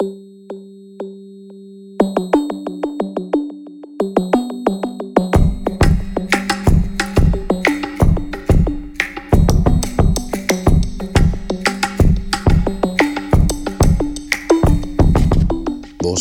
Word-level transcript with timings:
Vores 0.00 0.06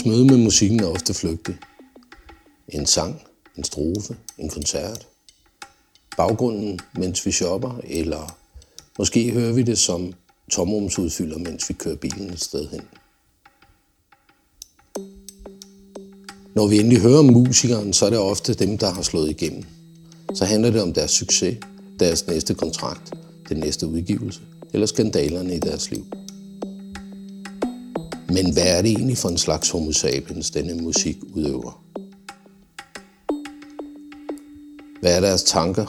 møde 0.05 0.25
med 0.25 0.37
musikken 0.37 0.79
er 0.79 0.87
ofte 0.87 1.13
flygtig. 1.13 1.57
En 2.67 2.85
sang, 2.85 3.21
en 3.57 3.63
strofe, 3.63 4.17
en 4.37 4.49
koncert. 4.49 5.07
Baggrunden, 6.17 6.79
mens 6.93 7.25
vi 7.25 7.31
shopper, 7.31 7.81
eller 7.83 8.37
måske 8.97 9.31
hører 9.31 9.53
vi 9.53 9.63
det 9.63 9.77
som 9.77 10.13
tomrumsudfylder, 10.51 11.37
mens 11.37 11.69
vi 11.69 11.73
kører 11.73 11.95
bilen 11.95 12.29
et 12.29 12.41
sted 12.41 12.69
hen. 12.69 12.81
Når 16.57 16.67
vi 16.67 16.79
endelig 16.79 16.99
hører 16.99 17.19
om 17.19 17.25
musikeren, 17.25 17.93
så 17.93 18.05
er 18.05 18.09
det 18.09 18.19
ofte 18.19 18.53
dem, 18.53 18.77
der 18.77 18.91
har 18.91 19.01
slået 19.01 19.29
igennem. 19.29 19.63
Så 20.33 20.45
handler 20.45 20.71
det 20.71 20.81
om 20.81 20.93
deres 20.93 21.11
succes, 21.11 21.57
deres 21.99 22.27
næste 22.27 22.53
kontrakt, 22.53 23.13
den 23.49 23.57
næste 23.57 23.87
udgivelse 23.87 24.39
eller 24.73 24.87
skandalerne 24.87 25.55
i 25.55 25.59
deres 25.59 25.91
liv. 25.91 26.05
Men 28.29 28.53
hvad 28.53 28.77
er 28.77 28.81
det 28.81 28.91
egentlig 28.91 29.17
for 29.17 29.29
en 29.29 29.37
slags 29.37 29.69
homo 29.69 29.91
sapiens, 29.91 30.49
denne 30.49 30.73
musik 30.73 31.17
udøver? 31.33 31.83
Hvad 35.01 35.15
er 35.15 35.19
deres 35.19 35.43
tanker? 35.43 35.85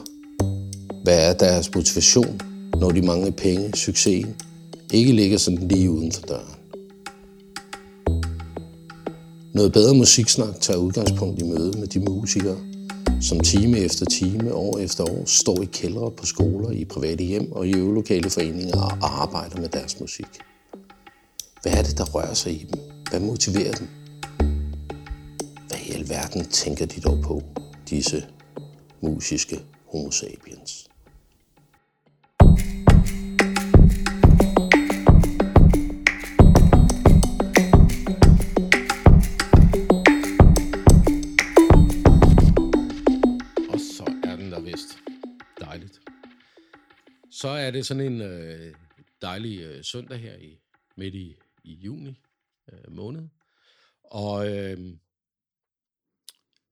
Hvad 1.05 1.29
er 1.29 1.33
deres 1.33 1.75
motivation, 1.75 2.41
når 2.81 2.91
de 2.91 3.03
mange 3.03 3.33
penge, 3.33 3.73
succesen, 3.75 4.35
ikke 4.93 5.13
ligger 5.13 5.39
sådan 5.39 5.69
lige 5.69 5.91
uden 5.91 6.13
for 6.13 6.23
døren? 6.23 6.58
Noget 9.59 9.73
bedre 9.73 9.95
musiksnak 9.95 10.61
tager 10.61 10.79
udgangspunkt 10.79 11.41
i 11.41 11.45
møde 11.45 11.79
med 11.79 11.87
de 11.87 12.01
musikere, 12.01 12.57
som 13.21 13.41
time 13.41 13.79
efter 13.79 14.07
time, 14.07 14.55
år 14.55 14.79
efter 14.79 15.05
år, 15.05 15.23
står 15.27 15.63
i 15.63 15.65
kældre 15.65 16.11
på 16.11 16.27
skoler, 16.27 16.71
i 16.71 16.85
private 16.85 17.25
hjem 17.25 17.53
og 17.53 17.67
i 17.67 17.75
øvelokale 17.77 18.31
foreninger 18.31 18.81
og 18.81 19.23
arbejder 19.23 19.61
med 19.61 19.69
deres 19.69 20.01
musik. 20.01 20.27
Hvad 21.63 21.73
er 21.73 21.83
det, 21.83 21.99
der 21.99 22.05
rører 22.05 22.35
sig 22.35 22.53
i 22.53 22.67
dem? 22.73 22.81
Hvad 23.11 23.21
motiverer 23.21 23.73
dem? 23.73 23.89
Hvad 25.69 25.79
i 25.87 25.93
alverden 25.93 26.45
tænker 26.45 26.87
de 26.87 27.01
dog 27.01 27.19
på, 27.23 27.43
disse 27.91 28.25
musiske 29.01 29.61
homo 29.93 30.11
sapiens? 30.11 30.88
Så 47.39 47.49
er 47.49 47.71
det 47.71 47.87
sådan 47.87 48.13
en 48.13 48.21
øh, 48.21 48.75
dejlig 49.23 49.61
øh, 49.61 49.85
søndag 49.85 50.19
her 50.19 50.37
i 50.37 50.59
midt 50.97 51.15
i, 51.15 51.37
i 51.65 51.73
juni 51.73 52.21
øh, 52.73 52.93
måned. 52.93 53.29
Og 54.03 54.57
øh, 54.57 54.79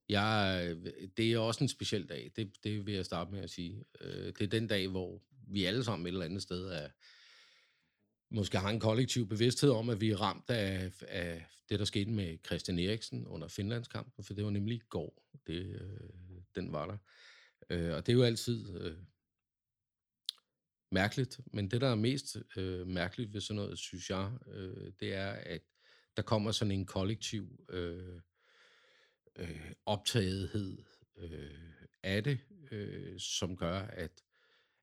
jeg, 0.08 0.76
det 1.16 1.32
er 1.32 1.38
også 1.38 1.64
en 1.64 1.68
speciel 1.68 2.08
dag, 2.08 2.32
det, 2.36 2.64
det 2.64 2.86
vil 2.86 2.94
jeg 2.94 3.04
starte 3.04 3.30
med 3.30 3.40
at 3.40 3.50
sige. 3.50 3.84
Øh, 4.00 4.26
det 4.26 4.42
er 4.42 4.46
den 4.46 4.66
dag, 4.66 4.88
hvor 4.88 5.22
vi 5.48 5.64
alle 5.64 5.84
sammen 5.84 6.06
et 6.06 6.12
eller 6.12 6.24
andet 6.24 6.42
sted 6.42 6.66
er, 6.66 6.88
måske 8.30 8.58
har 8.58 8.70
en 8.70 8.80
kollektiv 8.80 9.28
bevidsthed 9.28 9.70
om, 9.70 9.90
at 9.90 10.00
vi 10.00 10.10
er 10.10 10.16
ramt 10.16 10.50
af, 10.50 10.92
af 11.08 11.46
det, 11.68 11.78
der 11.78 11.84
skete 11.84 12.10
med 12.10 12.38
Christian 12.46 12.78
Eriksen 12.78 13.26
under 13.26 13.48
Finlandskampen, 13.48 14.24
for 14.24 14.34
det 14.34 14.44
var 14.44 14.50
nemlig 14.50 14.76
i 14.76 14.82
går, 14.88 15.22
det, 15.46 15.80
øh, 15.80 16.40
den 16.54 16.72
var 16.72 16.86
der. 16.86 16.98
Øh, 17.70 17.94
og 17.94 18.06
det 18.06 18.12
er 18.12 18.16
jo 18.16 18.22
altid 18.22 18.80
øh, 18.80 18.96
mærkeligt, 20.90 21.40
men 21.52 21.70
det, 21.70 21.80
der 21.80 21.88
er 21.88 21.94
mest 21.94 22.36
øh, 22.56 22.86
mærkeligt 22.86 23.34
ved 23.34 23.40
sådan 23.40 23.56
noget, 23.56 23.78
synes 23.78 24.10
jeg, 24.10 24.32
øh, 24.46 24.92
det 25.00 25.14
er, 25.14 25.30
at 25.30 25.62
der 26.16 26.22
kommer 26.22 26.52
sådan 26.52 26.72
en 26.72 26.86
kollektiv 26.86 27.64
øh, 27.68 28.20
øh, 29.36 29.72
optagethed 29.86 30.78
øh, 31.16 31.50
af 32.02 32.24
det, 32.24 32.38
øh, 32.70 33.20
som 33.20 33.56
gør, 33.56 33.78
at, 33.80 34.24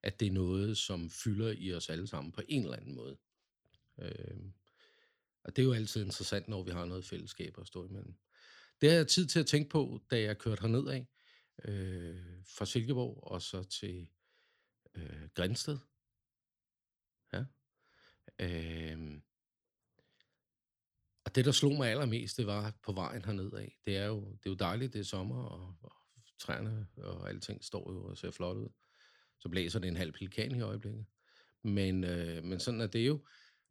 at 0.03 0.19
det 0.19 0.27
er 0.27 0.31
noget, 0.31 0.77
som 0.77 1.09
fylder 1.09 1.53
i 1.57 1.73
os 1.73 1.89
alle 1.89 2.07
sammen 2.07 2.31
på 2.31 2.41
en 2.47 2.63
eller 2.63 2.77
anden 2.77 2.95
måde. 2.95 3.17
Øh, 3.99 4.37
og 5.43 5.55
det 5.55 5.61
er 5.61 5.65
jo 5.65 5.73
altid 5.73 6.03
interessant, 6.03 6.47
når 6.47 6.63
vi 6.63 6.71
har 6.71 6.85
noget 6.85 7.05
fællesskab 7.05 7.59
at 7.59 7.67
stå 7.67 7.85
imellem. 7.85 8.15
Det 8.81 8.89
har 8.89 8.97
jeg 8.97 9.07
tid 9.07 9.27
til 9.27 9.39
at 9.39 9.47
tænke 9.47 9.69
på, 9.69 10.01
da 10.11 10.21
jeg 10.21 10.37
kørte 10.37 10.61
herned 10.61 10.87
af, 10.87 11.07
øh, 11.65 12.43
fra 12.45 12.65
Silkeborg 12.65 13.23
og 13.23 13.41
så 13.41 13.63
til 13.63 14.09
øh, 14.95 15.29
Grænsted. 15.33 15.77
Ja. 17.33 17.43
Øh, 18.39 19.21
og 21.25 21.35
det, 21.35 21.45
der 21.45 21.51
slog 21.51 21.75
mig 21.75 21.89
allermest, 21.89 22.37
det 22.37 22.47
var 22.47 22.73
på 22.83 22.91
vejen 22.91 23.25
herned 23.25 23.53
af. 23.53 23.77
Det 23.85 23.97
er 23.97 24.05
jo, 24.05 24.19
det 24.19 24.45
er 24.45 24.49
jo 24.49 24.55
dejligt, 24.55 24.93
det 24.93 24.99
er 24.99 25.03
sommer, 25.03 25.43
og, 25.43 25.75
og 25.81 25.91
træerne 26.39 26.87
og 26.97 27.29
alting 27.29 27.63
står 27.63 27.91
jo 27.91 28.05
og 28.05 28.17
ser 28.17 28.31
flot 28.31 28.57
ud. 28.57 28.69
Så 29.39 29.49
blæser 29.49 29.79
det 29.79 29.87
en 29.87 29.95
halv 29.95 30.11
pelikan 30.11 30.55
i 30.55 30.61
øjeblikket. 30.61 31.05
Men, 31.63 32.03
øh, 32.03 32.43
men 32.43 32.59
sådan 32.59 32.81
er 32.81 32.87
det 32.87 33.07
jo. 33.07 33.25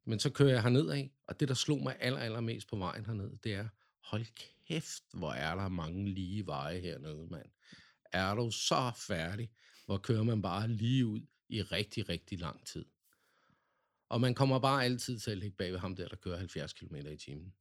Men 0.05 0.19
så 0.19 0.31
kører 0.31 0.51
jeg 0.51 0.63
herned 0.63 0.91
af, 0.91 1.13
og 1.27 1.41
det, 1.41 1.49
der 1.49 1.55
slog 1.55 1.83
mig 1.83 1.97
aller, 2.01 2.19
allermest 2.19 2.69
på 2.69 2.77
vejen 2.77 3.07
herned, 3.07 3.37
det 3.45 3.55
er, 3.55 3.69
hold 4.05 4.27
kæft, 4.69 5.03
hvor 5.15 5.33
er 5.33 5.55
der 5.55 5.69
mange 5.69 6.09
lige 6.09 6.47
veje 6.47 6.81
hernede, 6.81 7.27
mand. 7.31 7.51
Er 8.13 8.35
du 8.35 8.51
så 8.51 8.93
færdig, 9.07 9.51
hvor 9.87 9.99
kører 9.99 10.23
man 10.23 10.43
bare 10.43 10.69
lige 10.69 11.07
ud 11.07 11.21
i 11.49 11.63
rigtig, 11.63 12.09
rigtig 12.09 12.41
lang 12.41 12.67
tid. 12.67 12.85
Og 14.13 14.21
man 14.21 14.35
kommer 14.35 14.59
bare 14.59 14.85
altid 14.85 15.19
til 15.19 15.31
at 15.31 15.39
ligge 15.39 15.57
bag 15.57 15.73
ved 15.73 15.79
ham 15.79 15.97
der, 15.97 16.09
der 16.09 16.17
kører 16.17 16.37
70 16.37 16.73
km 16.73 16.97
i 16.97 17.17
timen. 17.17 17.55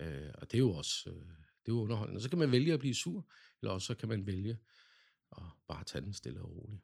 Øh, 0.00 0.30
og 0.34 0.50
det 0.50 0.54
er 0.54 0.58
jo 0.58 0.72
også 0.72 1.10
øh, 1.10 1.26
det 1.66 1.72
er 1.72 1.76
jo 1.76 1.80
underholdende. 1.82 2.20
Så 2.20 2.28
kan 2.28 2.38
man 2.38 2.52
vælge 2.52 2.72
at 2.72 2.80
blive 2.80 2.94
sur, 2.94 3.30
eller 3.62 3.72
også 3.72 3.86
så 3.86 3.94
kan 3.94 4.08
man 4.08 4.26
vælge 4.26 4.58
at 5.36 5.42
bare 5.68 5.84
tage 5.84 6.04
den 6.04 6.12
stille 6.12 6.40
og 6.40 6.56
roligt. 6.56 6.82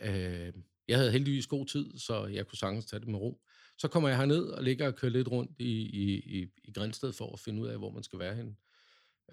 Øh, 0.00 0.52
jeg 0.88 0.98
havde 0.98 1.12
heldigvis 1.12 1.46
god 1.46 1.66
tid, 1.66 1.98
så 1.98 2.26
jeg 2.26 2.46
kunne 2.46 2.58
sagtens 2.58 2.86
tage 2.86 3.00
det 3.00 3.08
med 3.08 3.18
ro. 3.18 3.42
Så 3.78 3.88
kommer 3.88 4.08
jeg 4.08 4.18
herned 4.18 4.44
og 4.44 4.62
ligger 4.62 4.86
og 4.86 4.96
kører 4.96 5.12
lidt 5.12 5.28
rundt 5.28 5.60
i, 5.60 5.82
i, 5.82 6.40
i, 6.40 6.46
i 6.64 6.72
Grænsted 6.72 7.12
for 7.12 7.32
at 7.32 7.40
finde 7.40 7.62
ud 7.62 7.68
af, 7.68 7.78
hvor 7.78 7.90
man 7.90 8.02
skal 8.02 8.18
være 8.18 8.34
hen. 8.34 8.58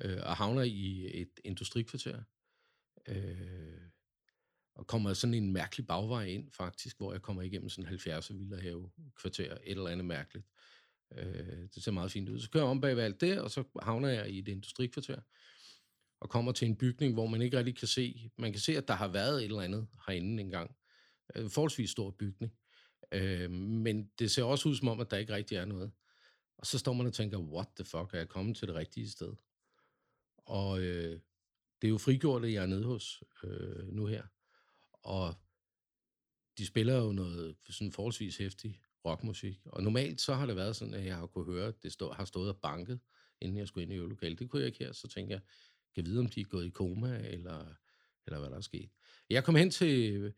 Øh, 0.01 0.19
og 0.23 0.37
havner 0.37 0.63
i 0.63 1.21
et 1.21 1.39
industrikvarter. 1.43 2.23
Øh, 3.07 3.92
og 4.75 4.87
kommer 4.87 5.13
sådan 5.13 5.33
en 5.33 5.53
mærkelig 5.53 5.87
bagvej 5.87 6.25
ind, 6.25 6.51
faktisk, 6.51 6.97
hvor 6.97 7.11
jeg 7.11 7.21
kommer 7.21 7.41
igennem 7.41 7.69
sådan 7.69 7.93
en 7.93 7.99
70'er 7.99 8.33
villahave 8.33 8.91
kvarter, 9.15 9.53
et 9.53 9.59
eller 9.63 9.89
andet 9.89 10.05
mærkeligt. 10.05 10.47
Øh, 11.17 11.67
det 11.75 11.83
ser 11.83 11.91
meget 11.91 12.11
fint 12.11 12.29
ud. 12.29 12.39
Så 12.39 12.49
kører 12.49 12.63
jeg 12.63 12.71
om 12.71 12.81
bag 12.81 12.95
ved 12.95 13.03
alt 13.03 13.21
det, 13.21 13.41
og 13.41 13.51
så 13.51 13.63
havner 13.81 14.09
jeg 14.09 14.29
i 14.29 14.39
et 14.39 14.47
industrikvarter, 14.47 15.21
og 16.19 16.29
kommer 16.29 16.51
til 16.51 16.67
en 16.67 16.75
bygning, 16.75 17.13
hvor 17.13 17.27
man 17.27 17.41
ikke 17.41 17.57
rigtig 17.57 17.77
kan 17.77 17.87
se, 17.87 18.31
man 18.37 18.51
kan 18.51 18.61
se, 18.61 18.77
at 18.77 18.87
der 18.87 18.93
har 18.93 19.07
været 19.07 19.37
et 19.37 19.43
eller 19.43 19.61
andet 19.61 19.87
herinde 20.07 20.43
engang. 20.43 20.75
En 21.35 21.49
forholdsvis 21.49 21.89
stor 21.89 22.11
bygning. 22.11 22.53
Øh, 23.11 23.51
men 23.51 24.09
det 24.19 24.31
ser 24.31 24.43
også 24.43 24.69
ud 24.69 24.75
som 24.75 24.87
om, 24.87 24.99
at 24.99 25.11
der 25.11 25.17
ikke 25.17 25.33
rigtig 25.33 25.57
er 25.57 25.65
noget. 25.65 25.91
Og 26.57 26.65
så 26.65 26.79
står 26.79 26.93
man 26.93 27.07
og 27.07 27.13
tænker, 27.13 27.37
what 27.37 27.67
the 27.75 27.85
fuck, 27.85 28.13
er 28.13 28.17
jeg 28.17 28.29
kommet 28.29 28.57
til 28.57 28.67
det 28.67 28.75
rigtige 28.75 29.09
sted? 29.09 29.33
Og 30.37 30.81
øh, 30.81 31.19
det 31.81 31.87
er 31.87 31.89
jo 31.89 31.97
frigjort, 31.97 32.43
jeg 32.43 32.63
er 32.63 32.65
nede 32.65 32.83
hos 32.83 33.23
øh, 33.43 33.87
nu 33.87 34.05
her. 34.05 34.23
Og 35.03 35.35
de 36.57 36.65
spiller 36.65 36.97
jo 36.97 37.11
noget 37.11 37.55
sådan 37.69 37.91
forholdsvis 37.91 38.37
hæftig 38.37 38.81
rockmusik. 39.05 39.59
Og 39.65 39.83
normalt 39.83 40.21
så 40.21 40.33
har 40.33 40.45
det 40.45 40.55
været 40.55 40.75
sådan, 40.75 40.93
at 40.93 41.05
jeg 41.05 41.15
har 41.15 41.25
kunne 41.25 41.53
høre, 41.53 41.67
at 41.67 41.83
det 41.83 41.91
stå, 41.91 42.11
har 42.11 42.25
stået 42.25 42.49
og 42.49 42.57
banket, 42.57 42.99
inden 43.41 43.57
jeg 43.57 43.67
skulle 43.67 43.83
ind 43.83 43.93
i 43.93 43.95
øvelokalet. 43.95 44.39
Det 44.39 44.49
kunne 44.49 44.59
jeg 44.59 44.67
ikke 44.67 44.83
her, 44.83 44.91
så 44.91 45.07
tænkte 45.07 45.33
jeg, 45.33 45.41
kan 45.95 46.05
vide, 46.05 46.19
om 46.19 46.27
de 46.27 46.41
er 46.41 46.45
gået 46.45 46.65
i 46.65 46.69
koma, 46.69 47.17
eller, 47.17 47.65
eller 48.25 48.39
hvad 48.39 48.49
der 48.49 48.57
er 48.57 48.61
sket. 48.61 48.89
Jeg 49.29 49.43
kom 49.43 49.55
hen 49.55 49.71
til, 49.71 50.33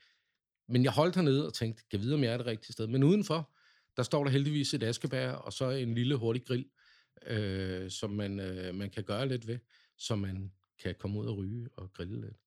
men 0.67 0.83
jeg 0.83 0.91
holdt 0.91 1.15
hernede 1.15 1.47
og 1.47 1.53
tænkte, 1.53 1.83
kan 1.91 1.99
vide, 1.99 2.13
om 2.13 2.23
jeg 2.23 2.33
er 2.33 2.37
det 2.37 2.45
rigtige 2.45 2.73
sted. 2.73 2.87
Men 2.87 3.03
udenfor, 3.03 3.55
der 3.97 4.03
står 4.03 4.23
der 4.23 4.31
heldigvis 4.31 4.73
et 4.73 4.83
askebær, 4.83 5.31
og 5.31 5.53
så 5.53 5.69
en 5.69 5.95
lille 5.95 6.15
hurtig 6.15 6.45
grill, 6.45 6.69
øh, 7.25 7.91
som 7.91 8.09
man, 8.09 8.39
øh, 8.39 8.75
man 8.75 8.89
kan 8.89 9.03
gøre 9.03 9.27
lidt 9.27 9.47
ved, 9.47 9.59
så 9.97 10.15
man 10.15 10.51
kan 10.79 10.95
komme 10.99 11.19
ud 11.19 11.25
og 11.25 11.37
ryge 11.37 11.69
og 11.77 11.93
grille 11.93 12.21
lidt. 12.21 12.44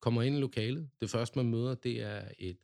Kommer 0.00 0.22
ind 0.22 0.36
i 0.36 0.40
lokalet. 0.40 0.90
Det 1.00 1.10
første, 1.10 1.38
man 1.38 1.50
møder, 1.50 1.74
det 1.74 2.02
er 2.02 2.28
et 2.38 2.58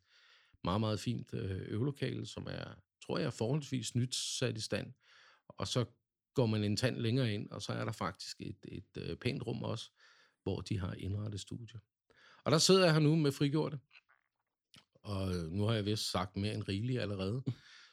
meget, 0.65 0.81
meget 0.81 1.01
fint 1.01 1.35
øh, 1.35 1.61
øvelokale, 1.69 2.27
som 2.27 2.47
er, 2.51 2.65
tror 3.07 3.19
jeg, 3.19 3.33
forholdsvis 3.33 3.95
nyt 3.95 4.15
sat 4.15 4.57
i 4.57 4.61
stand. 4.61 4.93
Og 5.49 5.69
så 5.69 5.85
går 6.35 6.47
man 6.47 6.65
en 6.65 6.77
tand 6.77 6.97
længere 6.97 7.35
ind, 7.35 7.51
og 7.51 7.63
så 7.63 7.73
er 7.73 7.85
der 7.85 7.93
faktisk 7.93 8.37
et, 8.41 8.57
et, 8.69 8.97
øh, 8.97 9.17
pænt 9.17 9.47
rum 9.47 9.63
også, 9.63 9.91
hvor 10.43 10.61
de 10.61 10.79
har 10.79 10.93
indrettet 10.93 11.41
studie. 11.41 11.81
Og 12.45 12.53
der 12.53 12.59
sidder 12.59 12.85
jeg 12.85 12.93
her 12.93 13.01
nu 13.01 13.17
med 13.17 13.33
frigjorte, 13.33 13.79
og 15.03 15.35
øh, 15.35 15.51
nu 15.53 15.65
har 15.65 15.75
jeg 15.75 15.87
vist 15.87 16.11
sagt 16.11 16.37
mere 16.37 16.55
end 16.55 16.69
rigeligt 16.69 17.01
allerede. 17.01 17.43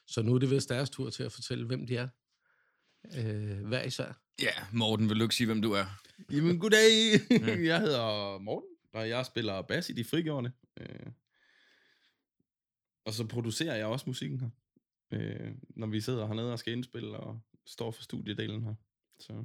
Så 0.06 0.22
nu 0.22 0.34
er 0.34 0.38
det 0.38 0.50
vist 0.50 0.68
deres 0.68 0.90
tur 0.90 1.10
til 1.10 1.22
at 1.22 1.32
fortælle, 1.32 1.66
hvem 1.66 1.86
de 1.86 1.96
er. 1.96 2.08
øh, 3.18 3.66
hver 3.66 3.82
især. 3.82 4.12
Ja, 4.42 4.52
Morten, 4.72 5.08
vil 5.08 5.18
du 5.18 5.22
ikke 5.22 5.34
sige, 5.34 5.46
hvem 5.46 5.62
du 5.62 5.72
er? 5.72 5.86
Jamen, 6.30 6.58
goddag. 6.58 6.90
jeg 7.70 7.80
hedder 7.80 8.38
Morten, 8.38 8.68
og 8.92 9.08
jeg 9.08 9.26
spiller 9.26 9.62
bass 9.62 9.88
i 9.90 9.92
De 9.92 10.04
Frigjorte. 10.04 10.52
Øh, 10.76 11.06
og 13.04 13.12
så 13.12 13.26
producerer 13.26 13.76
jeg 13.76 13.86
også 13.86 14.04
musikken 14.06 14.40
her, 14.40 14.50
øh, 15.10 15.54
når 15.76 15.86
vi 15.86 16.00
sidder 16.00 16.26
hernede 16.26 16.52
og 16.52 16.58
skal 16.58 16.72
indspille 16.72 17.16
og 17.16 17.40
står 17.66 17.90
for 17.90 18.02
studiedelen 18.02 18.62
her. 18.62 18.74
Så. 19.20 19.44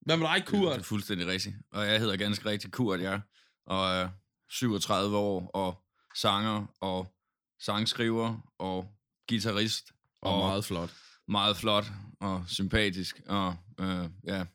Hvad 0.00 0.16
med 0.16 0.26
dig, 0.26 0.36
Det 0.36 0.46
Kurt? 0.46 0.78
er 0.78 0.82
fuldstændig 0.82 1.26
rigtigt. 1.26 1.56
Og 1.70 1.86
jeg 1.86 1.98
hedder 2.00 2.16
ganske 2.16 2.48
rigtigt 2.48 2.72
Kurt, 2.72 3.00
jeg. 3.00 3.20
Og 3.66 3.90
er 3.90 4.10
37 4.48 5.16
år, 5.16 5.50
og 5.54 5.84
sanger, 6.16 6.66
og 6.80 7.14
sangskriver, 7.60 8.52
og 8.58 8.94
guitarist. 9.28 9.92
Og 10.20 10.38
meget 10.38 10.64
flot. 10.64 10.94
meget 11.28 11.56
flot, 11.56 11.84
og 12.20 12.44
sympatisk, 12.48 13.20
og 13.26 13.56
øh, 13.80 14.10
ja, 14.24 14.46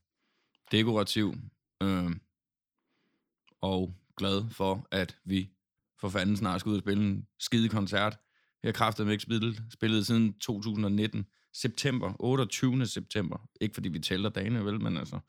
dekorativ. 0.72 1.34
Øh, 1.84 2.12
og 3.64 3.96
glad 4.18 4.44
for, 4.52 4.88
at 4.92 5.16
vi 5.26 5.50
for 6.02 6.10
fanden 6.10 6.38
snart 6.38 6.60
skal 6.60 6.70
ud 6.70 6.76
og 6.76 6.82
spille 6.82 7.04
en 7.04 7.26
skide 7.40 7.70
koncert. 7.70 8.18
Jeg 8.64 8.68
har 8.68 8.74
kraftet 8.74 9.12
ikke 9.12 9.24
spillet, 9.24 9.64
spillet 9.74 10.08
siden 10.08 10.34
2019. 10.40 11.26
September, 11.54 12.14
28. 12.20 12.86
september. 12.86 13.50
Ikke 13.62 13.74
fordi 13.74 13.90
vi 13.90 14.00
tæller 14.00 14.30
dagene, 14.30 14.66
vel, 14.66 14.82
men 14.82 14.98
altså... 14.98 15.20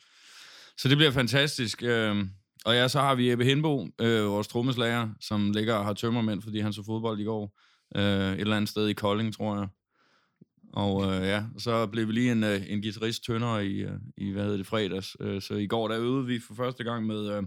Så 0.79 0.89
det 0.89 0.97
bliver 0.97 1.11
fantastisk. 1.11 1.83
Øh, 1.83 2.27
og 2.65 2.75
ja, 2.75 2.89
så 2.89 3.01
har 3.01 3.15
vi 3.15 3.33
Ebbe 3.33 3.45
Hindbo, 3.45 3.89
øh, 4.01 4.25
vores 4.25 4.49
trommeslager, 4.49 5.09
som 5.21 5.51
ligger 5.51 5.75
og 5.75 5.85
har 5.85 5.93
tømmermænd, 5.93 6.43
fordi 6.43 6.61
han 6.61 6.73
så 6.73 6.85
fodbold 6.85 7.21
i 7.21 7.25
går. 7.25 7.61
Øh, 7.97 8.33
et 8.33 8.41
eller 8.41 8.57
andet 8.57 8.69
sted 8.69 8.89
i 8.89 8.93
Kolding, 8.93 9.35
tror 9.35 9.57
jeg. 9.57 9.69
Og 10.73 11.05
øh, 11.05 11.27
ja, 11.27 11.45
så 11.59 11.87
blev 11.87 12.09
vi 12.09 12.13
lige 12.13 12.33
en, 12.33 12.45
øh, 12.45 12.63
en 12.67 12.83
guitarist 12.83 13.23
tyndere 13.23 13.67
i, 13.67 13.83
øh, 13.83 13.99
i, 14.17 14.31
hvad 14.31 14.43
hedder 14.43 14.57
det, 14.57 14.67
fredags. 14.67 15.17
Øh, 15.21 15.43
så 15.43 15.55
i 15.55 15.67
går, 15.67 15.89
der 15.89 15.99
øvede 15.99 16.27
vi 16.27 16.41
for 16.41 16.55
første 16.55 16.85
gang 16.85 17.07
med 17.07 17.29
øh, 17.29 17.43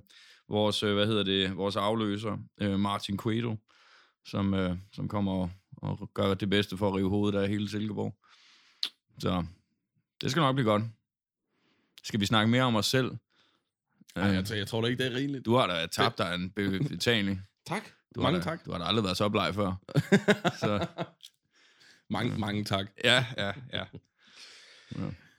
vores, 0.50 0.84
øh, 0.84 0.94
hvad 0.96 1.08
hedder 1.08 1.24
det, 1.24 1.58
vores 1.58 1.76
afløser, 1.76 2.38
øh, 2.62 2.80
Martin 2.80 3.18
Cueto, 3.18 3.56
som, 4.26 4.54
øh, 4.54 4.78
som 4.94 5.08
kommer 5.08 5.32
og, 5.42 5.52
og 6.00 6.12
gør 6.14 6.34
det 6.34 6.50
bedste 6.50 6.78
for 6.78 6.88
at 6.88 6.94
rive 6.96 7.10
hovedet 7.10 7.40
af 7.40 7.50
hele 7.50 7.70
Silkeborg. 7.70 8.16
Så 9.20 9.46
det 10.22 10.32
skal 10.32 10.40
nok 10.42 10.56
blive 10.56 10.70
godt. 10.70 10.84
Skal 12.04 12.20
vi 12.20 12.26
snakke 12.26 12.52
mere 12.52 12.64
om 12.64 12.76
os 12.76 12.86
selv? 12.86 13.12
Ej, 14.16 14.24
jeg, 14.24 14.46
tror- 14.46 14.56
jeg 14.56 14.68
tror 14.68 14.82
da 14.82 14.88
ikke, 14.88 15.04
det 15.04 15.12
er 15.12 15.16
rigeligt. 15.18 15.46
Du 15.46 15.56
har 15.56 15.68
da 15.68 15.86
tabt 15.86 16.18
dig 16.18 16.36
en 16.36 16.52
be- 16.52 16.80
betaling. 16.90 17.42
Tak. 17.68 17.84
Du 18.16 18.22
mange 18.22 18.40
da, 18.40 18.44
tak. 18.44 18.66
Du 18.66 18.72
har 18.72 18.78
da 18.80 18.86
aldrig 18.86 19.04
været 19.04 19.18
så 19.18 19.30
bleg 19.30 19.56
før. 19.56 19.76
Så 20.60 20.88
mange, 22.10 22.40
mange 22.40 22.64
tak. 22.64 22.86
ja, 23.04 23.26
ja, 23.38 23.52
ja. 23.74 23.84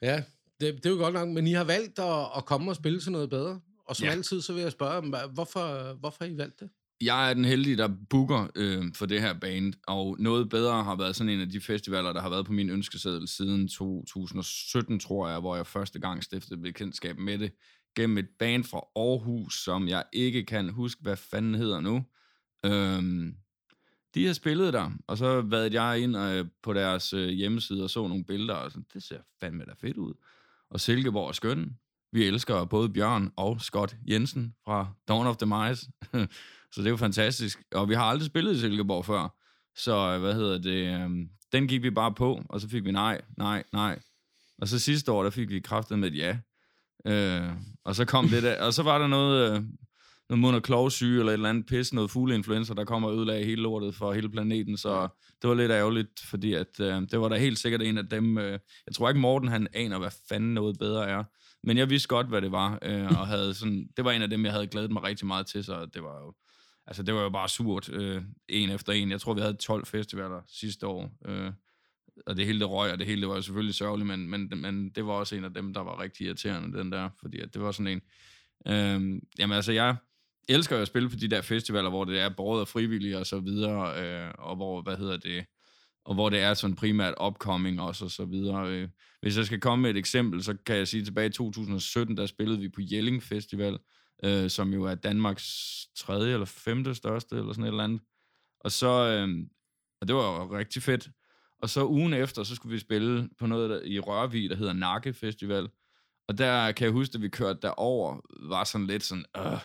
Ja, 0.01 0.23
det, 0.61 0.75
det 0.75 0.85
er 0.85 0.89
jo 0.89 0.95
godt 0.95 1.13
nok, 1.13 1.27
men 1.29 1.47
I 1.47 1.51
har 1.53 1.63
valgt 1.63 1.99
at, 1.99 2.27
at 2.37 2.45
komme 2.45 2.71
og 2.71 2.75
spille 2.75 2.99
til 2.99 3.11
noget 3.11 3.29
bedre. 3.29 3.59
Og 3.89 3.95
som 3.95 4.05
Ja. 4.05 4.11
altid, 4.11 4.41
så 4.41 4.53
vil 4.53 4.61
jeg 4.61 4.71
spørge, 4.71 5.27
hvorfor, 5.33 5.93
hvorfor 5.93 6.17
har 6.23 6.31
I 6.31 6.37
valgt 6.37 6.59
det? 6.59 6.69
Jeg 7.01 7.29
er 7.29 7.33
den 7.33 7.45
heldige, 7.45 7.77
der 7.77 7.89
booker 8.09 8.47
øh, 8.55 8.83
for 8.95 9.05
det 9.05 9.21
her 9.21 9.33
band, 9.39 9.73
og 9.87 10.15
noget 10.19 10.49
bedre 10.49 10.83
har 10.83 10.95
været 10.95 11.15
sådan 11.15 11.33
en 11.33 11.41
af 11.41 11.49
de 11.49 11.61
festivaler, 11.61 12.13
der 12.13 12.21
har 12.21 12.29
været 12.29 12.45
på 12.45 12.51
min 12.51 12.69
ønskeseddel 12.69 13.27
siden 13.27 13.67
2017, 13.67 14.99
tror 14.99 15.29
jeg, 15.29 15.39
hvor 15.39 15.55
jeg 15.55 15.67
første 15.67 15.99
gang 15.99 16.23
stiftede 16.23 16.61
bekendtskab 16.61 17.17
med 17.17 17.37
det, 17.37 17.51
gennem 17.95 18.17
et 18.17 18.27
band 18.39 18.63
fra 18.63 18.81
Aarhus, 18.95 19.63
som 19.63 19.87
jeg 19.87 20.03
ikke 20.13 20.45
kan 20.45 20.69
huske, 20.69 21.01
hvad 21.01 21.17
fanden 21.17 21.55
hedder 21.55 21.79
nu. 21.79 22.05
Øhm, 22.65 23.35
de 24.15 24.25
har 24.25 24.33
spillet 24.33 24.73
der, 24.73 24.91
og 25.07 25.17
så 25.17 25.41
været 25.41 25.73
jeg 25.73 25.99
ind 25.99 26.17
øh, 26.17 26.45
på 26.63 26.73
deres 26.73 27.13
øh, 27.13 27.29
hjemmeside 27.29 27.83
og 27.83 27.89
så 27.89 28.07
nogle 28.07 28.25
billeder, 28.25 28.53
og 28.53 28.71
sådan, 28.71 28.85
det 28.93 29.03
ser 29.03 29.19
fandme 29.39 29.65
da 29.65 29.73
fedt 29.81 29.97
ud. 29.97 30.13
Og 30.69 30.79
Silkeborg 30.79 31.27
er 31.29 31.33
skøn. 31.33 31.77
Vi 32.11 32.25
elsker 32.25 32.65
både 32.65 32.89
Bjørn 32.89 33.31
og 33.37 33.61
Scott 33.61 33.95
Jensen 34.09 34.53
fra 34.65 34.87
Dawn 35.07 35.27
of 35.27 35.37
the 35.37 35.45
Mice. 35.45 35.85
så 36.73 36.81
det 36.81 36.85
er 36.85 36.89
jo 36.89 36.97
fantastisk. 36.97 37.59
Og 37.71 37.89
vi 37.89 37.93
har 37.93 38.03
aldrig 38.03 38.25
spillet 38.25 38.55
i 38.55 38.59
Silkeborg 38.59 39.05
før. 39.05 39.35
Så 39.75 40.13
øh, 40.13 40.21
hvad 40.21 40.33
hedder 40.33 40.57
det? 40.57 41.01
øhm, 41.01 41.29
den 41.51 41.67
gik 41.67 41.83
vi 41.83 41.89
bare 41.89 42.13
på, 42.13 42.41
og 42.49 42.61
så 42.61 42.69
fik 42.69 42.85
vi 42.85 42.91
nej, 42.91 43.21
nej, 43.37 43.63
nej. 43.73 43.99
Og 44.61 44.67
så 44.67 44.79
sidste 44.79 45.11
år, 45.11 45.23
der 45.23 45.29
fik 45.29 45.49
vi 45.49 45.59
kraftet 45.59 45.99
med 45.99 46.11
et 46.11 46.17
ja. 46.17 46.37
Øh, 47.05 47.51
og 47.85 47.95
så 47.95 48.05
kom 48.05 48.27
det 48.27 48.43
der, 48.43 48.63
og 48.63 48.73
så 48.73 48.83
var 48.83 48.97
der 48.97 49.07
noget, 49.07 49.51
øh, 49.51 49.63
noget 50.29 50.41
mund- 50.41 50.55
og 50.55 50.63
klovsyge, 50.63 51.19
eller 51.19 51.31
et 51.31 51.33
eller 51.33 51.49
andet 51.49 51.65
pis, 51.65 51.93
noget 51.93 52.11
fugleinfluenza, 52.11 52.73
der 52.73 52.85
kom 52.85 53.03
og 53.03 53.13
ødelagde 53.13 53.45
hele 53.45 53.61
lortet 53.61 53.95
for 53.95 54.13
hele 54.13 54.29
planeten, 54.29 54.77
så 54.77 55.07
det 55.41 55.49
var 55.49 55.55
lidt 55.55 55.71
ærgerligt, 55.71 56.19
fordi 56.29 56.53
at, 56.53 56.79
øh, 56.79 57.01
det 57.11 57.21
var 57.21 57.29
da 57.29 57.37
helt 57.37 57.59
sikkert 57.59 57.81
en 57.81 57.97
af 57.97 58.09
dem, 58.09 58.37
øh, 58.37 58.59
jeg 58.87 58.95
tror 58.95 59.09
ikke 59.09 59.21
Morten 59.21 59.47
han 59.47 59.67
aner, 59.73 59.99
hvad 59.99 60.11
fanden 60.29 60.53
noget 60.53 60.79
bedre 60.79 61.09
er, 61.09 61.23
men 61.63 61.77
jeg 61.77 61.89
vidste 61.89 62.07
godt, 62.07 62.27
hvad 62.27 62.41
det 62.41 62.51
var, 62.51 62.79
øh, 62.81 63.19
og 63.19 63.27
havde 63.27 63.53
sådan, 63.53 63.89
det 63.97 64.05
var 64.05 64.11
en 64.11 64.21
af 64.21 64.29
dem, 64.29 64.45
jeg 64.45 64.53
havde 64.53 64.67
glædet 64.67 64.91
mig 64.91 65.03
rigtig 65.03 65.27
meget 65.27 65.47
til, 65.47 65.63
så 65.63 65.85
det 65.85 66.03
var 66.03 66.19
jo, 66.19 66.33
altså 66.87 67.03
det 67.03 67.13
var 67.13 67.21
jo 67.21 67.29
bare 67.29 67.49
surt, 67.49 67.89
øh, 67.89 68.21
en 68.49 68.69
efter 68.69 68.93
en. 68.93 69.11
Jeg 69.11 69.21
tror, 69.21 69.33
vi 69.33 69.41
havde 69.41 69.53
12 69.53 69.85
festivaler 69.85 70.41
sidste 70.47 70.87
år, 70.87 71.11
øh, 71.25 71.51
og 72.25 72.37
det 72.37 72.45
hele 72.45 72.59
det 72.59 72.69
røg, 72.69 72.91
og 72.91 72.99
det 72.99 73.07
hele 73.07 73.21
det 73.21 73.29
var 73.29 73.35
jo 73.35 73.41
selvfølgelig 73.41 73.75
sørgeligt, 73.75 74.07
men, 74.07 74.29
men, 74.29 74.51
men 74.55 74.89
det 74.89 75.05
var 75.05 75.13
også 75.13 75.35
en 75.35 75.43
af 75.43 75.53
dem, 75.53 75.73
der 75.73 75.81
var 75.81 76.01
rigtig 76.01 76.25
irriterende, 76.25 76.77
den 76.77 76.91
der, 76.91 77.09
fordi 77.19 77.39
at 77.39 77.53
det 77.53 77.61
var 77.61 77.71
sådan 77.71 77.87
en, 77.87 78.01
øh, 78.67 79.21
jamen 79.39 79.55
altså 79.55 79.71
jeg 79.71 79.95
elsker 80.49 80.75
jo 80.75 80.81
at 80.81 80.87
spille 80.87 81.09
på 81.09 81.15
de 81.15 81.27
der 81.27 81.41
festivaler, 81.41 81.89
hvor 81.89 82.05
det 82.05 82.19
er 82.19 82.29
båret 82.29 82.61
af 82.61 82.67
frivillige 82.67 83.17
og 83.17 83.25
så 83.25 83.39
videre, 83.39 84.03
øh, 84.03 84.31
og 84.37 84.55
hvor, 84.55 84.81
hvad 84.81 84.97
hedder 84.97 85.17
det, 85.17 85.45
og 86.05 86.13
hvor 86.13 86.29
det 86.29 86.39
er 86.39 86.53
sådan 86.53 86.75
primært 86.75 87.13
upcoming 87.27 87.81
også 87.81 88.05
og 88.05 88.11
så 88.11 88.25
videre. 88.25 88.69
Øh, 88.69 88.89
hvis 89.21 89.37
jeg 89.37 89.45
skal 89.45 89.59
komme 89.59 89.81
med 89.81 89.89
et 89.89 89.97
eksempel, 89.97 90.43
så 90.43 90.57
kan 90.65 90.75
jeg 90.75 90.87
sige, 90.87 91.01
at 91.01 91.05
tilbage 91.05 91.27
i 91.27 91.31
2017, 91.31 92.17
der 92.17 92.25
spillede 92.25 92.59
vi 92.59 92.69
på 92.69 92.81
Jelling 92.91 93.23
Festival, 93.23 93.77
øh, 94.23 94.49
som 94.49 94.73
jo 94.73 94.83
er 94.83 94.95
Danmarks 94.95 95.45
tredje 95.97 96.33
eller 96.33 96.45
femte 96.45 96.95
største, 96.95 97.35
eller 97.35 97.53
sådan 97.53 97.63
et 97.63 97.67
eller 97.67 97.83
andet. 97.83 98.01
Og 98.59 98.71
så, 98.71 98.87
øh, 98.87 99.45
og 100.01 100.07
det 100.07 100.15
var 100.15 100.21
jo 100.21 100.57
rigtig 100.57 100.83
fedt. 100.83 101.09
Og 101.61 101.69
så 101.69 101.85
ugen 101.85 102.13
efter, 102.13 102.43
så 102.43 102.55
skulle 102.55 102.73
vi 102.73 102.79
spille 102.79 103.29
på 103.39 103.47
noget 103.47 103.69
der, 103.69 103.81
i 103.81 103.99
Rørvig, 103.99 104.49
der 104.49 104.55
hedder 104.55 104.73
Nakke 104.73 105.13
Festival. 105.13 105.69
Og 106.27 106.37
der 106.37 106.71
kan 106.71 106.85
jeg 106.85 106.93
huske, 106.93 107.15
at 107.15 107.21
vi 107.21 107.29
kørte 107.29 107.59
derover, 107.61 108.19
var 108.49 108.63
sådan 108.63 108.87
lidt 108.87 109.03
sådan, 109.03 109.25
øh, 109.37 109.59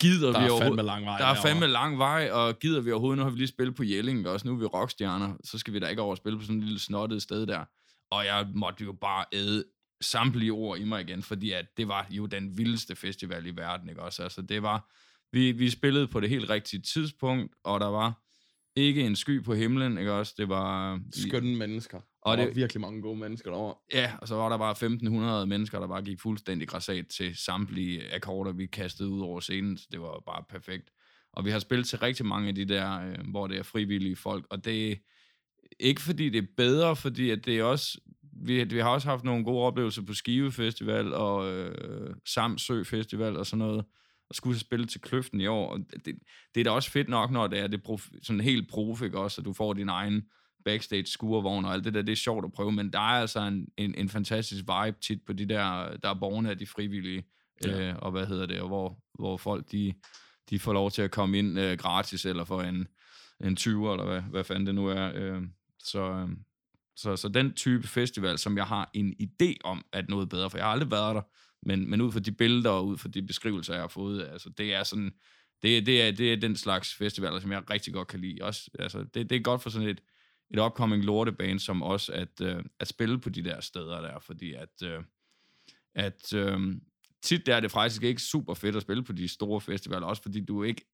gider 0.00 0.32
Der 0.32 0.40
vi 0.40 0.46
er 0.46 0.50
overhovedet... 0.50 0.68
fandme 0.68 0.82
lang 0.82 1.04
vej 1.04 1.18
Der 1.18 1.24
er 1.24 1.34
derovre. 1.34 1.48
fandme 1.50 1.66
lang 1.66 1.98
vej, 1.98 2.30
og 2.32 2.58
gider 2.58 2.80
vi 2.80 2.92
overhovedet, 2.92 3.18
nu 3.18 3.24
har 3.24 3.30
vi 3.30 3.38
lige 3.38 3.48
spillet 3.48 3.74
på 3.76 3.82
Jelling 3.84 4.28
også, 4.28 4.48
nu 4.48 4.54
er 4.54 4.58
vi 4.58 4.64
rockstjerner, 4.64 5.34
så 5.44 5.58
skal 5.58 5.74
vi 5.74 5.78
da 5.78 5.86
ikke 5.86 6.02
over 6.02 6.10
og 6.10 6.16
spille 6.16 6.38
på 6.38 6.44
sådan 6.44 6.58
et 6.58 6.64
lille 6.64 6.78
snottet 6.80 7.22
sted 7.22 7.46
der. 7.46 7.64
Og 8.10 8.24
jeg 8.26 8.46
måtte 8.54 8.84
jo 8.84 8.92
bare 8.92 9.24
æde 9.32 9.64
samtlige 10.00 10.52
ord 10.52 10.78
i 10.78 10.84
mig 10.84 11.00
igen, 11.00 11.22
fordi 11.22 11.52
at 11.52 11.66
det 11.76 11.88
var 11.88 12.06
jo 12.10 12.26
den 12.26 12.58
vildeste 12.58 12.96
festival 12.96 13.46
i 13.46 13.50
verden, 13.50 13.88
ikke 13.88 14.02
også? 14.02 14.22
Altså 14.22 14.42
det 14.42 14.62
var, 14.62 14.90
vi, 15.32 15.52
vi 15.52 15.70
spillede 15.70 16.06
på 16.06 16.20
det 16.20 16.28
helt 16.28 16.50
rigtige 16.50 16.80
tidspunkt, 16.82 17.54
og 17.64 17.80
der 17.80 17.86
var 17.86 18.22
ikke 18.76 19.02
en 19.06 19.16
sky 19.16 19.44
på 19.44 19.54
himlen, 19.54 19.98
ikke 19.98 20.12
også? 20.12 20.34
Det 20.38 20.48
var... 20.48 21.00
Skønne 21.12 21.56
mennesker. 21.56 22.00
Og 22.22 22.36
der 22.36 22.42
det- 22.44 22.50
var 22.50 22.54
virkelig 22.54 22.80
mange 22.80 23.02
gode 23.02 23.18
mennesker 23.18 23.50
derovre. 23.50 23.74
Ja, 23.94 24.12
og 24.22 24.28
så 24.28 24.34
var 24.34 24.48
der 24.48 24.58
bare 24.58 24.70
1500 24.70 25.46
mennesker, 25.46 25.80
der 25.80 25.86
bare 25.86 26.02
gik 26.02 26.20
fuldstændig 26.20 26.68
græsat 26.68 27.06
til 27.06 27.36
samtlige 27.36 28.14
akkorder, 28.14 28.52
vi 28.52 28.66
kastede 28.66 29.08
ud 29.08 29.20
over 29.20 29.40
scenen. 29.40 29.78
Det 29.92 30.00
var 30.00 30.22
bare 30.26 30.44
perfekt. 30.50 30.90
Og 31.32 31.44
vi 31.44 31.50
har 31.50 31.58
spillet 31.58 31.86
til 31.88 31.98
rigtig 31.98 32.26
mange 32.26 32.48
af 32.48 32.54
de 32.54 32.64
der, 32.64 33.00
øh, 33.08 33.16
hvor 33.30 33.46
det 33.46 33.58
er 33.58 33.62
frivillige 33.62 34.16
folk. 34.16 34.46
Og 34.50 34.64
det 34.64 34.90
er 34.90 34.94
ikke 35.80 36.00
fordi 36.02 36.28
det 36.30 36.38
er 36.42 36.46
bedre, 36.56 36.96
fordi 36.96 37.30
at 37.30 37.44
det 37.44 37.58
er 37.58 37.62
også... 37.64 37.98
Vi, 38.42 38.64
vi 38.64 38.78
har 38.78 38.88
også 38.90 39.08
haft 39.08 39.24
nogle 39.24 39.44
gode 39.44 39.64
oplevelser 39.66 40.02
på 40.02 40.14
Skive 40.14 40.52
Festival 40.52 41.14
og 41.14 41.52
øh, 41.52 42.14
Samsø 42.26 42.84
Festival 42.84 43.36
og 43.36 43.46
sådan 43.46 43.58
noget. 43.66 43.84
Og 44.30 44.34
skulle 44.34 44.58
spille 44.58 44.86
til 44.86 45.00
Kløften 45.00 45.40
i 45.40 45.46
år. 45.46 45.70
Og 45.72 45.78
det, 46.04 46.18
det 46.54 46.60
er 46.60 46.64
da 46.64 46.70
også 46.70 46.90
fedt 46.90 47.08
nok, 47.08 47.30
når 47.30 47.46
det 47.46 47.58
er 47.58 47.66
det 47.66 47.82
prof, 47.82 48.08
sådan 48.22 48.40
helt 48.40 48.70
prof, 48.70 49.02
ikke 49.02 49.18
også? 49.18 49.40
At 49.40 49.44
du 49.44 49.52
får 49.52 49.72
din 49.72 49.88
egen 49.88 50.22
backstage 50.64 51.06
skurvogn 51.06 51.64
og 51.64 51.72
alt 51.72 51.84
det 51.84 51.94
der, 51.94 52.02
det 52.02 52.12
er 52.12 52.16
sjovt 52.16 52.44
at 52.44 52.52
prøve, 52.52 52.72
men 52.72 52.92
der 52.92 52.98
er 52.98 53.20
altså 53.20 53.40
en, 53.40 53.68
en, 53.76 53.94
en 53.94 54.08
fantastisk 54.08 54.60
vibe 54.60 54.96
tit 55.00 55.22
på 55.26 55.32
de 55.32 55.48
der, 55.48 55.96
der 55.96 56.10
er 56.10 56.14
borgerne 56.14 56.50
af 56.50 56.58
de 56.58 56.66
frivillige, 56.66 57.24
ja. 57.64 57.88
øh, 57.88 57.96
og 57.98 58.10
hvad 58.10 58.26
hedder 58.26 58.46
det, 58.46 58.60
og 58.60 58.68
hvor, 58.68 58.98
hvor 59.14 59.36
folk 59.36 59.72
de, 59.72 59.94
de 60.50 60.58
får 60.58 60.72
lov 60.72 60.90
til 60.90 61.02
at 61.02 61.10
komme 61.10 61.38
ind 61.38 61.58
øh, 61.58 61.78
gratis, 61.78 62.26
eller 62.26 62.44
for 62.44 62.62
en, 62.62 62.86
en 63.44 63.56
20, 63.56 63.92
eller 63.92 64.04
hvad, 64.04 64.20
hvad 64.20 64.44
fanden 64.44 64.66
det 64.66 64.74
nu 64.74 64.86
er. 64.86 65.12
Øh, 65.14 65.42
så, 65.78 66.10
øh, 66.10 66.28
så, 66.96 67.16
så 67.16 67.28
den 67.28 67.52
type 67.52 67.86
festival, 67.86 68.38
som 68.38 68.56
jeg 68.56 68.66
har 68.66 68.90
en 68.94 69.14
idé 69.22 69.54
om, 69.64 69.84
at 69.92 70.08
noget 70.08 70.28
bedre, 70.28 70.50
for 70.50 70.58
jeg 70.58 70.66
har 70.66 70.72
aldrig 70.72 70.90
været 70.90 71.14
der, 71.14 71.22
men, 71.62 71.90
men 71.90 72.00
ud 72.00 72.12
fra 72.12 72.20
de 72.20 72.32
billeder 72.32 72.70
og 72.70 72.86
ud 72.86 72.98
fra 72.98 73.08
de 73.08 73.22
beskrivelser, 73.22 73.74
jeg 73.74 73.82
har 73.82 73.88
fået, 73.88 74.28
altså 74.32 74.48
det 74.48 74.74
er 74.74 74.82
sådan, 74.82 75.12
det, 75.62 75.86
det, 75.86 76.02
er, 76.02 76.10
det 76.10 76.32
er 76.32 76.36
den 76.36 76.56
slags 76.56 76.94
festivaler, 76.94 77.38
som 77.38 77.52
jeg 77.52 77.70
rigtig 77.70 77.92
godt 77.92 78.08
kan 78.08 78.20
lide. 78.20 78.42
Også, 78.42 78.70
altså, 78.78 79.04
det, 79.14 79.30
det 79.30 79.36
er 79.36 79.40
godt 79.40 79.62
for 79.62 79.70
sådan 79.70 79.88
et, 79.88 80.00
et 80.50 80.58
upcoming 80.58 81.04
lortebane 81.04 81.60
som 81.60 81.82
os, 81.82 82.08
at, 82.08 82.40
øh, 82.42 82.64
at 82.80 82.88
spille 82.88 83.20
på 83.20 83.30
de 83.30 83.44
der 83.44 83.60
steder 83.60 84.00
der, 84.00 84.18
fordi 84.18 84.52
at, 84.52 84.82
øh, 84.82 85.02
at 85.94 86.34
øh, 86.34 86.60
tit 87.22 87.46
der 87.46 87.56
er 87.56 87.60
det 87.60 87.70
faktisk 87.70 88.02
ikke 88.02 88.22
super 88.22 88.54
fedt 88.54 88.76
at 88.76 88.82
spille 88.82 89.04
på 89.04 89.12
de 89.12 89.28
store 89.28 89.60
festivaler, 89.60 90.06
også 90.06 90.22
fordi 90.22 90.44
du 90.44 90.62
ikke 90.62 90.86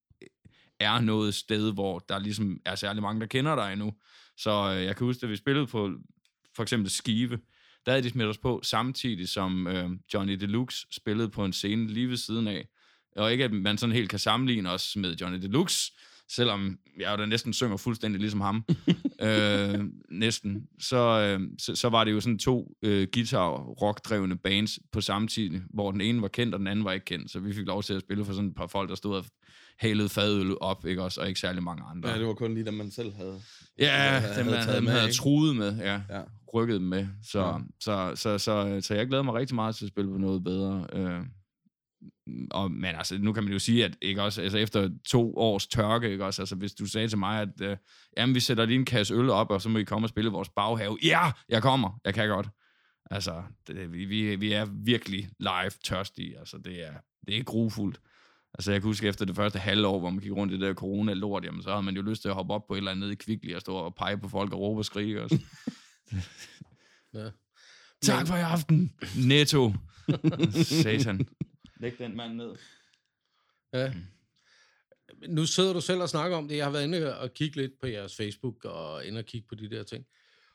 er 0.80 1.00
noget 1.00 1.35
sted, 1.35 1.73
hvor 1.73 1.99
der 1.99 2.18
ligesom 2.18 2.61
er 2.64 2.75
særlig 2.75 3.02
mange, 3.02 3.21
der 3.21 3.26
kender 3.26 3.54
dig 3.54 3.73
endnu. 3.73 3.94
Så 4.37 4.75
øh, 4.76 4.85
jeg 4.85 4.97
kan 4.97 5.06
huske, 5.06 5.25
at 5.25 5.30
vi 5.30 5.37
spillede 5.37 5.66
på 5.66 5.90
for 6.56 6.62
eksempel 6.62 6.90
Skive, 6.90 7.38
der 7.87 7.93
havde 7.93 8.03
de 8.03 8.11
smidt 8.11 8.29
os 8.29 8.38
på 8.38 8.61
samtidig 8.62 9.29
som 9.29 9.67
øh, 9.67 9.91
Johnny 10.14 10.33
Deluxe 10.33 10.87
spillede 10.93 11.29
på 11.29 11.45
en 11.45 11.53
scene 11.53 11.87
lige 11.93 12.09
ved 12.09 12.17
siden 12.17 12.49
af. 12.49 12.69
Og 13.17 13.33
ikke 13.33 13.45
at 13.45 13.53
man 13.53 13.79
sådan 13.79 13.95
helt 13.95 14.11
kan 14.11 14.19
sammenligne 14.19 14.71
os 14.71 14.97
med 14.97 15.17
Johnny 15.21 15.38
Deluxe, 15.43 15.93
selvom 16.31 16.79
jeg 17.00 17.12
jo 17.12 17.17
da 17.17 17.26
næsten 17.26 17.53
synger 17.53 17.76
fuldstændig 17.76 18.21
ligesom 18.21 18.41
ham, 18.41 18.64
øh, 19.23 19.85
næsten, 20.11 20.67
så, 20.81 20.97
øh, 21.21 21.41
så, 21.59 21.75
så 21.76 21.88
var 21.88 22.05
det 22.05 22.12
jo 22.12 22.21
sådan 22.21 22.38
to 22.38 22.76
øh, 22.83 23.09
guitar-rock-drevne 23.14 24.37
bands 24.37 24.79
på 24.93 25.00
samme 25.00 25.29
tid, 25.29 25.50
hvor 25.71 25.91
den 25.91 26.00
ene 26.00 26.23
var 26.23 26.29
kendt, 26.29 26.55
og 26.55 26.59
den 26.59 26.67
anden 26.67 26.85
var 26.85 26.93
ikke 26.93 27.05
kendt, 27.05 27.31
så 27.31 27.41
vi 27.41 27.53
fik 27.55 27.67
lov 27.67 27.83
til 27.83 27.95
at 27.95 28.00
spille 28.00 28.25
for 28.25 28.33
sådan 28.33 28.49
et 28.50 28.57
par 28.57 28.67
folk, 28.67 28.88
der 28.88 28.95
stod 28.95 29.17
og 29.17 29.25
halede 29.79 30.09
fadøl 30.09 30.55
op, 30.61 30.87
ikke 30.87 31.03
også, 31.03 31.21
og 31.21 31.29
ikke 31.29 31.41
særlig 31.41 31.62
mange 31.62 31.85
andre. 31.91 32.09
Ja, 32.11 32.19
det 32.19 32.26
var 32.26 32.35
kun 32.35 32.55
lige 32.55 32.67
dem, 32.67 32.75
man 32.75 32.91
selv 32.91 33.12
havde. 33.14 33.41
Ja, 33.79 33.91
havde- 33.97 34.37
dem, 34.38 34.45
havde 34.47 34.50
man 34.57 34.64
havde, 34.64 34.81
med, 34.81 34.93
havde 34.93 35.12
truet 35.12 35.57
med, 35.57 35.76
ja. 35.79 36.00
Ja. 36.11 36.21
Rykket 36.54 36.80
dem 36.80 36.88
med. 36.88 37.06
Så, 37.23 37.40
Ja. 37.40 37.46
ja. 37.46 37.58
så, 37.80 38.12
så, 38.14 38.38
så, 38.38 38.80
så, 38.80 38.94
jeg 38.94 39.06
glæder 39.06 39.23
mig 39.23 39.34
rigtig 39.34 39.54
meget 39.54 39.76
til 39.76 39.84
at 39.84 39.88
spille 39.88 40.11
på 40.11 40.18
noget 40.18 40.44
bedre. 40.44 40.87
Øh, 40.92 41.20
og, 42.50 42.70
men 42.70 42.84
altså, 42.94 43.18
nu 43.18 43.32
kan 43.32 43.44
man 43.44 43.52
jo 43.52 43.58
sige, 43.58 43.84
at 43.84 43.96
ikke 44.02 44.23
også, 44.23 44.42
altså, 44.42 44.58
efter 44.58 44.90
to 45.06 45.37
års 45.37 45.66
tørke, 45.66 46.11
ikke 46.11 46.25
også, 46.25 46.42
altså, 46.42 46.54
hvis 46.56 46.75
du 46.75 46.87
sagde 46.87 47.08
til 47.08 47.18
mig, 47.18 47.40
at 47.40 47.61
øh, 47.62 47.76
jamen, 48.16 48.34
vi 48.34 48.40
sætter 48.40 48.64
lige 48.64 48.78
en 48.78 48.84
kasse 48.84 49.14
øl 49.14 49.30
op, 49.30 49.50
og 49.50 49.62
så 49.62 49.68
må 49.68 49.78
I 49.78 49.82
komme 49.84 50.04
og 50.04 50.08
spille 50.08 50.30
vores 50.30 50.49
baghave. 50.49 50.99
Ja, 51.02 51.32
jeg 51.49 51.62
kommer. 51.62 52.00
Jeg 52.04 52.14
kan 52.14 52.28
godt. 52.28 52.49
Altså, 53.11 53.42
det, 53.66 53.92
vi, 53.92 54.04
vi, 54.04 54.37
vi 54.37 54.52
er 54.52 54.66
virkelig 54.84 55.28
live 55.38 55.70
tørstige. 55.84 56.38
Altså, 56.38 56.58
det 56.58 56.87
er, 56.87 56.92
det 57.26 57.38
er 57.38 57.42
grufuldt. 57.42 58.00
Altså, 58.54 58.73
jeg 58.73 58.80
kan 58.80 58.88
huske 58.88 59.08
efter 59.08 59.25
det 59.25 59.37
første 59.37 59.58
halve 59.58 59.87
år, 59.87 59.99
hvor 59.99 60.11
man 60.11 60.20
gik 60.20 60.32
rundt 60.32 60.52
i 60.52 60.56
det 60.56 60.62
der 60.62 60.75
corona-lort, 60.75 61.44
jamen, 61.44 61.62
så 61.62 61.70
havde 61.70 61.82
man 61.82 61.96
jo 61.96 62.02
lyst 62.02 62.23
til 62.23 62.28
at 62.28 62.34
hoppe 62.34 62.54
op 62.54 62.66
på 62.66 62.75
et 62.75 62.78
eller 62.78 62.90
andet 62.90 63.00
nede 63.00 63.12
i 63.12 63.16
Kvickly 63.16 63.54
og 63.54 63.61
stå 63.61 63.75
og 63.75 63.94
pege 63.94 64.18
på 64.18 64.28
folk 64.28 64.52
og 64.52 64.61
råbe 64.61 64.80
og 64.80 64.84
skrige. 64.84 65.23
Og. 65.23 65.30
Ja. 67.14 67.30
tak 68.02 68.26
for 68.26 68.37
i 68.37 68.40
aften, 68.40 68.92
Netto. 69.26 69.73
Satan. 70.83 71.28
Læg 71.80 71.99
den 71.99 72.16
mand 72.16 72.35
ned. 72.35 72.54
Ja. 73.73 73.94
Nu 75.28 75.47
sidder 75.47 75.73
du 75.73 75.80
selv 75.80 76.00
og 76.00 76.09
snakker 76.09 76.37
om 76.37 76.49
det. 76.49 76.56
Jeg 76.56 76.64
har 76.64 76.73
været 76.73 76.85
inde 76.85 77.18
og 77.18 77.35
kigge 77.35 77.56
lidt 77.56 77.73
på 77.80 77.87
jeres 77.87 78.16
Facebook 78.16 78.64
og 78.64 79.06
inde 79.06 79.18
og 79.18 79.25
kigge 79.25 79.49
på 79.49 79.54
de 79.54 79.71
der 79.71 79.83
ting. 79.83 80.04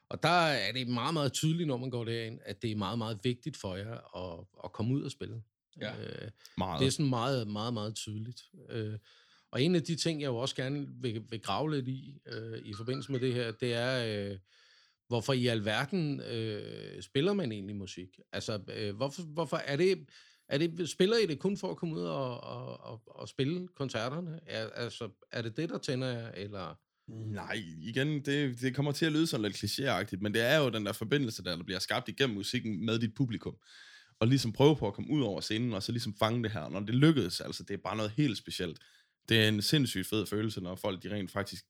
Og 0.10 0.24
der 0.24 0.30
er 0.30 0.72
det 0.72 0.88
meget, 0.88 1.14
meget 1.14 1.34
tydeligt, 1.34 1.68
når 1.68 1.78
man 1.78 1.90
går 1.90 2.04
derind, 2.04 2.40
at 2.46 2.62
det 2.62 2.72
er 2.72 2.76
meget, 2.76 2.98
meget 2.98 3.20
vigtigt 3.24 3.58
for 3.58 3.76
jer 3.76 4.18
at, 4.18 4.46
at 4.64 4.72
komme 4.72 4.94
ud 4.96 5.04
og 5.04 5.12
spille. 5.12 5.44
Ja. 5.82 6.02
Øh, 6.02 6.30
Meget. 6.58 6.80
det 6.80 6.88
er 6.88 6.92
sådan 6.92 7.10
meget, 7.10 7.48
meget, 7.48 7.74
meget 7.74 7.96
tydeligt. 7.96 8.42
Øh, 8.70 8.98
og 9.52 9.62
en 9.62 9.76
af 9.76 9.84
de 9.84 9.96
ting, 9.96 10.22
jeg 10.22 10.28
jo 10.28 10.38
også 10.38 10.56
gerne 10.56 10.88
vil, 11.02 11.24
vil 11.30 11.42
grave 11.42 11.76
lidt 11.76 11.88
i, 11.88 12.18
øh, 12.26 12.60
i 12.66 12.74
forbindelse 12.74 13.12
med 13.12 13.20
det 13.20 13.34
her, 13.34 13.52
det 13.52 13.74
er, 13.74 14.30
øh, 14.32 14.38
hvorfor 15.10 15.34
i 15.34 15.48
alverden 15.48 16.22
øh, 16.22 17.02
spiller 17.02 17.34
man 17.34 17.52
egentlig 17.52 17.76
musik? 17.76 18.20
Altså, 18.34 18.60
øh, 18.76 18.96
hvorfor, 18.96 19.22
hvorfor 19.22 19.58
er 19.58 19.76
det, 19.76 20.06
er 20.50 20.58
det, 20.58 20.90
spiller 20.90 21.18
I 21.18 21.26
det 21.26 21.40
kun 21.40 21.58
for 21.58 21.72
at 21.72 21.78
komme 21.78 21.96
ud 21.96 22.02
og, 22.02 22.44
og, 22.44 22.80
og, 22.80 23.02
og 23.06 23.30
spille 23.30 23.68
koncerterne? 23.76 24.40
Er, 24.46 24.70
altså, 24.70 25.10
er 25.32 25.42
det 25.42 25.58
det, 25.58 25.70
der 25.70 25.78
tænder 25.78 26.08
jer, 26.08 26.32
eller... 26.32 26.80
Nej, 27.08 27.64
igen, 27.82 28.26
det, 28.26 28.62
det 28.62 28.76
kommer 28.76 28.92
til 28.92 29.06
at 29.06 29.12
lyde 29.12 29.28
sådan 29.28 29.46
lidt 29.46 29.64
klichéagtigt, 29.64 30.22
men 30.22 30.34
det 30.34 30.42
er 30.42 30.58
jo 30.58 30.70
den 30.70 30.86
der 30.86 30.92
forbindelse, 30.92 31.44
der, 31.44 31.56
der 31.56 31.64
bliver 31.64 31.80
skabt 31.80 32.10
igennem 32.10 32.36
musikken 32.36 32.86
med 32.86 33.00
dit 33.00 33.14
publikum. 33.16 33.56
Og 34.20 34.28
ligesom 34.28 34.54
prøve 34.54 34.76
på 34.76 34.88
at 34.88 34.94
komme 34.94 35.12
ud 35.12 35.22
over 35.22 35.42
scenen, 35.42 35.74
og 35.74 35.84
så 35.84 35.92
ligesom 35.92 36.16
fange 36.20 36.44
det 36.44 36.52
her. 36.52 36.70
Når 36.70 36.80
det 36.80 36.96
lykkedes, 36.96 37.42
altså 37.42 37.64
det 37.64 37.74
er 37.74 37.78
bare 37.78 37.98
noget 37.98 38.12
helt 38.12 38.38
specielt. 38.38 38.80
Det 39.30 39.44
er 39.44 39.48
en 39.48 39.62
sindssygt 39.62 40.08
fed 40.08 40.26
følelse, 40.26 40.62
når 40.62 40.76
folk 40.76 41.04
de 41.04 41.14
rent 41.14 41.32
faktisk 41.32 41.66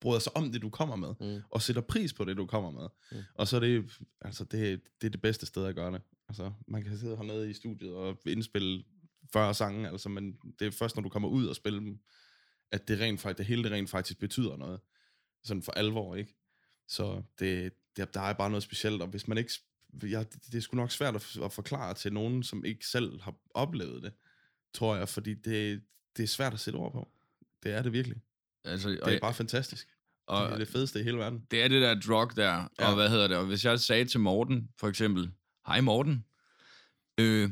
bryder 0.00 0.18
sig 0.20 0.36
om 0.36 0.52
det, 0.52 0.62
du 0.62 0.70
kommer 0.70 0.96
med, 0.96 1.14
Mm. 1.20 1.42
og 1.50 1.62
sætter 1.62 1.82
pris 1.82 2.12
på 2.12 2.24
det, 2.24 2.36
du 2.36 2.46
kommer 2.46 2.70
med. 2.70 2.88
Mm. 3.12 3.24
Og 3.34 3.48
så 3.48 3.56
er 3.56 3.60
det, 3.60 3.98
altså 4.20 4.44
det, 4.44 4.80
det 5.00 5.06
er 5.06 5.10
det 5.10 5.22
bedste 5.22 5.46
sted 5.46 5.64
at 5.66 5.74
gøre 5.74 5.92
det. 5.92 6.02
Altså, 6.28 6.52
man 6.68 6.82
kan 6.84 6.98
sidde 6.98 7.16
hernede 7.16 7.50
i 7.50 7.52
studiet 7.52 7.94
og 7.94 8.18
indspille 8.26 8.84
40 9.32 9.54
sange, 9.54 9.88
altså, 9.88 10.08
men 10.08 10.38
det 10.58 10.66
er 10.66 10.70
først, 10.70 10.96
når 10.96 11.02
du 11.02 11.08
kommer 11.08 11.28
ud 11.28 11.46
og 11.46 11.56
spiller 11.56 11.80
dem, 11.80 11.98
at 12.72 12.88
det, 12.88 13.00
rent 13.00 13.20
faktisk, 13.20 13.38
det 13.38 13.46
hele 13.46 13.62
det 13.64 13.72
rent 13.72 13.90
faktisk 13.90 14.18
betyder 14.18 14.56
noget. 14.56 14.80
Sådan 15.44 15.62
for 15.62 15.72
alvor, 15.72 16.14
ikke? 16.16 16.34
Så 16.88 17.22
det, 17.38 17.72
det, 17.96 18.14
der 18.14 18.20
er 18.20 18.32
bare 18.32 18.50
noget 18.50 18.62
specielt, 18.62 19.02
og 19.02 19.08
hvis 19.08 19.28
man 19.28 19.38
ikke... 19.38 19.52
Ja, 20.02 20.18
det, 20.18 20.46
det 20.46 20.54
er 20.54 20.60
sgu 20.60 20.76
nok 20.76 20.90
svært 20.90 21.14
at, 21.16 21.36
at 21.44 21.52
forklare 21.52 21.94
til 21.94 22.12
nogen, 22.12 22.42
som 22.42 22.64
ikke 22.64 22.86
selv 22.86 23.20
har 23.20 23.34
oplevet 23.54 24.02
det, 24.02 24.12
tror 24.74 24.96
jeg, 24.96 25.08
fordi 25.08 25.34
det, 25.34 25.82
det 26.16 26.22
er 26.22 26.26
svært 26.26 26.54
at 26.54 26.60
sætte 26.60 26.76
ord 26.76 26.92
på. 26.92 27.08
Det 27.62 27.72
er 27.72 27.82
det 27.82 27.92
virkelig. 27.92 28.20
Altså, 28.68 28.88
Det 28.88 29.00
er 29.14 29.20
bare 29.20 29.34
fantastisk. 29.34 29.88
og, 30.26 30.46
det 30.46 30.54
er 30.54 30.58
det 30.58 30.68
fedeste 30.68 31.00
i 31.00 31.02
hele 31.02 31.18
verden. 31.18 31.42
det 31.50 31.62
er 31.62 31.68
det 31.68 31.82
der 31.82 32.00
drug 32.00 32.36
der, 32.36 32.68
ja. 32.78 32.88
Og 32.88 32.94
hvad 32.94 33.08
hedder 33.08 33.28
det, 33.28 33.36
og 33.36 33.46
hvis 33.46 33.64
jeg 33.64 33.80
sagde 33.80 34.04
til 34.04 34.20
Morten, 34.20 34.68
for 34.80 34.88
eksempel, 34.88 35.30
hej 35.66 35.80
Morten, 35.80 36.24
øh, 37.20 37.50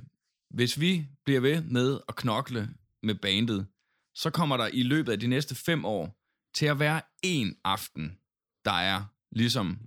hvis 0.50 0.80
vi 0.80 1.06
bliver 1.24 1.40
ved 1.40 1.62
med 1.62 1.98
at 2.08 2.16
knokle 2.16 2.68
med 3.02 3.14
bandet, 3.14 3.66
så 4.14 4.30
kommer 4.30 4.56
der 4.56 4.66
i 4.72 4.82
løbet 4.82 5.12
af 5.12 5.20
de 5.20 5.26
næste 5.26 5.54
fem 5.54 5.84
år 5.84 6.16
til 6.54 6.66
at 6.66 6.78
være 6.78 7.00
en 7.22 7.56
aften, 7.64 8.18
der 8.64 8.72
er 8.72 9.04
ligesom 9.32 9.78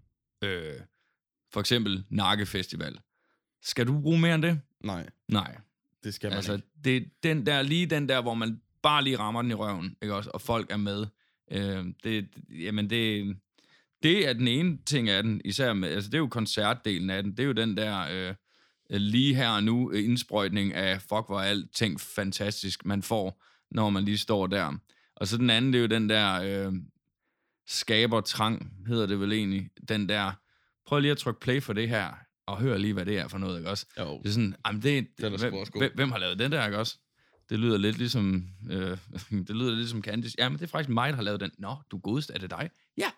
øh, 0.43 0.74
for 1.53 1.59
eksempel 1.59 2.05
Nakke 2.09 2.45
Festival. 2.45 3.00
Skal 3.63 3.88
du 3.88 4.01
bruge 4.01 4.19
mere 4.19 4.36
end 4.36 4.43
det? 4.43 4.62
Nej, 4.83 5.09
Nej. 5.27 5.57
det 6.03 6.13
skal 6.13 6.27
man 6.29 6.36
Altså, 6.36 6.53
ikke. 6.53 6.67
det 6.83 6.98
er 6.98 7.01
den 7.24 7.45
der, 7.45 7.62
lige 7.62 7.86
den 7.86 8.09
der, 8.09 8.21
hvor 8.21 8.33
man 8.33 8.62
bare 8.83 9.03
lige 9.03 9.19
rammer 9.19 9.41
den 9.41 9.51
i 9.51 9.53
røven, 9.53 9.95
ikke 10.01 10.15
også? 10.15 10.29
Og 10.33 10.41
folk 10.41 10.71
er 10.71 10.77
med. 10.77 11.07
Øh, 11.51 11.86
det, 12.03 12.27
jamen, 12.50 12.89
det, 12.89 13.36
det 14.03 14.27
er 14.29 14.34
den 14.34 14.48
ene 14.48 14.77
ting 14.86 15.10
af 15.10 15.24
den, 15.24 15.41
især 15.46 15.74
med, 15.74 15.89
altså 15.89 16.10
det 16.10 16.15
er 16.15 16.20
jo 16.20 16.27
koncertdelen 16.27 17.10
af 17.10 17.24
den, 17.24 17.32
det 17.32 17.39
er 17.39 17.48
jo 17.48 17.53
den 17.53 17.77
der 17.77 18.08
øh, 18.12 18.36
lige 18.89 19.36
her 19.36 19.50
og 19.50 19.63
nu 19.63 19.91
øh, 19.91 20.03
indsprøjtning 20.03 20.74
af, 20.74 21.01
fuck 21.01 21.27
hvor 21.27 21.39
alting 21.39 22.01
fantastisk, 22.01 22.86
man 22.86 23.03
får, 23.03 23.44
når 23.72 23.89
man 23.89 24.06
lige 24.06 24.18
står 24.18 24.48
der. 24.48 24.77
Og 25.15 25.27
så 25.27 25.38
den 25.38 25.50
anden, 25.50 25.74
det 25.74 25.79
er 25.79 25.82
jo 25.82 25.88
den 25.88 26.10
der 26.10 26.41
øh, 26.41 26.74
skaber 27.68 28.22
trang, 28.22 28.74
hedder 28.88 29.06
det 29.06 29.20
vel 29.20 29.32
egentlig, 29.32 29.70
den 29.89 30.10
der, 30.10 30.32
prøv 30.86 31.00
lige 31.00 31.12
at 31.12 31.18
trykke 31.18 31.39
play 31.39 31.62
for 31.62 31.74
det 31.74 31.89
her, 31.89 32.13
og 32.48 32.60
hør 32.60 32.77
lige, 32.77 32.94
hvad 32.94 33.06
det 33.06 33.18
er 33.18 33.27
for 33.27 33.38
noget, 33.38 33.58
ikke 33.58 33.70
også? 33.70 33.86
Jo, 34.00 34.20
Det 34.24 34.29
er 34.29 34.34
sådan, 34.34 34.56
jamen 34.68 34.82
det, 34.82 35.08
Den 35.18 35.34
er 35.34 35.38
hvem, 35.79 35.91
hvem 35.96 36.12
har 36.12 36.18
lavet 36.18 36.39
den 36.39 36.51
der, 36.51 36.65
ikke 36.65 36.77
også? 36.77 36.98
Det 37.50 37.60
lyder 37.60 37.77
lidt 37.77 37.98
ligesom, 37.98 38.48
øh, 38.70 38.98
det 39.48 39.56
lyder 39.56 39.75
lidt 39.75 39.89
som 39.89 40.03
Candice. 40.03 40.36
Ja, 40.39 40.50
men 40.50 40.58
det 40.58 40.63
er 40.63 40.70
faktisk 40.70 40.89
mig, 40.89 41.10
der 41.10 41.15
har 41.15 41.24
lavet 41.24 41.39
den. 41.39 41.51
Nå, 41.58 41.75
du 41.91 41.98
er 41.98 42.01
godest, 42.01 42.32
er 42.34 42.38
det 42.38 42.50
dig? 42.50 42.70
Ja, 42.98 43.10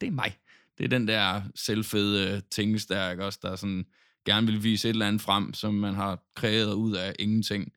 det 0.00 0.06
er 0.06 0.10
mig. 0.10 0.38
Det 0.78 0.84
er 0.84 0.88
den 0.88 1.08
der 1.08 1.42
selvfede 1.54 2.34
øh, 2.36 2.42
tings 2.50 2.86
der, 2.86 3.10
ikke 3.10 3.24
også? 3.24 3.38
Der 3.42 3.56
sådan 3.56 3.86
gerne 4.24 4.46
vil 4.46 4.62
vise 4.62 4.88
et 4.88 4.92
eller 4.92 5.08
andet 5.08 5.22
frem, 5.22 5.54
som 5.54 5.74
man 5.74 5.94
har 5.94 6.22
kreeret 6.34 6.72
ud 6.72 6.96
af 6.96 7.14
ingenting. 7.18 7.72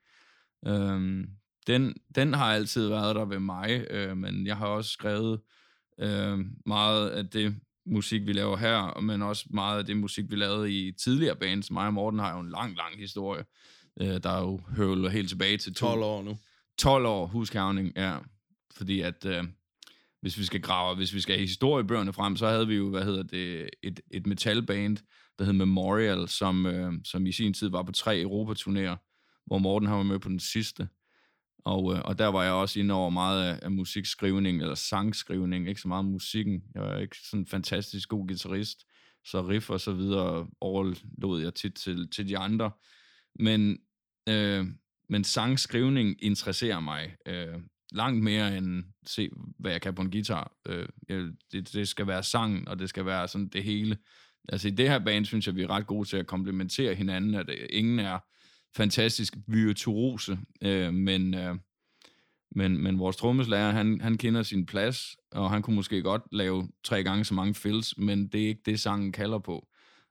Øhm, 0.68 1.30
den, 1.68 1.96
den 2.16 2.34
har 2.34 2.54
altid 2.54 2.88
været 2.88 3.16
der 3.16 3.25
ved 3.25 3.39
mig, 3.39 3.86
øh, 3.89 4.18
men 4.18 4.48
jeg 4.48 4.58
har 4.58 4.68
også 4.68 4.92
skrevet 4.92 5.42
øh, 6.00 6.39
meget 6.66 7.10
af 7.10 7.30
det 7.30 7.56
musik, 7.89 8.27
vi 8.27 8.34
laver 8.34 8.58
her, 8.58 9.01
men 9.01 9.22
også 9.22 9.46
meget 9.50 9.79
af 9.79 9.86
det 9.86 9.98
musik, 9.98 10.25
vi 10.29 10.36
lavede 10.36 10.72
i 10.72 10.91
tidligere 10.91 11.36
bands. 11.36 11.72
Mig 11.72 11.88
og 11.88 11.93
Morten 11.93 12.19
har 12.19 12.34
jo 12.34 12.39
en 12.39 12.50
lang, 12.50 12.75
lang 12.77 13.00
historie, 13.00 13.43
øh, 14.01 14.24
der 14.24 14.39
jo 14.39 14.62
høvler 14.75 15.10
helt 15.10 15.29
tilbage 15.29 15.58
til 15.58 15.74
to- 15.74 15.88
12 15.88 16.03
år 16.03 16.24
nu. 16.24 16.38
12 16.79 17.05
år 17.05 17.25
huskavning, 17.27 17.93
ja. 17.96 18.17
Fordi 18.77 19.01
at, 19.01 19.25
øh, 19.25 19.43
hvis 20.22 20.38
vi 20.38 20.43
skal 20.46 20.62
grave, 20.62 20.96
hvis 20.96 21.13
vi 21.13 21.22
skal 21.22 21.36
have 21.36 21.48
historiebøgerne 21.48 22.13
frem, 22.13 22.36
så 22.38 22.48
havde 22.48 22.67
vi 22.67 22.75
jo, 22.75 22.89
hvad 22.89 23.03
hedder 23.03 23.24
det, 23.24 23.69
et, 23.84 24.00
et 24.12 24.27
metalband, 24.27 24.98
der 25.39 25.46
hed 25.46 25.53
Memorial, 25.53 26.27
som, 26.27 26.65
øh, 26.65 26.93
som 27.05 27.25
i 27.25 27.31
sin 27.31 27.53
tid 27.53 27.69
var 27.69 27.84
på 27.84 27.91
tre 27.91 28.22
Europaturnéer, 28.22 28.96
hvor 29.46 29.58
Morten 29.58 29.88
han 29.88 29.98
var 29.98 30.03
med 30.03 30.19
på 30.19 30.29
den 30.29 30.39
sidste. 30.39 30.88
Og, 31.66 31.94
øh, 31.94 32.01
og 32.06 32.20
der 32.20 32.28
var 32.28 32.44
jeg 32.44 32.54
også 32.54 32.80
inde 32.80 32.94
over 32.94 33.10
meget 33.10 33.46
af, 33.46 33.60
af 33.62 33.72
musikskrivning, 33.72 34.62
eller 34.62 34.75
sangskrivning, 34.75 35.70
ikke 35.70 35.82
så 35.82 35.88
meget 35.88 36.06
musikken. 36.06 36.63
Jeg 36.75 36.84
er 36.84 36.98
ikke 36.98 37.18
sådan 37.18 37.39
en 37.39 37.48
fantastisk 37.48 38.10
god 38.10 38.28
guitarist, 38.28 38.86
så 39.25 39.48
riff 39.48 39.70
og 39.70 39.82
så 39.82 39.94
videre 39.94 40.48
overlod 40.62 41.42
jeg 41.42 41.54
tit 41.54 41.74
til, 41.74 42.10
til 42.10 42.28
de 42.28 42.38
andre. 42.38 42.72
Men, 43.36 43.78
øh, 44.30 44.66
men 45.10 45.24
sangskrivning 45.24 46.24
interesserer 46.24 46.80
mig 46.80 47.16
øh, 47.25 47.60
langt 47.92 48.24
mere 48.24 48.58
end 48.58 48.84
se, 49.08 49.30
hvad 49.60 49.72
jeg 49.72 49.82
kan 49.82 49.96
på 49.96 50.01
en 50.01 50.12
guitar. 50.12 50.54
Øh, 50.68 50.88
jeg, 51.10 51.28
det, 51.51 51.74
det 51.74 51.88
skal 51.88 52.08
være 52.08 52.24
sang, 52.24 52.68
og 52.68 52.80
det 52.80 52.89
skal 52.89 53.06
være 53.06 53.28
sådan 53.28 53.48
det 53.48 53.63
hele. 53.63 53.98
Altså 54.50 54.68
i 54.68 54.72
det 54.72 54.89
her 54.89 55.00
band, 55.00 55.25
synes 55.25 55.48
jeg, 55.48 55.56
vi 55.56 55.62
er 55.62 55.70
ret 55.70 55.88
gode 55.88 56.10
til 56.10 56.18
at 56.18 56.28
komplementere 56.28 56.96
hinanden, 56.96 57.36
at 57.36 57.50
øh, 57.50 57.68
ingen 57.70 58.00
er 58.00 58.20
fantastisk 58.75 59.33
virtuose, 59.47 60.38
øh, 60.61 60.93
men, 60.93 61.33
øh, 61.33 61.55
men, 62.51 62.77
men 62.77 62.99
vores 62.99 63.15
trommeslager, 63.15 63.71
han, 63.71 64.01
han 64.01 64.17
kender 64.17 64.43
sin 64.43 64.65
plads, 64.65 65.15
og 65.31 65.49
han 65.49 65.61
kunne 65.61 65.75
måske 65.75 66.01
godt 66.01 66.21
lave 66.31 66.69
tre 66.83 67.03
gange 67.03 67.25
så 67.25 67.33
mange 67.33 67.53
fills, 67.53 67.97
men 67.97 68.27
det 68.27 68.43
er 68.43 68.47
ikke 68.47 68.61
det, 68.65 68.79
sangen 68.79 69.11
kalder 69.11 69.39
på. 69.39 69.67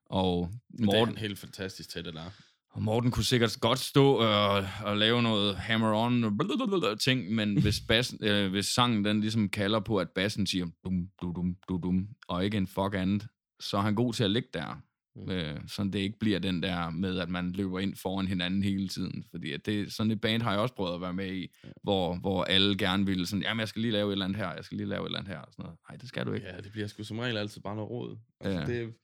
Og 0.06 0.50
Det 0.72 0.80
er 0.80 0.84
Morten, 0.84 1.06
han 1.06 1.16
helt 1.16 1.38
fantastisk 1.38 1.90
til, 1.90 2.04
det 2.04 2.14
der. 2.14 2.30
og 2.70 2.82
Morten 2.82 3.10
kunne 3.10 3.24
sikkert 3.24 3.58
godt 3.60 3.78
stå 3.78 4.12
og, 4.14 4.66
og 4.84 4.96
lave 4.96 5.22
noget 5.22 5.56
hammer-on 5.56 6.96
ting, 6.96 7.34
men 7.34 7.62
hvis, 7.62 7.80
bas, 7.80 8.14
øh, 8.22 8.50
hvis 8.50 8.66
sangen 8.66 9.04
den 9.04 9.20
ligesom 9.20 9.48
kalder 9.48 9.80
på, 9.80 9.96
at 9.96 10.10
bassen 10.10 10.46
siger 10.46 10.66
dum, 10.84 11.08
dum, 11.22 11.34
dum, 11.34 11.56
dum, 11.68 11.80
dum, 11.80 12.08
og 12.28 12.44
ikke 12.44 12.56
en 12.56 12.66
fuck 12.66 12.94
andet, 12.94 13.26
så 13.60 13.76
er 13.76 13.80
han 13.80 13.94
god 13.94 14.12
til 14.12 14.24
at 14.24 14.30
ligge 14.30 14.48
der. 14.54 14.82
Mm. 15.26 15.30
Øh, 15.30 15.60
så 15.68 15.84
det 15.84 15.94
ikke 15.94 16.18
bliver 16.18 16.38
den 16.38 16.62
der 16.62 16.90
med, 16.90 17.18
at 17.18 17.28
man 17.28 17.52
løber 17.52 17.78
ind 17.78 17.96
foran 17.96 18.26
hinanden 18.26 18.62
hele 18.62 18.88
tiden. 18.88 19.24
Fordi 19.30 19.52
at 19.52 19.66
det, 19.66 19.92
sådan 19.92 20.12
et 20.12 20.20
band 20.20 20.42
har 20.42 20.50
jeg 20.52 20.60
også 20.60 20.74
prøvet 20.74 20.94
at 20.94 21.00
være 21.00 21.14
med 21.14 21.32
i, 21.32 21.40
ja. 21.64 21.68
hvor, 21.82 22.14
hvor 22.14 22.44
alle 22.44 22.78
gerne 22.78 23.06
ville 23.06 23.26
sådan, 23.26 23.42
jamen 23.42 23.60
jeg 23.60 23.68
skal 23.68 23.82
lige 23.82 23.92
lave 23.92 24.08
et 24.08 24.12
eller 24.12 24.24
andet 24.24 24.38
her, 24.38 24.54
jeg 24.54 24.64
skal 24.64 24.76
lige 24.76 24.88
lave 24.88 25.02
et 25.02 25.06
eller 25.06 25.18
andet 25.18 25.32
her. 25.32 25.40
Og 25.40 25.52
sådan 25.52 25.62
noget. 25.62 25.78
Nej, 25.88 25.96
det 25.96 26.08
skal 26.08 26.26
du 26.26 26.32
ikke. 26.32 26.46
Ja, 26.46 26.56
det 26.56 26.72
bliver 26.72 26.86
sgu 26.86 27.02
som 27.02 27.18
regel 27.18 27.36
altid 27.36 27.60
bare 27.60 27.76
noget 27.76 27.90
råd. 27.90 28.18
Altså, 28.40 28.60
ja. 28.60 28.80
det, 28.80 28.94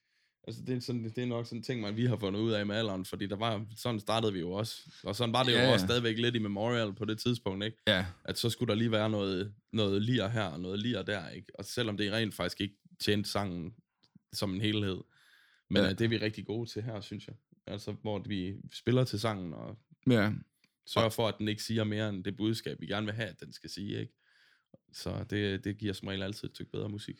Altså, 0.46 0.62
det 0.66 0.76
er, 0.76 0.80
sådan, 0.80 1.04
det 1.04 1.18
er 1.18 1.26
nok 1.26 1.46
sådan 1.46 1.58
en 1.58 1.62
ting, 1.62 1.80
man 1.80 1.96
vi 1.96 2.06
har 2.06 2.16
fundet 2.16 2.40
ud 2.40 2.52
af 2.52 2.66
med 2.66 2.76
alderen, 2.76 3.04
fordi 3.04 3.26
der 3.26 3.36
var, 3.36 3.66
sådan 3.76 4.00
startede 4.00 4.32
vi 4.32 4.40
jo 4.40 4.52
også. 4.52 4.90
Og 5.04 5.16
sådan 5.16 5.32
var 5.32 5.42
det 5.42 5.52
ja, 5.52 5.66
jo 5.66 5.72
også 5.72 5.86
stadigvæk 5.86 6.18
lidt 6.18 6.34
i 6.34 6.38
Memorial 6.38 6.94
på 6.94 7.04
det 7.04 7.18
tidspunkt, 7.18 7.64
ikke? 7.64 7.76
Ja. 7.86 8.06
At 8.24 8.38
så 8.38 8.50
skulle 8.50 8.68
der 8.68 8.74
lige 8.74 8.90
være 8.90 9.10
noget, 9.10 9.54
noget 9.72 10.02
lir 10.02 10.28
her 10.28 10.44
og 10.44 10.60
noget 10.60 10.78
lir 10.78 11.02
der, 11.02 11.28
ikke? 11.28 11.46
Og 11.58 11.64
selvom 11.64 11.96
det 11.96 12.12
rent 12.12 12.34
faktisk 12.34 12.60
ikke 12.60 12.74
tjente 13.00 13.30
sangen 13.30 13.74
som 14.32 14.54
en 14.54 14.60
helhed. 14.60 14.98
Men 15.74 15.82
ja. 15.82 15.92
det 15.92 16.04
er 16.04 16.08
vi 16.08 16.16
rigtig 16.16 16.46
gode 16.46 16.70
til 16.70 16.82
her, 16.82 17.00
synes 17.00 17.26
jeg. 17.26 17.34
Altså, 17.66 17.92
hvor 17.92 18.22
vi 18.28 18.54
spiller 18.72 19.04
til 19.04 19.20
sangen 19.20 19.52
og 19.54 19.78
ja. 20.10 20.32
sørger 20.86 21.08
for, 21.08 21.28
at 21.28 21.34
den 21.38 21.48
ikke 21.48 21.62
siger 21.62 21.84
mere 21.84 22.08
end 22.08 22.24
det 22.24 22.36
budskab, 22.36 22.80
vi 22.80 22.86
gerne 22.86 23.06
vil 23.06 23.14
have, 23.14 23.28
at 23.28 23.40
den 23.40 23.52
skal 23.52 23.70
sige, 23.70 24.00
ikke? 24.00 24.12
Så 24.92 25.24
det, 25.30 25.64
det 25.64 25.78
giver 25.78 25.92
som 25.92 26.08
regel 26.08 26.22
altid 26.22 26.60
et 26.60 26.68
bedre 26.72 26.88
musik 26.88 27.16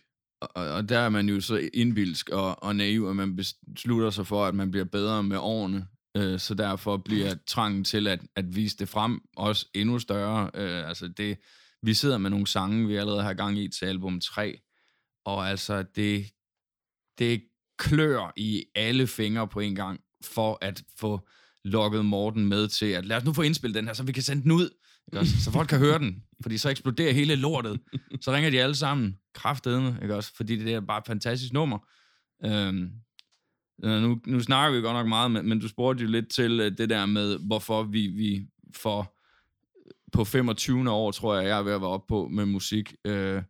og, 0.54 0.70
og 0.72 0.88
der 0.88 0.98
er 0.98 1.08
man 1.08 1.28
jo 1.28 1.40
så 1.40 1.68
indbilsk 1.74 2.28
og, 2.28 2.62
og 2.62 2.76
naiv, 2.76 3.06
at 3.08 3.16
man 3.16 3.36
beslutter 3.36 4.10
sig 4.10 4.26
for, 4.26 4.44
at 4.44 4.54
man 4.54 4.70
bliver 4.70 4.84
bedre 4.84 5.22
med 5.22 5.36
årene. 5.40 5.86
Øh, 6.16 6.38
så 6.38 6.54
derfor 6.54 6.96
bliver 6.96 7.34
trangen 7.46 7.84
til 7.84 8.06
at, 8.06 8.20
at 8.36 8.56
vise 8.56 8.76
det 8.76 8.88
frem 8.88 9.20
også 9.36 9.66
endnu 9.74 9.98
større. 9.98 10.50
Øh, 10.54 10.88
altså 10.88 11.08
det, 11.08 11.38
vi 11.82 11.94
sidder 11.94 12.18
med 12.18 12.30
nogle 12.30 12.46
sange, 12.46 12.88
vi 12.88 12.96
allerede 12.96 13.22
har 13.22 13.34
gang 13.34 13.58
i 13.58 13.68
til 13.68 13.86
album 13.86 14.20
3, 14.20 14.60
og 15.24 15.48
altså 15.48 15.82
det, 15.82 16.26
det 17.18 17.44
klør 17.78 18.32
i 18.36 18.64
alle 18.74 19.06
fingre 19.06 19.48
på 19.48 19.60
en 19.60 19.74
gang, 19.74 20.00
for 20.24 20.58
at 20.60 20.82
få 20.98 21.20
lukket 21.64 22.04
Morten 22.04 22.46
med 22.46 22.68
til, 22.68 22.86
at 22.86 23.06
lad 23.06 23.16
os 23.16 23.24
nu 23.24 23.32
få 23.32 23.42
indspillet 23.42 23.74
den 23.74 23.86
her, 23.86 23.94
så 23.94 24.02
vi 24.02 24.12
kan 24.12 24.22
sende 24.22 24.42
den 24.42 24.52
ud. 24.52 24.70
Ikke 25.06 25.18
også? 25.18 25.40
Så 25.44 25.50
folk 25.50 25.68
kan 25.68 25.78
høre 25.78 25.98
den, 25.98 26.22
fordi 26.42 26.58
så 26.58 26.70
eksploderer 26.70 27.12
hele 27.12 27.36
lortet. 27.36 27.80
Så 28.20 28.32
ringer 28.32 28.50
de 28.50 28.60
alle 28.60 28.74
sammen, 28.74 29.18
kraftedeme, 29.34 29.98
ikke 30.02 30.14
også? 30.14 30.32
Fordi 30.36 30.56
det 30.56 30.74
er 30.74 30.80
bare 30.80 30.98
et 30.98 31.06
fantastisk 31.06 31.52
nummer. 31.52 31.78
Øhm, 32.44 32.90
øh, 33.84 34.02
nu, 34.02 34.20
nu 34.26 34.40
snakker 34.40 34.76
vi 34.76 34.82
godt 34.82 34.94
nok 34.94 35.06
meget, 35.06 35.30
men, 35.30 35.48
men 35.48 35.60
du 35.60 35.68
spurgte 35.68 36.04
jo 36.04 36.10
lidt 36.10 36.30
til 36.30 36.60
uh, 36.60 36.66
det 36.66 36.90
der 36.90 37.06
med, 37.06 37.38
hvorfor 37.46 37.82
vi, 37.82 38.06
vi 38.06 38.46
får 38.76 39.20
øh, 39.86 39.92
på 40.12 40.24
25. 40.24 40.90
år, 40.90 41.10
tror 41.10 41.34
jeg, 41.34 41.48
jeg 41.48 41.58
er 41.58 41.62
ved 41.62 41.72
at 41.72 41.80
være 41.80 41.90
oppe 41.90 42.06
på 42.08 42.28
med 42.28 42.46
musik, 42.46 42.94
øh, 43.04 43.42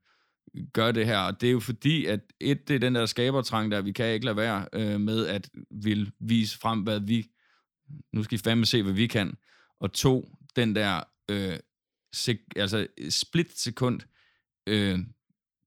gør 0.73 0.93
det 0.93 1.07
her. 1.07 1.19
Og 1.19 1.41
det 1.41 1.47
er 1.47 1.53
jo 1.53 1.61
fordi, 1.61 2.07
at 2.07 2.21
et, 2.41 2.69
det 2.69 2.75
er 2.75 2.79
den 2.79 2.95
der 2.95 3.07
skabertrang, 3.07 3.71
der 3.71 3.83
vi 3.83 3.93
kan 3.93 4.15
ikke 4.15 4.27
lade 4.27 4.37
være 4.37 4.67
øh, 4.73 5.01
med 5.01 5.27
at 5.27 5.51
vil 5.71 6.13
vise 6.21 6.59
frem, 6.59 6.81
hvad 6.81 7.01
vi, 7.01 7.27
nu 8.13 8.23
skal 8.23 8.35
I 8.39 8.43
fandme 8.43 8.67
se, 8.67 8.83
hvad 8.83 8.93
vi 8.93 9.07
kan. 9.07 9.35
Og 9.81 9.93
to, 9.93 10.29
den 10.57 10.77
der 10.77 11.03
øh, 11.31 11.59
sek- 12.17 12.53
altså 12.57 12.87
split 13.11 13.59
sekund 13.59 14.01
øh, 14.67 14.99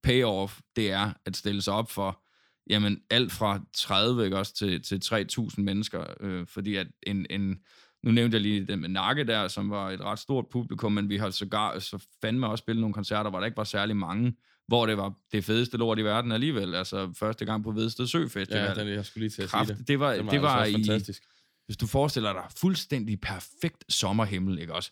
payoff, 0.04 0.60
det 0.76 0.92
er 0.92 1.14
at 1.26 1.38
stille 1.38 1.62
sig 1.62 1.74
op 1.74 1.92
for 1.92 2.24
jamen 2.70 3.02
alt 3.10 3.32
fra 3.32 3.60
30 3.74 4.26
ikke, 4.26 4.38
også 4.38 4.54
til, 4.54 4.82
til 4.82 5.02
3.000 5.04 5.62
mennesker, 5.62 6.04
øh, 6.20 6.48
fordi 6.48 6.76
at 6.76 6.88
en, 7.04 7.26
en, 7.30 7.60
nu 8.04 8.12
nævnte 8.12 8.36
jeg 8.36 8.42
lige 8.42 8.66
det 8.66 8.80
med 8.80 8.90
Nakke 8.90 9.24
der, 9.24 9.48
som 9.48 9.70
var 9.70 9.92
et 9.92 10.02
ret 10.02 10.20
stort 10.20 10.46
publikum, 10.52 10.92
men 10.92 11.10
vi 11.10 11.18
har 11.18 11.30
sågar 11.30 11.80
så 11.80 12.08
fandme 12.22 12.48
også 12.48 12.62
spillet 12.62 12.82
nogle 12.82 12.94
koncerter, 12.94 13.30
hvor 13.30 13.40
der 13.40 13.46
ikke 13.46 13.58
var 13.58 13.64
særlig 13.64 13.98
mange, 13.98 14.34
hvor 14.68 14.86
det 14.86 14.98
var 14.98 15.14
det 15.32 15.44
fedeste 15.44 15.78
lort 15.78 16.00
i 16.00 16.04
verden 16.04 16.32
alligevel, 16.32 16.76
altså 16.76 17.14
første 17.20 17.46
gang 17.46 17.64
på 17.64 17.72
Vedsted 17.72 18.08
Sø 18.08 18.28
Festival. 18.28 18.64
Ja, 18.64 18.74
den, 18.74 18.88
jeg 18.88 19.06
skulle 19.06 19.22
lige 19.22 19.30
til 19.30 19.42
at 19.42 19.50
Kraft, 19.50 19.68
sige 19.68 19.78
det. 19.78 19.88
Det 19.88 20.00
var, 20.00 20.14
Den 20.14 20.26
var 20.26 20.32
det 20.32 20.42
var 20.42 20.50
altså 20.56 20.78
i, 20.78 20.84
fantastisk. 20.84 21.24
hvis 21.66 21.78
du 21.78 21.88
forestiller 21.88 22.34
dig, 22.34 22.44
fuldstændig 22.58 23.22
perfekt 23.22 23.86
sommerhimmel, 23.90 24.60
ikke 24.60 24.74
også? 24.74 24.92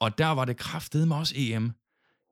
Og 0.00 0.18
der 0.18 0.26
var 0.26 0.44
det 0.44 0.56
kraftedeme 0.56 1.14
også 1.14 1.34
EM. 1.36 1.72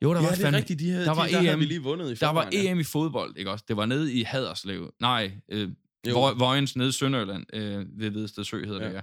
Jo, 0.03 0.15
der 0.15 0.21
ja, 0.21 0.23
var 0.27 0.31
det 0.31 0.39
er 0.39 0.43
fandme, 0.43 0.59
rigtigt. 0.59 0.81
De 0.81 0.85
her, 0.91 0.99
der 0.99 1.13
de, 1.13 1.17
var 1.17 1.27
der 1.27 1.37
havde 1.39 1.53
EM. 1.53 1.61
vi 1.61 1.65
lige 1.65 1.83
vundet 1.83 2.11
i 2.11 2.15
der 2.15 2.29
var 2.31 2.49
ja. 2.53 2.71
EM 2.73 2.81
i 2.81 2.85
fodbold, 2.85 3.37
ikke 3.37 3.51
også? 3.51 3.65
Det 3.69 3.77
var 3.77 3.87
nede 3.87 4.13
i 4.13 4.23
Haderslev. 4.23 4.95
Nej, 5.01 5.33
øh, 5.49 5.71
Jo. 6.09 6.13
Voj- 6.29 6.39
Vojens 6.39 6.77
nede 6.77 6.89
i 6.89 6.93
Sønderjylland, 6.93 7.47
øh, 7.53 7.87
ved 8.01 8.11
Vedsted 8.11 8.45
Sø 8.45 8.65
hedder 8.65 8.83
Ja. 8.83 8.89
det, 8.89 8.95
ja. 8.95 9.01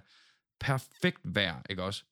Perfekt 0.60 1.20
vejr, 1.24 1.62
ikke 1.70 1.84
også? 1.84 2.04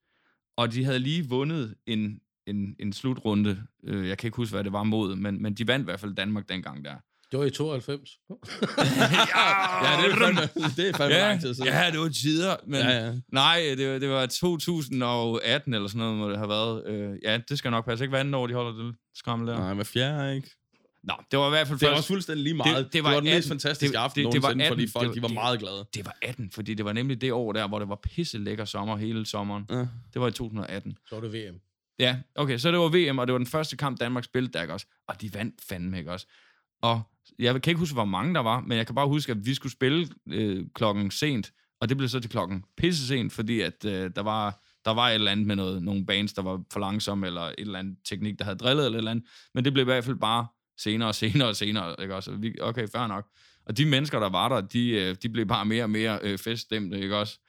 Og 0.57 0.73
de 0.73 0.83
havde 0.83 0.99
lige 0.99 1.29
vundet 1.29 1.75
en, 1.85 2.19
en, 2.49 2.75
en 2.79 2.93
slutrunde. 2.93 3.62
Øh, 3.83 4.07
jeg 4.09 4.17
kan 4.17 4.27
ikke 4.27 4.35
huske, 4.35 4.53
hvad 4.55 4.63
det 4.63 4.73
var 4.73 4.83
mod, 4.83 5.15
men, 5.15 5.41
men 5.41 5.53
de 5.53 5.67
vandt 5.67 5.83
i 5.83 5.85
hvert 5.85 5.99
fald 5.99 6.15
Danmark 6.15 6.49
dengang 6.49 6.85
der. 6.85 6.95
Det 7.31 7.39
var 7.39 7.45
i 7.45 7.49
92. 7.49 8.09
Ja, 9.83 10.01
det 10.01 10.12
er 10.12 10.17
fandme, 10.17 10.41
det 10.77 10.89
er 10.89 10.97
fandme 10.97 11.15
ja, 11.15 11.27
lang 11.27 11.41
tid 11.41 11.53
siden. 11.53 11.67
ja, 11.73 11.91
det 11.91 11.99
var 11.99 12.09
tider, 12.09 12.55
men 12.67 12.79
ja, 12.79 13.05
ja. 13.05 13.13
nej, 13.31 13.59
det 13.77 13.93
var, 13.93 13.99
det 13.99 14.09
var 14.09 14.25
2018 14.25 15.73
eller 15.73 15.88
sådan 15.88 15.99
noget, 15.99 16.17
må 16.17 16.29
det 16.29 16.38
have 16.38 16.49
været. 16.49 16.88
Øh, 16.88 17.17
ja, 17.23 17.39
det 17.49 17.57
skal 17.57 17.71
nok 17.71 17.85
passe. 17.85 18.03
Ikke 18.05 18.23
hver 18.23 18.38
år, 18.38 18.47
de 18.47 18.53
holder 18.53 18.83
det 18.83 18.95
skræmmel 19.15 19.47
der. 19.47 19.57
Nej, 19.57 19.73
med 19.73 19.85
fjerde, 19.85 20.35
ikke? 20.35 20.49
Nå, 21.03 21.13
det 21.31 21.39
var 21.39 21.47
i 21.47 21.49
hvert 21.49 21.67
fald 21.67 21.79
Det 21.79 21.88
var 21.89 21.95
også 21.95 22.07
fuldstændig 22.07 22.43
lige 22.43 22.53
meget. 22.53 22.77
Det, 22.77 22.85
det, 22.85 22.93
det 22.93 23.03
var, 23.03 23.09
var 23.09 23.15
den 23.19 23.23
mest 23.25 23.38
18 23.38 23.49
fantastiske 23.49 23.93
det- 23.93 23.97
aften 23.99 24.25
det- 24.25 24.33
det 24.33 24.43
var 24.43 24.49
nogensinde, 24.53 24.67
fordi 24.69 24.83
18 24.83 24.91
folk 24.93 25.07
det 25.07 25.15
de 25.15 25.21
var- 25.21 25.27
var 25.27 25.33
meget 25.33 25.59
glade. 25.59 25.85
Det 25.93 26.05
var 26.05 26.17
18, 26.21 26.51
fordi 26.51 26.73
det 26.73 26.85
var 26.85 26.93
nemlig 26.93 27.21
det 27.21 27.31
år 27.33 27.51
der, 27.53 27.67
hvor 27.67 27.79
det 27.79 27.89
var 27.89 27.99
pisse 28.03 28.38
lækker 28.38 28.65
sommer 28.65 28.97
hele 28.97 29.25
sommeren. 29.25 29.65
Ja. 29.69 29.75
Det 30.13 30.21
var 30.21 30.27
i 30.27 30.31
2018. 30.31 30.97
Så 31.09 31.15
var 31.15 31.21
det 31.21 31.33
VM. 31.33 31.55
Ja, 31.99 32.17
okay, 32.35 32.57
så 32.57 32.71
det 32.71 32.79
var 32.79 32.89
VM, 32.89 33.17
og 33.17 33.27
det 33.27 33.33
var 33.33 33.38
den 33.38 33.47
første 33.47 33.77
kamp, 33.77 33.99
Danmark 33.99 34.23
spillede 34.23 34.53
der, 34.53 34.62
ikke 34.62 34.73
også? 34.73 34.88
Og 35.07 35.21
de 35.21 35.33
vandt 35.33 35.55
fandme, 35.69 35.97
ikke 35.97 36.12
også? 36.12 36.27
Og 36.81 37.01
jeg 37.39 37.62
kan 37.62 37.71
ikke 37.71 37.79
huske, 37.79 37.93
hvor 37.93 38.05
mange 38.05 38.33
der 38.33 38.39
var, 38.39 38.59
men 38.59 38.77
jeg 38.77 38.85
kan 38.85 38.95
bare 38.95 39.07
huske, 39.07 39.31
at 39.31 39.45
vi 39.45 39.53
skulle 39.53 39.73
spille 39.73 40.07
øh, 40.27 40.65
klokken 40.75 41.12
sent, 41.12 41.51
og 41.81 41.89
det 41.89 41.97
blev 41.97 42.09
så 42.09 42.19
til 42.19 42.29
klokken 42.29 42.63
pisse 42.77 43.07
sent, 43.07 43.33
fordi 43.33 43.62
at 43.62 43.85
øh, 43.85 44.12
der 44.15 44.21
var 44.21 44.62
der 44.85 44.91
var 44.91 45.09
et 45.09 45.13
eller 45.13 45.31
andet 45.31 45.47
med 45.47 45.55
noget, 45.55 45.83
nogle 45.83 46.05
bands, 46.05 46.33
der 46.33 46.41
var 46.41 46.63
for 46.73 46.79
langsomme, 46.79 47.27
eller 47.27 47.41
et 47.41 47.55
eller 47.57 47.79
andet 47.79 47.97
teknik, 48.05 48.39
der 48.39 48.45
havde 48.45 48.57
drillet 48.57 48.85
eller 48.85 48.97
et 48.97 48.99
eller 48.99 49.12
andet, 49.12 49.25
men 49.53 49.65
det 49.65 49.73
blev 49.73 49.83
i 49.83 49.85
hvert 49.91 50.03
fald 50.03 50.15
bare 50.15 50.47
senere 50.77 51.09
og 51.09 51.15
senere 51.23 51.47
og 51.47 51.55
senere, 51.55 51.95
ikke 52.01 52.15
også? 52.15 52.31
Vi, 52.31 52.55
okay, 52.62 52.88
fair 52.88 53.07
nok. 53.07 53.27
Og 53.65 53.77
de 53.77 53.85
mennesker, 53.85 54.19
der 54.19 54.29
var 54.29 54.49
der, 54.49 54.62
de, 54.62 54.89
øh, 54.89 55.15
de 55.23 55.29
blev 55.29 55.45
bare 55.45 55.65
mere 55.65 55.83
og 55.83 55.89
mere 55.89 56.19
øh, 56.23 56.38
feststemte, 56.38 56.99
ikke 56.99 57.17
også? 57.17 57.39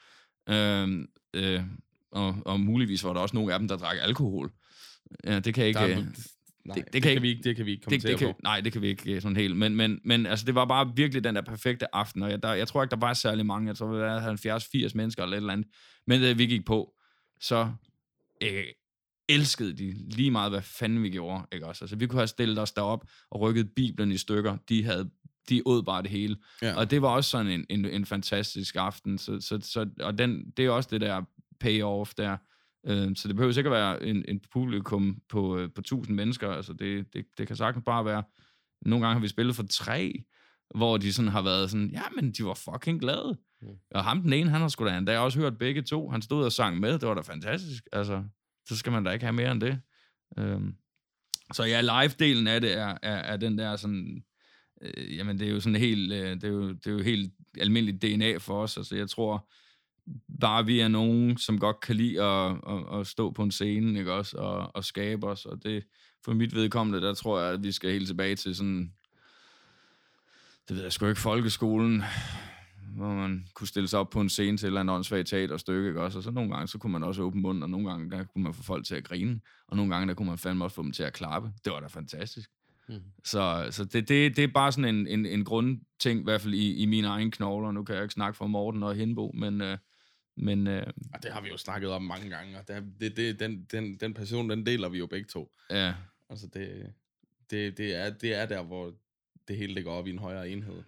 Øhm, 0.49 1.07
øh, 1.35 1.55
øh, 1.55 1.63
og, 2.13 2.37
og 2.47 2.61
muligvis 2.61 3.05
var 3.05 3.13
der 3.13 3.21
også 3.21 3.37
nogle 3.37 3.53
af 3.53 3.59
dem, 3.59 3.69
der 3.69 3.77
drak 3.77 3.97
alkohol. 4.01 4.53
Ja, 5.25 5.39
det 5.39 5.55
kan 5.55 5.61
jeg 5.61 5.69
ikke... 5.69 5.81
Der, 5.81 5.89
øh, 5.89 5.97
nej, 5.97 6.05
det- 6.05 6.15
det, 6.75 6.85
det 6.85 6.93
det, 6.93 6.93
kan 6.93 7.03
kan 7.03 7.11
ikke- 7.11 7.23
vi 7.23 7.29
ikke, 7.29 7.43
det 7.43 7.57
kan 7.57 7.67
vi 7.67 7.71
ikke 7.71 7.81
det, 7.81 7.85
kommentere 7.85 8.11
det 8.13 8.19
kan, 8.19 8.29
på. 8.29 8.41
nej, 8.43 8.61
det 8.61 8.73
kan 8.73 8.83
vi 8.83 8.89
ikke 8.89 9.13
øh, 9.15 9.23
sådan 9.23 9.37
helt. 9.37 9.57
Men, 9.57 9.77
men, 9.77 10.01
men 10.05 10.27
altså, 10.27 10.47
det 10.47 10.55
var 10.55 10.65
bare 10.65 10.93
virkelig 10.97 11.25
den 11.25 11.35
der 11.35 11.43
perfekte 11.43 11.95
aften, 11.95 12.23
og 12.23 12.31
jeg, 12.31 12.43
der, 12.43 12.53
jeg 12.55 12.69
tror 12.69 12.83
ikke, 12.83 12.91
der 12.91 12.97
var 13.01 13.15
særlig 13.15 13.47
mange. 13.47 13.69
Jeg 13.69 13.77
tror, 13.77 13.93
der 13.93 14.21
var 14.21 14.59
70-80 14.89 14.91
mennesker 14.95 15.23
eller 15.23 15.37
et 15.37 15.41
eller 15.41 15.53
andet. 15.53 15.67
Men 16.07 16.21
da 16.21 16.33
vi 16.33 16.47
gik 16.47 16.65
på, 16.67 16.93
så 17.41 17.73
øh, 18.43 18.65
elskede 19.29 19.73
de 19.73 19.95
lige 20.11 20.31
meget, 20.31 20.53
hvad 20.53 20.63
fanden 20.63 21.03
vi 21.03 21.11
gjorde. 21.11 21.43
Ikke 21.53 21.67
også? 21.67 21.85
Altså, 21.85 21.97
vi 21.97 22.07
kunne 22.07 22.19
have 22.21 22.27
stillet 22.27 22.59
os 22.59 22.73
derop 22.73 23.05
og 23.31 23.41
rykket 23.41 23.71
Bibelen 23.77 24.13
i 24.13 24.17
stykker. 24.17 24.57
De 24.69 24.85
havde 24.85 25.11
de 25.49 25.63
åd 25.67 25.83
bare 25.83 26.03
det 26.03 26.11
hele. 26.11 26.37
Ja. 26.63 26.75
Og 26.77 26.91
det 26.91 27.03
var 27.03 27.09
også 27.09 27.31
sådan 27.31 27.47
en, 27.53 27.67
en, 27.71 27.85
en 27.87 28.07
fantastisk 28.07 28.77
aften. 28.77 29.19
Så, 29.19 29.41
så, 29.41 29.59
så, 29.63 29.87
og 30.01 30.19
den, 30.19 30.51
det 30.57 30.65
er 30.65 30.71
også 30.71 30.89
det 30.93 31.01
der 31.01 31.23
payoff 31.61 32.15
der. 32.15 32.37
Øh, 32.87 33.17
så 33.17 33.29
det 33.29 33.37
behøver 33.37 33.59
ikke 33.59 33.69
at 33.69 33.73
være 33.73 34.03
en, 34.03 34.25
en 34.29 34.41
publikum 34.53 35.19
på, 35.29 35.59
øh, 35.59 35.69
på 35.75 35.81
1000 35.81 36.17
mennesker. 36.17 36.51
Altså 36.51 36.73
det, 36.73 37.15
det, 37.15 37.27
det 37.39 37.47
kan 37.47 37.57
sagtens 37.57 37.85
bare 37.85 38.05
være... 38.05 38.23
Nogle 38.87 39.07
gange 39.07 39.15
har 39.15 39.21
vi 39.21 39.29
spillet 39.29 39.57
for 39.57 39.65
tre, 39.71 40.25
hvor 40.75 40.97
de 40.97 41.13
sådan 41.13 41.31
har 41.31 41.43
været 41.43 41.71
sådan, 41.71 41.91
ja, 41.91 42.03
men 42.17 42.33
de 42.33 42.45
var 42.45 42.55
fucking 42.55 43.01
glade. 43.01 43.39
Mm. 43.63 43.69
Og 43.91 44.05
ham 44.05 44.23
den 44.23 44.33
ene, 44.33 44.51
han 44.51 44.61
har 44.61 44.69
sgu 44.69 44.87
da 44.87 44.99
endda 44.99 45.19
også 45.19 45.39
hørt 45.39 45.59
begge 45.59 45.83
to. 45.83 46.11
Han 46.11 46.23
stod 46.23 46.45
og 46.45 46.53
sang 46.53 46.81
med, 46.81 46.93
det 46.93 47.09
var 47.09 47.15
da 47.15 47.21
fantastisk. 47.21 47.85
Altså, 47.93 48.25
så 48.69 48.77
skal 48.77 48.93
man 48.93 49.05
da 49.05 49.11
ikke 49.11 49.25
have 49.25 49.33
mere 49.33 49.53
end 49.53 49.61
det. 49.61 49.81
Øhm, 50.39 50.75
så 51.53 51.65
ja, 51.65 51.81
live-delen 51.81 52.49
af 52.49 52.61
det 52.61 52.79
er, 52.79 52.99
er, 53.03 53.17
er 53.17 53.37
den 53.37 53.59
der 53.59 53.77
sådan, 53.77 54.25
øh, 54.83 55.17
jamen 55.17 55.39
det 55.39 55.49
er 55.49 55.53
jo 55.53 55.61
sådan 55.61 55.81
helt, 55.81 56.13
øh, 56.13 56.35
det 56.35 56.45
er 56.45 56.49
jo, 56.49 56.73
det 56.73 56.87
er 56.87 56.91
jo 56.91 57.03
helt 57.03 57.33
almindeligt 57.59 58.03
DNA 58.03 58.37
for 58.37 58.63
os. 58.63 58.77
Altså 58.77 58.97
jeg 58.97 59.11
tror, 59.11 59.51
bare 60.41 60.67
vi 60.67 60.81
er 60.81 60.89
nogen, 60.89 61.37
som 61.37 61.59
godt 61.59 61.81
kan 61.81 61.97
lide 61.97 62.23
at, 62.23 62.57
at, 62.69 63.01
at 63.01 63.07
stå 63.07 63.31
på 63.31 63.43
en 63.43 63.51
scene, 63.51 63.99
ikke 63.99 64.13
også, 64.13 64.37
og, 64.37 64.77
og 64.77 64.85
skabe 64.85 65.27
os, 65.27 65.47
og 65.47 65.63
det, 65.63 65.85
for 66.25 66.33
mit 66.33 66.55
vedkommende, 66.55 67.01
der 67.07 67.15
tror 67.15 67.41
jeg, 67.41 67.53
at 67.53 67.63
vi 67.63 67.73
skal 67.73 67.91
helt 67.91 68.07
tilbage 68.07 68.37
til 68.37 68.55
sådan, 68.57 68.93
det 70.69 70.77
ved 70.77 70.83
jeg 70.83 70.93
sgu 70.93 71.07
ikke, 71.07 71.21
folkeskolen, 71.21 72.03
hvor 72.97 73.15
man 73.15 73.47
kunne 73.55 73.69
stille 73.69 73.89
sig 73.89 73.99
op 73.99 74.11
på 74.11 74.21
en 74.21 74.29
scene 74.29 74.57
til 74.57 74.67
et 74.67 74.69
eller 74.69 74.81
andet 74.81 74.95
åndssvagt 74.95 75.29
teaterstykke, 75.29 75.89
ikke 75.89 76.03
også? 76.03 76.19
Og 76.19 76.25
så 76.25 76.31
nogle 76.31 76.51
gange, 76.51 76.69
så 76.69 76.79
kunne 76.79 76.93
man 76.93 77.03
også 77.03 77.23
åbne 77.23 77.41
munden, 77.41 77.63
og 77.63 77.71
nogle 77.71 77.91
gange, 77.91 78.11
der 78.11 78.25
kunne 78.25 78.45
man 78.45 78.55
få 78.55 78.63
folk 78.63 78.87
til 78.87 78.95
at 78.95 79.05
grine, 79.05 79.41
og 79.69 79.77
nogle 79.77 79.95
gange, 79.95 80.09
der 80.09 80.15
kunne 80.15 80.29
man 80.29 80.39
fandme 80.39 80.65
også 80.65 80.75
få 80.75 80.83
dem 80.83 80.93
til 80.93 81.03
at 81.03 81.13
klappe. 81.13 81.53
Det 81.65 81.73
var 81.73 81.81
da 81.81 81.87
fantastisk. 81.87 82.51
Mm. 82.89 82.95
Så, 83.25 83.67
så 83.71 83.85
det, 83.85 84.09
det, 84.09 84.37
det 84.37 84.45
er 84.45 84.49
bare 84.55 84.73
sådan 84.73 84.95
en, 84.95 85.07
en, 85.07 85.27
en 85.27 85.45
grundting, 85.45 86.21
i 86.21 86.23
hvert 86.23 86.41
fald 86.41 86.55
i, 86.55 86.83
i 86.83 86.87
mine 86.87 87.07
egne 87.09 87.31
knogler. 87.31 87.73
Nu 87.73 87.85
kan 87.85 87.95
jeg 87.95 88.03
ikke 88.03 88.15
snakke 88.15 88.37
for 88.37 88.47
Morten 88.47 88.83
og 88.83 88.95
Hindbo, 88.95 89.33
men, 89.35 89.61
øh, 89.61 89.79
men 90.43 90.67
øh, 90.67 90.87
Og 91.15 91.23
det 91.23 91.33
har 91.33 91.41
vi 91.41 91.49
jo 91.49 91.57
snakket 91.57 91.91
om 91.91 92.03
mange 92.03 92.31
gange, 92.31 92.59
og 92.59 92.69
det, 92.69 92.85
det, 93.01 93.17
det, 93.17 93.41
den, 93.41 93.65
den, 93.73 93.97
den 93.97 94.15
passion, 94.15 94.51
den 94.51 94.67
deler 94.67 94.89
vi 94.89 94.99
jo 94.99 95.07
begge 95.07 95.27
to. 95.29 95.53
ja, 95.71 95.95
Altså 96.31 96.47
det, 96.47 96.93
det, 97.51 97.79
det, 97.79 97.95
er, 97.95 98.11
det 98.11 98.35
er 98.35 98.47
der, 98.47 98.63
hvor 98.63 98.93
det 99.49 99.57
hele 99.57 99.75
det 99.75 99.85
går 99.85 99.93
op 99.93 100.07
i 100.07 100.11
en 100.11 100.19
højere 100.19 100.51
enhed. 100.51 100.83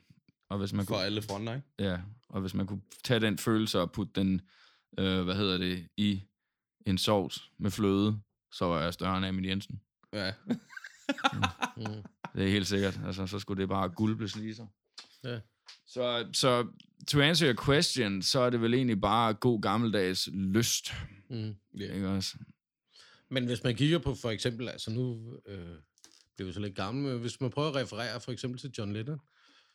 og 0.48 0.58
hvis 0.58 0.72
man 0.72 0.86
For 0.86 0.94
kunne, 0.94 1.04
alle 1.04 1.22
fronter, 1.22 1.54
ikke? 1.54 1.66
ja, 1.78 1.98
Og 2.28 2.40
hvis 2.40 2.54
man 2.54 2.66
kunne 2.66 2.82
tage 3.04 3.20
den 3.20 3.38
følelse 3.38 3.80
og 3.80 3.92
putte 3.92 4.12
den, 4.20 4.40
øh, 4.98 5.22
hvad 5.24 5.34
hedder 5.34 5.58
det, 5.58 5.88
i 5.96 6.22
en 6.86 6.98
sovs 6.98 7.50
med 7.58 7.70
fløde, 7.70 8.20
så 8.52 8.64
var 8.64 8.82
jeg 8.82 8.94
større 8.94 9.16
end 9.16 9.26
Amin 9.26 9.44
Jensen. 9.44 9.80
Ja. 10.12 10.32
Mm. 11.76 11.84
Det 12.34 12.44
er 12.44 12.48
helt 12.50 12.66
sikkert. 12.66 13.00
Altså, 13.06 13.26
så 13.26 13.38
skulle 13.38 13.60
det 13.60 13.68
bare 13.68 13.88
gulbes 13.88 14.36
lige 14.36 14.54
så. 14.54 14.66
Ja. 15.24 15.40
Så, 15.86 16.28
så 16.32 16.66
to 17.08 17.20
answer 17.20 17.48
your 17.48 17.64
question, 17.64 18.22
så 18.22 18.40
er 18.40 18.50
det 18.50 18.60
vel 18.60 18.74
egentlig 18.74 19.00
bare 19.00 19.34
god 19.34 19.62
gammeldags 19.62 20.28
lyst. 20.32 20.92
Mm. 21.30 21.54
Ja. 21.78 21.94
Ikke 21.94 22.08
også? 22.08 22.34
Men 23.28 23.46
hvis 23.46 23.64
man 23.64 23.76
kigger 23.76 23.98
på 23.98 24.14
for 24.14 24.30
eksempel, 24.30 24.68
altså 24.68 24.90
nu 24.90 25.34
øh, 25.46 25.58
bliver 26.36 26.46
vi 26.46 26.52
så 26.52 26.60
lidt 26.60 26.76
gammel, 26.76 27.12
men 27.12 27.20
hvis 27.20 27.40
man 27.40 27.50
prøver 27.50 27.68
at 27.68 27.74
referere 27.74 28.20
for 28.20 28.32
eksempel 28.32 28.60
til 28.60 28.70
John 28.78 28.92
Lennon, 28.92 29.18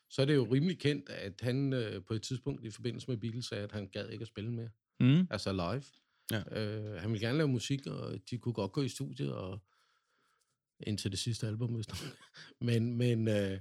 så 0.10 0.22
er 0.22 0.26
det 0.26 0.36
jo 0.36 0.48
rimelig 0.54 0.80
kendt, 0.80 1.10
at 1.10 1.34
han 1.42 1.74
øh, 1.74 2.04
på 2.04 2.14
et 2.14 2.22
tidspunkt 2.22 2.66
i 2.66 2.72
forbindelse 2.72 3.08
med 3.08 3.18
Beatles 3.18 3.46
sagde, 3.46 3.64
at 3.64 3.72
han 3.72 3.88
gad 3.88 4.10
ikke 4.10 4.22
at 4.22 4.28
spille 4.28 4.52
mere. 4.52 4.70
Mm. 5.00 5.28
Altså 5.30 5.52
live. 5.52 5.84
Ja. 6.32 6.62
Øh, 6.62 7.02
han 7.02 7.12
ville 7.12 7.28
gerne 7.28 7.38
lave 7.38 7.48
musik, 7.48 7.88
og 7.88 8.20
de 8.30 8.38
kunne 8.38 8.54
godt 8.54 8.72
gå 8.72 8.82
i 8.82 8.90
studiet, 8.90 9.34
og 9.34 9.60
indtil 10.80 11.12
det 11.12 11.20
sidste 11.20 11.48
album, 11.48 11.74
hvis 11.74 11.88
men, 12.62 12.98
men, 12.98 13.28
øh, 13.28 13.60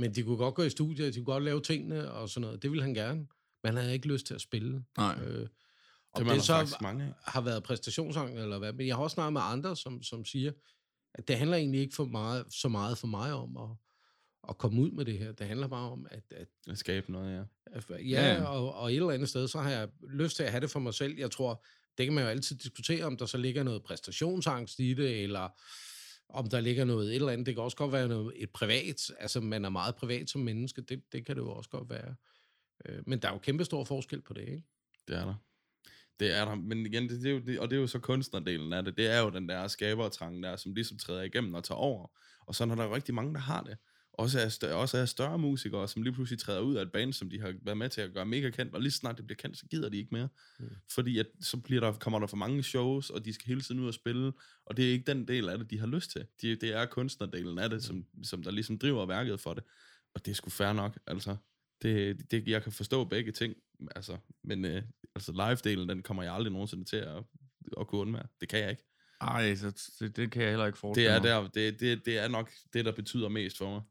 men 0.00 0.14
de 0.14 0.22
kunne 0.22 0.36
godt 0.36 0.54
gå 0.54 0.62
i 0.62 0.70
studiet, 0.70 1.14
de 1.14 1.18
kunne 1.18 1.24
godt 1.34 1.44
lave 1.44 1.60
tingene 1.62 2.10
og 2.12 2.28
sådan 2.28 2.40
noget. 2.40 2.62
Det 2.62 2.70
ville 2.70 2.82
han 2.82 2.94
gerne, 2.94 3.18
men 3.62 3.66
han 3.72 3.76
havde 3.76 3.92
ikke 3.94 4.08
lyst 4.08 4.26
til 4.26 4.34
at 4.34 4.40
spille. 4.40 4.84
Nej. 4.96 5.18
Øh, 5.26 5.34
Det 5.40 5.48
om 6.12 6.24
der 6.24 6.34
det 6.34 6.44
så 6.44 6.76
mange 6.82 7.04
af. 7.04 7.12
har 7.24 7.40
været 7.40 7.62
præstationssang 7.62 8.38
eller 8.38 8.58
hvad, 8.58 8.72
men 8.72 8.86
jeg 8.86 8.96
har 8.96 9.02
også 9.02 9.14
snakket 9.14 9.32
med 9.32 9.40
andre, 9.44 9.76
som, 9.76 10.02
som 10.02 10.24
siger, 10.24 10.52
at 11.14 11.28
det 11.28 11.36
handler 11.38 11.56
egentlig 11.56 11.80
ikke 11.80 11.94
for 11.94 12.04
meget, 12.04 12.44
så 12.50 12.68
meget 12.68 12.98
for 12.98 13.06
mig 13.06 13.32
om 13.32 13.56
at, 13.56 13.68
at 14.48 14.58
komme 14.58 14.82
ud 14.82 14.90
med 14.90 15.04
det 15.04 15.18
her. 15.18 15.32
Det 15.32 15.46
handler 15.46 15.66
bare 15.68 15.90
om, 15.90 16.06
at, 16.10 16.22
at 16.30 16.48
At 16.68 16.78
skabe 16.78 17.12
noget, 17.12 17.36
ja. 17.36 17.42
at- 17.78 17.90
ja, 17.90 17.96
Ja. 18.00 18.34
ja. 18.34 18.44
Og, 18.44 18.74
og 18.74 18.92
et 18.92 18.96
eller 18.96 19.10
andet 19.10 19.28
sted, 19.28 19.48
så 19.48 19.58
har 19.60 19.70
jeg 19.70 19.88
lyst 20.10 20.36
til 20.36 20.42
at 20.42 20.50
have 20.50 20.60
det 20.60 20.70
for 20.70 20.80
mig 20.80 20.94
selv. 20.94 21.18
Jeg 21.18 21.30
tror, 21.30 21.64
det 21.98 22.06
kan 22.06 22.12
man 22.14 22.24
jo 22.24 22.30
altid 22.30 22.56
diskutere, 22.56 23.04
om 23.04 23.16
der 23.16 23.26
så 23.26 23.38
ligger 23.38 23.62
noget 23.62 23.82
præstationsangst 23.82 24.78
i 24.78 24.94
det, 24.94 25.22
eller 25.22 25.48
om 26.32 26.48
der 26.48 26.60
ligger 26.60 26.84
noget 26.84 27.08
et 27.08 27.14
eller 27.14 27.32
andet. 27.32 27.46
Det 27.46 27.54
kan 27.54 27.64
også 27.64 27.76
godt 27.76 27.92
være 27.92 28.08
noget, 28.08 28.32
et 28.36 28.50
privat, 28.50 29.10
altså 29.18 29.40
man 29.40 29.64
er 29.64 29.68
meget 29.68 29.94
privat 29.94 30.30
som 30.30 30.40
menneske, 30.40 30.82
det, 30.82 31.02
det 31.12 31.26
kan 31.26 31.36
det 31.36 31.42
jo 31.42 31.50
også 31.50 31.70
godt 31.70 31.90
være. 31.90 32.14
Øh, 32.84 33.02
Men 33.06 33.18
der 33.18 33.28
er 33.28 33.32
jo 33.32 33.38
kæmpe 33.38 33.64
stor 33.64 33.84
forskel 33.84 34.22
på 34.22 34.32
det, 34.34 34.40
ikke? 34.40 34.62
Det 35.08 35.16
er 35.16 35.24
der. 35.24 35.34
Det 36.20 36.36
er 36.36 36.44
der, 36.44 36.54
men 36.54 36.86
igen, 36.86 37.08
det, 37.08 37.22
det 37.22 37.30
er 37.30 37.34
jo, 37.34 37.40
det, 37.40 37.60
og 37.60 37.70
det 37.70 37.76
er 37.76 37.80
jo 37.80 37.86
så 37.86 37.98
kunstnerdelen 37.98 38.72
af 38.72 38.84
det, 38.84 38.96
det 38.96 39.06
er 39.06 39.20
jo 39.20 39.30
den 39.30 39.48
der 39.48 39.68
skabertrang 39.68 40.42
der, 40.42 40.56
som 40.56 40.74
ligesom 40.74 40.98
træder 40.98 41.22
igennem 41.22 41.54
og 41.54 41.64
tager 41.64 41.78
over. 41.78 42.06
Og 42.46 42.54
så 42.54 42.64
er 42.64 42.74
der 42.74 42.94
rigtig 42.94 43.14
mange, 43.14 43.34
der 43.34 43.40
har 43.40 43.62
det. 43.62 43.76
Også 44.12 44.40
er, 44.40 44.48
større, 44.48 44.74
også 44.74 44.98
er 44.98 45.04
større 45.04 45.38
musikere, 45.38 45.88
som 45.88 46.02
lige 46.02 46.12
pludselig 46.12 46.38
træder 46.38 46.60
ud 46.60 46.74
af 46.74 46.82
et 46.82 46.92
band, 46.92 47.12
som 47.12 47.30
de 47.30 47.40
har 47.40 47.54
været 47.62 47.78
med 47.78 47.88
til 47.88 48.00
at 48.00 48.12
gøre 48.14 48.26
mega 48.26 48.50
kendt, 48.50 48.74
og 48.74 48.80
lige 48.80 48.92
snart 48.92 49.16
det 49.16 49.26
bliver 49.26 49.36
kendt, 49.36 49.58
så 49.58 49.66
gider 49.66 49.88
de 49.88 49.96
ikke 49.98 50.08
mere. 50.14 50.28
Mm. 50.58 50.64
Mm. 50.64 50.70
Fordi 50.90 51.18
at, 51.18 51.26
så 51.40 51.56
bliver 51.56 51.80
der, 51.80 51.92
kommer 51.92 52.18
der 52.18 52.26
for 52.26 52.36
mange 52.36 52.62
shows, 52.62 53.10
og 53.10 53.24
de 53.24 53.32
skal 53.32 53.46
hele 53.46 53.60
tiden 53.60 53.80
ud 53.80 53.86
og 53.88 53.94
spille, 53.94 54.32
og 54.66 54.76
det 54.76 54.88
er 54.88 54.92
ikke 54.92 55.04
den 55.06 55.28
del 55.28 55.48
af 55.48 55.58
det, 55.58 55.70
de 55.70 55.78
har 55.78 55.86
lyst 55.86 56.10
til. 56.10 56.26
De, 56.42 56.56
det 56.56 56.74
er 56.76 56.86
kunstnerdelen 56.86 57.58
af 57.58 57.70
det, 57.70 57.84
som, 57.84 58.04
som 58.22 58.42
der 58.42 58.50
ligesom 58.50 58.78
driver 58.78 59.06
værket 59.06 59.40
for 59.40 59.54
det. 59.54 59.64
Og 60.14 60.24
det 60.24 60.30
er 60.30 60.34
sgu 60.34 60.50
fair 60.50 60.72
nok, 60.72 60.98
altså. 61.06 61.36
Det, 61.82 62.30
det, 62.30 62.48
jeg 62.48 62.62
kan 62.62 62.72
forstå 62.72 63.04
begge 63.04 63.32
ting, 63.32 63.54
altså, 63.96 64.16
men 64.44 64.64
øh, 64.64 64.82
altså 65.14 65.32
live-delen, 65.32 65.88
den 65.88 66.02
kommer 66.02 66.22
jeg 66.22 66.34
aldrig 66.34 66.52
nogensinde 66.52 66.84
til 66.84 66.96
at, 66.96 67.22
at 67.80 67.86
kunne 67.86 68.00
undvære. 68.00 68.26
Det 68.40 68.48
kan 68.48 68.58
jeg 68.60 68.70
ikke. 68.70 68.84
Ej, 69.20 69.54
så 69.54 69.94
det, 70.00 70.16
det 70.16 70.30
kan 70.30 70.42
jeg 70.42 70.50
heller 70.50 70.66
ikke 70.66 70.76
Det 70.76 70.80
forestille 70.80 71.10
er, 71.10 71.20
mig. 71.20 71.28
der, 71.28 71.48
det, 71.48 71.80
det, 71.80 72.06
det 72.06 72.18
er 72.18 72.28
nok 72.28 72.50
det, 72.72 72.84
der 72.84 72.92
betyder 72.92 73.28
mest 73.28 73.58
for 73.58 73.70
mig. 73.70 73.82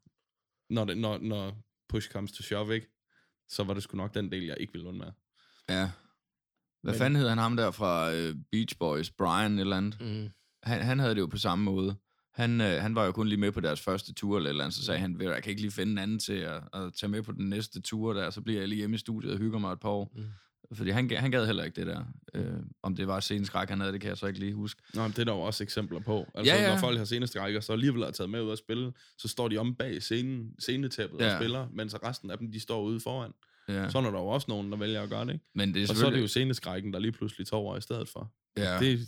Når, 0.69 0.85
det, 0.85 0.97
når, 0.97 1.17
når 1.17 1.57
push 1.89 2.09
comes 2.11 2.31
to 2.31 2.43
shove, 2.43 2.75
ikke? 2.75 2.87
Så 3.49 3.63
var 3.63 3.73
det 3.73 3.83
sgu 3.83 3.97
nok 3.97 4.13
den 4.13 4.31
del, 4.31 4.43
jeg 4.43 4.57
ikke 4.59 4.73
ville 4.73 4.87
undvære. 4.87 5.11
Ja. 5.69 5.91
Hvad 6.83 6.93
Men- 6.93 6.97
fanden 6.99 7.19
hed 7.19 7.29
han 7.29 7.37
ham 7.37 7.55
der 7.57 7.71
fra 7.71 8.13
øh, 8.13 8.35
Beach 8.51 8.77
Boys? 8.79 9.09
Brian 9.11 9.53
et 9.53 9.59
eller 9.59 9.77
andet? 9.77 10.01
Mm. 10.01 10.29
Han, 10.63 10.81
han 10.81 10.99
havde 10.99 11.15
det 11.15 11.21
jo 11.21 11.25
på 11.27 11.37
samme 11.37 11.65
måde. 11.65 11.95
Han, 12.33 12.61
øh, 12.61 12.81
han 12.81 12.95
var 12.95 13.05
jo 13.05 13.11
kun 13.11 13.27
lige 13.27 13.39
med 13.39 13.51
på 13.51 13.59
deres 13.59 13.81
første 13.81 14.13
tur 14.13 14.37
eller, 14.37 14.49
eller 14.49 14.63
andet, 14.63 14.75
så 14.75 14.85
sagde 14.85 14.99
han, 14.99 15.19
"Ved 15.19 15.25
du, 15.25 15.31
jeg 15.31 15.43
kan 15.43 15.49
ikke 15.49 15.61
lige 15.61 15.71
finde 15.71 15.91
en 15.91 15.97
anden 15.97 16.19
til 16.19 16.33
at, 16.33 16.61
at 16.73 16.93
tage 16.93 17.09
med 17.09 17.21
på 17.23 17.31
den 17.31 17.49
næste 17.49 17.81
tur 17.81 18.13
der, 18.13 18.29
så 18.29 18.41
bliver 18.41 18.59
jeg 18.59 18.67
lige 18.67 18.77
hjemme 18.79 18.93
i 18.95 18.97
studiet 18.97 19.31
og 19.33 19.37
hygger 19.39 19.59
mig 19.59 19.71
et 19.73 19.79
par 19.79 19.89
år. 19.89 20.11
Mm. 20.15 20.25
Fordi 20.73 20.89
han, 20.89 21.09
han 21.11 21.31
gad 21.31 21.45
heller 21.45 21.63
ikke 21.63 21.75
det 21.75 21.87
der. 21.87 22.03
Øh, 22.33 22.45
om 22.83 22.95
det 22.95 23.07
var 23.07 23.19
sceneskræk, 23.19 23.69
han 23.69 23.79
havde, 23.79 23.93
det 23.93 24.01
kan 24.01 24.09
jeg 24.09 24.17
så 24.17 24.27
ikke 24.27 24.39
lige 24.39 24.53
huske. 24.53 24.81
Nå, 24.93 25.01
men 25.01 25.11
det 25.11 25.19
er 25.19 25.23
der 25.23 25.33
jo 25.33 25.39
også 25.39 25.63
eksempler 25.63 25.99
på. 25.99 26.27
Altså, 26.35 26.53
Ja, 26.53 26.61
ja. 26.61 26.69
når 26.69 26.77
folk 26.77 26.97
har 26.97 27.05
scenestrækker, 27.05 27.59
så 27.59 27.73
alligevel 27.73 28.01
er 28.01 28.11
taget 28.11 28.29
med 28.29 28.41
ud 28.41 28.51
at 28.51 28.57
spille, 28.57 28.91
så 29.17 29.27
står 29.27 29.47
de 29.47 29.57
om 29.57 29.75
bag 29.75 30.01
scenen, 30.03 30.51
scenetæppet 30.59 31.19
Ja. 31.19 31.33
og 31.33 31.39
spiller, 31.41 31.67
mens 31.73 31.95
resten 32.03 32.31
af 32.31 32.37
dem, 32.37 32.51
de 32.51 32.59
står 32.59 32.83
ude 32.83 32.99
foran. 32.99 33.31
Ja. 33.69 33.89
Sådan 33.89 34.07
er 34.07 34.11
der 34.11 34.19
jo 34.19 34.27
også 34.27 34.45
nogen, 34.49 34.71
der 34.71 34.77
vælger 34.77 35.01
at 35.01 35.09
gøre 35.09 35.25
det, 35.25 35.33
ikke? 35.33 35.45
Men 35.55 35.73
det 35.73 35.79
er 35.79 35.83
Og 35.83 35.87
så 35.87 35.91
er 35.91 35.93
det 35.93 35.97
selvfølgelig... 35.97 36.21
jo 36.21 36.27
sceneskrækken, 36.27 36.93
der 36.93 36.99
lige 36.99 37.11
pludselig 37.11 37.47
tager 37.47 37.61
over 37.61 37.77
i 37.77 37.81
stedet 37.81 38.09
for. 38.09 38.33
ja. 38.57 38.79
Det, 38.79 38.99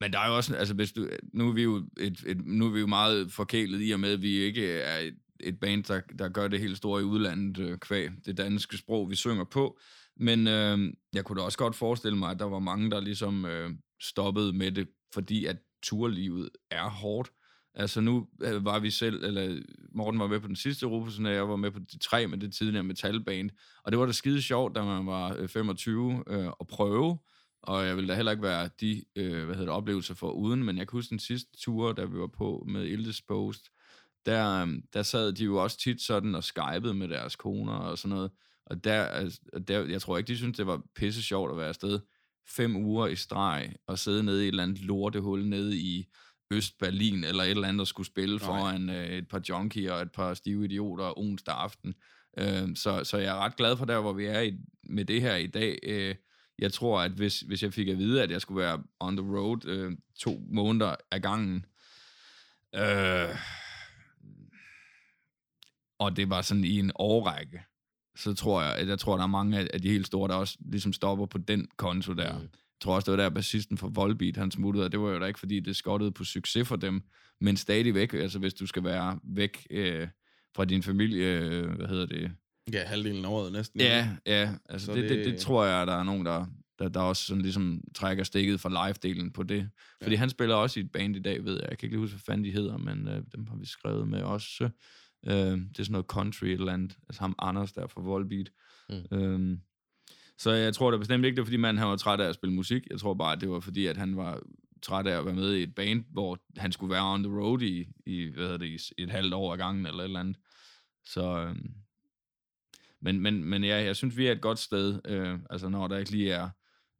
Men 0.00 0.12
der 0.12 0.18
er 0.18 0.28
jo 0.28 0.36
også, 0.36 0.54
altså 0.56 0.74
hvis 0.74 0.92
du, 0.92 1.08
nu 1.32 1.48
er 1.48 1.52
vi 1.52 1.62
jo, 1.62 1.76
et, 2.00 2.18
et, 2.26 2.46
nu 2.46 2.66
er 2.66 2.70
vi 2.70 2.80
jo 2.80 2.86
meget 2.86 3.32
forkælet 3.32 3.80
i 3.88 3.90
og 3.90 4.00
med, 4.00 4.12
at 4.12 4.22
vi 4.22 4.30
ikke 4.38 4.72
er 4.80 4.98
et, 4.98 5.14
et 5.40 5.60
band, 5.60 5.84
der, 5.84 6.00
der 6.18 6.28
gør 6.28 6.48
det 6.48 6.60
helt 6.60 6.76
store 6.76 7.00
i 7.00 7.04
udlandet 7.04 7.58
øh, 7.58 7.78
kvæg 7.78 8.08
det 8.26 8.36
danske 8.36 8.76
sprog, 8.76 9.10
vi 9.10 9.16
synger 9.16 9.44
på. 9.44 9.78
Men 10.20 10.46
øh, 10.46 10.92
jeg 11.12 11.24
kunne 11.24 11.40
da 11.40 11.44
også 11.44 11.58
godt 11.58 11.76
forestille 11.76 12.18
mig, 12.18 12.30
at 12.30 12.38
der 12.38 12.44
var 12.44 12.58
mange, 12.58 12.90
der 12.90 13.00
ligesom 13.00 13.44
øh, 13.44 13.70
stoppede 14.00 14.52
med 14.52 14.72
det, 14.72 14.88
fordi 15.14 15.44
at 15.46 15.56
turlivet 15.82 16.48
er 16.70 16.88
hårdt. 16.90 17.30
Altså 17.74 18.00
nu 18.00 18.28
øh, 18.42 18.64
var 18.64 18.78
vi 18.78 18.90
selv, 18.90 19.24
eller 19.24 19.62
Morten 19.94 20.20
var 20.20 20.26
med 20.26 20.40
på 20.40 20.46
den 20.46 20.56
sidste 20.56 20.86
Europaturné, 20.86 21.28
jeg 21.28 21.48
var 21.48 21.56
med 21.56 21.70
på 21.70 21.78
de 21.78 21.98
tre 21.98 22.26
med 22.26 22.38
det 22.38 22.54
tidligere 22.54 22.84
metalband. 22.84 23.50
Og 23.84 23.92
det 23.92 23.98
var 23.98 24.06
da 24.06 24.12
skide 24.12 24.42
sjovt, 24.42 24.76
da 24.76 24.82
man 24.84 25.06
var 25.06 25.36
øh, 25.38 25.48
25 25.48 26.24
øh, 26.26 26.46
at 26.60 26.66
prøve. 26.66 27.18
Og 27.62 27.86
jeg 27.86 27.96
ville 27.96 28.08
da 28.08 28.14
heller 28.14 28.32
ikke 28.32 28.42
være 28.42 28.70
de 28.80 29.04
øh, 29.16 29.44
hvad 29.44 29.54
hedder 29.54 29.72
det, 29.72 29.76
oplevelser 29.76 30.14
for 30.14 30.30
uden, 30.30 30.64
men 30.64 30.78
jeg 30.78 30.88
kan 30.88 30.96
huske 30.96 31.10
den 31.10 31.18
sidste 31.18 31.50
tur, 31.64 31.92
da 31.92 32.04
vi 32.04 32.18
var 32.18 32.26
på 32.26 32.64
med 32.68 32.86
Ildespost, 32.86 33.70
der, 34.26 34.62
øhm, 34.62 34.82
der 34.92 35.02
sad 35.02 35.32
de 35.32 35.44
jo 35.44 35.56
også 35.56 35.78
tit 35.78 36.02
sådan 36.02 36.34
og 36.34 36.44
skypede 36.44 36.94
med 36.94 37.08
deres 37.08 37.36
koner 37.36 37.72
og 37.72 37.98
sådan 37.98 38.16
noget. 38.16 38.30
Og 38.70 38.84
der, 38.84 39.04
altså, 39.04 39.40
der, 39.68 39.86
jeg 39.86 40.02
tror 40.02 40.18
ikke, 40.18 40.28
de 40.28 40.36
syntes, 40.36 40.56
det 40.56 40.66
var 40.66 40.82
pisse 40.94 41.22
sjovt 41.22 41.50
at 41.50 41.56
være 41.56 41.68
afsted 41.68 42.00
fem 42.48 42.76
uger 42.76 43.06
i 43.06 43.16
streg 43.16 43.74
og 43.86 43.98
sidde 43.98 44.22
nede 44.22 44.44
i 44.44 44.44
et 44.44 44.48
eller 44.48 44.62
andet 44.62 44.80
lortehul 44.80 45.46
nede 45.46 45.76
i 45.76 46.06
Øst-Berlin 46.50 47.24
eller 47.24 47.42
et 47.42 47.50
eller 47.50 47.68
andet, 47.68 47.78
der 47.78 47.84
skulle 47.84 48.06
spille 48.06 48.36
Nej. 48.36 48.46
foran 48.46 48.90
øh, 48.90 49.08
et 49.08 49.28
par 49.28 49.42
junkier 49.48 49.92
og 49.92 50.02
et 50.02 50.12
par 50.12 50.34
stive 50.34 50.64
idioter 50.64 51.18
onsdag 51.18 51.54
aften. 51.54 51.94
Øh, 52.38 52.76
så, 52.76 53.04
så 53.04 53.18
jeg 53.18 53.36
er 53.36 53.44
ret 53.44 53.56
glad 53.56 53.76
for 53.76 53.84
der, 53.84 54.00
hvor 54.00 54.12
vi 54.12 54.24
er 54.24 54.40
i, 54.40 54.58
med 54.82 55.04
det 55.04 55.20
her 55.20 55.36
i 55.36 55.46
dag. 55.46 55.78
Øh, 55.82 56.14
jeg 56.58 56.72
tror, 56.72 57.00
at 57.00 57.12
hvis, 57.12 57.40
hvis 57.40 57.62
jeg 57.62 57.72
fik 57.72 57.88
at 57.88 57.98
vide, 57.98 58.22
at 58.22 58.30
jeg 58.30 58.40
skulle 58.40 58.62
være 58.62 58.82
on 59.00 59.16
the 59.16 59.26
road 59.36 59.64
øh, 59.66 59.92
to 60.18 60.42
måneder 60.48 60.94
ad 61.10 61.20
gangen, 61.20 61.66
øh, 62.74 63.36
og 65.98 66.16
det 66.16 66.30
var 66.30 66.42
sådan 66.42 66.64
i 66.64 66.78
en 66.78 66.92
årrække, 66.94 67.62
så 68.16 68.34
tror 68.34 68.62
jeg, 68.62 68.74
at 68.74 68.88
jeg 68.88 68.98
tror, 68.98 69.16
der 69.16 69.22
er 69.22 69.26
mange 69.28 69.74
af 69.74 69.82
de 69.82 69.88
helt 69.90 70.06
store, 70.06 70.28
der 70.28 70.34
også 70.34 70.58
ligesom 70.72 70.92
stopper 70.92 71.26
på 71.26 71.38
den 71.38 71.68
konto 71.76 72.12
der. 72.12 72.32
Mm. 72.38 72.42
Jeg 72.42 72.48
tror 72.84 72.94
også, 72.94 73.12
det 73.12 73.18
var 73.18 73.24
der 73.24 73.30
bassisten 73.30 73.78
for 73.78 73.88
Volbeat, 73.88 74.36
han 74.36 74.50
smuttede, 74.50 74.84
og 74.84 74.92
det 74.92 75.00
var 75.00 75.10
jo 75.10 75.20
da 75.20 75.26
ikke, 75.26 75.38
fordi 75.38 75.60
det 75.60 75.76
skottede 75.76 76.12
på 76.12 76.24
succes 76.24 76.68
for 76.68 76.76
dem, 76.76 77.02
men 77.40 77.56
stadigvæk, 77.56 78.12
altså 78.14 78.38
hvis 78.38 78.54
du 78.54 78.66
skal 78.66 78.84
være 78.84 79.18
væk 79.24 79.66
øh, 79.70 80.08
fra 80.56 80.64
din 80.64 80.82
familie, 80.82 81.38
øh, 81.40 81.70
hvad 81.70 81.86
hedder 81.86 82.06
det, 82.06 82.30
ja, 82.72 82.84
halvdelen 82.84 83.24
af 83.24 83.28
året 83.28 83.52
næsten. 83.52 83.80
Ja, 83.80 84.08
ja. 84.26 84.52
Altså 84.68 84.86
Så 84.86 84.92
det, 84.94 85.02
det, 85.02 85.10
det, 85.10 85.18
det- 85.18 85.26
det 85.32 85.40
tror 85.40 85.64
jeg, 85.64 85.86
der 85.86 85.92
er 85.94 86.02
nogen, 86.02 86.26
der, 86.26 86.46
der, 86.78 86.88
der 86.88 87.00
også 87.00 87.24
sådan 87.26 87.42
ligesom 87.42 87.80
trækker 87.94 88.24
stikket 88.24 88.60
fra 88.60 88.68
live-delen 88.88 89.30
på 89.32 89.42
det. 89.42 89.70
Fordi 90.02 90.14
Ja. 90.14 90.18
han 90.20 90.30
spiller 90.30 90.54
også 90.54 90.80
i 90.80 90.82
et 90.82 90.92
band 90.92 91.16
i 91.16 91.20
dag, 91.22 91.44
ved 91.44 91.52
jeg. 91.54 91.66
Jeg 91.70 91.78
kan 91.78 91.86
ikke 91.86 91.96
lige 91.96 92.00
huske, 92.00 92.14
hvad 92.14 92.22
fanden 92.26 92.44
de 92.44 92.50
hedder, 92.52 92.76
men 92.76 93.08
øh, 93.08 93.22
dem 93.34 93.46
har 93.46 93.56
vi 93.56 93.66
skrevet 93.66 94.08
med 94.08 94.22
også. 94.22 94.68
Øh, 95.26 95.34
det 95.34 95.78
er 95.78 95.82
sådan 95.82 95.92
noget 95.92 96.06
country 96.06 96.44
et 96.46 96.52
eller 96.52 96.72
andet. 96.72 96.98
Altså 97.08 97.20
ham 97.20 97.34
Anders 97.38 97.72
der 97.72 97.86
fra 97.86 98.00
Volbeat. 98.00 98.50
Mm. 98.88 99.18
Øh, 99.18 99.58
så 100.38 100.50
jeg 100.50 100.74
tror 100.74 100.90
da 100.90 100.96
bestemt 100.96 101.24
ikke, 101.24 101.36
det 101.36 101.40
var 101.40 101.46
fordi 101.46 101.56
manden 101.56 101.78
han 101.78 101.88
var 101.88 101.96
træt 101.96 102.20
af 102.20 102.28
at 102.28 102.34
spille 102.34 102.54
musik. 102.54 102.82
Jeg 102.90 103.00
tror 103.00 103.14
bare, 103.14 103.36
det 103.36 103.50
var 103.50 103.60
fordi, 103.60 103.86
at 103.86 103.96
han 103.96 104.16
var 104.16 104.42
træt 104.82 105.06
af 105.06 105.18
at 105.18 105.24
være 105.24 105.34
med 105.34 105.54
i 105.54 105.62
et 105.62 105.74
band, 105.74 106.04
hvor 106.12 106.38
han 106.56 106.72
skulle 106.72 106.92
være 106.92 107.12
on 107.12 107.22
the 107.22 107.32
road 107.32 107.62
i, 107.62 107.88
i, 108.06 108.30
hvad 108.34 108.44
hedder 108.44 108.58
det, 108.58 108.90
i 108.98 109.02
et 109.02 109.10
halvt 109.10 109.34
år 109.34 109.52
ad 109.52 109.58
gangen 109.58 109.86
eller 109.86 109.98
et 109.98 110.04
eller 110.04 110.20
andet. 110.20 110.36
Så, 111.04 111.38
øh, 111.38 111.56
men, 113.00 113.20
men, 113.20 113.44
men 113.44 113.64
ja, 113.64 113.82
jeg 113.82 113.96
synes, 113.96 114.16
vi 114.16 114.26
er 114.26 114.32
et 114.32 114.40
godt 114.40 114.58
sted. 114.58 115.00
Øh, 115.04 115.38
altså, 115.50 115.68
når 115.68 115.88
der 115.88 115.98
ikke 115.98 116.10
lige 116.10 116.30
er, 116.30 116.48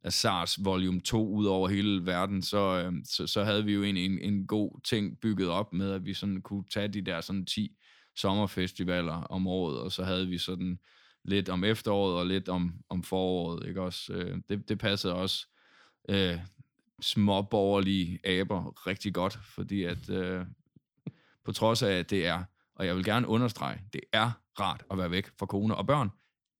er 0.03 0.09
SARS 0.09 0.65
volume 0.65 1.01
2 1.01 1.29
ud 1.33 1.45
over 1.45 1.69
hele 1.69 2.05
verden, 2.05 2.41
så, 2.41 2.83
øh, 2.85 2.93
så, 3.05 3.27
så 3.27 3.43
havde 3.43 3.65
vi 3.65 3.73
jo 3.73 3.83
egentlig 3.83 4.05
en, 4.05 4.19
en 4.19 4.47
god 4.47 4.81
ting 4.83 5.19
bygget 5.21 5.49
op 5.49 5.73
med, 5.73 5.91
at 5.91 6.05
vi 6.05 6.13
sådan 6.13 6.41
kunne 6.41 6.63
tage 6.73 6.87
de 6.87 7.01
der 7.01 7.21
sådan 7.21 7.45
10 7.45 7.77
sommerfestivaler 8.15 9.13
om 9.13 9.47
året, 9.47 9.79
og 9.79 9.91
så 9.91 10.03
havde 10.03 10.27
vi 10.27 10.37
sådan 10.37 10.79
lidt 11.23 11.49
om 11.49 11.63
efteråret 11.63 12.15
og 12.19 12.25
lidt 12.25 12.49
om, 12.49 12.73
om 12.89 13.03
foråret, 13.03 13.67
ikke 13.67 13.81
også? 13.81 14.13
Øh, 14.13 14.37
det, 14.49 14.69
det 14.69 14.79
passede 14.79 15.13
også 15.13 15.47
øh, 16.09 16.37
småborgerlige 17.01 18.19
aber 18.27 18.87
rigtig 18.87 19.13
godt, 19.13 19.39
fordi 19.43 19.83
at 19.83 20.09
øh, 20.09 20.45
på 21.45 21.51
trods 21.51 21.83
af, 21.83 21.91
at 21.91 22.09
det 22.09 22.27
er, 22.27 22.43
og 22.75 22.85
jeg 22.85 22.95
vil 22.95 23.03
gerne 23.03 23.27
understrege, 23.27 23.81
det 23.93 24.01
er 24.13 24.31
rart 24.59 24.83
at 24.91 24.97
være 24.97 25.11
væk 25.11 25.27
fra 25.39 25.45
kone 25.45 25.75
og 25.75 25.87
børn 25.87 26.09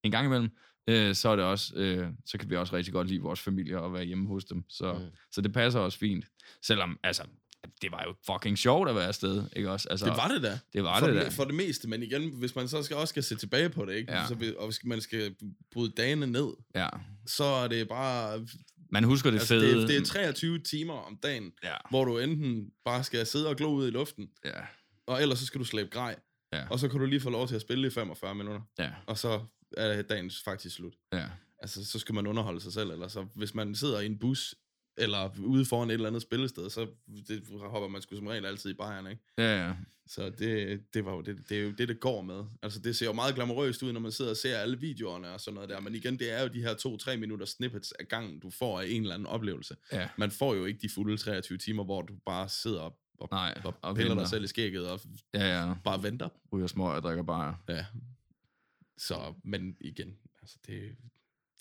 en 0.03 0.11
gang 0.11 0.25
imellem, 0.25 0.49
øh, 0.87 1.15
så 1.15 1.29
er 1.29 1.35
det 1.35 1.45
også, 1.45 1.73
øh, 1.75 2.07
så 2.25 2.37
kan 2.37 2.49
vi 2.49 2.55
også 2.55 2.75
rigtig 2.75 2.93
godt 2.93 3.07
lide 3.07 3.21
vores 3.21 3.39
familie 3.39 3.79
og 3.79 3.93
være 3.93 4.03
hjemme 4.03 4.27
hos 4.27 4.45
dem. 4.45 4.63
Så, 4.69 4.93
Mm. 4.93 4.99
så 5.31 5.41
det 5.41 5.53
passer 5.53 5.79
også 5.79 5.97
fint. 5.99 6.25
Selvom, 6.61 6.99
altså, 7.03 7.23
det 7.81 7.91
var 7.91 8.03
jo 8.07 8.15
fucking 8.33 8.57
sjovt 8.57 8.89
at 8.89 8.95
være 8.95 9.07
afsted, 9.07 9.43
ikke 9.55 9.71
også? 9.71 9.87
Altså, 9.89 10.05
Det 10.05 10.13
var 10.17 10.27
det 10.27 10.43
da. 10.43 10.59
det 10.73 10.83
var 10.83 10.99
for, 10.99 11.07
det 11.07 11.15
det, 11.15 11.23
da. 11.23 11.29
for 11.29 11.43
det 11.43 11.55
meste, 11.55 11.87
men 11.89 12.03
igen, 12.03 12.29
hvis 12.29 12.55
man 12.55 12.67
så 12.67 12.83
skal, 12.83 12.97
også 12.97 13.11
skal 13.11 13.23
se 13.23 13.35
tilbage 13.35 13.69
på 13.69 13.85
det, 13.85 13.95
ikke? 13.95 14.11
Ja. 14.13 14.27
Så, 14.27 14.53
og 14.57 14.65
hvis 14.67 14.79
man 14.83 15.01
skal 15.01 15.35
bryde 15.71 15.91
dagene 15.97 16.27
ned, 16.27 16.47
Ja. 16.75 16.87
så 17.27 17.43
er 17.43 17.67
det 17.67 17.87
bare... 17.87 18.47
Man 18.93 19.03
husker 19.03 19.31
det 19.31 19.37
Altså, 19.39 19.53
fede. 19.53 19.75
det, 19.75 19.83
er, 19.83 19.87
det 19.87 19.97
er 19.97 20.05
23 20.05 20.59
timer 20.59 20.93
om 20.93 21.17
dagen, 21.23 21.51
Ja, 21.63 21.75
hvor 21.89 22.05
du 22.05 22.17
enten 22.17 22.69
bare 22.85 23.03
skal 23.03 23.25
sidde 23.25 23.47
og 23.47 23.55
glo 23.55 23.69
ud 23.73 23.87
i 23.87 23.91
luften, 23.91 24.29
ja, 24.45 24.51
og 25.07 25.21
ellers 25.21 25.39
så 25.39 25.45
skal 25.45 25.59
du 25.59 25.65
slæbe 25.65 25.89
grej, 25.89 26.15
Ja. 26.53 26.63
og 26.69 26.79
så 26.79 26.87
kan 26.87 26.99
du 26.99 27.05
lige 27.05 27.19
få 27.21 27.29
lov 27.29 27.47
til 27.47 27.55
at 27.55 27.61
spille 27.61 27.87
i 27.87 27.91
45 27.91 28.35
minutter, 28.35 28.61
ja, 28.79 28.89
og 29.07 29.17
så 29.17 29.39
er 29.77 30.01
dagen 30.01 30.31
faktisk 30.45 30.75
slut. 30.75 30.93
ja. 31.13 31.25
Altså, 31.63 31.85
så 31.85 31.99
skal 31.99 32.15
man 32.15 32.27
underholde 32.27 32.61
sig 32.61 32.73
selv, 32.73 32.91
eller 32.91 33.07
så 33.07 33.25
hvis 33.35 33.53
man 33.55 33.75
sidder 33.75 33.99
i 33.99 34.05
en 34.05 34.19
bus, 34.19 34.55
eller 34.97 35.29
ude 35.45 35.65
foran 35.65 35.89
et 35.89 35.93
eller 35.93 36.07
andet 36.07 36.21
spillested, 36.21 36.69
så 36.69 36.87
det, 37.27 37.43
hopper 37.59 37.87
man 37.89 38.01
sgu 38.01 38.15
som 38.15 38.27
regel 38.27 38.45
altid 38.45 38.69
i 38.69 38.73
Bayern, 38.73 39.07
ikke? 39.07 39.21
Ja, 39.37 39.67
ja. 39.67 39.73
Så 40.07 40.29
det, 40.29 40.81
det, 40.93 41.05
var 41.05 41.11
jo 41.13 41.21
det, 41.21 41.49
det 41.49 41.57
er 41.57 41.61
jo 41.61 41.71
det, 41.71 41.87
det 41.87 41.99
går 41.99 42.21
med. 42.21 42.43
Altså, 42.61 42.79
det 42.79 42.95
ser 42.95 43.05
jo 43.05 43.13
meget 43.13 43.35
glamourøst 43.35 43.83
ud, 43.83 43.91
når 43.93 43.99
man 43.99 44.11
sidder 44.11 44.31
og 44.31 44.37
ser 44.37 44.57
alle 44.57 44.79
videoerne 44.79 45.29
og 45.33 45.41
sådan 45.41 45.55
noget 45.55 45.69
der. 45.69 45.79
Men 45.79 45.95
igen, 45.95 46.19
det 46.19 46.31
er 46.31 46.41
jo 46.41 46.47
de 46.47 46.61
her 46.61 46.73
to-tre 46.73 47.17
minutter 47.17 47.45
snippets 47.45 47.91
af 47.91 48.07
gangen, 48.07 48.39
du 48.39 48.49
får 48.49 48.79
af 48.81 48.85
en 48.87 49.01
eller 49.01 49.13
anden 49.15 49.25
oplevelse. 49.27 49.75
ja. 49.91 50.09
Man 50.17 50.31
får 50.31 50.55
jo 50.55 50.65
ikke 50.65 50.79
de 50.81 50.89
fulde 50.89 51.17
23 51.17 51.57
timer, 51.57 51.83
hvor 51.83 52.01
du 52.01 52.13
bare 52.25 52.49
sidder 52.49 52.81
og, 52.81 52.97
og, 53.19 53.27
Nej, 53.31 53.61
og 53.63 53.75
og 53.81 53.95
piller 53.95 54.09
venter. 54.11 54.23
dig 54.23 54.29
selv 54.29 54.43
i 54.43 54.47
skægget 54.47 54.89
og 54.89 54.99
Ja, 55.33 55.67
ja. 55.67 55.73
bare 55.83 56.03
venter. 56.03 56.29
Ryger 56.53 56.67
små 56.67 56.95
og 56.95 57.01
drikker 57.01 57.23
bare. 57.23 57.57
Ja. 57.69 57.85
Så, 58.97 59.33
men 59.43 59.77
igen, 59.81 60.17
altså 60.41 60.57
det, 60.67 60.95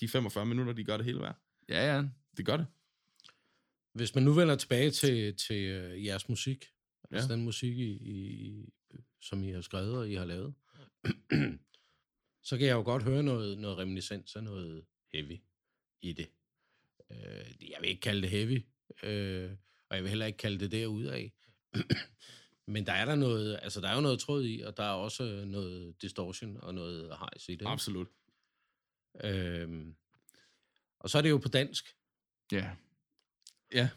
de 0.00 0.08
45 0.08 0.46
minutter, 0.46 0.72
de 0.72 0.84
gør 0.84 0.96
det 0.96 1.06
hele 1.06 1.20
værd. 1.20 1.36
Ja, 1.68 1.94
ja. 1.96 2.04
Det 2.36 2.46
gør 2.46 2.56
det. 2.56 2.66
Hvis 3.92 4.14
man 4.14 4.24
nu 4.24 4.32
vender 4.32 4.56
tilbage 4.56 4.90
til, 4.90 5.36
til 5.36 5.62
øh, 5.64 6.04
jeres 6.04 6.28
musik, 6.28 6.64
ja. 7.10 7.16
altså 7.16 7.28
Ja. 7.28 7.34
den 7.36 7.44
musik, 7.44 7.78
I, 7.78 7.90
I, 7.90 8.68
som 9.20 9.42
I 9.42 9.50
har 9.50 9.60
skrevet 9.60 9.96
og 9.98 10.10
I 10.10 10.14
har 10.14 10.24
lavet, 10.24 10.54
så 12.48 12.58
kan 12.58 12.66
jeg 12.66 12.74
jo 12.74 12.82
godt 12.82 13.02
høre 13.02 13.22
noget, 13.22 13.58
noget 13.58 13.78
reminiscens 13.78 14.36
af 14.36 14.44
noget 14.44 14.84
heavy 15.12 15.38
i 16.02 16.12
det. 16.12 16.30
Øh, 17.10 17.70
jeg 17.70 17.78
vil 17.80 17.88
ikke 17.90 18.00
kalde 18.00 18.22
det 18.22 18.30
heavy, 18.30 18.64
øh, 19.02 19.50
og 19.88 19.96
jeg 19.96 20.02
vil 20.02 20.08
heller 20.08 20.26
ikke 20.26 20.38
kalde 20.38 20.60
det 20.60 20.72
derudaf. 20.72 21.32
Men 22.66 22.86
der 22.86 22.92
er 22.92 23.04
der 23.04 23.14
noget, 23.14 23.58
altså 23.62 23.80
der 23.80 23.88
er 23.88 23.94
jo 23.94 24.00
noget 24.00 24.20
tråd 24.20 24.44
i, 24.44 24.60
og 24.60 24.76
der 24.76 24.82
er 24.82 24.92
også 24.92 25.44
noget 25.46 26.02
distortion 26.02 26.56
og 26.56 26.74
noget 26.74 27.18
hejs 27.18 27.48
i 27.48 27.54
det. 27.54 27.66
Absolut. 27.66 28.08
Øhm, 29.24 29.96
og 31.00 31.10
så 31.10 31.18
er 31.18 31.22
det 31.22 31.30
jo 31.30 31.38
på 31.38 31.48
dansk. 31.48 31.96
Ja. 32.52 32.70
Ja. 33.74 33.88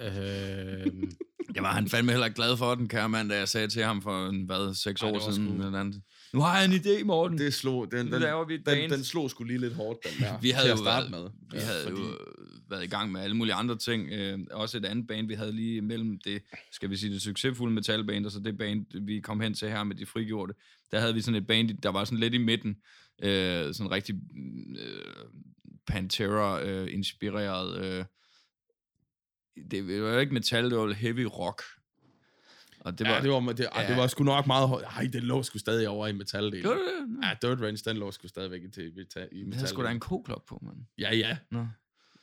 Øhm, 0.00 1.12
Jeg 1.54 1.62
var 1.62 1.72
han 1.72 1.88
fandme 1.88 2.12
heller 2.12 2.26
ikke 2.26 2.36
glad 2.36 2.56
for 2.56 2.74
den, 2.74 2.88
kære 2.88 3.08
mand, 3.08 3.28
da 3.28 3.38
jeg 3.38 3.48
sagde 3.48 3.68
til 3.68 3.82
ham 3.82 4.02
for, 4.02 4.28
en, 4.28 4.42
hvad, 4.42 4.74
seks 4.74 5.02
Ej, 5.02 5.10
år 5.10 5.32
siden. 5.32 5.62
Eller 5.62 5.80
andet. 5.80 6.02
Nu 6.32 6.40
har 6.40 6.58
jeg 6.60 6.64
en 6.64 6.72
idé, 6.72 7.04
Morten. 7.04 7.38
Det 7.38 7.54
slog, 7.54 7.92
den, 7.92 8.12
den, 8.12 8.22
laver 8.22 8.44
vi 8.44 8.56
den, 8.56 8.90
den 8.90 9.04
slog 9.04 9.30
sgu 9.30 9.44
lige 9.44 9.58
lidt 9.58 9.74
hårdt, 9.74 9.98
den 10.04 10.24
der. 10.24 10.38
Vi 10.40 10.50
havde 10.50 10.66
til 10.66 10.68
jo 10.68 10.72
at 10.72 10.78
starte 10.78 11.12
været, 11.12 11.22
med. 11.22 11.30
vi 11.52 11.58
havde 11.58 11.82
fordi, 11.88 12.00
jo 12.00 12.16
været 12.70 12.84
i 12.84 12.86
gang 12.86 13.12
med 13.12 13.20
alle 13.20 13.36
mulige 13.36 13.54
andre 13.54 13.76
ting. 13.76 14.12
Øh, 14.12 14.38
også 14.50 14.78
et 14.78 14.84
andet 14.84 15.06
band, 15.06 15.26
vi 15.26 15.34
havde 15.34 15.52
lige 15.52 15.76
imellem 15.76 16.18
det, 16.24 16.42
skal 16.72 16.90
vi 16.90 16.96
sige, 16.96 17.12
det 17.12 17.22
succesfulde 17.22 17.74
metalband, 17.74 18.26
og 18.26 18.32
så 18.32 18.40
det 18.40 18.58
band, 18.58 19.06
vi 19.06 19.20
kom 19.20 19.40
hen 19.40 19.54
til 19.54 19.68
her 19.68 19.84
med 19.84 19.96
de 19.96 20.06
frigjorte. 20.06 20.54
Der 20.92 21.00
havde 21.00 21.14
vi 21.14 21.20
sådan 21.20 21.42
et 21.42 21.46
band, 21.46 21.78
der 21.82 21.88
var 21.88 22.04
sådan 22.04 22.18
lidt 22.18 22.34
i 22.34 22.38
midten. 22.38 22.76
Øh, 23.22 23.74
sådan 23.74 23.90
rigtig 23.90 24.14
øh, 24.78 25.02
Pantera-inspireret. 25.86 27.84
Øh, 27.84 28.04
det 29.70 30.02
var 30.02 30.10
jo 30.12 30.18
ikke 30.18 30.34
metal, 30.34 30.70
det 30.70 30.78
var 30.78 30.92
heavy 30.92 31.26
rock. 31.38 31.62
Og 32.80 32.98
det 32.98 33.06
var... 33.06 33.14
ja, 33.14 33.22
det 33.22 33.30
var, 33.30 33.40
det, 33.40 33.66
ja. 33.76 33.88
det 33.88 33.96
var 33.96 34.06
sgu 34.06 34.24
nok 34.24 34.46
meget 34.46 34.68
højt. 34.68 34.84
Ej, 34.84 35.08
det 35.12 35.22
lå 35.22 35.42
sgu 35.42 35.58
stadig 35.58 35.88
over 35.88 36.06
i 36.06 36.12
metaldelen. 36.12 36.62
Gjorde 36.62 36.78
det? 36.78 37.26
Ja, 37.26 37.48
Dirt 37.48 37.60
Range, 37.60 37.76
den 37.84 37.96
lå 37.96 38.10
sgu 38.10 38.28
stadigvæk 38.28 38.62
i, 38.62 38.70
til, 38.70 38.84
i, 38.84 38.88
i 39.32 39.44
Vi 39.44 39.52
havde 39.54 39.66
sgu 39.68 39.82
da 39.82 39.90
en 39.90 40.00
k-klop 40.00 40.42
på, 40.48 40.58
mand. 40.62 40.76
Ja, 40.98 41.14
ja. 41.16 41.36
Nå, 41.50 41.66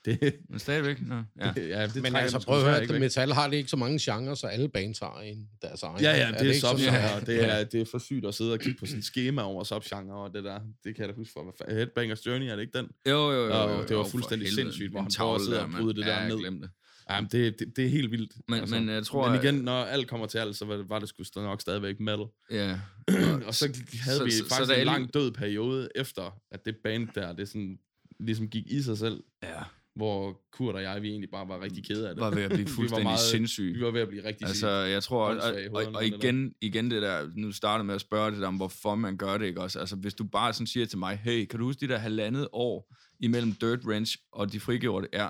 Det, 0.06 0.36
men 0.50 0.60
stadigvæk. 0.60 1.02
Nå, 1.02 1.16
ja. 1.42 1.52
det, 1.56 1.70
ja, 1.76 1.88
det 1.88 2.02
Men 2.04 2.16
altså, 2.16 2.38
den 2.38 2.46
prøv 2.46 2.58
at 2.58 2.64
høre, 2.64 2.82
at 2.82 3.00
metal 3.00 3.32
har 3.32 3.48
det 3.50 3.58
ikke 3.58 3.70
så 3.70 3.78
mange 3.78 4.00
genrer, 4.02 4.34
så 4.36 4.48
alle 4.48 4.70
bands 4.70 5.00
har 5.00 5.20
en 5.20 5.50
deres 5.62 5.84
egen. 5.84 6.02
Ja, 6.02 6.12
ja, 6.12 6.28
det, 6.28 6.34
det 6.34 6.42
er 6.42 6.46
ikke 6.46 6.60
sådan? 6.60 6.78
subgenre, 6.80 7.14
og 7.16 7.26
det 7.28 7.44
er, 7.44 7.58
Ja. 7.58 7.64
det 7.64 7.82
er 7.82 7.86
for 7.92 7.98
sygt 7.98 8.26
at 8.26 8.36
sidde 8.36 8.54
og 8.54 8.60
kigge 8.60 8.80
på 8.80 8.86
sådan 8.86 9.00
et 9.00 9.06
schema 9.06 9.42
over 9.42 9.64
subgenre 9.64 10.16
og 10.16 10.34
det 10.34 10.44
der. 10.44 10.60
Det 10.84 10.96
kan 10.96 11.06
jeg 11.06 11.10
da 11.10 11.14
huske 11.14 11.34
for. 11.34 11.44
Hvad 11.44 11.54
fa- 11.62 11.74
Headbangers 11.74 12.26
Journey, 12.26 12.46
er 12.50 12.56
det 12.56 12.62
ikke 12.62 12.78
den? 12.78 12.88
Jo, 13.10 13.32
jo, 13.32 13.46
jo. 13.46 13.54
Og 13.64 13.70
jo, 13.78 13.82
det 13.82 13.90
var 13.98 14.04
jo, 14.04 14.10
fuldstændig 14.10 14.52
sindssygt, 14.54 14.92
hvor 14.92 15.02
han 15.02 15.12
prøver 15.18 15.36
at 15.36 15.42
sidde 15.42 15.62
og 15.64 15.70
bryde 15.80 15.94
det 15.94 16.06
der 16.06 16.12
ja, 16.14 16.18
jeg 16.20 16.52
ned. 16.52 16.68
Glemte 17.10 17.38
det. 17.38 17.44
Jamen, 17.44 17.54
det, 17.54 17.60
det, 17.60 17.76
det 17.76 17.86
er 17.86 17.90
helt 17.90 18.12
vildt. 18.12 18.34
Altså, 18.52 18.76
Men- 18.76 18.86
men 18.86 18.96
jeg 18.96 19.06
tror, 19.06 19.32
Men 19.32 19.44
igen, 19.44 19.56
når 19.56 19.84
alt 19.84 20.08
kommer 20.08 20.28
til 20.28 20.38
alt, 20.38 20.56
så 20.56 20.66
var 20.66 20.78
det, 20.78 20.90
var 20.90 21.00
det 21.00 21.10
sgu 21.10 21.24
nok 21.42 21.62
stadigvæk 21.62 22.00
metal. 22.00 22.26
Ja. 22.52 22.80
og 23.48 23.56
så 23.56 23.84
havde 24.02 24.18
så- 24.18 24.24
vi 24.24 24.32
så- 24.32 24.38
så 24.38 24.50
faktisk 24.50 24.72
er 24.72 24.74
en 24.74 24.80
lige- 24.80 24.86
lang 24.86 25.14
død 25.14 25.32
periode 25.32 25.90
efter, 25.96 26.40
at 26.52 26.66
det 26.66 26.76
band 26.84 27.08
der, 27.16 27.34
det 27.34 27.48
sådan, 27.48 27.78
ligesom 28.20 28.48
gik 28.50 28.64
i 28.68 28.82
sig 28.82 28.98
selv, 28.98 29.24
ja. 29.44 29.64
hvor 29.96 30.42
Kurt 30.54 30.76
og 30.76 30.82
jeg, 30.82 31.02
vi 31.02 31.10
egentlig 31.10 31.30
bare 31.32 31.48
var 31.48 31.62
rigtig 31.62 31.86
kede 31.86 32.10
af 32.10 32.16
det. 32.16 32.22
Var 32.22 32.30
ved 32.30 32.44
at 32.44 32.50
blive 32.52 32.66
Vi 32.68 32.72
fuldstændig 32.72 33.04
meget- 33.04 33.20
sindssyg. 33.20 33.74
Vi 33.76 33.82
var 33.86 33.92
ved 33.92 34.02
at 34.02 34.08
blive 34.08 34.24
rigtig 34.24 34.48
Altså, 34.48 34.70
jeg 34.70 35.04
tror, 35.04 35.26
og, 35.26 35.54
og, 35.72 35.84
og, 35.94 36.06
igen, 36.06 36.54
igen 36.62 36.92
det 36.92 37.02
der, 37.02 37.30
nu 37.36 37.52
starter 37.52 37.84
med 37.84 37.96
at 37.96 38.02
spørge 38.02 38.32
det 38.32 38.42
der 38.42 38.48
om, 38.48 38.56
hvorfor 38.56 38.96
man 38.96 39.18
gør 39.18 39.38
det, 39.38 39.46
ikke 39.46 39.62
også? 39.62 39.80
Altså, 39.80 39.96
hvis 39.96 40.14
du 40.14 40.24
bare 40.24 40.54
sådan 40.54 40.68
siger 40.68 40.86
til 40.86 40.98
mig, 40.98 41.18
hey, 41.24 41.46
kan 41.46 41.60
du 41.60 41.66
huske 41.66 41.88
de 41.88 41.94
der 41.94 41.98
halvandet 41.98 42.48
år 42.52 42.96
imellem 43.20 43.52
Dirt 43.54 43.80
Ranch 43.88 44.18
og 44.32 44.52
de 44.52 44.60
frigjorte 44.60 45.08
er, 45.14 45.30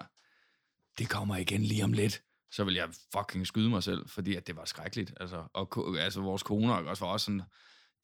det 0.98 1.10
kommer 1.10 1.38
igen 1.38 1.62
lige 1.64 1.84
om 1.84 1.94
lidt, 1.94 2.22
så 2.52 2.64
vil 2.64 2.74
jeg 2.74 2.90
fucking 3.16 3.48
skyde 3.48 3.70
mig 3.70 3.84
selv, 3.84 4.10
fordi 4.10 4.36
at 4.36 4.48
det 4.48 4.56
var 4.56 4.66
skrækkeligt. 4.66 5.14
Altså, 5.20 5.44
og 5.54 5.98
altså, 6.00 6.22
vores 6.22 6.44
koner 6.44 6.74
også 6.74 7.06
var 7.06 7.12
også 7.12 7.24
sådan, 7.26 7.42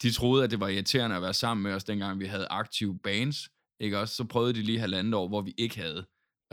de 0.02 0.12
troede, 0.12 0.44
at 0.44 0.52
det 0.52 0.60
var 0.60 0.68
irriterende 0.68 1.16
at 1.16 1.22
være 1.22 1.34
sammen 1.34 1.64
med 1.64 1.74
os, 1.74 1.84
dengang 1.84 2.20
vi 2.20 2.26
havde 2.26 2.48
aktive 2.50 3.00
bands, 3.04 3.38
ikke 3.80 4.00
også? 4.00 4.16
Så 4.16 4.24
prøvede 4.24 4.54
de 4.54 4.62
lige 4.62 4.80
halvandet 4.80 5.14
år, 5.14 5.28
hvor 5.28 5.42
vi 5.42 5.54
ikke 5.58 5.78
havde. 5.80 6.06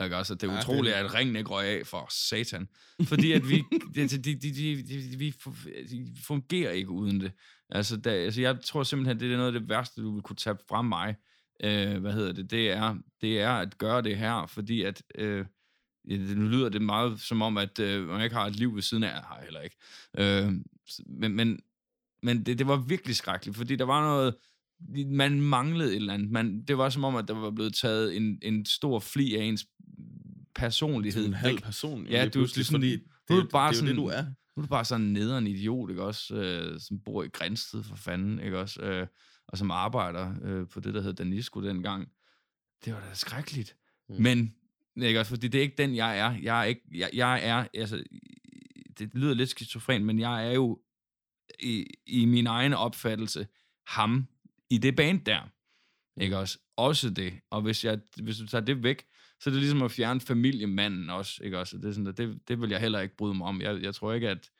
Ikke 0.03 0.17
også? 0.17 0.33
Og 0.33 0.41
det 0.41 0.47
er 0.47 0.51
Ja, 0.53 0.57
det- 0.59 0.63
utroligt, 0.65 0.95
at 0.95 1.13
ringen 1.13 1.35
ikke 1.35 1.49
røg 1.49 1.65
af 1.67 1.87
for 1.87 2.07
satan. 2.09 2.67
Fordi 3.11 3.31
at 3.31 3.49
vi, 3.49 3.63
det, 3.95 4.11
de, 4.11 4.17
de, 4.17 4.35
de, 4.35 4.83
de, 4.83 5.17
vi 5.17 5.33
fungerer 6.23 6.71
ikke 6.71 6.89
uden 6.91 7.19
det. 7.21 7.31
Altså, 7.69 7.97
der, 7.97 8.11
altså, 8.11 8.41
jeg 8.41 8.61
tror 8.65 8.83
simpelthen, 8.83 9.19
det 9.19 9.33
er 9.33 9.37
noget 9.37 9.53
af 9.55 9.59
det 9.59 9.69
værste, 9.69 10.01
du 10.01 10.13
vil 10.13 10.21
kunne 10.21 10.35
tage 10.35 10.57
fra 10.69 10.81
mig. 10.81 11.15
Øh, 11.63 11.97
hvad 11.97 12.13
hedder 12.13 12.31
det? 12.33 12.51
Det 12.51 12.71
er, 12.71 12.95
det 13.21 13.41
er 13.41 13.51
at 13.51 13.77
gøre 13.77 14.01
det 14.01 14.17
her, 14.17 14.45
fordi 14.45 14.81
at... 14.81 15.03
Øh, 15.15 15.37
det, 15.39 15.47
nu 16.05 16.47
lyder 16.47 16.69
det 16.69 16.81
meget 16.81 17.19
som 17.21 17.41
om, 17.41 17.57
at 17.57 17.79
øh, 17.79 18.07
man 18.07 18.21
ikke 18.23 18.35
har 18.35 18.45
et 18.47 18.55
liv 18.55 18.75
ved 18.75 18.81
siden 18.81 19.03
af. 19.03 19.09
Har 19.23 19.39
heller 19.43 19.61
ikke. 19.61 19.75
Øh, 20.17 20.51
men 21.07 21.35
men, 21.35 21.59
men 22.23 22.45
det, 22.45 22.59
det 22.59 22.67
var 22.67 22.77
virkelig 22.77 23.15
skrækkeligt, 23.15 23.57
fordi 23.57 23.75
der 23.75 23.85
var 23.85 24.01
noget... 24.01 24.35
Man 25.07 25.41
manglede 25.41 25.89
et 25.89 25.95
eller 25.95 26.13
andet. 26.13 26.31
Man, 26.31 26.63
det 26.63 26.77
var 26.77 26.89
som 26.89 27.03
om, 27.03 27.15
at 27.15 27.27
der 27.27 27.33
var 27.33 27.51
blevet 27.51 27.73
taget 27.75 28.17
en, 28.17 28.39
en 28.41 28.65
stor 28.65 28.99
fli 28.99 29.35
af 29.35 29.43
ens 29.43 29.65
personlighed 30.55 31.25
en 31.25 31.33
halv 31.33 31.59
person. 31.59 32.05
Ja, 32.07 32.27
du 32.27 32.41
er 32.43 32.47
sådan- 32.47 32.65
fordi 32.65 32.95
nu 33.29 33.35
er 33.35 33.41
det, 33.41 33.43
du 33.45 33.49
bare 33.51 33.71
det 33.71 33.77
er 33.77 33.81
jo 33.81 33.87
det, 33.87 33.89
sådan- 33.89 33.95
du 33.95 34.05
er. 34.05 34.23
Nu 34.23 34.33
er 34.57 34.61
du 34.61 34.67
bare 34.67 34.85
sådan 34.85 35.05
en 35.05 35.13
nederen 35.13 35.47
idiot, 35.47 35.89
ikke 35.89 36.03
også? 36.03 36.35
Øh, 36.35 36.79
som 36.79 36.99
bor 37.05 37.23
i 37.23 37.27
Grænsted 37.27 37.83
for 37.83 37.95
fanden, 37.95 38.39
ikke 38.39 38.59
også? 38.59 38.81
Øh, 38.81 39.07
og 39.47 39.57
som 39.57 39.71
arbejder 39.71 40.33
øh, 40.43 40.67
på 40.67 40.79
det, 40.79 40.93
der 40.93 41.01
hed 41.01 41.13
Danisco 41.13 41.61
dengang. 41.61 42.07
Det 42.85 42.93
var 42.93 42.99
da 42.99 43.13
skrækkeligt. 43.13 43.75
Mm. 44.09 44.15
Men, 44.19 44.53
ikke 44.95 45.19
også? 45.19 45.29
Fordi 45.29 45.47
det 45.47 45.57
er 45.57 45.61
ikke 45.61 45.77
den, 45.77 45.95
jeg 45.95 46.19
er. 46.19 46.37
Jeg 46.41 46.59
er 46.59 46.63
ikke, 46.63 46.81
jeg, 46.93 47.09
jeg 47.13 47.45
er, 47.45 47.67
altså, 47.73 48.03
det 48.99 49.09
lyder 49.13 49.33
lidt 49.33 49.49
skizofren, 49.49 50.05
men 50.05 50.19
jeg 50.19 50.47
er 50.47 50.51
jo 50.51 50.81
i, 51.59 51.85
i 52.07 52.25
min 52.25 52.47
egen 52.47 52.73
opfattelse 52.73 53.47
ham 53.87 54.27
i 54.69 54.77
det 54.77 54.95
band 54.95 55.25
der. 55.25 55.49
Ikke 56.21 56.37
også? 56.37 56.59
Også 56.77 57.09
det. 57.09 57.33
Og 57.49 57.61
hvis, 57.61 57.85
jeg, 57.85 57.99
hvis 58.23 58.37
du 58.37 58.47
tager 58.47 58.65
det 58.65 58.83
væk, 58.83 59.05
så 59.39 59.49
er 59.49 59.51
det 59.51 59.61
ligesom 59.61 59.81
at 59.81 59.91
fjerne 59.91 60.21
familiemanden 60.21 61.09
også, 61.09 61.43
ikke 61.43 61.59
også? 61.59 61.77
Det, 61.77 61.85
er 61.85 61.91
sådan, 61.91 62.13
det, 62.17 62.47
det 62.47 62.61
vil 62.61 62.69
jeg 62.69 62.79
heller 62.79 62.99
ikke 62.99 63.15
bryde 63.15 63.33
mig 63.33 63.47
om. 63.47 63.61
Jeg, 63.61 63.81
jeg 63.81 63.95
tror 63.95 64.13
ikke, 64.13 64.29
at... 64.29 64.50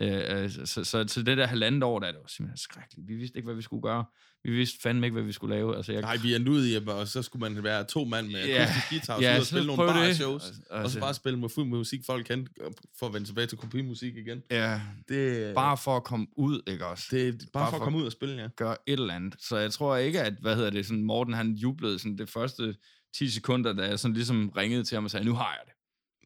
Øh, 0.00 0.42
øh, 0.44 0.50
så, 0.50 0.84
så, 0.84 1.04
så 1.08 1.22
det 1.22 1.36
der 1.38 1.46
halvandet 1.46 1.82
år, 1.82 1.98
der, 1.98 2.06
det 2.06 2.20
var 2.20 2.26
simpelthen 2.28 2.56
skrækkeligt. 2.56 3.08
Vi 3.08 3.14
vidste 3.14 3.36
ikke, 3.38 3.46
hvad 3.46 3.54
vi 3.56 3.62
skulle 3.62 3.82
gøre. 3.82 4.04
Vi 4.44 4.50
vidste 4.50 4.78
fandme 4.82 5.06
ikke, 5.06 5.12
hvad 5.14 5.22
vi 5.22 5.32
skulle 5.32 5.54
lave. 5.56 5.76
Altså, 5.76 5.92
jeg, 5.92 6.00
Nej, 6.00 6.16
vi 6.16 6.34
endte 6.34 6.50
ud 6.50 6.66
i, 6.66 6.76
og 6.86 7.08
så 7.08 7.22
skulle 7.22 7.40
man 7.52 7.64
være 7.64 7.84
to 7.84 8.04
mand 8.04 8.26
med 8.26 8.46
Ja, 8.46 8.62
akustisk 8.62 8.90
guitar, 8.90 9.14
og 9.14 9.22
ja, 9.22 9.38
og 9.38 9.46
spille 9.46 9.66
nogle 9.66 9.76
prøv 9.76 9.88
bar 9.88 10.04
det. 10.06 10.16
shows, 10.16 10.42
Altså- 10.46 10.62
og 10.70 10.90
så 10.90 11.00
bare 11.00 11.14
spille 11.14 11.38
med 11.38 11.48
fuld 11.48 11.66
musik, 11.66 12.00
folk 12.06 12.26
kendte, 12.26 12.52
for 12.98 13.06
at 13.06 13.14
vende 13.14 13.28
tilbage 13.28 13.46
til 13.46 13.58
kopimusik 13.58 14.16
igen. 14.16 14.42
ja, 14.50 14.80
Det, 15.08 15.54
bare 15.54 15.76
for 15.76 15.96
at 15.96 16.04
komme 16.04 16.26
ud, 16.36 16.60
ikke 16.66 16.86
også? 16.86 17.06
det, 17.10 17.28
er 17.28 17.32
bare, 17.32 17.48
bare 17.52 17.70
for 17.70 17.76
at 17.76 17.82
komme 17.82 17.98
ud 17.98 18.04
og 18.06 18.12
spille, 18.12 18.42
ja. 18.42 18.48
gøre 18.56 18.76
et 18.86 18.92
eller 19.00 19.14
andet. 19.14 19.34
Så 19.38 19.56
jeg 19.56 19.72
tror 19.72 19.96
ikke, 19.96 20.20
at, 20.22 20.34
hvad 20.40 20.56
hedder 20.56 20.70
det, 20.70 20.86
sådan 20.86 21.02
Morten 21.04 21.34
han 21.34 21.52
jublede 21.52 21.98
sådan 21.98 22.18
det 22.18 22.28
første 22.30 22.74
10 23.16 23.30
sekunder, 23.30 23.72
da 23.72 23.82
jeg 23.82 23.98
sådan 23.98 24.14
ligesom 24.14 24.48
ringede 24.56 24.84
til 24.84 24.94
ham 24.94 25.04
og 25.04 25.10
sagde, 25.10 25.26
nu 25.26 25.34
har 25.34 25.50
jeg 25.52 25.60
det. 25.66 25.72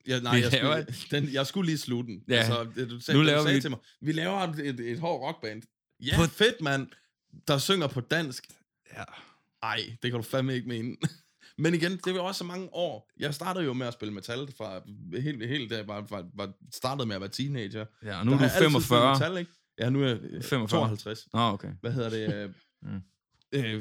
Ja, 0.08 0.20
nej, 0.20 0.36
Vi 0.36 0.42
jeg 0.42 0.52
laver 0.52 0.84
skulle, 0.92 1.20
den, 1.20 1.32
jeg 1.32 1.46
skulle 1.46 1.66
lige 1.66 1.78
slutte 1.78 2.12
den. 2.12 2.22
Ja. 2.28 2.34
Altså, 2.34 2.66
det, 2.76 2.90
du 2.90 3.00
sagde, 3.00 3.18
Nu 3.18 3.24
laver 3.24 3.38
du 3.38 3.44
sagde 3.44 3.54
vi- 3.56 3.60
til 3.60 3.70
mig, 3.70 3.78
vi 4.00 4.12
laver 4.12 4.38
et, 4.40 4.58
et, 4.58 4.80
et 4.80 4.98
hårdt 5.00 5.22
rockband. 5.22 5.62
Ja, 6.00 6.16
På- 6.16 6.26
fedt, 6.26 6.60
mand. 6.60 6.88
Der 7.48 7.58
synger 7.58 7.86
på 7.86 8.00
dansk. 8.00 8.44
Ja. 8.96 9.02
Ej, 9.62 9.76
det 10.02 10.10
kan 10.10 10.12
du 10.12 10.22
fandme 10.22 10.54
ikke 10.54 10.68
mene. 10.68 10.96
Men 11.58 11.74
igen, 11.74 11.92
det 12.04 12.14
var 12.14 12.20
også 12.20 12.38
så 12.38 12.44
mange 12.44 12.68
år. 12.72 13.10
Jeg 13.18 13.34
startede 13.34 13.64
jo 13.64 13.72
med 13.72 13.86
at 13.86 13.92
spille 13.92 14.14
metal 14.14 14.52
fra 14.58 14.80
helt, 15.20 15.46
helt 15.48 15.70
da 15.70 15.76
jeg 15.76 15.88
var, 15.88 16.06
var, 16.10 16.26
var 16.34 16.52
startede 16.74 17.06
med 17.06 17.14
at 17.14 17.20
være 17.20 17.30
teenager. 17.30 17.86
Ja, 18.04 18.18
og 18.18 18.26
nu 18.26 18.32
er 18.32 18.36
du 18.36 18.42
har 18.42 18.46
jeg 18.46 18.56
altid 18.56 18.68
spillet 18.70 18.82
45. 18.88 19.12
Metal, 19.14 19.38
ikke? 19.38 19.50
Ja, 19.78 19.90
nu 19.90 20.02
er 20.02 20.08
jeg 20.08 20.18
øh, 20.22 20.42
45. 20.42 20.80
52. 20.80 21.28
Nå, 21.32 21.40
okay. 21.40 21.70
Hvad 21.80 21.92
hedder 21.92 22.10
det? 22.10 22.34
Øh, 22.34 22.50
Mm. 22.82 23.00
øh, 23.52 23.80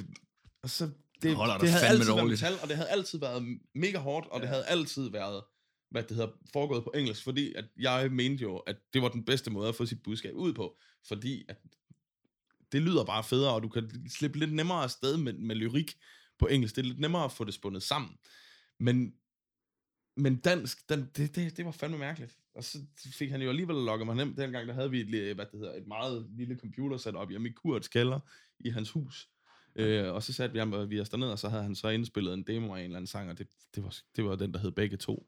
og 0.64 0.70
så 0.70 0.90
det, 1.22 1.36
Holder 1.36 1.58
det 1.58 1.70
havde 1.70 1.82
fandme 1.86 1.94
altid 2.00 2.12
været 2.12 2.22
dårligt. 2.22 2.42
metal, 2.42 2.58
og 2.62 2.68
det 2.68 2.76
havde 2.76 2.90
altid 2.90 3.20
været 3.20 3.58
mega 3.76 3.98
hårdt, 3.98 4.28
og 4.28 4.40
det 4.42 4.50
havde 4.50 4.66
altid 4.66 5.10
været, 5.12 5.44
hvad 5.96 6.04
det 6.04 6.18
hedder, 6.18 6.32
foregået 6.54 6.84
på 6.84 6.92
engelsk, 6.96 7.24
fordi 7.24 7.54
at 7.54 7.66
jeg 7.80 8.12
mente 8.12 8.42
jo, 8.42 8.58
at 8.58 8.76
det 8.94 9.02
var 9.02 9.10
den 9.10 9.26
bedste 9.26 9.52
måde 9.52 9.70
at 9.70 9.76
få 9.76 9.86
sit 9.86 10.04
budskab 10.04 10.36
ud 10.36 10.54
på, 10.54 10.78
fordi 11.08 11.46
at 11.50 11.58
det 12.72 12.82
lyder 12.82 13.06
bare 13.06 13.24
federe, 13.24 13.54
og 13.54 13.64
du 13.64 13.70
kan 13.70 14.10
slippe 14.10 14.40
lidt 14.40 14.54
nemmere 14.54 14.84
afsted 14.84 15.18
med, 15.18 15.34
med 15.34 15.56
lyrik 15.56 15.98
på 16.40 16.48
engelsk. 16.48 16.76
Det 16.76 16.82
er 16.82 16.86
lidt 16.86 17.00
nemmere 17.00 17.24
at 17.24 17.32
få 17.32 17.44
det 17.44 17.54
spundet 17.54 17.84
sammen. 17.84 18.18
Men, 18.80 19.14
men 20.18 20.36
dansk, 20.36 20.90
den, 20.90 21.10
det, 21.18 21.36
det, 21.36 21.58
det 21.58 21.66
var 21.66 21.72
fandme 21.72 21.98
mærkeligt. 21.98 22.38
Og 22.56 22.64
så 22.64 22.78
fik 23.14 23.32
han 23.32 23.42
jo 23.42 23.50
alligevel 23.50 23.76
lukket 23.76 24.06
mig 24.06 24.16
nemt. 24.16 24.38
Dengang 24.38 24.68
der 24.68 24.74
havde 24.74 24.92
vi 24.92 25.02
et, 25.02 25.36
hvad 25.36 25.46
det 25.46 25.60
hedder, 25.60 25.74
et 25.74 25.88
meget 25.88 26.28
lille 26.38 26.58
computer 26.58 26.98
sat 26.98 27.16
op 27.16 27.30
hjemme 27.30 27.50
i 27.50 27.52
Kurts 27.52 27.88
kælder 27.88 28.20
i 28.60 28.70
hans 28.70 28.92
hus. 28.92 29.30
Øh, 29.76 30.14
og 30.14 30.24
så 30.24 30.34
satte 30.34 30.54
vi 30.54 30.60
ham 30.60 30.90
vi 30.90 31.00
os 31.00 31.10
derned, 31.10 31.28
og 31.28 31.40
så 31.40 31.50
havde 31.50 31.64
han 31.64 31.76
så 31.76 31.90
indspillet 31.90 32.34
en 32.34 32.44
demo 32.44 32.76
af 32.76 32.80
en 32.80 32.84
eller 32.84 32.98
anden 32.98 33.08
sang, 33.08 33.30
og 33.30 33.38
det, 33.38 33.48
det, 33.76 33.84
var, 33.84 33.96
det 34.16 34.26
var 34.26 34.36
den, 34.36 34.54
der 34.54 34.60
hed 34.60 34.72
Begge 34.72 34.98
To. 34.98 35.28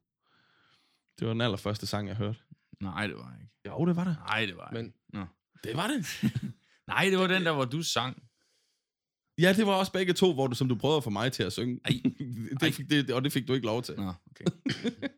Det 1.19 1.27
var 1.27 1.33
den 1.33 1.41
allerførste 1.41 1.87
sang, 1.87 2.07
jeg 2.07 2.15
hørte. 2.15 2.39
Nej, 2.81 3.07
det 3.07 3.15
var 3.15 3.33
ikke. 3.41 3.51
Jo, 3.67 3.85
det 3.85 3.95
var 3.95 4.03
det. 4.03 4.17
Nej, 4.19 4.45
det 4.45 4.57
var 4.57 4.69
Men- 4.71 4.85
ikke. 4.85 4.97
Nå. 5.13 5.25
Det 5.63 5.75
var 5.77 5.87
det. 5.87 6.05
Nej, 6.87 7.05
det 7.09 7.17
var 7.19 7.27
den 7.27 7.45
der, 7.45 7.51
hvor 7.53 7.65
du 7.65 7.83
sang. 7.83 8.23
Ja, 9.39 9.53
det 9.53 9.67
var 9.67 9.73
også 9.73 9.91
begge 9.91 10.13
to, 10.13 10.33
hvor 10.33 10.47
du, 10.47 10.55
som 10.55 10.67
du 10.69 10.75
prøvede 10.75 10.97
at 10.97 11.03
få 11.03 11.09
mig 11.09 11.31
til 11.31 11.43
at 11.43 11.53
synge. 11.53 11.79
Ej. 11.85 11.91
det 12.61 12.73
fik, 12.73 12.89
det, 12.89 13.09
og 13.11 13.23
det 13.23 13.33
fik 13.33 13.47
du 13.47 13.53
ikke 13.53 13.65
lov 13.65 13.83
til. 13.83 13.95
Nå, 13.95 14.13
okay. 14.31 14.45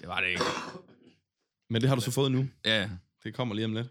det 0.00 0.08
var 0.08 0.20
det 0.20 0.28
ikke. 0.28 0.42
Men 1.70 1.80
det 1.82 1.88
har 1.88 1.96
du 1.96 2.02
så 2.02 2.10
fået 2.10 2.32
nu. 2.32 2.48
Ja, 2.64 2.90
Det 3.24 3.34
kommer 3.34 3.54
lige 3.54 3.64
om 3.64 3.72
lidt. 3.74 3.88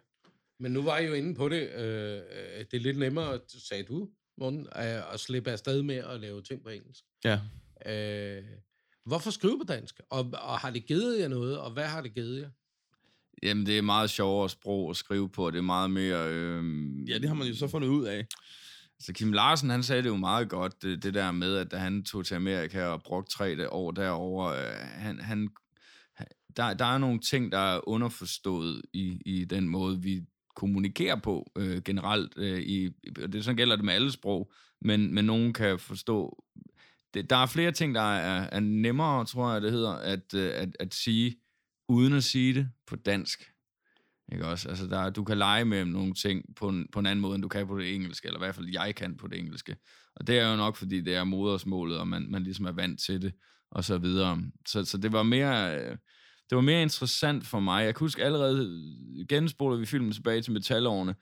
Men 0.59 0.71
nu 0.71 0.81
var 0.81 0.97
jeg 0.97 1.07
jo 1.09 1.13
inde 1.13 1.35
på 1.35 1.49
det. 1.49 1.69
Øh, 1.69 2.17
øh, 2.17 2.65
det 2.71 2.73
er 2.73 2.79
lidt 2.79 2.97
nemmere, 2.97 3.39
sagde 3.47 3.83
du, 3.83 4.09
Morten, 4.37 4.67
at, 4.71 5.03
at 5.13 5.19
slippe 5.19 5.51
afsted 5.51 5.81
med 5.81 5.95
at 5.95 6.19
lave 6.19 6.41
ting 6.41 6.63
på 6.63 6.69
engelsk. 6.69 7.03
Ja. 7.23 7.39
Øh, 7.85 8.43
hvorfor 9.05 9.31
skrive 9.31 9.57
på 9.57 9.63
dansk? 9.73 9.99
Og, 10.09 10.29
og 10.33 10.59
har 10.59 10.69
det 10.69 10.85
givet 10.85 11.19
jer 11.19 11.27
noget, 11.27 11.59
og 11.59 11.71
hvad 11.71 11.85
har 11.87 12.01
det 12.01 12.13
givet 12.13 12.41
jer? 12.41 12.49
Jamen, 13.43 13.65
det 13.65 13.77
er 13.77 13.81
meget 13.81 14.09
sjovere 14.09 14.49
sprog 14.49 14.89
at 14.89 14.95
skrive 14.95 15.29
på, 15.29 15.45
og 15.45 15.51
det 15.51 15.57
er 15.57 15.63
meget 15.63 15.91
mere... 15.91 16.33
Øh... 16.33 16.63
Ja, 17.09 17.17
det 17.17 17.27
har 17.27 17.35
man 17.35 17.47
jo 17.47 17.55
så 17.55 17.67
fundet 17.67 17.87
ud 17.87 18.05
af. 18.05 18.27
Så 18.99 19.13
Kim 19.13 19.33
Larsen, 19.33 19.69
han 19.69 19.83
sagde 19.83 20.03
det 20.03 20.09
jo 20.09 20.15
meget 20.15 20.49
godt, 20.49 20.81
det, 20.81 21.03
det 21.03 21.13
der 21.13 21.31
med, 21.31 21.55
at 21.55 21.71
da 21.71 21.77
han 21.77 22.03
tog 22.03 22.25
til 22.25 22.35
Amerika 22.35 22.85
og 22.85 23.03
brugte 23.03 23.31
tre 23.31 23.69
år 23.71 23.91
derover, 23.91 24.45
øh, 24.47 24.61
han, 24.77 25.19
han, 25.19 25.49
han- 26.13 26.27
der, 26.57 26.73
der 26.73 26.85
er 26.85 26.97
nogle 26.97 27.19
ting, 27.19 27.51
der 27.51 27.57
er 27.57 27.89
underforstået 27.89 28.81
i, 28.93 29.21
i 29.25 29.45
den 29.45 29.69
måde, 29.69 30.01
vi 30.01 30.21
kommunikerer 30.55 31.15
på 31.15 31.51
øh, 31.57 31.81
generelt. 31.83 32.33
Øh, 32.37 32.59
i, 32.59 32.89
og 33.23 33.33
det 33.33 33.43
sådan 33.45 33.57
gælder 33.57 33.75
det 33.75 33.85
med 33.85 33.93
alle 33.93 34.11
sprog, 34.11 34.51
men, 34.81 35.13
men 35.13 35.25
nogen 35.25 35.53
kan 35.53 35.79
forstå... 35.79 36.43
Det, 37.15 37.29
der 37.29 37.35
er 37.35 37.45
flere 37.45 37.71
ting, 37.71 37.95
der 37.95 38.01
er, 38.01 38.49
er 38.51 38.59
nemmere, 38.59 39.25
tror 39.25 39.53
jeg, 39.53 39.61
det 39.61 39.71
hedder, 39.71 39.91
at, 39.91 40.33
øh, 40.35 40.51
at, 40.55 40.69
at 40.79 40.93
sige, 40.93 41.35
uden 41.89 42.13
at 42.13 42.23
sige 42.23 42.53
det 42.53 42.69
på 42.87 42.95
dansk. 42.95 43.51
Ikke 44.31 44.45
også? 44.45 44.69
Altså, 44.69 44.87
der, 44.87 45.09
du 45.09 45.23
kan 45.23 45.37
lege 45.37 45.65
med 45.65 45.85
nogle 45.85 46.13
ting 46.13 46.45
på 46.55 46.69
en, 46.69 46.87
på 46.93 46.99
en 46.99 47.05
anden 47.05 47.21
måde, 47.21 47.35
end 47.35 47.41
du 47.41 47.47
kan 47.47 47.67
på 47.67 47.79
det 47.79 47.95
engelske, 47.95 48.27
eller 48.27 48.39
i 48.39 48.43
hvert 48.45 48.55
fald 48.55 48.69
jeg 48.73 48.95
kan 48.95 49.17
på 49.17 49.27
det 49.27 49.39
engelske. 49.39 49.75
Og 50.15 50.27
det 50.27 50.39
er 50.39 50.49
jo 50.49 50.55
nok, 50.55 50.75
fordi 50.75 51.01
det 51.01 51.15
er 51.15 51.23
modersmålet, 51.23 51.99
og 51.99 52.07
man, 52.07 52.31
man 52.31 52.43
ligesom 52.43 52.65
er 52.65 52.71
vant 52.71 52.99
til 52.99 53.21
det, 53.21 53.33
og 53.71 53.83
så 53.83 53.97
videre. 53.97 54.41
Så, 54.67 54.85
så 54.85 54.97
det 54.97 55.11
var 55.11 55.23
mere... 55.23 55.79
Øh, 55.79 55.97
det 56.49 56.55
var 56.55 56.61
mere 56.61 56.81
interessant 56.81 57.47
for 57.47 57.59
mig. 57.59 57.85
Jeg 57.85 57.95
kan 57.95 57.99
huske 57.99 58.23
allerede, 58.23 58.69
genspoler 59.29 59.77
vi 59.77 59.85
filmen 59.85 60.11
tilbage 60.11 60.41
til 60.41 60.53
metalårene, 60.53 61.15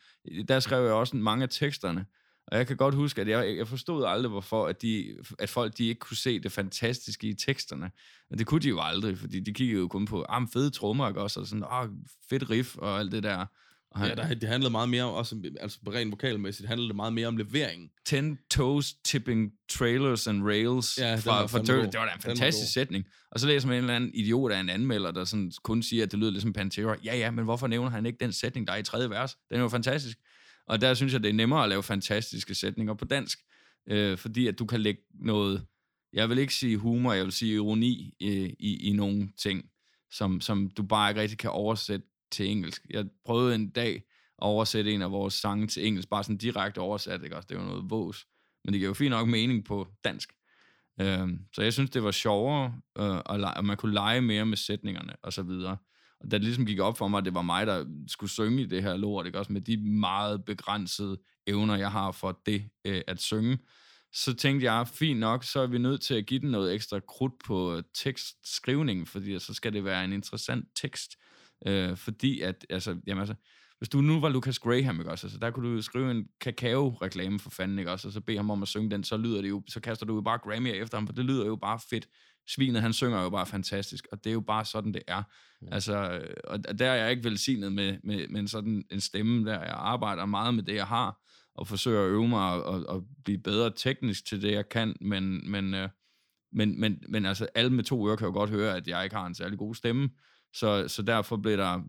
der 0.48 0.60
skrev 0.60 0.84
jeg 0.84 0.94
også 0.94 1.16
mange 1.16 1.44
af 1.44 1.50
teksterne. 1.50 2.06
Og 2.48 2.58
jeg 2.58 2.68
kan 2.68 2.78
godt 2.78 2.96
huske, 2.96 3.22
at 3.22 3.28
jeg, 3.28 3.58
jeg 3.58 3.68
forstod 3.68 4.06
aldrig, 4.06 4.30
hvorfor 4.30 4.66
at, 4.68 4.82
de, 4.82 5.16
at 5.40 5.50
folk 5.50 5.78
de 5.78 5.88
ikke 5.88 6.00
kunne 6.00 6.18
se 6.18 6.40
det 6.40 6.52
fantastiske 6.52 7.28
i 7.28 7.34
teksterne. 7.34 7.92
Men 8.30 8.40
det 8.40 8.48
kunne 8.48 8.62
de 8.62 8.70
jo 8.70 8.80
aldrig, 8.82 9.18
fordi 9.18 9.40
de 9.40 9.54
kiggede 9.54 9.80
jo 9.80 9.88
kun 9.88 10.06
på, 10.06 10.26
ah, 10.30 10.48
fede 10.54 10.70
trommer, 10.70 11.08
ikke 11.08 11.22
også? 11.22 11.40
Og 11.40 11.48
sådan, 11.48 11.64
ah, 11.70 11.90
fedt 12.30 12.50
riff 12.50 12.76
og 12.76 13.00
alt 13.00 13.12
det 13.12 13.24
der. 13.24 13.46
Og 13.92 14.00
han, 14.00 14.10
Ja, 14.10 14.16
der, 14.16 14.34
det 14.34 14.50
handlede 14.50 14.72
meget 14.72 14.90
mere, 14.90 15.06
også 15.06 15.36
altså 15.60 15.80
på 15.86 15.92
rent 15.92 16.12
vokalmæssigt, 16.12 16.68
handlede 16.68 16.88
det 16.88 16.96
meget 16.96 17.14
mere 17.14 17.28
om 17.28 17.38
leveringen. 17.38 17.90
10 18.06 18.16
toes 18.52 18.94
tipping 19.06 19.52
trailers 19.70 20.28
and 20.28 20.44
rails 20.44 20.98
Ja, 20.98 21.16
fra, 21.16 21.46
fra. 21.46 21.60
Det 21.60 22.00
var 22.00 22.06
da 22.06 22.14
en 22.16 22.22
fantastisk 22.22 22.74
sætning. 22.74 23.06
Og 23.32 23.40
så 23.40 23.48
læser 23.48 23.68
man 23.68 23.78
en 23.78 23.84
eller 23.84 23.96
anden 23.96 24.12
idiot 24.14 24.52
af 24.52 24.60
en 24.60 24.70
anmelder, 24.70 25.12
der 25.12 25.26
sådan 25.26 25.52
kun 25.64 25.84
siger, 25.84 26.04
at 26.04 26.12
det 26.12 26.20
lyder 26.20 26.32
lidt 26.32 26.42
som 26.42 26.54
Pantera. 26.54 26.96
Ja, 27.06 27.18
ja, 27.18 27.32
men 27.32 27.44
hvorfor 27.44 27.68
nævner 27.68 27.90
han 27.90 28.06
ikke 28.06 28.18
den 28.20 28.32
sætning, 28.32 28.68
der 28.68 28.74
er 28.74 28.78
i 28.78 28.84
tredje 28.84 29.10
vers? 29.10 29.38
Den 29.50 29.58
er 29.58 29.62
jo 29.62 29.70
fantastisk. 29.70 30.18
Og 30.68 30.82
der 30.82 30.94
synes 30.94 31.14
jeg, 31.14 31.24
det 31.24 31.30
er 31.30 31.34
nemmere 31.34 31.64
at 31.64 31.70
lave 31.70 31.84
fantastiske 31.84 32.56
sætninger 32.56 32.94
på 32.94 33.06
dansk. 33.06 33.40
Øh, 33.88 34.18
fordi 34.18 34.48
at 34.48 34.60
du 34.60 34.66
kan 34.66 34.82
lægge 34.82 35.02
noget, 35.14 35.66
jeg 36.14 36.30
vil 36.30 36.38
ikke 36.38 36.54
sige 36.54 36.78
humor, 36.78 37.14
jeg 37.14 37.24
vil 37.24 37.32
sige 37.32 37.54
ironi 37.54 38.14
øh, 38.22 38.50
i, 38.60 38.90
i 38.90 38.94
nogle 38.94 39.30
ting, 39.38 39.70
som, 40.12 40.42
som 40.42 40.70
du 40.70 40.84
bare 40.84 41.12
ikke 41.12 41.22
rigtig 41.22 41.38
kan 41.38 41.50
oversætte 41.50 42.06
til 42.32 42.50
engelsk. 42.50 42.86
Jeg 42.90 43.06
prøvede 43.26 43.56
en 43.56 43.70
dag 43.70 43.96
at 43.96 44.46
oversætte 44.46 44.94
en 44.94 45.02
af 45.02 45.12
vores 45.12 45.34
sange 45.34 45.68
til 45.68 45.88
engelsk, 45.88 46.10
bare 46.10 46.24
sådan 46.24 46.38
direkte 46.38 46.80
oversat, 46.80 47.24
ikke 47.24 47.36
også? 47.36 47.48
Det 47.50 47.58
var 47.58 47.64
noget 47.64 47.90
vås. 47.90 48.26
Men 48.66 48.74
det 48.74 48.80
giver 48.80 48.90
jo 48.90 48.94
fint 48.94 49.10
nok 49.10 49.28
mening 49.28 49.66
på 49.66 49.88
dansk. 50.04 50.34
Øh, 51.02 51.30
så 51.54 51.62
jeg 51.62 51.74
synes, 51.74 51.90
det 51.90 52.04
var 52.04 52.12
sjovere, 52.12 52.76
øh, 52.98 53.22
at, 53.30 53.40
lege, 53.40 53.58
at 53.58 53.66
man 53.66 53.78
kunne 53.78 53.94
lege 53.94 54.22
mere 54.22 54.46
med 54.46 54.58
sætningerne 54.58 55.14
og 55.24 55.34
så 55.34 55.44
videre. 55.44 55.78
Og 56.24 56.32
da 56.32 56.38
det 56.38 56.44
ligesom 56.44 56.66
gik 56.66 56.80
op 56.80 56.98
for 56.98 57.08
mig, 57.08 57.18
at 57.18 57.26
det 57.26 57.34
var 57.34 57.42
mig, 57.42 57.68
der 57.68 57.86
skulle 58.08 58.30
synge 58.30 58.62
i 58.62 58.66
det 58.66 58.84
her 58.84 58.98
lort, 58.98 59.26
ikke? 59.26 59.40
også 59.40 59.54
med 59.54 59.62
de 59.62 59.78
meget 59.78 60.46
begrænsede 60.46 61.18
evner, 61.48 61.76
jeg 61.76 61.92
har 61.92 62.12
for 62.12 62.42
det 62.46 62.70
øh, 62.86 63.02
at 63.08 63.22
synge, 63.22 63.58
så 64.14 64.34
tænkte 64.34 64.66
jeg, 64.72 64.88
fint 64.88 65.20
nok, 65.20 65.44
så 65.44 65.60
er 65.60 65.68
vi 65.68 65.78
nødt 65.78 66.02
til 66.02 66.14
at 66.14 66.26
give 66.26 66.40
den 66.40 66.52
noget 66.52 66.74
ekstra 66.74 67.00
krudt 67.00 67.34
på 67.46 67.76
øh, 67.76 67.84
tekstskrivningen, 67.96 69.06
fordi 69.06 69.34
altså, 69.34 69.46
så 69.46 69.54
skal 69.54 69.74
det 69.74 69.86
være 69.86 70.06
en 70.06 70.14
interessant 70.14 70.66
tekst. 70.82 71.12
Øh, 71.68 71.98
fordi 71.98 72.42
at, 72.42 72.66
altså, 72.70 72.98
jamen 73.08 73.20
altså, 73.20 73.36
hvis 73.78 73.90
du 73.90 74.02
nu 74.02 74.20
var 74.20 74.30
Lucas 74.30 74.60
Graham, 74.60 75.00
ikke 75.00 75.12
også, 75.12 75.28
altså, 75.28 75.40
der 75.40 75.52
kunne 75.52 75.70
du 75.70 75.76
jo 75.76 75.82
skrive 75.82 76.12
en 76.12 76.28
kakao-reklame 76.42 77.40
for 77.40 77.50
fanden, 77.50 77.80
ikke 77.80 77.92
også, 77.92 78.08
og 78.08 78.12
så 78.12 78.22
bede 78.22 78.38
ham 78.38 78.50
om 78.50 78.62
at 78.62 78.68
synge 78.68 78.92
den, 78.92 79.04
så 79.04 79.18
lyder 79.18 79.42
det 79.42 79.50
jo, 79.50 79.64
så 79.68 79.80
kaster 79.80 80.06
du 80.06 80.16
jo 80.16 80.22
bare 80.22 80.38
Grammy 80.38 80.68
efter 80.68 80.98
ham, 80.98 81.08
for 81.08 81.14
det 81.14 81.26
lyder 81.26 81.46
jo 81.46 81.56
bare 81.56 81.80
fedt. 81.90 82.08
Svinet, 82.48 82.82
han 82.82 82.94
synger 82.94 83.24
jo 83.24 83.30
bare 83.30 83.46
fantastisk, 83.46 84.08
og 84.12 84.24
det 84.24 84.30
er 84.30 84.34
jo 84.34 84.42
bare 84.42 84.66
sådan, 84.66 84.94
det 84.94 85.02
er. 85.08 85.24
Mm. 85.62 85.68
Altså, 85.72 86.12
øh, 86.12 86.36
og 86.44 86.80
der 86.80 86.92
er 86.92 86.96
jeg 86.96 87.12
ikke 87.12 87.24
velsignet 87.24 87.74
med, 87.74 87.98
med, 88.04 88.28
med 88.28 88.48
sådan 88.48 88.84
en 88.92 89.02
stemme 89.02 89.46
der. 89.50 89.60
Jeg 89.60 89.76
arbejder 89.76 90.26
meget 90.26 90.54
med 90.56 90.64
det, 90.64 90.76
jeg 90.76 90.88
har, 90.88 91.20
og 91.56 91.68
forsøger 91.68 92.04
at 92.04 92.10
øve 92.10 92.28
mig 92.28 92.52
og, 92.52 92.64
og, 92.64 92.86
og 92.88 93.06
blive 93.26 93.38
bedre 93.38 93.72
teknisk 93.76 94.26
til 94.26 94.42
det, 94.42 94.52
jeg 94.52 94.70
kan, 94.70 94.96
men, 95.02 95.52
men, 95.52 95.74
øh, 95.74 95.90
men, 96.52 96.80
men, 96.80 97.04
men 97.10 97.26
altså, 97.26 97.48
alle 97.56 97.74
med 97.74 97.84
to 97.84 98.08
ører 98.08 98.16
kan 98.16 98.28
jo 98.28 98.34
godt 98.34 98.50
høre, 98.50 98.76
at 98.76 98.88
jeg 98.88 99.04
ikke 99.04 99.16
har 99.16 99.26
en 99.26 99.36
særlig 99.36 99.58
god 99.58 99.76
stemme, 99.76 100.10
så, 100.54 100.88
så 100.88 101.02
derfor 101.02 101.38
blev 101.38 101.58
der 101.58 101.82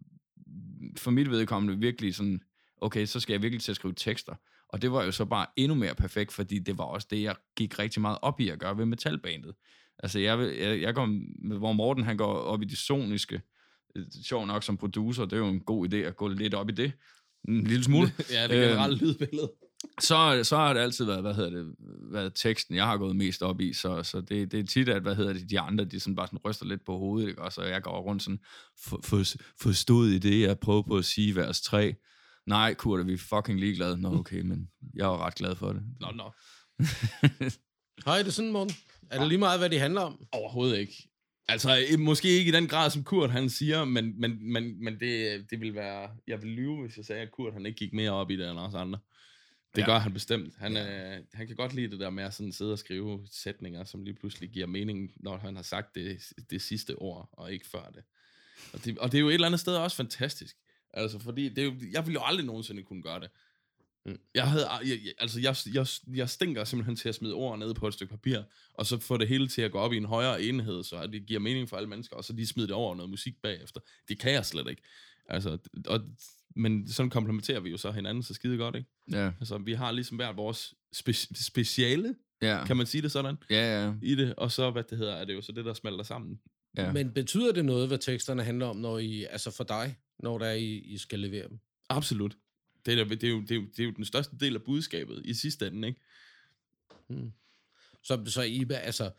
for 0.98 1.10
mit 1.10 1.30
vedkommende 1.30 1.78
virkelig 1.78 2.14
sådan, 2.14 2.40
okay, 2.80 3.06
så 3.06 3.20
skal 3.20 3.32
jeg 3.32 3.42
virkelig 3.42 3.62
til 3.62 3.72
at 3.72 3.76
skrive 3.76 3.94
tekster. 3.96 4.34
Og 4.68 4.82
det 4.82 4.92
var 4.92 5.04
jo 5.04 5.12
så 5.12 5.24
bare 5.24 5.46
endnu 5.56 5.74
mere 5.74 5.94
perfekt, 5.94 6.32
fordi 6.32 6.58
det 6.58 6.78
var 6.78 6.84
også 6.84 7.06
det, 7.10 7.22
jeg 7.22 7.36
gik 7.56 7.78
rigtig 7.78 8.02
meget 8.02 8.18
op 8.22 8.40
i 8.40 8.48
at 8.48 8.58
gøre 8.58 8.78
ved 8.78 8.86
metalbandet. 8.86 9.54
Altså, 9.98 10.18
jeg, 10.18 10.38
jeg, 10.60 10.80
jeg 10.80 10.94
går, 10.94 11.08
hvor 11.58 11.72
Morten 11.72 12.04
han 12.04 12.16
går 12.16 12.34
op 12.34 12.62
i 12.62 12.64
det 12.64 12.78
soniske, 12.78 13.42
øh, 13.96 14.04
sjov 14.24 14.46
nok 14.46 14.62
som 14.62 14.76
producer, 14.76 15.24
det 15.24 15.32
er 15.32 15.36
jo 15.36 15.48
en 15.48 15.60
god 15.60 15.92
idé 15.92 15.96
at 15.96 16.16
gå 16.16 16.28
lidt 16.28 16.54
op 16.54 16.68
i 16.68 16.72
det, 16.72 16.92
en 17.48 17.64
lille 17.64 17.84
smule. 17.84 18.12
ja, 18.32 18.48
det 18.48 18.58
er 18.58 18.68
generelt 18.68 19.02
lydbillede. 19.02 19.52
så, 20.00 20.40
så 20.44 20.56
har 20.56 20.74
det 20.74 20.80
altid 20.80 21.04
været, 21.04 21.20
hvad 21.20 21.34
hedder 21.34 21.50
det, 21.50 21.74
været 22.12 22.32
teksten, 22.34 22.76
jeg 22.76 22.84
har 22.84 22.96
gået 22.96 23.16
mest 23.16 23.42
op 23.42 23.60
i, 23.60 23.72
så, 23.72 24.02
så 24.02 24.20
det, 24.20 24.52
det 24.52 24.60
er 24.60 24.64
tit, 24.64 24.88
at, 24.88 25.02
hvad 25.02 25.14
hedder 25.14 25.32
det, 25.32 25.50
de 25.50 25.60
andre, 25.60 25.84
de 25.84 26.00
sådan 26.00 26.16
bare 26.16 26.26
sådan 26.26 26.38
ryster 26.44 26.66
lidt 26.66 26.84
på 26.86 26.98
hovedet, 26.98 27.28
ikke? 27.28 27.42
og 27.42 27.52
så 27.52 27.62
jeg 27.62 27.82
går 27.82 28.00
rundt 28.00 28.22
sådan, 28.22 28.40
for, 28.84 29.00
for, 29.04 29.22
forstod 29.60 30.08
i 30.08 30.18
det, 30.18 30.40
jeg 30.40 30.58
prøver 30.58 30.82
på 30.82 30.96
at 30.96 31.04
sige 31.04 31.36
vers 31.36 31.60
3. 31.60 31.94
Nej, 32.46 32.74
Kurt, 32.74 33.00
er 33.00 33.04
vi 33.04 33.16
fucking 33.16 33.60
ligeglade. 33.60 34.00
Nå, 34.00 34.18
okay, 34.18 34.40
men 34.40 34.68
jeg 34.94 35.06
var 35.06 35.26
ret 35.26 35.34
glad 35.34 35.56
for 35.56 35.72
det. 35.72 35.82
Nå, 36.00 36.06
nå. 36.14 36.32
Hej, 38.06 38.18
det 38.18 38.26
er 38.26 38.30
sådan, 38.30 38.52
Morten. 38.52 38.76
Er 39.10 39.18
det 39.18 39.28
lige 39.28 39.38
meget, 39.38 39.60
hvad 39.60 39.70
det 39.70 39.80
handler 39.80 40.00
om? 40.00 40.26
Overhovedet 40.32 40.78
ikke. 40.78 41.08
Altså, 41.48 41.76
måske 41.98 42.28
ikke 42.28 42.48
i 42.48 42.54
den 42.54 42.68
grad, 42.68 42.90
som 42.90 43.04
Kurt 43.04 43.30
han 43.30 43.50
siger, 43.50 43.84
men, 43.84 44.20
men, 44.20 44.52
men, 44.52 44.84
men 44.84 45.00
det, 45.00 45.46
det 45.50 45.60
vil 45.60 45.74
være... 45.74 46.10
Jeg 46.26 46.42
vil 46.42 46.50
lyve, 46.50 46.82
hvis 46.82 46.96
jeg 46.96 47.04
sagde, 47.04 47.22
at 47.22 47.30
Kurt 47.30 47.52
han 47.52 47.66
ikke 47.66 47.76
gik 47.76 47.92
mere 47.92 48.10
op 48.10 48.30
i 48.30 48.36
det 48.36 48.50
end 48.50 48.58
os 48.58 48.74
andre. 48.74 48.98
Det 49.74 49.80
ja. 49.80 49.86
gør 49.86 49.98
han 49.98 50.12
bestemt. 50.12 50.54
Han, 50.58 50.72
ja. 50.72 51.16
øh, 51.16 51.24
han 51.32 51.46
kan 51.46 51.56
godt 51.56 51.74
lide 51.74 51.90
det 51.90 52.00
der 52.00 52.10
med 52.10 52.24
at 52.24 52.34
sådan 52.34 52.52
sidde 52.52 52.72
og 52.72 52.78
skrive 52.78 53.26
sætninger, 53.30 53.84
som 53.84 54.04
lige 54.04 54.14
pludselig 54.14 54.50
giver 54.50 54.66
mening, 54.66 55.10
når 55.16 55.36
han 55.36 55.56
har 55.56 55.62
sagt 55.62 55.94
det, 55.94 56.32
det 56.50 56.62
sidste 56.62 56.96
ord, 56.96 57.28
og 57.32 57.52
ikke 57.52 57.66
før 57.66 57.90
det. 57.94 58.02
Og, 58.72 58.84
det. 58.84 58.98
og 58.98 59.12
det 59.12 59.18
er 59.18 59.20
jo 59.20 59.28
et 59.28 59.34
eller 59.34 59.46
andet 59.46 59.60
sted 59.60 59.76
også 59.76 59.96
fantastisk. 59.96 60.56
Altså, 60.92 61.18
fordi 61.18 61.48
det 61.48 61.58
er 61.58 61.64
jo, 61.64 61.74
jeg 61.92 62.06
ville 62.06 62.20
jo 62.20 62.24
aldrig 62.24 62.46
nogensinde 62.46 62.82
kunne 62.82 63.02
gøre 63.02 63.20
det. 63.20 63.30
Jeg, 64.34 64.50
havde, 64.50 64.70
jeg, 64.70 64.88
jeg, 65.04 65.12
altså 65.18 65.40
jeg, 65.40 65.56
jeg, 65.74 65.86
jeg 66.16 66.30
stinker 66.30 66.64
simpelthen 66.64 66.96
til 66.96 67.08
at 67.08 67.14
smide 67.14 67.34
ord 67.34 67.58
ned 67.58 67.74
på 67.74 67.88
et 67.88 67.94
stykke 67.94 68.10
papir, 68.10 68.42
og 68.74 68.86
så 68.86 68.98
få 68.98 69.16
det 69.16 69.28
hele 69.28 69.48
til 69.48 69.62
at 69.62 69.72
gå 69.72 69.78
op 69.78 69.92
i 69.92 69.96
en 69.96 70.04
højere 70.04 70.42
enhed, 70.42 70.84
så 70.84 71.06
det 71.06 71.26
giver 71.26 71.40
mening 71.40 71.68
for 71.68 71.76
alle 71.76 71.88
mennesker, 71.88 72.16
og 72.16 72.24
så 72.24 72.32
de 72.32 72.46
smider 72.46 72.66
det 72.66 72.76
over 72.76 72.94
noget 72.94 73.10
musik 73.10 73.34
bagefter. 73.42 73.80
Det 74.08 74.18
kan 74.18 74.32
jeg 74.32 74.46
slet 74.46 74.68
ikke. 74.70 74.82
Altså, 75.28 75.58
og, 75.86 76.00
men 76.56 76.88
sådan 76.88 77.10
komplementerer 77.10 77.60
vi 77.60 77.70
jo 77.70 77.76
så 77.76 77.90
hinanden 77.92 78.22
så 78.22 78.34
skide 78.34 78.56
godt, 78.56 78.76
ikke? 78.76 78.90
Ja, 79.12 79.30
Altså, 79.40 79.58
vi 79.58 79.72
har 79.72 79.92
ligesom 79.92 80.16
hvert 80.16 80.36
vores 80.36 80.74
spe- 80.96 81.44
speciale, 81.44 82.14
ja, 82.42 82.64
kan 82.66 82.76
man 82.76 82.86
sige 82.86 83.02
det 83.02 83.12
sådan, 83.12 83.36
ja, 83.50 83.84
ja. 83.84 83.94
i 84.02 84.14
det, 84.14 84.34
og 84.34 84.52
så, 84.52 84.70
hvad 84.70 84.82
det 84.82 84.98
hedder, 84.98 85.14
er 85.14 85.24
det 85.24 85.34
jo 85.34 85.42
så 85.42 85.52
det, 85.52 85.64
der 85.64 85.74
smelter 85.74 86.04
sammen. 86.04 86.40
Ja. 86.76 86.92
Men 86.92 87.10
betyder 87.10 87.52
det 87.52 87.64
noget, 87.64 87.88
hvad 87.88 87.98
teksterne 87.98 88.42
handler 88.44 88.66
om, 88.66 88.76
når 88.76 88.98
I, 88.98 89.24
altså 89.30 89.50
for 89.50 89.64
dig, 89.64 89.96
når 90.18 90.38
der 90.38 90.46
er, 90.46 90.54
I, 90.54 90.78
I 90.78 90.98
skal 90.98 91.18
levere 91.18 91.48
dem? 91.48 91.58
Absolut. 91.88 92.36
Det 92.86 92.98
er, 92.98 93.04
det, 93.04 93.24
er 93.24 93.28
jo, 93.28 93.40
det, 93.40 93.50
er 93.50 93.54
jo, 93.54 93.62
det 93.62 93.80
er 93.80 93.84
jo 93.84 93.90
den 93.90 94.04
største 94.04 94.36
del 94.40 94.54
af 94.54 94.62
budskabet 94.62 95.22
i 95.24 95.34
sidste 95.34 95.66
ende, 95.66 95.88
ikke? 95.88 96.00
Hmm. 97.08 97.32
Så, 98.02 98.24
så 98.26 98.42
I, 98.42 98.66
altså, 98.70 99.10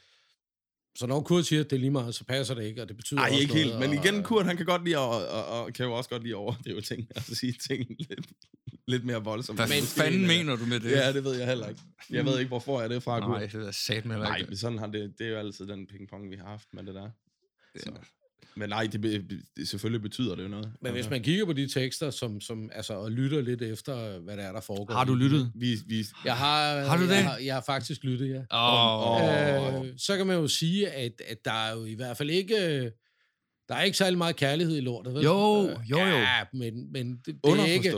så 0.95 1.07
når 1.07 1.21
Kurt 1.21 1.45
siger, 1.45 1.59
at 1.63 1.69
det 1.69 1.75
er 1.75 1.79
lige 1.79 1.91
meget, 1.91 2.15
så 2.15 2.23
passer 2.25 2.53
det 2.55 2.63
ikke, 2.63 2.81
og 2.81 2.87
det 2.87 2.97
betyder 2.97 3.19
Nej, 3.19 3.29
også 3.29 3.41
ikke 3.41 3.53
noget, 3.53 3.65
helt. 3.65 3.79
Men 3.79 3.89
og- 3.99 4.05
igen, 4.05 4.23
Kurt, 4.23 4.45
han 4.45 4.57
kan 4.57 4.65
godt 4.65 4.83
lide 4.83 4.95
at, 4.97 5.01
og, 5.01 5.27
og, 5.27 5.45
og 5.63 5.73
kan 5.73 5.85
jo 5.85 5.93
også 5.93 6.09
godt 6.09 6.23
lide 6.23 6.33
at 6.33 6.37
overdrive 6.37 6.81
ting. 6.81 7.07
Altså 7.15 7.35
sige 7.41 7.53
ting 7.53 7.95
lidt, 7.99 8.27
lidt 8.87 9.05
mere 9.05 9.23
voldsomt. 9.23 9.59
Hvad 9.59 9.67
Men 9.67 9.83
fanden 9.83 10.27
mener 10.27 10.55
du 10.55 10.65
med 10.65 10.79
det? 10.79 10.91
Ja, 10.91 11.13
det 11.13 11.23
ved 11.23 11.35
jeg 11.35 11.47
heller 11.47 11.69
ikke. 11.69 11.81
Jeg 12.09 12.25
ved 12.25 12.39
ikke, 12.39 12.47
hvorfor 12.47 12.79
jeg 12.79 12.83
er 12.83 12.93
det 12.93 13.03
fra, 13.03 13.19
Kurt. 13.19 13.29
Nej, 13.29 13.45
det 13.45 13.67
er 13.67 13.71
sat 13.71 14.05
med 14.05 14.17
Nej, 14.17 14.45
men 14.47 14.57
sådan 14.57 14.77
har 14.77 14.87
det, 14.87 15.13
det 15.19 15.27
er 15.27 15.31
jo 15.31 15.37
altid 15.37 15.67
den 15.67 15.87
pingpong, 15.87 16.31
vi 16.31 16.35
har 16.35 16.45
haft 16.47 16.67
med 16.73 16.83
det 16.83 16.95
der. 16.95 17.09
Så. 17.79 17.91
Men 18.55 18.69
nej, 18.69 18.87
det, 18.91 19.01
be- 19.01 19.23
det, 19.57 19.67
selvfølgelig 19.67 20.01
betyder 20.01 20.35
det 20.35 20.43
jo 20.43 20.47
noget. 20.47 20.71
Men 20.81 20.91
hvis 20.91 20.99
Altså, 20.99 21.09
man 21.11 21.23
kigger 21.23 21.45
på 21.45 21.53
de 21.53 21.67
tekster, 21.67 22.09
som, 22.09 22.41
som, 22.41 22.69
altså, 22.73 22.93
og 22.93 23.11
lytter 23.11 23.41
lidt 23.41 23.61
efter, 23.61 24.19
hvad 24.19 24.37
der 24.37 24.43
er, 24.43 24.51
der 24.51 24.61
foregår. 24.61 24.93
Har 24.93 25.03
du 25.03 25.13
lyttet? 25.15 25.51
Vi, 25.55 25.77
vi, 25.87 26.05
Jeg 26.25 26.37
har, 26.37 26.79
Har 26.79 26.97
du 26.97 27.03
det? 27.03 27.09
Jeg 27.09 27.23
har, 27.29 27.37
jeg 27.37 27.53
har 27.53 27.63
faktisk 27.65 28.03
lyttet, 28.03 28.29
ja. 28.29 28.57
Åh, 28.57 29.75
Åh. 29.75 29.85
Øh, 29.85 29.93
så 29.97 30.17
kan 30.17 30.27
man 30.27 30.35
jo 30.35 30.47
sige, 30.47 30.89
at, 30.89 31.21
at 31.27 31.45
der 31.45 31.51
er 31.67 31.73
jo 31.75 31.85
i 31.85 31.93
hvert 31.93 32.17
fald 32.17 32.29
ikke... 32.29 32.91
Der 33.69 33.75
er 33.75 33.81
ikke 33.81 33.97
særlig 33.97 34.17
meget 34.17 34.35
kærlighed 34.35 34.77
i 34.77 34.81
lortet, 34.81 35.13
vel? 35.13 35.23
Jo, 35.23 35.67
Øh, 35.69 35.91
jo, 35.91 35.97
jo. 35.99 36.05
Ja, 36.05 36.43
men, 36.53 36.91
men 36.91 37.17
det, 37.25 37.25
det 37.25 37.59
er 37.59 37.65
ikke... 37.65 37.93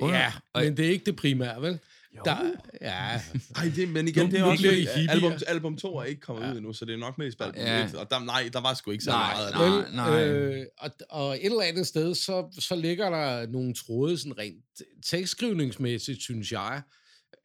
Ja, 0.00 0.32
men 0.54 0.76
det 0.76 0.86
er 0.86 0.90
ikke 0.90 1.04
det 1.04 1.16
primære, 1.16 1.62
vel? 1.62 1.78
Jo. 2.16 2.22
Der, 2.24 2.36
ja, 2.80 3.20
Ej, 3.56 3.72
det, 3.76 3.88
men 3.88 4.08
igen, 4.08 4.30
det 4.30 4.40
er 4.40 4.44
også 4.44 4.66
I 4.66 4.74
hippier. 4.74 5.10
album, 5.10 5.32
album 5.46 5.76
2 5.76 5.96
er 5.96 6.04
ikke 6.04 6.20
kommet 6.20 6.42
Ja. 6.46 6.50
ud 6.52 6.56
endnu, 6.56 6.72
så 6.72 6.84
det 6.84 6.92
er 6.92 6.96
nok 6.98 7.18
mest 7.18 7.38
på 7.38 7.44
album 7.44 7.60
Ja. 7.62 7.84
1. 7.84 7.94
Og 7.94 8.10
der, 8.10 8.24
nej, 8.24 8.50
der 8.52 8.60
var 8.60 8.74
sgu 8.74 8.90
ikke 8.90 9.04
så 9.04 9.10
Nej, 9.10 9.34
meget 9.34 9.94
nej. 9.94 10.20
Vel, 10.20 10.30
Øh, 10.32 10.66
og, 10.78 10.90
og 11.10 11.34
et 11.36 11.44
eller 11.44 11.62
andet 11.62 11.86
sted, 11.86 12.14
så, 12.14 12.56
så 12.60 12.76
ligger 12.76 13.10
der 13.10 13.46
nogle 13.46 13.74
tråde, 13.74 14.18
sådan 14.18 14.38
rent 14.38 14.64
tekstskrivningsmæssigt, 15.06 16.22
synes 16.22 16.52
jeg, 16.52 16.82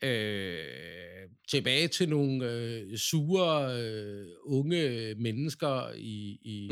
øh, 0.03 0.57
tilbage 1.49 1.87
til 1.87 2.09
nogle 2.09 2.51
øh, 2.51 2.97
sure, 2.97 3.81
øh, 3.81 4.25
unge 4.45 5.15
mennesker 5.15 5.91
i, 5.95 6.37
i, 6.41 6.71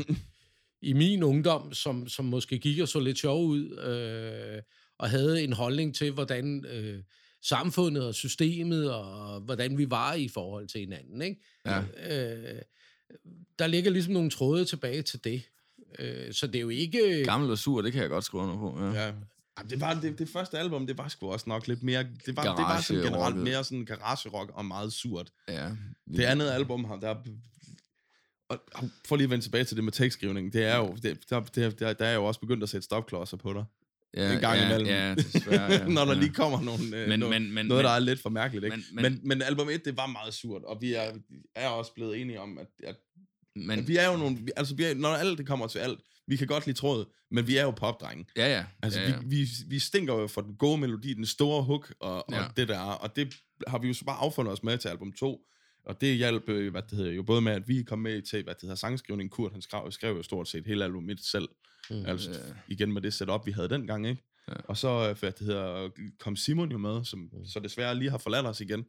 i 0.82 0.92
min 0.92 1.22
ungdom, 1.22 1.72
som, 1.74 2.08
som 2.08 2.24
måske 2.24 2.58
gik 2.58 2.80
og 2.80 2.88
så 2.88 3.00
lidt 3.00 3.18
sjov 3.18 3.44
ud, 3.46 3.78
øh, 3.78 4.62
og 4.98 5.10
havde 5.10 5.44
en 5.44 5.52
holdning 5.52 5.94
til, 5.94 6.10
hvordan 6.12 6.64
øh, 6.64 7.02
samfundet 7.48 8.06
og 8.06 8.14
systemet, 8.14 8.94
og 8.94 9.40
hvordan 9.40 9.78
vi 9.78 9.90
var 9.90 10.14
i 10.14 10.28
forhold 10.28 10.68
til 10.68 10.80
hinanden. 10.80 11.22
Ikke? 11.22 11.40
Ja. 11.66 11.80
Øh, 11.80 12.62
der 13.58 13.66
ligger 13.66 13.90
ligesom 13.90 14.12
nogle 14.12 14.30
tråde 14.30 14.64
tilbage 14.64 15.02
til 15.02 15.24
det. 15.24 15.42
Øh, 15.98 16.32
så 16.32 16.46
det 16.46 16.56
er 16.56 16.60
jo 16.60 16.68
ikke... 16.68 17.22
Gammel 17.24 17.50
og 17.50 17.58
sur, 17.58 17.82
det 17.82 17.92
kan 17.92 18.02
jeg 18.02 18.10
godt 18.10 18.24
skrive 18.24 18.42
under 18.42 18.56
på. 18.56 18.78
Ja. 18.80 18.92
Ja. 18.92 19.12
Jamen, 19.58 19.70
det, 19.70 19.80
var, 19.80 20.00
det, 20.00 20.18
det 20.18 20.28
første 20.28 20.58
album, 20.58 20.86
det 20.86 20.98
var 20.98 21.08
sgu 21.08 21.32
også 21.32 21.48
nok 21.48 21.68
lidt 21.68 21.82
mere... 21.82 22.06
Det 22.26 22.36
var, 22.36 22.56
det 22.56 22.62
var 22.62 22.80
sådan 22.80 23.02
generelt 23.02 23.36
mere 23.36 23.64
sådan 23.64 23.84
garage-rock 23.84 24.50
og 24.54 24.64
meget 24.64 24.92
surt. 24.92 25.32
ja. 25.48 25.70
Det 26.16 26.24
andet 26.24 26.50
album 26.50 26.84
har 26.84 26.96
der... 26.96 27.14
Og, 28.48 28.58
og 28.74 28.88
for 29.04 29.16
lige 29.16 29.24
at 29.24 29.30
vende 29.30 29.44
tilbage 29.44 29.64
til 29.64 29.76
det 29.76 29.84
med 29.84 29.92
tekstskrivning, 29.92 30.52
det 30.52 30.64
er 30.64 30.76
jo, 30.76 30.96
det, 31.02 31.30
der, 31.30 31.40
det, 31.40 31.80
der, 31.80 31.92
der 31.92 32.06
er 32.06 32.14
jo 32.14 32.24
også 32.24 32.40
begyndt 32.40 32.62
at 32.62 32.68
sætte 32.68 32.84
stopklodser 32.84 33.36
på 33.36 33.52
dig. 33.52 33.64
Ja, 34.16 34.32
en 34.32 34.40
gang 34.40 34.58
ja, 34.58 34.64
imellem. 34.66 34.86
Ja, 34.86 35.14
desværre. 35.14 35.72
Ja. 35.72 35.84
Når 35.96 36.04
der 36.04 36.14
ja. 36.14 36.20
lige 36.20 36.32
kommer 36.32 36.60
nogle, 36.62 36.96
øh, 36.96 37.08
Men- 37.08 37.18
noget, 37.20 37.42
men- 37.42 37.54
men- 37.54 37.66
noget, 37.66 37.84
der 37.84 37.90
men- 37.90 37.96
er 38.02 38.04
lidt 38.06 38.20
for 38.22 38.30
mærkeligt. 38.30 38.64
Ikke? 38.64 38.76
men- 38.76 38.84
Men, 39.02 39.12
men- 39.12 39.20
men, 39.28 39.42
album 39.42 39.68
1, 39.68 39.84
det 39.84 39.96
var 39.96 40.06
meget 40.06 40.34
surt, 40.34 40.62
og 40.64 40.78
vi 40.80 40.92
er, 40.94 41.12
er 41.54 41.68
også 41.68 41.92
blevet 41.94 42.20
enige 42.20 42.40
om, 42.40 42.58
at, 42.58 42.66
at, 42.84 42.96
Men, 43.56 43.78
at 43.78 43.88
vi 43.88 43.96
er 43.96 44.10
jo 44.10 44.16
nogle... 44.16 44.38
Altså, 44.56 44.74
vi 44.74 44.84
er, 44.84 44.94
når 44.94 45.08
alt 45.08 45.38
det 45.38 45.46
kommer 45.46 45.66
til 45.66 45.78
alt, 45.78 46.00
vi 46.28 46.36
kan 46.36 46.46
godt 46.46 46.66
lide 46.66 46.78
tråd, 46.78 47.04
men 47.30 47.46
vi 47.46 47.56
er 47.56 47.62
jo 47.62 47.70
popdrenge. 47.70 48.26
ja, 48.36 48.56
ja. 48.56 48.64
Altså, 48.82 49.00
ja, 49.00 49.08
ja. 49.10 49.16
Vi, 49.24 49.36
vi, 49.36 49.46
vi 49.68 49.78
stinker 49.78 50.14
jo 50.14 50.26
for 50.26 50.40
den 50.40 50.54
gode 50.54 50.78
melodi, 50.78 51.14
den 51.14 51.26
store 51.26 51.62
hook 51.62 51.92
og, 52.00 52.24
Ja. 52.32 52.44
og 52.44 52.56
det 52.56 52.68
der, 52.68 52.78
og 52.80 53.16
det 53.16 53.34
har 53.66 53.78
vi 53.78 53.88
jo 53.88 53.94
så 53.94 54.04
bare 54.04 54.16
affundet 54.16 54.52
os 54.52 54.62
med 54.62 54.78
til 54.78 54.88
album 54.88 55.12
2, 55.12 55.40
og 55.86 56.00
det 56.00 56.16
hjalp, 56.16 56.48
øh, 56.48 56.70
hvad 56.70 56.82
det 56.82 56.98
hedder, 56.98 57.12
jo 57.12 57.22
både 57.22 57.40
med, 57.40 57.52
at 57.52 57.68
vi 57.68 57.82
kom 57.82 57.98
med 57.98 58.22
til, 58.22 58.42
hvad 58.44 58.54
det 58.54 58.62
hedder, 58.62 58.74
sangskrivning. 58.74 59.30
Kurt, 59.30 59.52
han 59.52 59.62
skrev, 59.62 59.92
skrev 59.92 60.16
jo 60.16 60.22
stort 60.22 60.48
set 60.48 60.66
hele 60.66 60.84
albumet 60.84 61.20
selv, 61.20 61.48
Mm. 61.90 62.06
altså 62.06 62.30
Ja. 62.30 62.36
igen 62.68 62.92
med 62.92 63.02
det 63.02 63.14
setup, 63.14 63.46
vi 63.46 63.50
havde 63.52 63.68
dengang, 63.68 64.06
ikke? 64.08 64.22
Ja. 64.48 64.52
Og 64.64 64.76
så, 64.76 64.88
øh, 65.10 65.18
hvad 65.18 65.32
det 65.32 65.46
hedder, 65.46 65.88
kom 66.18 66.36
Simon 66.36 66.70
jo 66.72 66.78
med, 66.78 67.04
som 67.04 67.18
Mm. 67.32 67.46
så 67.46 67.60
desværre 67.60 67.94
lige 67.94 68.10
har 68.10 68.18
forladt 68.18 68.46
os 68.46 68.60
igen, 68.60 68.84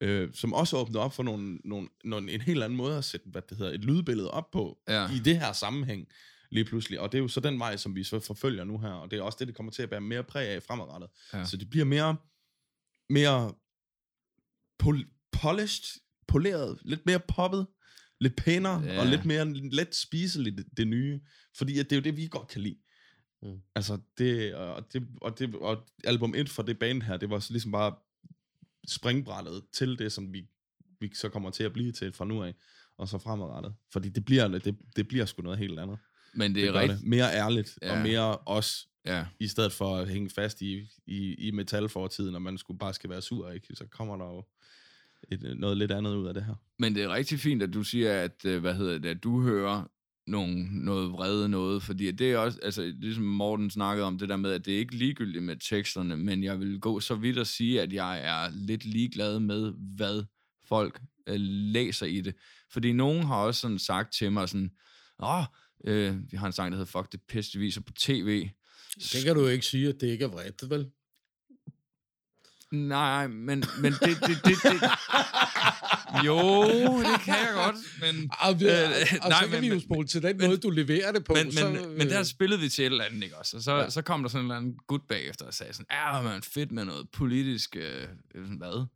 øh, 0.00 0.28
som 0.34 0.52
også 0.52 0.76
åbnede 0.76 0.98
op 0.98 1.12
for 1.12 1.22
nogle, 1.22 1.58
nogle, 1.64 1.88
nogle, 2.04 2.32
en 2.32 2.40
helt 2.40 2.62
anden 2.62 2.76
måde 2.76 2.96
at 2.98 3.04
sætte, 3.04 3.26
hvad 3.30 3.42
det 3.48 3.56
hedder, 3.58 3.72
et 3.72 3.84
lydbillede 3.84 4.30
op 4.30 4.50
på, 4.50 4.78
Ja. 4.88 5.06
i 5.10 5.18
det 5.18 5.38
her 5.38 5.52
sammenhæng 5.52 6.08
lige 6.50 6.64
pludselig. 6.64 7.00
Og 7.00 7.12
det 7.12 7.18
er 7.18 7.22
jo 7.22 7.28
så 7.28 7.40
den 7.40 7.58
vej, 7.58 7.76
som 7.76 7.94
vi 7.96 8.04
så 8.04 8.20
forfølger 8.20 8.64
nu 8.64 8.78
her, 8.78 8.90
og 8.92 9.10
det 9.10 9.18
er 9.18 9.22
også 9.22 9.36
det, 9.40 9.48
det 9.48 9.56
kommer 9.56 9.72
til 9.72 9.82
at 9.82 9.90
være 9.90 10.00
mere 10.00 10.24
præg 10.24 10.48
af 10.48 10.62
fremadrettet. 10.62 11.10
Ja. 11.32 11.44
Så 11.44 11.56
det 11.56 11.70
bliver 11.70 11.84
mere, 11.84 12.16
mere 13.10 13.54
pol- 14.82 15.30
polished, 15.32 16.00
poleret, 16.30 16.78
lidt 16.84 17.06
mere 17.06 17.20
poppet, 17.28 17.66
lidt 18.20 18.36
pænere, 18.36 18.82
Ja. 18.84 19.00
og 19.00 19.06
lidt 19.06 19.24
mere 19.24 19.52
let 19.54 19.94
spiseligt, 19.94 20.60
det, 20.76 20.88
nye. 20.88 21.20
Fordi 21.56 21.78
at 21.78 21.90
det 21.90 21.96
er 21.96 22.00
jo 22.00 22.04
det, 22.04 22.16
vi 22.16 22.28
godt 22.30 22.48
kan 22.48 22.60
lide. 22.60 22.78
Mm. 23.42 23.58
Altså, 23.74 23.98
det, 24.18 24.54
og, 24.54 24.92
det, 24.92 25.06
og, 25.22 25.38
det, 25.38 25.54
og 25.54 25.86
album 26.04 26.34
1 26.34 26.48
for 26.48 26.62
det 26.62 26.78
band 26.78 27.02
her, 27.02 27.16
det 27.16 27.30
var 27.30 27.38
så 27.38 27.52
ligesom 27.52 27.72
bare 27.72 27.94
springbrættet 28.88 29.62
til 29.72 29.98
det, 29.98 30.12
som 30.12 30.32
vi, 30.32 30.46
vi 31.00 31.10
så 31.14 31.28
kommer 31.28 31.50
til 31.50 31.64
at 31.64 31.72
blive 31.72 31.92
til 31.92 32.12
fra 32.12 32.24
nu 32.24 32.42
af, 32.42 32.54
og 32.98 33.08
så 33.08 33.18
fremadrettet. 33.18 33.74
Fordi 33.92 34.08
det 34.08 34.24
bliver, 34.24 34.48
det, 34.48 34.76
det 34.96 35.08
bliver 35.08 35.24
sgu 35.24 35.42
noget 35.42 35.58
helt 35.58 35.78
andet. 35.80 35.98
Men 36.34 36.54
det 36.54 36.62
Det 36.62 36.68
er 36.68 36.72
rigtigt. 36.80 37.02
Mere 37.04 37.34
ærligt, 37.34 37.78
ja. 37.82 37.92
og 37.96 38.02
mere 38.02 38.38
os, 38.46 38.86
Ja. 39.06 39.26
i 39.40 39.48
stedet 39.48 39.72
for 39.72 39.96
at 39.96 40.08
hænge 40.08 40.30
fast 40.30 40.62
i, 40.62 40.88
i, 41.06 41.34
i 41.34 41.50
metalfortiden, 41.50 42.34
og 42.34 42.42
man 42.42 42.58
skulle 42.58 42.78
bare 42.78 42.94
skal 42.94 43.10
være 43.10 43.22
sur, 43.22 43.50
ikke? 43.50 43.76
Så 43.76 43.86
kommer 43.86 44.16
der 44.16 44.24
jo 44.24 44.44
et, 45.28 45.56
noget 45.58 45.76
lidt 45.76 45.92
andet 45.92 46.16
ud 46.16 46.26
af 46.26 46.34
det 46.34 46.44
her. 46.44 46.54
Men 46.78 46.94
det 46.94 47.02
er 47.02 47.14
rigtig 47.14 47.38
fint, 47.38 47.62
at 47.62 47.74
du 47.74 47.82
siger, 47.82 48.22
at, 48.22 48.44
øh, 48.44 48.60
hvad 48.60 48.74
hedder 48.74 48.98
det, 48.98 49.08
at 49.08 49.22
du 49.22 49.42
hører 49.42 49.84
nogle, 50.26 50.84
noget 50.84 51.12
vrede 51.12 51.48
noget, 51.48 51.82
fordi 51.82 52.10
det 52.10 52.32
er 52.32 52.38
også, 52.38 52.58
altså 52.62 52.92
ligesom 52.98 53.24
Morten 53.24 53.70
snakkede 53.70 54.06
om 54.06 54.18
det 54.18 54.28
der 54.28 54.36
med, 54.36 54.52
at 54.52 54.66
det 54.66 54.74
er 54.74 54.78
ikke 54.78 54.96
ligegyldigt 54.96 55.44
med 55.44 55.56
teksterne, 55.56 56.16
men 56.16 56.44
jeg 56.44 56.60
vil 56.60 56.80
gå 56.80 57.00
så 57.00 57.14
vidt 57.14 57.38
at 57.38 57.46
sige, 57.46 57.82
at 57.82 57.92
jeg 57.92 58.20
er 58.20 58.50
lidt 58.52 58.84
ligeglad 58.84 59.40
med, 59.40 59.72
hvad 59.96 60.24
folk 60.68 61.00
øh, 61.26 61.40
læser 61.40 62.06
i 62.06 62.20
det. 62.20 62.34
Fordi 62.72 62.92
nogen 62.92 63.22
har 63.22 63.36
også 63.36 63.60
sådan 63.60 63.78
sagt 63.78 64.12
til 64.12 64.32
mig 64.32 64.48
sådan, 64.48 64.70
åh, 65.22 65.44
øh, 65.84 66.32
vi 66.32 66.36
har 66.36 66.46
en 66.46 66.52
sang, 66.52 66.72
der 66.72 66.78
hedder 66.78 66.90
Fuck 66.90 67.12
det 67.12 67.20
pisse, 67.28 67.58
viser 67.58 67.80
på 67.80 67.92
tv. 67.92 68.48
Det 68.94 69.24
kan 69.24 69.34
du 69.34 69.40
jo 69.40 69.48
ikke 69.48 69.66
sige, 69.66 69.88
at 69.88 70.00
det 70.00 70.06
ikke 70.06 70.24
er 70.24 70.28
vredt, 70.28 70.70
vel? 70.70 70.90
Nej, 72.72 73.26
men, 73.26 73.64
men 73.82 73.92
det, 73.92 74.00
det, 74.20 74.44
det, 74.44 74.62
det, 74.62 74.80
jo, 76.26 76.38
det 76.98 77.20
kan 77.24 77.34
jeg 77.34 77.50
godt, 77.54 77.76
men... 78.00 78.30
Og, 78.40 78.60
det, 78.60 78.66
Øh, 78.66 78.90
og, 78.90 79.18
og 79.22 79.28
nej, 79.28 79.40
så 79.42 79.46
kan 79.48 79.50
men- 79.50 79.62
vi 79.62 79.68
jo 79.68 79.80
spole 79.80 80.06
til 80.06 80.22
den 80.22 80.36
men- 80.36 80.46
måde, 80.46 80.58
du 80.58 80.70
leverer 80.70 81.12
det 81.12 81.24
på. 81.24 81.32
Men, 81.34 81.52
så, 81.52 81.68
men, 81.70 81.98
men 81.98 82.08
der 82.08 82.22
spillede 82.22 82.60
vi 82.60 82.68
til 82.68 82.82
et 82.82 82.90
eller 82.90 83.04
andet, 83.04 83.22
ikke 83.22 83.36
også? 83.38 83.56
Og 83.56 83.62
så, 83.62 83.72
Ja. 83.76 83.82
ja. 83.82 83.90
så 83.90 84.02
kom 84.02 84.22
der 84.22 84.28
sådan 84.28 84.44
en 84.44 84.50
eller 84.50 84.56
anden 84.56 84.76
gut 84.86 85.00
bagefter 85.08 85.44
og 85.46 85.54
sagde 85.54 85.72
sådan, 85.72 85.86
ja, 85.90 86.22
man, 86.22 86.42
fedt 86.42 86.72
med 86.72 86.84
noget 86.84 87.08
politisk, 87.12 87.76
øh, 87.76 88.06
sådan, 88.34 88.56
hvad? 88.58 88.86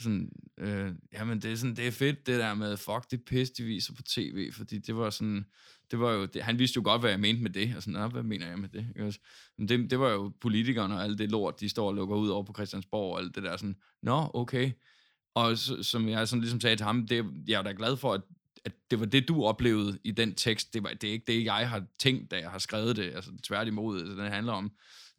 Sådan, 0.00 0.32
øh, 0.58 0.92
jamen, 1.12 1.40
det 1.40 1.52
er, 1.52 1.56
sådan, 1.56 1.76
det 1.76 1.86
er 1.86 1.90
fedt, 1.90 2.26
det 2.26 2.38
der 2.38 2.54
med, 2.54 2.76
fuck, 2.76 3.10
det 3.10 3.24
pis, 3.24 3.50
de 3.50 3.64
viser 3.64 3.94
på 3.94 4.02
tv, 4.02 4.52
fordi 4.52 4.78
det 4.78 4.96
var 4.96 5.10
sådan, 5.10 5.44
det 5.90 6.00
var 6.00 6.12
jo, 6.12 6.24
det, 6.24 6.42
han 6.42 6.58
vidste 6.58 6.76
jo 6.76 6.82
godt, 6.84 7.02
hvad 7.02 7.10
jeg 7.10 7.20
mente 7.20 7.42
med 7.42 7.50
det, 7.50 7.76
og 7.76 7.82
sådan, 7.82 8.00
"Nå, 8.00 8.08
hvad 8.08 8.22
mener 8.22 8.48
jeg 8.48 8.58
med 8.58 8.68
det? 8.68 8.86
Ikke 8.88 9.06
også? 9.06 9.20
Men 9.58 9.68
det, 9.68 9.90
det 9.90 10.00
var 10.00 10.10
jo 10.10 10.32
politikerne 10.40 10.94
og 10.94 11.02
alt 11.02 11.18
det 11.18 11.30
lort, 11.30 11.60
de 11.60 11.68
står 11.68 11.88
og 11.88 11.94
lukker 11.94 12.16
ud 12.16 12.28
over 12.28 12.42
på 12.42 12.52
Christiansborg, 12.52 13.12
og 13.14 13.20
alt 13.20 13.34
det 13.34 13.42
der 13.42 13.56
sådan, 13.56 13.76
nå, 14.02 14.30
okay. 14.34 14.70
Og 15.34 15.58
så, 15.58 15.82
som 15.82 16.08
jeg 16.08 16.28
sådan 16.28 16.40
ligesom 16.40 16.60
sagde 16.60 16.76
til 16.76 16.86
ham, 16.86 17.06
det, 17.06 17.26
jeg 17.48 17.58
er 17.58 17.62
da 17.62 17.72
glad 17.76 17.96
for, 17.96 18.12
at 18.14 18.20
at 18.64 18.72
det 18.90 19.00
var 19.00 19.06
det, 19.06 19.28
du 19.28 19.44
oplevede 19.44 19.98
i 20.04 20.10
den 20.10 20.34
tekst. 20.34 20.74
Det, 20.74 20.82
var, 20.82 20.88
det 20.88 21.08
er 21.08 21.12
ikke 21.12 21.32
det, 21.32 21.44
jeg 21.44 21.68
har 21.68 21.84
tænkt, 21.98 22.30
da 22.30 22.36
jeg 22.36 22.50
har 22.50 22.58
skrevet 22.58 22.96
det. 22.96 23.02
Altså 23.14 23.30
tværtimod. 23.42 23.98
Altså, 24.00 24.14
den 24.14 24.32
handler 24.32 24.52
om, 24.52 24.72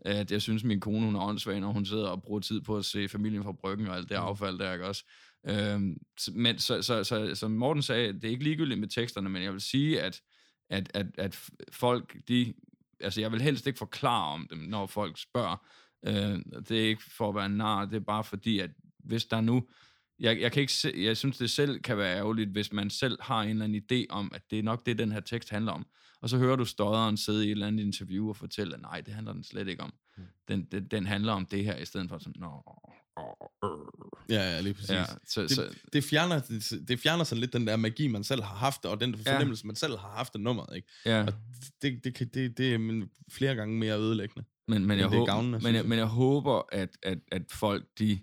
at 0.06 0.32
jeg 0.32 0.42
synes, 0.42 0.64
min 0.64 0.80
kone 0.80 1.06
hun 1.06 1.16
er 1.16 1.22
åndssvag, 1.22 1.60
når 1.60 1.72
hun 1.72 1.86
sidder 1.86 2.08
og 2.08 2.24
bruger 2.24 2.40
tid 2.40 2.62
på 2.62 2.78
at 2.78 2.86
se 2.86 3.10
familien 3.10 3.44
fra 3.44 3.52
bryggen 3.52 3.88
og 3.88 3.96
alt 3.96 4.10
det 4.10 4.16
affald 4.16 4.60
der, 4.60 4.74
ikke 4.74 4.86
også? 4.88 5.04
Øhm, 5.48 5.98
så- 6.20 6.32
men 6.36 6.60
så, 6.60 6.82
så, 6.82 7.04
så, 7.04 7.36
som 7.36 7.52
Morten 7.52 7.84
sagde, 7.84 8.14
det 8.14 8.24
er 8.24 8.30
ikke 8.30 8.44
ligegyldigt 8.44 8.80
med 8.80 8.88
teksterne, 8.88 9.30
men 9.30 9.44
jeg 9.44 9.54
vil 9.54 9.62
sige, 9.62 10.02
at, 10.02 10.22
at, 10.70 10.92
at, 10.94 11.06
at 11.18 11.50
folk, 11.72 12.16
de, 12.28 12.54
altså 13.00 13.22
jeg 13.22 13.32
vil 13.32 13.42
helst 13.42 13.68
ikke 13.68 13.78
forklare 13.80 14.34
om 14.34 14.48
dem, 14.50 14.60
når 14.60 14.86
folk 14.88 15.18
spørger, 15.22 15.66
Øh, 16.08 16.40
det 16.70 16.72
er 16.72 16.88
ikke 16.88 17.04
for 17.18 17.30
at 17.30 17.36
være 17.36 17.50
nar, 17.50 17.86
det 17.86 17.96
er 17.96 18.00
bare 18.00 18.24
fordi, 18.24 18.60
at 18.60 18.70
hvis 19.00 19.26
der 19.26 19.42
nu... 19.42 19.68
Jeg, 20.20 20.42
jeg, 20.42 20.52
kan 20.52 20.62
ikke 20.62 20.74
se, 20.74 20.94
jeg 20.98 21.18
synes, 21.18 21.38
det 21.38 21.50
selv 21.50 21.80
kan 21.80 21.98
være 21.98 22.18
ærgerligt, 22.18 22.50
hvis 22.50 22.74
man 22.74 22.90
selv 22.90 23.18
har 23.22 23.42
en 23.42 23.50
eller 23.50 23.64
anden 23.66 23.82
idé 23.92 24.06
om, 24.10 24.32
at 24.34 24.42
det 24.52 24.60
er 24.60 24.64
nok 24.64 24.86
det, 24.86 24.98
den 24.98 25.12
her 25.12 25.20
tekst 25.20 25.50
handler 25.50 25.72
om. 25.72 25.86
Og 26.22 26.30
så 26.30 26.38
hører 26.38 26.56
du 26.56 26.66
støderen 26.66 27.18
sidde 27.18 27.44
i 27.44 27.48
et 27.48 27.52
eller 27.52 27.68
andet 27.68 27.84
interview 27.84 28.30
og 28.30 28.36
fortælle, 28.38 28.74
at 28.74 28.82
nej, 28.82 29.02
det 29.02 29.14
handler 29.14 29.34
den 29.34 29.44
slet 29.44 29.68
ikke 29.68 29.84
om. 29.84 29.94
Mm. 30.18 30.24
Den, 30.48 30.64
den, 30.72 30.86
den 30.88 31.06
handler 31.06 31.34
om 31.34 31.46
det 31.46 31.64
her, 31.66 31.78
i 31.78 31.86
stedet 31.86 32.10
for 32.10 32.18
sådan, 32.18 32.34
nå, 32.42 32.64
øh. 33.64 33.70
Ja, 34.30 34.54
ja, 34.56 34.62
lige 34.62 34.74
præcis. 34.74 34.90
Ja, 34.90 35.06
så, 35.28 35.42
det, 35.42 35.52
så, 35.52 35.76
det, 35.94 36.04
fjerner, 36.04 36.40
det, 36.40 36.88
det 36.88 37.00
fjerner 37.00 37.24
sådan 37.24 37.40
lidt 37.40 37.54
den 37.54 37.68
der 37.68 37.76
magi, 37.76 38.08
man 38.08 38.24
selv 38.24 38.44
har 38.44 38.56
haft, 38.56 38.86
og 38.86 39.02
den 39.02 39.16
Ja. 39.16 39.34
fornemmelse, 39.34 39.68
man 39.68 39.76
selv 39.76 39.98
har 39.98 40.10
haft 40.10 40.36
af 40.36 40.42
nummeret, 40.42 40.76
ikke? 40.76 40.88
ja. 41.06 41.26
Og 41.26 41.34
det, 41.82 42.04
det, 42.04 42.16
kan, 42.16 42.28
det, 42.28 42.58
det 42.58 42.74
er 42.74 43.08
flere 43.32 43.56
gange 43.56 43.78
mere 43.78 44.00
ødelæggende. 44.00 44.48
Men, 44.68 44.86
men, 44.86 45.00
jeg, 45.00 45.10
det 45.10 45.16
er 45.16 45.20
håber, 45.20 45.34
gavnende, 45.34 45.60
men, 45.64 45.76
jeg. 45.76 45.86
men 45.86 45.98
jeg 46.00 46.06
håber, 46.08 46.62
at, 46.72 46.98
at, 47.04 47.18
at 47.32 47.42
folk 47.52 47.86
de 48.00 48.20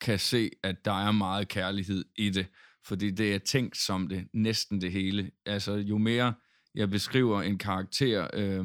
kan 0.00 0.18
se, 0.18 0.50
at 0.62 0.84
der 0.84 1.06
er 1.06 1.12
meget 1.12 1.48
kærlighed 1.48 2.04
i 2.16 2.30
det. 2.30 2.46
Fordi 2.84 3.10
det 3.10 3.34
er 3.34 3.38
tænkt 3.38 3.76
som 3.76 4.08
det, 4.08 4.28
næsten 4.34 4.80
det 4.80 4.92
hele. 4.92 5.30
Altså, 5.46 5.72
jo 5.74 5.98
mere 5.98 6.34
jeg 6.74 6.90
beskriver 6.90 7.42
en 7.42 7.58
karakter, 7.58 8.28
øh, 8.34 8.64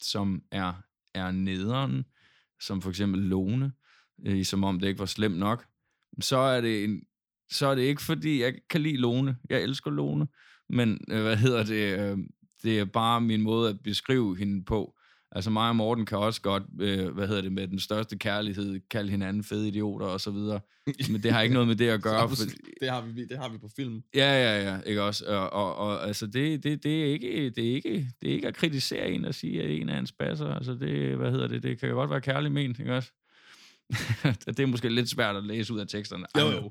som 0.00 0.42
er, 0.50 0.72
er 1.14 1.30
nederen, 1.30 2.04
som 2.60 2.82
for 2.82 2.90
eksempel 2.90 3.20
Lone, 3.20 3.72
øh, 4.26 4.44
som 4.44 4.64
om 4.64 4.80
det 4.80 4.88
ikke 4.88 4.98
var 4.98 5.06
slemt 5.06 5.38
nok, 5.38 5.66
så 6.20 6.36
er 6.36 6.60
det 6.60 6.84
en, 6.84 7.02
så 7.50 7.66
er 7.66 7.74
det 7.74 7.82
ikke 7.82 8.02
fordi, 8.02 8.42
jeg 8.42 8.54
kan 8.70 8.80
lide 8.80 8.96
Lone. 8.96 9.36
Jeg 9.50 9.62
elsker 9.62 9.90
Lone. 9.90 10.26
Men, 10.68 11.00
øh, 11.10 11.22
hvad 11.22 11.36
hedder 11.36 11.64
det, 11.64 11.98
øh, 11.98 12.18
det 12.62 12.78
er 12.78 12.84
bare 12.84 13.20
min 13.20 13.42
måde 13.42 13.70
at 13.70 13.80
beskrive 13.84 14.38
hende 14.38 14.64
på. 14.64 14.95
Altså 15.36 15.50
mig 15.50 15.68
og 15.68 15.76
Morten 15.76 16.06
kan 16.06 16.18
også 16.18 16.40
godt, 16.40 16.62
øh, 16.80 17.08
hvad 17.08 17.28
hedder 17.28 17.42
det, 17.42 17.52
med 17.52 17.68
den 17.68 17.80
største 17.80 18.18
kærlighed, 18.18 18.80
kalde 18.90 19.10
hinanden 19.10 19.44
fede 19.44 19.68
idioter 19.68 20.06
og 20.06 20.20
så 20.20 20.30
videre. 20.30 20.60
Men 21.10 21.22
det 21.22 21.32
har 21.32 21.42
ikke 21.42 21.52
noget 21.52 21.68
med 21.68 21.76
det 21.76 21.88
at 21.88 22.02
gøre. 22.08 22.28
For, 22.28 22.36
det, 22.80 22.90
har 22.90 23.00
vi, 23.00 23.24
det 23.24 23.38
har 23.38 23.48
vi 23.48 23.58
på 23.58 23.68
film. 23.76 24.02
ja, 24.14 24.32
ja, 24.32 24.70
ja, 24.70 24.80
ikke 24.86 25.02
også? 25.02 25.24
Og, 25.26 25.52
og, 25.52 25.76
og 25.76 26.06
altså 26.06 26.26
det, 26.26 26.64
det, 26.64 26.84
det, 26.84 27.02
er 27.02 27.06
ikke, 27.06 27.50
det, 27.56 27.70
er 27.70 27.74
ikke, 27.74 28.08
det 28.22 28.30
er 28.30 28.34
ikke 28.34 28.48
at 28.48 28.54
kritisere 28.54 29.10
en 29.10 29.24
og 29.24 29.34
sige, 29.34 29.62
at 29.62 29.70
en 29.70 29.88
er 29.88 29.98
en 29.98 30.06
spasser. 30.06 30.46
Altså 30.46 30.74
det, 30.74 31.16
hvad 31.16 31.30
hedder 31.30 31.48
det, 31.48 31.62
det 31.62 31.80
kan 31.80 31.88
jo 31.88 31.94
godt 31.94 32.10
være 32.10 32.20
kærlig 32.20 32.52
ment, 32.52 32.78
ikke 32.78 32.94
også? 32.94 33.12
det 34.46 34.60
er 34.60 34.66
måske 34.66 34.88
lidt 34.88 35.10
svært 35.10 35.36
at 35.36 35.44
læse 35.44 35.74
ud 35.74 35.78
af 35.78 35.86
teksterne. 35.88 36.26
I 36.36 36.38
Jo, 36.38 36.48
know. 36.48 36.62
jo. 36.62 36.70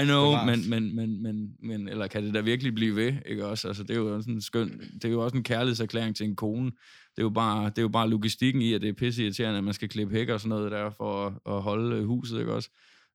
I 0.00 0.04
know, 0.04 0.44
men, 0.44 0.70
men, 0.70 0.96
men, 0.96 1.22
men, 1.22 1.56
men, 1.62 1.88
eller 1.88 2.06
kan 2.06 2.24
det 2.24 2.34
da 2.34 2.40
virkelig 2.40 2.74
blive 2.74 2.96
ved, 2.96 3.12
ikke 3.26 3.46
også? 3.46 3.68
Altså, 3.68 3.82
det 3.82 3.90
er 3.90 4.00
jo 4.00 4.20
sådan 4.20 4.34
en 4.34 4.42
skøn, 4.42 4.80
det 4.94 5.04
er 5.04 5.08
jo 5.08 5.24
også 5.24 5.36
en 5.36 5.42
kærlighedserklæring 5.42 6.16
til 6.16 6.26
en 6.26 6.36
kone. 6.36 6.70
Det 7.16 7.18
er 7.18 7.22
jo 7.22 7.30
bare, 7.30 7.64
det 7.64 7.78
er 7.78 7.82
jo 7.82 7.88
bare 7.88 8.08
logistikken 8.10 8.62
i, 8.62 8.72
at 8.72 8.80
det 8.82 8.88
er 8.88 8.92
pisse 8.92 9.22
irriterende, 9.22 9.58
at 9.58 9.64
man 9.64 9.74
skal 9.74 9.88
klippe 9.88 10.14
hæk 10.14 10.28
og 10.28 10.40
sådan 10.40 10.48
noget 10.48 10.72
der, 10.72 10.90
for 10.90 11.26
at, 11.26 11.32
at 11.46 11.62
holde 11.62 11.96
øh, 11.96 12.04
huset, 12.04 12.40
ikke 12.40 12.52
også? 12.52 12.70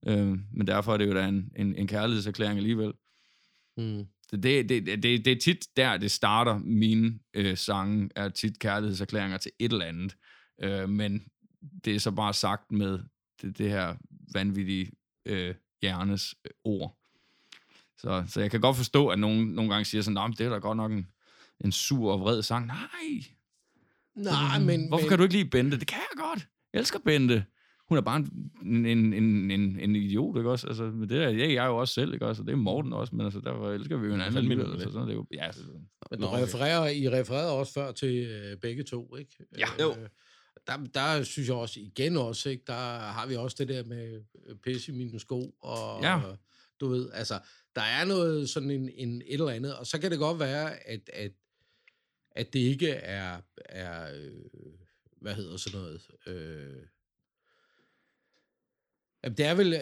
Øh, 0.08 0.38
men 0.54 0.68
derfor 0.68 0.94
er 0.94 0.98
det 0.98 1.08
jo 1.08 1.14
da 1.14 1.28
en, 1.28 1.52
en, 1.56 1.76
en 1.76 1.88
kærlighedserklæring 1.88 2.58
alligevel. 2.58 2.94
Mm. 3.78 4.06
Det, 4.32 4.44
det, 4.44 4.70
det, 4.70 5.04
det, 5.04 5.26
det 5.26 5.28
er 5.28 5.40
tit 5.44 5.68
der, 5.78 5.98
det 5.98 6.12
starter. 6.12 6.60
Mine 6.60 7.20
øh, 7.34 7.58
sange 7.58 8.10
er 8.16 8.30
tit 8.30 8.60
kærlighedserklæringer 8.60 9.38
til 9.38 9.52
et 9.60 9.72
eller 9.72 9.86
andet. 9.86 10.16
Øh, 10.64 10.90
men 10.90 11.24
det 11.86 11.96
er 11.96 12.00
så 12.00 12.12
bare 12.12 12.34
sagt 12.34 12.72
med 12.72 13.00
det, 13.42 13.58
det 13.58 13.70
her 13.70 13.96
vanvittige 14.34 14.92
øh, 15.26 15.56
hjernes 15.82 16.36
øh, 16.46 16.52
ord. 16.64 16.98
Så, 17.98 18.24
så 18.28 18.42
jeg 18.42 18.52
kan 18.52 18.62
godt 18.62 18.78
forstå, 18.78 19.08
at 19.08 19.20
nogen 19.20 19.48
nogle 19.48 19.72
gange 19.72 19.86
siger 19.86 20.02
sådan, 20.02 20.14
"Nå, 20.14 20.28
det 20.28 20.42
er 20.46 20.50
da 20.50 20.58
godt 20.58 20.78
nok 20.78 20.92
en, 20.92 21.08
en 21.62 21.72
sur 21.72 22.12
og 22.12 22.20
vred 22.22 22.42
sang. 22.42 22.68
Nej, 22.68 22.78
Nej, 24.16 24.60
men... 24.60 24.88
hvorfor 24.88 25.04
men, 25.04 25.10
kan 25.10 25.18
du 25.18 25.24
ikke 25.24 25.36
lide 25.36 25.50
Bente? 25.50 25.80
Det 25.80 25.88
kan 25.88 25.98
jeg 25.98 26.24
godt. 26.24 26.48
Jeg 26.74 26.80
elsker 26.80 27.00
Bente. 27.06 27.46
Hun 27.90 27.98
er 27.98 28.02
bare 28.02 28.18
en, 28.18 28.86
en, 28.86 29.14
en, 29.14 29.52
en, 29.52 29.80
en 29.80 29.96
idiot, 29.96 30.38
ikke 30.38 30.50
også? 30.52 30.68
Altså, 30.68 30.84
men 30.84 31.10
det 31.10 31.24
er 31.24 31.30
jeg, 31.30 31.40
jeg 31.54 31.64
er 31.64 31.68
jo 31.68 31.78
også 31.78 31.94
selv, 31.94 32.14
ikke 32.14 32.26
også? 32.26 32.42
Og 32.42 32.46
det 32.48 32.52
er 32.54 32.58
Morten 32.58 32.94
også, 32.94 33.16
men 33.16 33.26
altså, 33.26 33.40
der 33.40 33.72
elsker 33.72 33.98
vi 33.98 34.06
jo 34.06 34.12
hinanden 34.12 34.38
alligevel. 34.38 34.66
du 34.66 34.72
med 34.72 34.80
Så 34.80 34.92
sådan, 34.92 35.02
det 35.08 35.10
er 35.10 35.16
jo, 35.16 35.26
ja, 35.34 35.52
så, 35.52 35.62
Men 36.12 36.20
Nå, 36.20 36.26
du 36.28 36.32
okay. 36.32 36.44
refererer, 36.44 36.88
I 36.88 37.10
refererede 37.10 37.52
også 37.52 37.74
før 37.74 37.92
til 37.92 38.16
øh, 38.16 38.58
begge 38.58 38.84
to, 38.84 39.16
ikke? 39.16 39.38
Ja. 39.58 39.66
Øh, 39.86 40.08
Der, 40.68 40.78
der 40.94 41.24
synes 41.24 41.48
jeg 41.48 41.56
også, 41.56 41.80
igen 41.80 42.18
også, 42.18 42.50
ikke? 42.50 42.64
Der 42.68 43.00
har 43.00 43.28
vi 43.28 43.36
også 43.36 43.56
det 43.60 43.68
der 43.68 43.84
med 43.84 44.24
øh, 44.48 44.56
pis 44.56 44.88
i 44.88 44.92
mine 44.92 45.20
sko, 45.20 45.56
og 45.62 46.04
Ja. 46.04 46.22
du 46.80 46.88
ved, 46.88 47.10
altså, 47.14 47.40
der 47.76 47.82
er 47.82 48.06
noget 48.06 48.50
sådan 48.50 48.72
en, 48.72 48.90
en 48.90 49.22
et 49.22 49.34
eller 49.34 49.50
andet, 49.50 49.76
og 49.76 49.88
så 49.88 50.00
kan 50.00 50.12
det 50.12 50.20
godt 50.20 50.40
være, 50.40 50.88
at, 50.88 51.10
at, 51.14 51.32
at 52.32 52.54
det 52.54 52.60
ikke 52.60 52.90
er, 52.90 53.42
er 53.66 54.14
øh, 54.16 54.32
hvad 55.22 55.34
hedder 55.36 55.58
sådan 55.58 55.80
noget, 55.80 56.02
øh, 56.28 56.84
Jamen, 59.24 59.38
det 59.38 59.46
er 59.46 59.54
vel, 59.54 59.82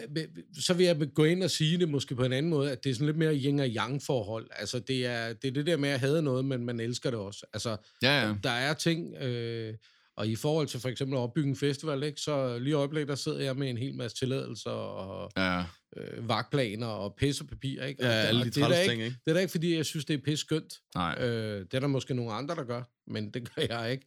så 0.60 0.74
vil 0.74 0.86
jeg 0.86 1.08
gå 1.14 1.24
ind 1.24 1.42
og 1.42 1.50
sige 1.50 1.78
det 1.78 1.88
måske 1.88 2.14
på 2.14 2.24
en 2.24 2.32
anden 2.32 2.50
måde, 2.50 2.70
at 2.72 2.84
det 2.84 2.90
er 2.90 2.94
sådan 2.94 3.06
lidt 3.06 3.16
mere 3.16 3.34
yin 3.34 3.58
og 3.60 3.66
yang 3.66 4.02
forhold. 4.02 4.48
Altså, 4.50 4.78
det 4.78 5.06
er, 5.06 5.32
det 5.32 5.48
er 5.48 5.52
det 5.52 5.66
der 5.66 5.76
med 5.76 5.88
at 5.88 6.00
have 6.00 6.22
noget, 6.22 6.44
men 6.44 6.64
man 6.64 6.80
elsker 6.80 7.10
det 7.10 7.18
også. 7.18 7.46
Altså, 7.52 7.76
ja, 8.02 8.26
ja. 8.26 8.34
der 8.42 8.50
er 8.50 8.74
ting, 8.74 9.16
øh, 9.16 9.74
og 10.16 10.26
i 10.28 10.36
forhold 10.36 10.66
til 10.68 10.80
for 10.80 10.88
eksempel 10.88 11.16
at 11.16 11.20
opbygge 11.20 11.48
en 11.50 11.56
festival, 11.56 12.02
ikke, 12.02 12.20
så 12.20 12.58
lige 12.58 12.70
i 12.70 12.72
øjeblikket, 12.72 13.08
der 13.08 13.14
sidder 13.14 13.40
jeg 13.40 13.56
med 13.56 13.70
en 13.70 13.76
hel 13.78 13.94
masse 13.94 14.16
tilladelser 14.16 14.70
og 14.70 15.30
ja. 15.36 15.64
øh, 15.96 16.28
vagtplaner 16.28 16.86
og 16.86 17.14
pissepapir, 17.16 17.82
ikke? 17.82 18.04
Ja, 18.06 18.08
og, 18.10 18.22
det- 18.22 18.28
alle 18.28 18.44
de 18.44 18.50
det, 18.50 18.62
er 18.62 18.78
ikke, 18.80 18.90
ting, 18.92 19.02
ikke? 19.02 19.16
det 19.24 19.30
er 19.30 19.34
da 19.34 19.40
ikke, 19.40 19.50
fordi 19.50 19.76
jeg 19.76 19.86
synes, 19.86 20.04
det 20.04 20.14
er 20.14 20.18
pisse 20.24 20.44
skønt. 20.44 20.74
Nej. 20.94 21.16
Øh, 21.20 21.60
det 21.60 21.74
er 21.74 21.80
der 21.80 21.86
måske 21.86 22.14
nogle 22.14 22.32
andre, 22.32 22.54
der 22.54 22.64
gør, 22.64 22.82
men 23.06 23.30
det 23.30 23.54
gør 23.54 23.62
jeg 23.62 23.92
ikke. 23.92 24.06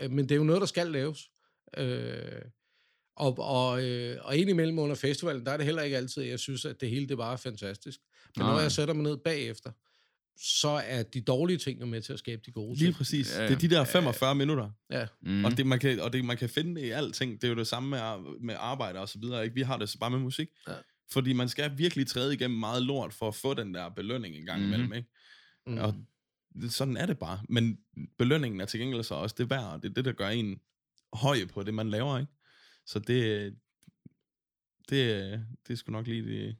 Øh, 0.00 0.10
men 0.10 0.24
det 0.24 0.32
er 0.32 0.36
jo 0.36 0.44
noget, 0.44 0.60
der 0.60 0.66
skal 0.66 0.86
laves. 0.86 1.20
Øh, 1.76 2.42
og, 3.16 3.38
og, 3.38 3.84
øh, 3.84 4.16
og 4.20 4.36
indimellem 4.36 4.78
under 4.78 4.96
festivalen, 4.96 5.46
der 5.46 5.52
er 5.52 5.56
det 5.56 5.66
heller 5.66 5.82
ikke 5.82 5.96
altid, 5.96 6.22
jeg 6.22 6.38
synes, 6.38 6.64
at 6.64 6.80
det 6.80 6.90
hele 6.90 7.08
det 7.08 7.16
bare 7.16 7.32
er 7.32 7.36
fantastisk. 7.36 8.00
Men 8.36 8.44
Nej. 8.44 8.52
når 8.52 8.60
jeg 8.60 8.72
sætter 8.72 8.94
mig 8.94 9.02
ned 9.02 9.16
bagefter, 9.16 9.70
så 10.40 10.68
er 10.68 11.02
de 11.02 11.20
dårlige 11.20 11.56
ting 11.58 11.80
jo 11.80 11.86
med 11.86 12.02
til 12.02 12.12
at 12.12 12.18
skabe 12.18 12.42
de 12.46 12.52
gode 12.52 12.74
Lige 12.78 12.86
ting. 12.86 12.94
præcis. 12.96 13.36
Ja, 13.38 13.42
Det 13.46 13.52
er 13.52 13.58
de 13.58 13.68
der 13.70 13.84
45 13.84 14.34
minutter. 14.34 14.70
Ja. 14.90 15.06
Mm. 15.22 15.44
Og, 15.44 15.56
det, 15.56 15.66
man 15.66 15.78
kan, 15.78 16.00
og 16.00 16.12
det, 16.12 16.24
man 16.24 16.36
kan 16.36 16.48
finde 16.48 16.80
det 16.80 16.86
i 16.86 16.90
alting. 16.90 17.32
Det 17.40 17.44
er 17.44 17.48
jo 17.48 17.54
det 17.54 17.66
samme 17.66 17.88
med, 17.90 18.00
med 18.40 18.54
arbejde 18.58 18.98
og 18.98 19.08
så 19.08 19.18
videre. 19.18 19.44
Ikke? 19.44 19.54
Vi 19.54 19.62
har 19.62 19.76
det 19.76 19.88
så 19.88 19.98
bare 19.98 20.10
med 20.10 20.18
musik. 20.18 20.48
Ja. 20.68 20.74
Fordi 21.10 21.32
man 21.32 21.48
skal 21.48 21.78
virkelig 21.78 22.06
træde 22.06 22.34
igennem 22.34 22.58
meget 22.58 22.82
lort 22.82 23.12
for 23.14 23.28
at 23.28 23.34
få 23.34 23.54
den 23.54 23.74
der 23.74 23.88
belønning 23.88 24.36
en 24.36 24.46
gang 24.46 24.60
Mhm. 24.62 24.68
imellem. 24.68 24.92
Ikke? 24.92 25.08
Mm. 25.66 25.78
Og 25.78 25.94
det- 26.62 26.72
sådan 26.72 26.96
er 26.96 27.06
det 27.06 27.18
bare. 27.18 27.40
Men 27.48 27.78
belønningen 28.18 28.60
er 28.60 28.64
til 28.64 28.80
gengæld 28.80 29.02
så 29.02 29.14
også 29.14 29.34
det 29.38 29.50
værd, 29.50 29.64
og 29.64 29.82
det 29.82 29.88
er 29.90 29.94
det, 29.94 30.04
der 30.04 30.12
gør 30.12 30.28
en 30.28 30.60
høj 31.12 31.38
på 31.54 31.62
det, 31.62 31.74
man 31.74 31.90
laver. 31.90 32.18
Ikke? 32.18 32.32
Så 32.86 32.98
det, 32.98 33.54
det, 34.88 35.44
det 35.66 35.72
er 35.72 35.76
sgu 35.76 35.92
nok 35.92 36.06
lige 36.06 36.22
det. 36.24 36.56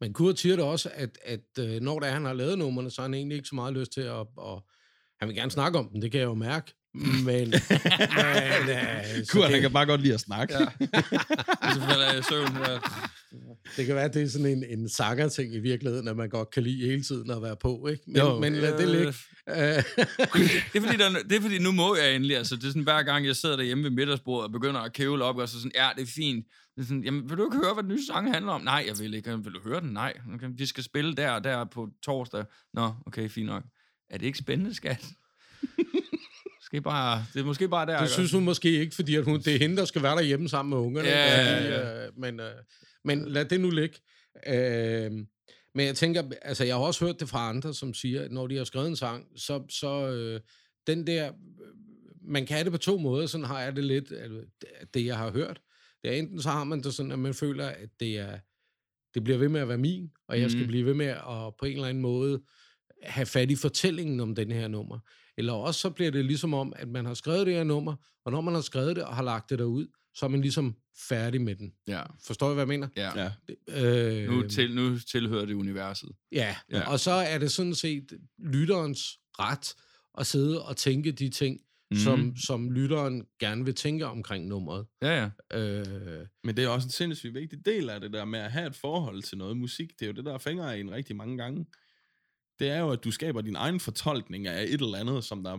Men 0.00 0.12
Kurt 0.12 0.38
siger 0.38 0.56
det 0.56 0.64
også, 0.64 0.90
at, 0.94 1.18
at 1.24 1.40
øh, 1.58 1.80
når 1.80 2.00
det 2.00 2.08
er, 2.08 2.12
han 2.12 2.24
har 2.24 2.32
lavet 2.32 2.58
numrene, 2.58 2.90
så 2.90 3.00
har 3.00 3.08
han 3.08 3.14
egentlig 3.14 3.36
ikke 3.36 3.48
så 3.48 3.54
meget 3.54 3.74
lyst 3.74 3.92
til 3.92 4.00
at... 4.00 4.20
at 4.20 4.58
han 5.20 5.28
vil 5.28 5.36
gerne 5.36 5.50
snakke 5.50 5.78
om 5.78 5.88
dem, 5.88 6.00
det 6.00 6.10
kan 6.10 6.20
jeg 6.20 6.26
jo 6.26 6.34
mærke. 6.34 6.74
Men, 6.94 7.24
men 7.24 7.50
øh, 7.50 9.26
Kurt, 9.28 9.44
han 9.44 9.52
det, 9.52 9.60
kan 9.60 9.72
bare 9.72 9.86
godt 9.86 10.00
lide 10.00 10.14
at 10.14 10.20
snakke. 10.20 10.54
Ja. 10.54 10.64
så 11.74 11.80
falder 11.80 12.10
jeg 12.10 12.18
i 12.18 12.22
søvn. 12.22 12.56
Ja. 12.56 12.78
Det 13.76 13.86
kan 13.86 13.94
være, 13.94 14.04
at 14.04 14.14
det 14.14 14.22
er 14.22 14.28
sådan 14.28 14.46
en, 14.46 14.64
en 14.78 14.88
sanger-ting 14.88 15.54
i 15.54 15.58
virkeligheden, 15.58 16.08
at 16.08 16.16
man 16.16 16.28
godt 16.28 16.50
kan 16.50 16.62
lide 16.62 16.86
hele 16.86 17.02
tiden 17.02 17.30
at 17.30 17.42
være 17.42 17.56
på, 17.56 17.86
ikke? 17.90 18.02
Men, 18.06 18.16
Jo. 18.16 18.38
men 18.38 18.52
lad 18.54 18.78
det 18.78 18.88
ligge. 18.88 19.06
Øh, 19.48 19.54
det, 20.72 20.76
er 20.76 20.80
fordi, 20.80 20.96
der, 20.96 21.10
er- 21.10 21.22
det 21.28 21.36
er 21.36 21.40
fordi, 21.40 21.58
nu 21.58 21.72
må 21.72 21.96
jeg 21.96 22.14
endelig. 22.14 22.36
Altså, 22.36 22.56
det 22.56 22.64
er 22.64 22.68
sådan, 22.68 22.82
hver 22.82 23.02
gang 23.02 23.26
jeg 23.26 23.36
sidder 23.36 23.56
derhjemme 23.56 23.84
ved 23.84 23.90
middagsbordet 23.90 24.44
og 24.46 24.52
begynder 24.52 24.80
at 24.80 24.92
kævle 24.92 25.24
op, 25.24 25.36
og 25.36 25.48
så 25.48 25.56
sådan, 25.56 25.72
ja, 25.74 25.88
det 25.96 26.02
er 26.02 26.06
fint. 26.14 26.46
Det 26.76 26.82
er 26.82 26.86
sådan, 26.86 27.04
jamen, 27.04 27.30
vil 27.30 27.38
du 27.38 27.44
ikke 27.44 27.56
høre, 27.64 27.74
hvad 27.74 27.82
den 27.82 27.92
nye 27.92 28.06
sang 28.06 28.32
handler 28.34 28.52
om? 28.52 28.60
Nej, 28.60 28.84
jeg 28.88 28.98
vil 28.98 29.14
ikke. 29.14 29.30
Vil 29.44 29.52
du 29.52 29.60
høre 29.64 29.80
den? 29.80 29.90
Nej. 29.90 30.12
Okay, 30.34 30.48
de 30.58 30.66
skal 30.66 30.84
spille 30.84 31.14
der 31.14 31.30
og 31.30 31.44
der 31.44 31.64
på 31.64 31.88
torsdag. 32.04 32.44
Nå, 32.74 32.92
okay, 33.06 33.28
fint 33.28 33.46
nok. 33.46 33.62
Er 34.10 34.18
det 34.18 34.26
ikke 34.26 34.38
spændende, 34.38 34.74
skat? 34.74 35.04
Skal 36.62 36.76
I 36.76 36.80
bare, 36.80 37.24
det 37.34 37.40
er 37.40 37.44
måske 37.44 37.68
bare 37.68 37.86
der. 37.86 38.00
det 38.00 38.10
synes 38.10 38.32
hun 38.32 38.44
måske 38.44 38.70
ikke, 38.80 38.94
fordi 38.94 39.14
at 39.14 39.24
hun, 39.24 39.38
det 39.40 39.54
er 39.54 39.58
hende, 39.58 39.76
der 39.76 39.84
skal 39.84 40.02
være 40.02 40.16
derhjemme 40.16 40.48
sammen 40.48 40.70
med 40.70 40.78
ungerne. 40.86 41.08
Ja, 41.08 41.42
ja, 41.42 41.56
Fordi, 41.56 42.06
øh, 42.06 42.20
Men, 42.20 42.40
øh, 42.40 42.46
men 43.06 43.28
lad 43.28 43.44
det 43.44 43.60
nu 43.60 43.70
ligge. 43.70 43.98
Øh, 44.46 45.12
men 45.74 45.86
jeg 45.86 45.96
tænker, 45.96 46.22
altså 46.42 46.64
jeg 46.64 46.74
har 46.74 46.82
også 46.82 47.04
hørt 47.04 47.20
det 47.20 47.28
fra 47.28 47.48
andre, 47.48 47.74
som 47.74 47.94
siger, 47.94 48.22
at 48.22 48.32
når 48.32 48.46
de 48.46 48.56
har 48.56 48.64
skrevet 48.64 48.88
en 48.88 48.96
sang, 48.96 49.26
så, 49.36 49.64
så 49.70 50.08
øh, 50.10 50.40
den 50.86 51.06
der, 51.06 51.32
man 52.22 52.46
kan 52.46 52.54
have 52.54 52.64
det 52.64 52.72
på 52.72 52.78
to 52.78 52.98
måder, 52.98 53.26
sådan 53.26 53.44
har 53.46 53.60
jeg 53.62 53.76
det 53.76 53.84
lidt, 53.84 54.12
det- 54.94 55.06
jeg 55.06 55.16
har 55.18 55.30
hørt. 55.30 55.60
Det 56.02 56.10
er 56.14 56.18
enten 56.18 56.42
så 56.42 56.48
har 56.50 56.64
man 56.64 56.82
det 56.82 56.94
sådan, 56.94 57.12
at 57.12 57.18
man 57.18 57.34
føler, 57.34 57.66
at 57.66 57.88
det 58.00 58.18
er, 58.18 58.38
det 59.14 59.24
bliver 59.24 59.38
ved 59.38 59.48
med 59.48 59.60
at 59.60 59.68
være 59.68 59.78
min, 59.78 60.10
og 60.28 60.40
jeg 60.40 60.50
skal 60.50 60.60
Mhm. 60.62 60.68
blive 60.68 60.86
ved 60.86 60.94
med 60.94 61.06
at 61.06 61.54
på 61.58 61.64
en 61.66 61.72
eller 61.72 61.88
anden 61.88 62.02
måde 62.02 62.42
have 63.02 63.26
fat 63.26 63.50
i 63.50 63.56
fortællingen 63.56 64.20
om 64.20 64.34
den 64.34 64.50
her 64.52 64.68
nummer. 64.68 64.98
Eller 65.38 65.52
også 65.52 65.80
så 65.80 65.90
bliver 65.90 66.10
det 66.10 66.24
ligesom 66.24 66.54
om, 66.54 66.72
at 66.76 66.88
man 66.88 67.06
har 67.06 67.14
skrevet 67.14 67.46
det 67.46 67.54
her 67.54 67.64
nummer, 67.64 67.96
og 68.24 68.32
når 68.32 68.40
man 68.40 68.54
har 68.54 68.60
skrevet 68.60 68.96
det 68.96 69.04
og 69.04 69.16
har 69.16 69.22
lagt 69.22 69.50
det 69.50 69.58
derud, 69.58 69.86
så 70.14 70.26
er 70.26 70.30
man 70.30 70.40
ligesom 70.40 70.76
færdig 71.08 71.40
med 71.40 71.56
den. 71.56 71.72
Ja, 71.88 72.02
Forstår 72.26 72.50
I, 72.50 72.54
hvad 72.54 72.62
jeg 72.62 72.68
mener? 72.68 72.88
ja. 72.96 73.30
Ja. 73.68 74.22
Øh, 74.22 74.28
Nu, 74.30 74.48
til, 74.48 74.74
nu 74.74 74.98
tilhører 74.98 75.44
det 75.44 75.54
universet. 75.54 76.08
ja. 76.32 76.56
Ja. 76.72 76.90
og 76.90 77.00
så 77.00 77.10
er 77.10 77.38
det 77.38 77.52
sådan 77.52 77.74
set 77.74 78.12
lytterens 78.38 79.18
ret 79.38 79.74
at 80.18 80.26
sidde 80.26 80.64
og 80.64 80.76
tænke 80.76 81.12
de 81.12 81.28
ting, 81.28 81.60
mm. 81.90 81.96
som, 81.96 82.36
som 82.36 82.70
lytteren 82.70 83.26
gerne 83.40 83.64
vil 83.64 83.74
tænke 83.74 84.06
omkring 84.06 84.46
nummeret. 84.46 84.86
Ja, 85.02 85.30
ja. 85.52 85.58
Øh, 85.58 86.26
Men 86.44 86.56
det 86.56 86.64
er 86.64 86.68
også 86.68 86.86
en 86.86 86.90
sindssygt 86.90 87.34
vigtig 87.34 87.66
del 87.66 87.90
af 87.90 88.00
det 88.00 88.12
der 88.12 88.24
med 88.24 88.38
at 88.38 88.52
have 88.52 88.66
et 88.66 88.76
forhold 88.76 89.22
til 89.22 89.38
noget 89.38 89.56
musik. 89.56 89.90
Det 89.98 90.02
er 90.02 90.06
jo 90.06 90.12
det, 90.12 90.24
der 90.24 90.38
fænger 90.38 90.70
en 90.70 90.90
rigtig 90.90 91.16
mange 91.16 91.36
gange. 91.38 91.66
Det 92.58 92.68
er 92.70 92.78
jo, 92.78 92.90
at 92.90 93.04
du 93.04 93.10
skaber 93.10 93.40
din 93.40 93.56
egen 93.56 93.80
fortolkning 93.80 94.46
af 94.46 94.62
et 94.62 94.72
eller 94.80 94.98
andet, 94.98 95.24
som 95.24 95.44
der 95.44 95.58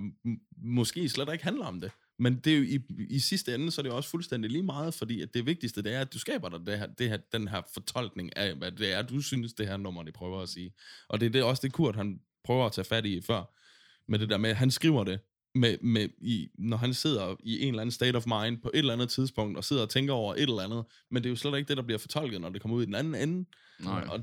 måske 0.58 1.10
slet 1.10 1.30
ikke 1.32 1.44
handler 1.44 1.66
om 1.66 1.82
det. 1.82 1.92
Men 2.20 2.36
det 2.36 2.54
er 2.54 2.58
jo 2.58 2.64
i, 2.64 2.80
i 3.10 3.20
sidste 3.20 3.56
ende, 3.56 3.72
så 3.72 3.82
er 3.82 3.84
det 3.84 3.90
jo 3.90 3.96
også 3.96 4.10
fuldstændig 4.10 4.52
lige 4.52 4.64
meget, 4.64 4.94
fordi 4.94 5.22
at 5.22 5.34
det 5.34 5.46
vigtigste, 5.46 5.84
det 5.84 5.94
er, 5.94 6.02
at 6.02 6.14
du 6.14 6.20
skaber 6.20 6.50
dig 6.50 6.60
det 6.66 6.80
her, 6.80 6.86
det 6.86 7.10
her, 7.10 7.18
den 7.32 7.48
her 7.48 7.62
fortolkning 7.74 8.38
af, 8.38 8.56
hvad 8.56 8.72
det 8.72 8.94
er, 8.94 9.02
du 9.02 9.22
synes, 9.22 9.54
det 9.54 9.68
her 9.68 9.78
nummer, 9.78 10.04
det 10.04 10.14
prøver 10.14 10.42
at 10.42 10.50
sige. 10.50 10.74
Og 11.08 11.20
det 11.20 11.26
er 11.26 11.30
det, 11.30 11.44
også 11.44 11.62
det, 11.62 11.74
Kurt, 11.74 11.96
han 11.96 12.20
prøver 12.44 12.66
at 12.66 12.72
tage 12.72 12.86
fat 12.86 13.06
i 13.06 13.22
før, 13.22 13.54
med 14.12 14.20
det 14.20 14.30
der 14.30 14.38
med, 14.38 14.50
at 14.50 14.56
han 14.56 14.72
skriver 14.72 15.04
det, 15.04 15.20
med, 15.56 15.78
med 15.82 16.10
i, 16.18 16.50
når 16.58 16.78
han 16.78 16.94
sidder 16.94 17.36
i 17.44 17.62
en 17.62 17.68
eller 17.68 17.82
anden 17.82 17.92
state 17.92 18.16
of 18.16 18.26
mind 18.26 18.58
på 18.58 18.72
et 18.74 18.78
eller 18.78 18.94
andet 18.94 19.10
tidspunkt, 19.10 19.58
og 19.58 19.64
sidder 19.64 19.82
og 19.82 19.90
tænker 19.90 20.14
over 20.14 20.34
et 20.34 20.42
eller 20.42 20.62
andet, 20.62 20.86
men 21.12 21.24
det 21.24 21.30
er 21.30 21.32
jo 21.32 21.36
slet 21.36 21.58
ikke 21.58 21.68
det, 21.68 21.78
der 21.78 21.84
bliver 21.84 21.98
fortolket, 21.98 22.42
når 22.42 22.50
det 22.50 22.62
kommer 22.62 22.78
ud 22.78 22.84
i 22.84 22.86
den 22.86 22.96
anden 22.96 23.16
ende. 23.16 23.50
Nej. 23.80 24.08
Og, 24.10 24.22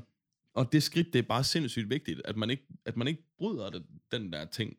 og 0.53 0.71
det 0.71 0.83
skridt, 0.83 1.13
det 1.13 1.19
er 1.19 1.23
bare 1.23 1.43
sindssygt 1.43 1.89
vigtigt, 1.89 2.21
at 2.25 2.37
man 2.37 2.49
ikke, 2.49 2.63
at 2.85 2.97
man 2.97 3.07
ikke 3.07 3.23
bryder 3.37 3.69
det, 3.69 3.83
den 4.11 4.33
der 4.33 4.45
ting, 4.45 4.77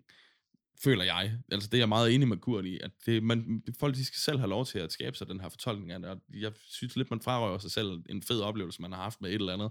føler 0.85 1.05
jeg. 1.05 1.39
Altså 1.53 1.69
det 1.69 1.75
er 1.75 1.81
jeg 1.81 1.89
meget 1.89 2.15
enig 2.15 2.29
med 2.29 2.37
Kurt 2.37 2.65
i, 2.65 2.79
at 2.83 2.91
det, 3.07 3.23
man, 3.23 3.63
folk 3.79 3.95
de 3.95 4.05
skal 4.05 4.19
selv 4.19 4.39
have 4.39 4.49
lov 4.51 4.67
til 4.67 4.79
at 4.79 4.93
skabe 4.93 5.17
sig 5.17 5.29
den 5.29 5.41
her 5.41 5.49
fortolkning 5.49 5.93
af 5.93 5.99
det, 5.99 6.09
og 6.09 6.21
jeg 6.35 6.53
synes 6.69 6.97
lidt, 6.97 7.11
man 7.11 7.21
frarøver 7.21 7.59
sig 7.59 7.71
selv 7.71 8.03
en 8.09 8.23
fed 8.23 8.41
oplevelse, 8.41 8.83
man 8.83 8.93
har 8.93 9.03
haft 9.03 9.21
med 9.21 9.31
et 9.31 9.35
eller 9.35 9.53
andet, 9.53 9.71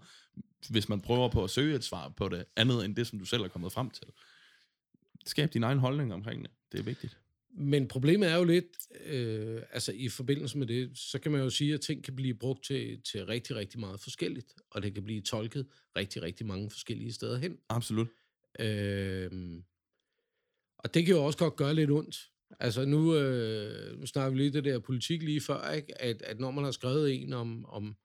hvis 0.70 0.90
man 0.90 1.02
prøver 1.02 1.30
på 1.30 1.44
at 1.44 1.50
søge 1.50 1.76
et 1.76 1.84
svar 1.84 2.10
på 2.10 2.30
det, 2.30 2.46
andet 2.56 2.86
end 2.86 2.96
det, 2.96 3.08
som 3.08 3.20
du 3.20 3.26
selv 3.26 3.44
er 3.44 3.48
kommet 3.48 3.72
frem 3.72 3.90
til. 3.90 4.08
Skab 5.26 5.54
din 5.54 5.64
egen 5.64 5.80
holdning 5.80 6.14
omkring 6.14 6.44
det. 6.44 6.52
Det 6.72 6.80
er 6.80 6.84
vigtigt. 6.84 7.18
Men 7.58 7.88
problemet 7.88 8.32
er 8.32 8.38
jo 8.38 8.44
lidt, 8.44 8.66
øh, 9.06 9.62
altså 9.72 9.92
i 9.92 10.10
forbindelse 10.10 10.58
med 10.58 10.68
det, 10.68 10.98
så 10.98 11.20
kan 11.20 11.32
man 11.32 11.42
jo 11.42 11.50
sige, 11.50 11.74
at 11.74 11.82
ting 11.82 12.04
kan 12.04 12.16
blive 12.16 12.34
brugt 12.34 12.66
til, 12.66 13.02
til 13.02 13.26
rigtig, 13.26 13.56
rigtig 13.56 13.80
meget 13.80 14.00
forskelligt, 14.00 14.54
og 14.72 14.84
det 14.84 14.94
kan 14.94 15.04
blive 15.04 15.22
tolket 15.22 15.68
rigtig, 15.96 16.22
rigtig 16.22 16.46
mange 16.46 16.70
forskellige 16.70 17.14
steder 17.14 17.38
hen. 17.38 17.58
Absolut. 17.70 18.08
Øh, 18.60 19.32
og 20.78 20.94
det 20.94 21.06
kan 21.06 21.16
jo 21.16 21.26
også 21.26 21.38
godt 21.38 21.56
gøre 21.56 21.74
lidt 21.74 21.92
ondt. 21.92 22.18
Altså 22.60 22.86
nu, 22.86 23.16
øh, 23.16 24.00
nu 24.00 24.06
snakker 24.06 24.32
vi 24.32 24.38
lige 24.38 24.54
det 24.54 24.66
der 24.66 24.80
politik 24.80 25.24
lige 25.24 25.42
før, 25.42 25.72
ikke? 25.72 26.02
At, 26.02 26.22
at 26.22 26.40
når 26.40 26.52
man 26.52 26.64
har 26.64 26.72
skrevet 26.72 27.24
en 27.24 27.34
om, 27.34 27.66
om, 27.66 27.96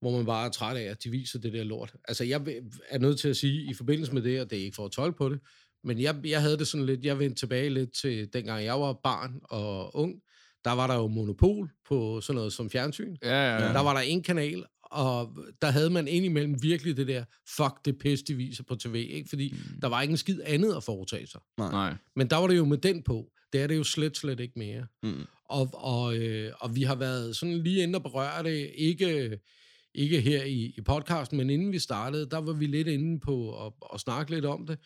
hvor 0.00 0.10
man 0.16 0.26
bare 0.26 0.46
er 0.46 0.50
træt 0.50 0.76
af, 0.76 0.82
at 0.82 1.04
de 1.04 1.10
viser 1.10 1.38
det 1.38 1.52
der 1.52 1.64
lort. 1.64 1.94
Altså 2.08 2.24
jeg 2.24 2.62
er 2.88 2.98
nødt 2.98 3.18
til 3.18 3.28
at 3.28 3.36
sige, 3.36 3.70
i 3.70 3.74
forbindelse 3.74 4.12
med 4.14 4.22
det, 4.22 4.40
og 4.40 4.50
det 4.50 4.58
er 4.58 4.64
ikke 4.64 4.74
for 4.74 4.84
at 4.84 4.92
tolke 4.92 5.18
på 5.18 5.28
det, 5.28 5.40
men 5.84 6.00
jeg, 6.00 6.20
jeg 6.24 6.42
havde 6.42 6.58
det 6.58 6.68
sådan 6.68 6.86
lidt, 6.86 7.04
jeg 7.04 7.18
vendte 7.18 7.40
tilbage 7.40 7.70
lidt 7.70 7.94
til 7.94 8.32
dengang 8.32 8.64
jeg 8.64 8.80
var 8.80 8.92
barn 9.04 9.40
og 9.42 9.96
ung, 9.96 10.22
der 10.64 10.72
var 10.72 10.86
der 10.86 10.94
jo 10.94 11.06
monopol 11.06 11.70
på 11.88 12.20
sådan 12.20 12.36
noget 12.36 12.52
som 12.52 12.70
fjernsyn. 12.70 13.16
Ja, 13.22 13.28
ja, 13.28 13.66
ja. 13.66 13.72
Der 13.72 13.80
var 13.80 13.94
der 13.94 14.00
en 14.00 14.22
kanal, 14.22 14.64
og 14.96 15.38
der 15.62 15.70
havde 15.70 15.90
man 15.90 16.08
indimellem 16.08 16.62
virkelig 16.62 16.96
det 16.96 17.06
der, 17.06 17.24
fuck 17.56 17.84
det 17.84 17.98
pis, 17.98 18.22
de 18.22 18.34
viser 18.34 18.64
på 18.64 18.74
tv, 18.76 18.94
ikke? 18.94 19.28
fordi 19.28 19.52
mm. 19.52 19.80
der 19.80 19.88
var 19.88 20.02
ikke 20.02 20.12
en 20.12 20.16
skid 20.16 20.40
andet 20.44 20.74
at 20.76 20.82
foretage 20.82 21.26
sig. 21.26 21.40
Nej. 21.58 21.94
Men 22.16 22.30
der 22.30 22.36
var 22.36 22.46
det 22.46 22.56
jo 22.56 22.64
med 22.64 22.78
den 22.78 23.02
på. 23.02 23.30
Det 23.52 23.62
er 23.62 23.66
det 23.66 23.76
jo 23.76 23.84
slet, 23.84 24.16
slet 24.16 24.40
ikke 24.40 24.58
mere. 24.58 24.86
Mm. 25.02 25.24
Og, 25.44 25.70
og, 25.72 26.16
øh, 26.16 26.52
og 26.60 26.76
vi 26.76 26.82
har 26.82 26.94
været 26.94 27.36
sådan 27.36 27.58
lige 27.58 27.82
inde 27.82 27.96
og 27.96 28.02
berøre 28.02 28.42
det, 28.42 28.72
ikke, 28.74 29.38
ikke 29.94 30.20
her 30.20 30.44
i, 30.44 30.74
i 30.78 30.80
podcasten, 30.80 31.38
men 31.38 31.50
inden 31.50 31.72
vi 31.72 31.78
startede, 31.78 32.30
der 32.30 32.38
var 32.38 32.52
vi 32.52 32.66
lidt 32.66 32.88
inde 32.88 33.20
på 33.20 33.66
at, 33.66 33.72
at 33.94 34.00
snakke 34.00 34.34
lidt 34.34 34.44
om 34.44 34.66
det, 34.66 34.78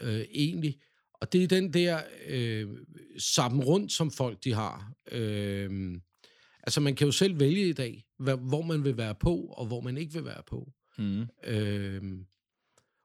øh, 0.00 0.24
egentlig. 0.34 0.76
Og 1.14 1.32
det 1.32 1.42
er 1.42 1.48
den 1.48 1.72
der 1.72 2.00
øh, 2.26 2.68
sammen 3.18 3.64
rundt, 3.64 3.92
som 3.92 4.10
folk 4.10 4.44
de 4.44 4.52
har. 4.52 4.92
Øh, 5.12 5.70
altså 6.62 6.80
man 6.80 6.94
kan 6.94 7.06
jo 7.06 7.12
selv 7.12 7.40
vælge 7.40 7.68
i 7.68 7.72
dag, 7.72 8.04
hvor 8.24 8.62
man 8.62 8.84
vil 8.84 8.96
være 8.96 9.14
på, 9.14 9.36
og 9.36 9.66
hvor 9.66 9.80
man 9.80 9.96
ikke 9.96 10.12
vil 10.12 10.24
være 10.24 10.42
på. 10.46 10.72
Mm. 10.98 11.26
Øh, 11.46 12.02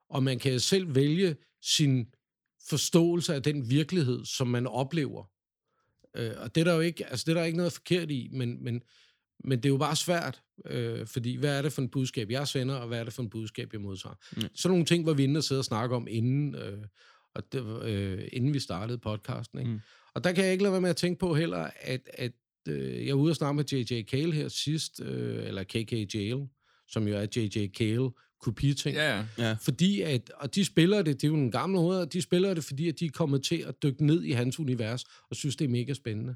og 0.09 0.23
man 0.23 0.39
kan 0.39 0.59
selv 0.59 0.95
vælge 0.95 1.35
sin 1.61 2.07
forståelse 2.69 3.35
af 3.35 3.43
den 3.43 3.69
virkelighed, 3.69 4.25
som 4.25 4.47
man 4.47 4.67
oplever. 4.67 5.23
Øh, 6.15 6.31
og 6.37 6.55
det 6.55 6.61
er 6.61 6.65
der 6.65 6.73
jo 6.73 6.79
ikke, 6.79 7.05
altså 7.05 7.23
det 7.27 7.31
er 7.31 7.39
der 7.39 7.45
ikke 7.45 7.57
noget 7.57 7.73
forkert 7.73 8.11
i, 8.11 8.29
men, 8.31 8.63
men, 8.63 8.83
men 9.43 9.57
det 9.57 9.65
er 9.65 9.69
jo 9.69 9.77
bare 9.77 9.95
svært, 9.95 10.41
øh, 10.65 11.07
fordi 11.07 11.35
hvad 11.35 11.57
er 11.57 11.61
det 11.61 11.73
for 11.73 11.81
en 11.81 11.89
budskab, 11.89 12.29
jeg 12.29 12.47
sender, 12.47 12.75
og 12.75 12.87
hvad 12.87 12.99
er 12.99 13.03
det 13.03 13.13
for 13.13 13.23
en 13.23 13.29
budskab, 13.29 13.73
jeg 13.73 13.81
modtager. 13.81 14.15
Mm. 14.31 14.41
Sådan 14.55 14.71
nogle 14.71 14.85
ting 14.85 15.05
var 15.05 15.13
vi 15.13 15.23
inde 15.23 15.37
og 15.37 15.43
sidde 15.43 15.59
og 15.59 15.65
snakke 15.65 15.95
om 15.95 16.07
inden, 16.09 16.55
øh, 16.55 16.77
og 17.33 17.53
det, 17.53 17.83
øh, 17.83 18.27
inden 18.31 18.53
vi 18.53 18.59
startede 18.59 18.97
podcasten. 18.97 19.59
Ikke? 19.59 19.71
Mm. 19.71 19.79
Og 20.13 20.23
der 20.23 20.31
kan 20.31 20.43
jeg 20.43 20.51
ikke 20.51 20.63
lade 20.63 20.71
være 20.71 20.81
med 20.81 20.89
at 20.89 20.95
tænke 20.95 21.19
på 21.19 21.33
heller, 21.33 21.69
at, 21.81 22.09
at 22.13 22.31
øh, 22.67 23.07
jeg 23.07 23.15
var 23.15 23.21
ude 23.21 23.31
og 23.31 23.35
snakke 23.35 23.55
med 23.55 23.65
J.J. 23.65 24.03
Cale 24.03 24.31
her 24.33 24.47
sidst, 24.47 25.01
øh, 25.01 25.47
eller 25.47 25.63
KK 25.63 26.15
Jail, 26.15 26.47
som 26.87 27.07
jo 27.07 27.17
er 27.17 27.27
J.J. 27.35 27.67
Cale, 27.67 28.09
kopiting. 28.39 28.95
Ja, 28.95 29.25
ja. 29.37 29.57
Fordi 29.61 30.01
at, 30.01 30.31
og 30.35 30.55
de 30.55 30.65
spiller 30.65 31.01
det, 31.01 31.21
det 31.21 31.23
er 31.23 31.27
jo 31.27 31.35
en 31.35 31.51
gamle 31.51 31.79
hoveder, 31.79 32.05
de 32.05 32.21
spiller 32.21 32.53
det, 32.53 32.63
fordi 32.63 32.87
at 32.87 32.99
de 32.99 33.05
er 33.05 33.09
kommet 33.09 33.43
til 33.43 33.57
at 33.67 33.83
dykke 33.83 34.05
ned 34.05 34.23
i 34.23 34.31
hans 34.31 34.59
univers, 34.59 35.03
og 35.29 35.35
synes, 35.35 35.55
det 35.55 35.65
er 35.65 35.69
mega 35.69 35.93
spændende. 35.93 36.35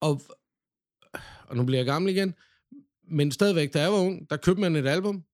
Og, 0.00 0.22
og 1.48 1.56
nu 1.56 1.64
bliver 1.64 1.78
jeg 1.78 1.86
gammel 1.86 2.16
igen, 2.16 2.34
men 3.10 3.32
stadigvæk, 3.32 3.74
da 3.74 3.80
jeg 3.80 3.92
var 3.92 3.98
ung, 3.98 4.30
der 4.30 4.36
købte 4.36 4.60
man 4.60 4.76
et 4.76 4.86
album, 4.86 5.24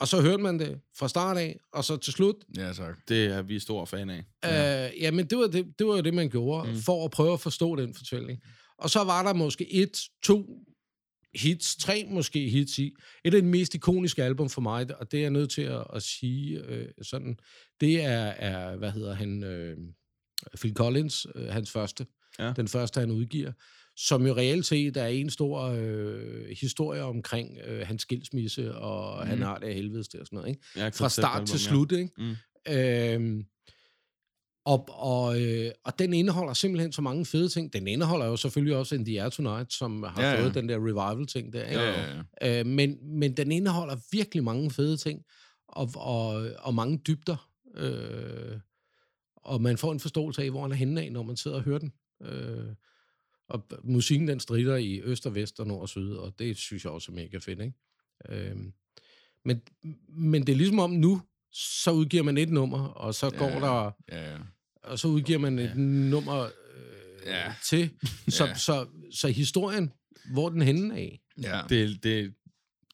og 0.00 0.08
så 0.08 0.22
hørte 0.22 0.42
man 0.42 0.58
det 0.58 0.80
fra 0.98 1.08
start 1.08 1.36
af, 1.36 1.58
og 1.72 1.84
så 1.84 1.96
til 1.96 2.12
slut. 2.12 2.34
Ja, 2.56 2.72
tak. 2.72 2.96
Det 3.08 3.26
er 3.26 3.42
vi 3.42 3.58
store 3.58 3.86
fan 3.86 4.10
af. 4.10 4.24
Ja. 4.44 4.86
Øh, 4.86 5.02
jamen, 5.02 5.26
det 5.26 5.38
var, 5.38 5.46
det, 5.46 5.66
det 5.78 5.86
var 5.86 5.96
jo 5.96 6.00
det, 6.00 6.14
man 6.14 6.30
gjorde, 6.30 6.72
mm. 6.72 6.78
for 6.78 7.04
at 7.04 7.10
prøve 7.10 7.32
at 7.32 7.40
forstå 7.40 7.76
den 7.76 7.94
fortælling. 7.94 8.40
Og 8.78 8.90
så 8.90 9.04
var 9.04 9.22
der 9.22 9.32
måske 9.32 9.72
et, 9.72 9.98
to 10.22 10.46
hits, 11.34 11.76
tre 11.76 12.06
måske 12.10 12.48
hits 12.48 12.78
i. 12.78 12.92
Et 13.24 13.34
af 13.34 13.42
de 13.42 13.48
mest 13.48 13.74
ikoniske 13.74 14.24
album 14.24 14.48
for 14.48 14.60
mig, 14.60 15.00
og 15.00 15.12
det 15.12 15.18
er 15.18 15.22
jeg 15.22 15.30
nødt 15.30 15.50
til 15.50 15.62
at, 15.62 15.84
at 15.94 16.02
sige 16.02 16.58
øh, 16.58 16.88
sådan, 17.02 17.38
det 17.80 18.02
er, 18.02 18.26
er, 18.26 18.76
hvad 18.76 18.90
hedder 18.90 19.14
han, 19.14 19.44
øh, 19.44 19.76
Phil 20.60 20.74
Collins, 20.74 21.26
øh, 21.34 21.48
hans 21.48 21.70
første. 21.70 22.06
Ja. 22.38 22.52
Den 22.56 22.68
første, 22.68 23.00
han 23.00 23.10
udgiver 23.10 23.52
som 23.96 24.26
jo 24.26 24.36
reelt 24.36 24.66
set 24.66 24.96
er 24.96 25.06
en 25.06 25.30
stor 25.30 25.60
øh, 25.62 26.48
historie 26.60 27.02
omkring 27.02 27.58
øh, 27.66 27.86
hans 27.86 28.02
skilsmisse, 28.02 28.74
og 28.74 29.24
mm. 29.24 29.28
han 29.30 29.42
har 29.42 29.58
det 29.58 29.66
af 29.66 29.74
helvedes 29.74 30.08
og 30.08 30.26
sådan 30.26 30.36
noget, 30.36 30.48
ikke? 30.48 30.60
Ja, 30.76 30.88
Fra 30.88 31.08
start 31.08 31.34
album, 31.34 31.46
til 31.46 31.60
slut, 31.60 31.92
ja. 31.92 31.96
ikke? 31.96 32.12
Mm. 32.18 32.36
Øhm, 32.68 33.46
og, 34.64 34.88
og, 34.88 35.42
øh, 35.42 35.70
og 35.84 35.98
den 35.98 36.12
indeholder 36.12 36.52
simpelthen 36.52 36.92
så 36.92 37.02
mange 37.02 37.26
fede 37.26 37.48
ting. 37.48 37.72
Den 37.72 37.88
indeholder 37.88 38.26
jo 38.26 38.36
selvfølgelig 38.36 38.76
også 38.76 38.94
In 38.94 39.04
The 39.04 39.22
Air 39.22 39.28
Tonight, 39.28 39.72
som 39.72 40.02
har 40.02 40.22
ja, 40.22 40.42
fået 40.42 40.56
ja. 40.56 40.60
den 40.60 40.68
der 40.68 40.76
revival-ting 40.76 41.52
der. 41.52 41.64
Ikke? 41.64 41.80
Ja, 41.80 41.90
ja, 41.90 42.22
ja. 42.42 42.60
Øh, 42.60 42.66
men, 42.66 42.98
men 43.02 43.36
den 43.36 43.52
indeholder 43.52 43.96
virkelig 44.12 44.44
mange 44.44 44.70
fede 44.70 44.96
ting, 44.96 45.22
og, 45.68 45.90
og, 45.94 46.50
og 46.58 46.74
mange 46.74 47.00
dybder. 47.06 47.50
Øh, 47.76 48.58
og 49.36 49.62
man 49.62 49.78
får 49.78 49.92
en 49.92 50.00
forståelse 50.00 50.42
af, 50.42 50.50
hvor 50.50 50.62
han 50.62 50.72
er 50.72 50.76
henne 50.76 51.02
af, 51.02 51.12
når 51.12 51.22
man 51.22 51.36
sidder 51.36 51.56
og 51.56 51.62
hører 51.62 51.78
den. 51.78 51.92
Øh, 52.22 52.74
og 53.48 53.66
musikken, 53.84 54.28
den 54.28 54.40
strider 54.40 54.76
i 54.76 55.00
øst 55.00 55.26
og 55.26 55.34
vest 55.34 55.60
og 55.60 55.66
nord 55.66 55.80
og 55.80 55.88
syd, 55.88 56.12
og 56.12 56.38
det 56.38 56.56
synes 56.56 56.84
jeg 56.84 56.92
også 56.92 57.12
er 57.12 57.14
mega 57.14 57.38
fedt, 57.38 57.60
ikke? 57.60 57.74
Øhm, 58.28 58.72
men, 59.44 59.62
men 60.08 60.46
det 60.46 60.52
er 60.52 60.56
ligesom 60.56 60.78
om 60.78 60.90
nu, 60.90 61.22
så 61.52 61.90
udgiver 61.90 62.22
man 62.22 62.38
et 62.38 62.48
nummer, 62.48 62.88
og 62.88 63.14
så 63.14 63.26
ja, 63.26 63.38
går 63.38 63.60
der... 63.60 63.90
Ja, 64.12 64.32
ja. 64.32 64.38
Og 64.82 64.98
så 64.98 65.08
udgiver 65.08 65.38
man 65.38 65.58
et 65.58 65.68
ja. 65.68 65.74
nummer 65.74 66.42
øh, 66.44 66.50
ja. 67.26 67.54
til. 67.64 67.90
Så, 68.28 68.44
ja. 68.44 68.54
så, 68.54 68.60
så, 68.64 68.86
så 69.12 69.28
historien, 69.28 69.92
hvor 70.32 70.48
den 70.48 70.62
henne 70.62 70.96
af? 70.96 71.20
Ja. 71.42 71.62
Det, 71.68 72.02
det, 72.02 72.34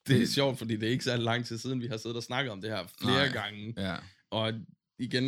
det 0.06 0.22
er 0.22 0.26
sjovt, 0.26 0.58
fordi 0.58 0.76
det 0.76 0.86
er 0.86 0.90
ikke 0.90 1.04
så 1.04 1.16
lang 1.16 1.46
tid 1.46 1.58
siden, 1.58 1.80
vi 1.80 1.86
har 1.86 1.96
siddet 1.96 2.16
og 2.16 2.22
snakket 2.22 2.52
om 2.52 2.60
det 2.60 2.70
her 2.70 2.86
flere 3.00 3.16
Nej. 3.16 3.32
gange. 3.32 3.74
Ja. 3.76 3.96
Og 4.30 4.52
igen, 4.98 5.24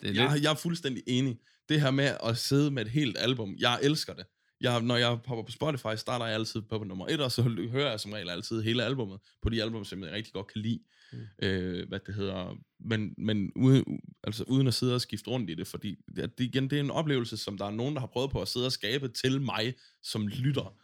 det 0.00 0.10
er 0.10 0.12
jeg, 0.12 0.32
lidt... 0.32 0.44
jeg 0.44 0.52
er 0.52 0.56
fuldstændig 0.56 1.02
enig 1.06 1.38
det 1.68 1.80
her 1.80 1.90
med 1.90 2.16
at 2.24 2.36
sidde 2.38 2.70
med 2.70 2.82
et 2.82 2.90
helt 2.90 3.16
album, 3.20 3.56
jeg 3.58 3.78
elsker 3.82 4.14
det. 4.14 4.24
Jeg, 4.60 4.80
når 4.82 4.96
jeg 4.96 5.18
popper 5.24 5.44
på 5.44 5.52
Spotify, 5.52 5.96
starter 5.96 6.26
jeg 6.26 6.34
altid 6.34 6.62
på 6.62 6.84
nummer 6.84 7.06
et, 7.08 7.20
og 7.20 7.32
så 7.32 7.42
hører 7.42 7.90
jeg 7.90 8.00
som 8.00 8.12
regel 8.12 8.30
altid 8.30 8.62
hele 8.62 8.84
albumet 8.84 9.20
på 9.42 9.48
de 9.48 9.62
album, 9.62 9.84
som 9.84 10.04
jeg 10.04 10.12
rigtig 10.12 10.32
godt 10.32 10.46
kan 10.46 10.60
lide. 10.60 10.80
Mm. 11.12 11.18
Øh, 11.42 11.88
hvad 11.88 12.00
det 12.06 12.14
hedder. 12.14 12.56
Men, 12.80 13.14
men 13.18 13.52
uden, 13.56 14.00
altså 14.24 14.44
uden 14.48 14.66
at 14.66 14.74
sidde 14.74 14.94
og 14.94 15.00
skifte 15.00 15.30
rundt 15.30 15.50
i 15.50 15.54
det, 15.54 15.66
fordi 15.66 15.96
det, 16.16 16.38
det, 16.38 16.44
igen, 16.44 16.70
det 16.70 16.76
er 16.76 16.80
en 16.80 16.90
oplevelse, 16.90 17.36
som 17.36 17.58
der 17.58 17.64
er 17.64 17.70
nogen, 17.70 17.94
der 17.94 18.00
har 18.00 18.06
prøvet 18.06 18.30
på 18.30 18.42
at 18.42 18.48
sidde 18.48 18.66
og 18.66 18.72
skabe 18.72 19.08
til 19.08 19.40
mig, 19.40 19.74
som 20.02 20.28
lytter. 20.28 20.76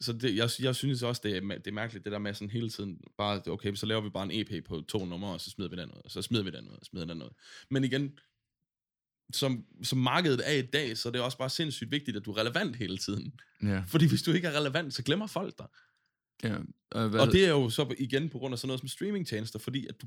Så 0.00 0.12
det, 0.12 0.36
jeg, 0.36 0.50
jeg 0.60 0.76
synes 0.76 1.02
også, 1.02 1.20
det 1.24 1.36
er, 1.36 1.40
det 1.40 1.66
er 1.66 1.72
mærkeligt, 1.72 2.04
det 2.04 2.12
der 2.12 2.18
med 2.18 2.34
sådan 2.34 2.50
hele 2.50 2.70
tiden, 2.70 3.00
bare, 3.18 3.42
okay, 3.46 3.74
så 3.74 3.86
laver 3.86 4.00
vi 4.00 4.10
bare 4.10 4.24
en 4.24 4.30
EP 4.32 4.64
på 4.64 4.80
to 4.88 5.04
numre, 5.04 5.32
og 5.32 5.40
så 5.40 5.50
smider 5.50 5.70
vi 5.70 5.76
den 5.76 5.90
ud, 5.90 6.00
og 6.04 6.10
så 6.10 6.22
smider 6.22 6.44
vi 6.44 6.50
den 6.50 6.68
ud, 6.68 6.72
og 6.72 6.86
smider 6.86 7.06
den 7.06 7.22
ud. 7.22 7.30
Men 7.70 7.84
igen, 7.84 8.12
som, 9.32 9.64
som 9.82 9.98
markedet 9.98 10.40
er 10.44 10.52
i 10.52 10.62
dag, 10.62 10.96
så 10.98 11.08
er 11.08 11.12
det 11.12 11.20
også 11.20 11.38
bare 11.38 11.50
sindssygt 11.50 11.90
vigtigt, 11.90 12.16
at 12.16 12.24
du 12.24 12.32
er 12.32 12.36
relevant 12.40 12.76
hele 12.76 12.98
tiden. 12.98 13.32
Ja. 13.62 13.82
Fordi 13.86 14.06
hvis 14.08 14.22
du 14.22 14.32
ikke 14.32 14.48
er 14.48 14.58
relevant, 14.60 14.94
så 14.94 15.02
glemmer 15.02 15.26
folk 15.26 15.58
dig. 15.58 15.66
Ja. 16.42 16.56
Øh, 16.94 17.12
og 17.12 17.32
det 17.32 17.44
er 17.44 17.50
jo 17.50 17.70
så 17.70 17.94
igen 17.98 18.28
på 18.28 18.38
grund 18.38 18.52
af 18.52 18.58
sådan 18.58 18.68
noget 18.68 18.80
som 18.80 18.88
streamingtjenester, 18.88 19.58
fordi 19.58 19.86
at 19.86 19.94
du, 20.02 20.06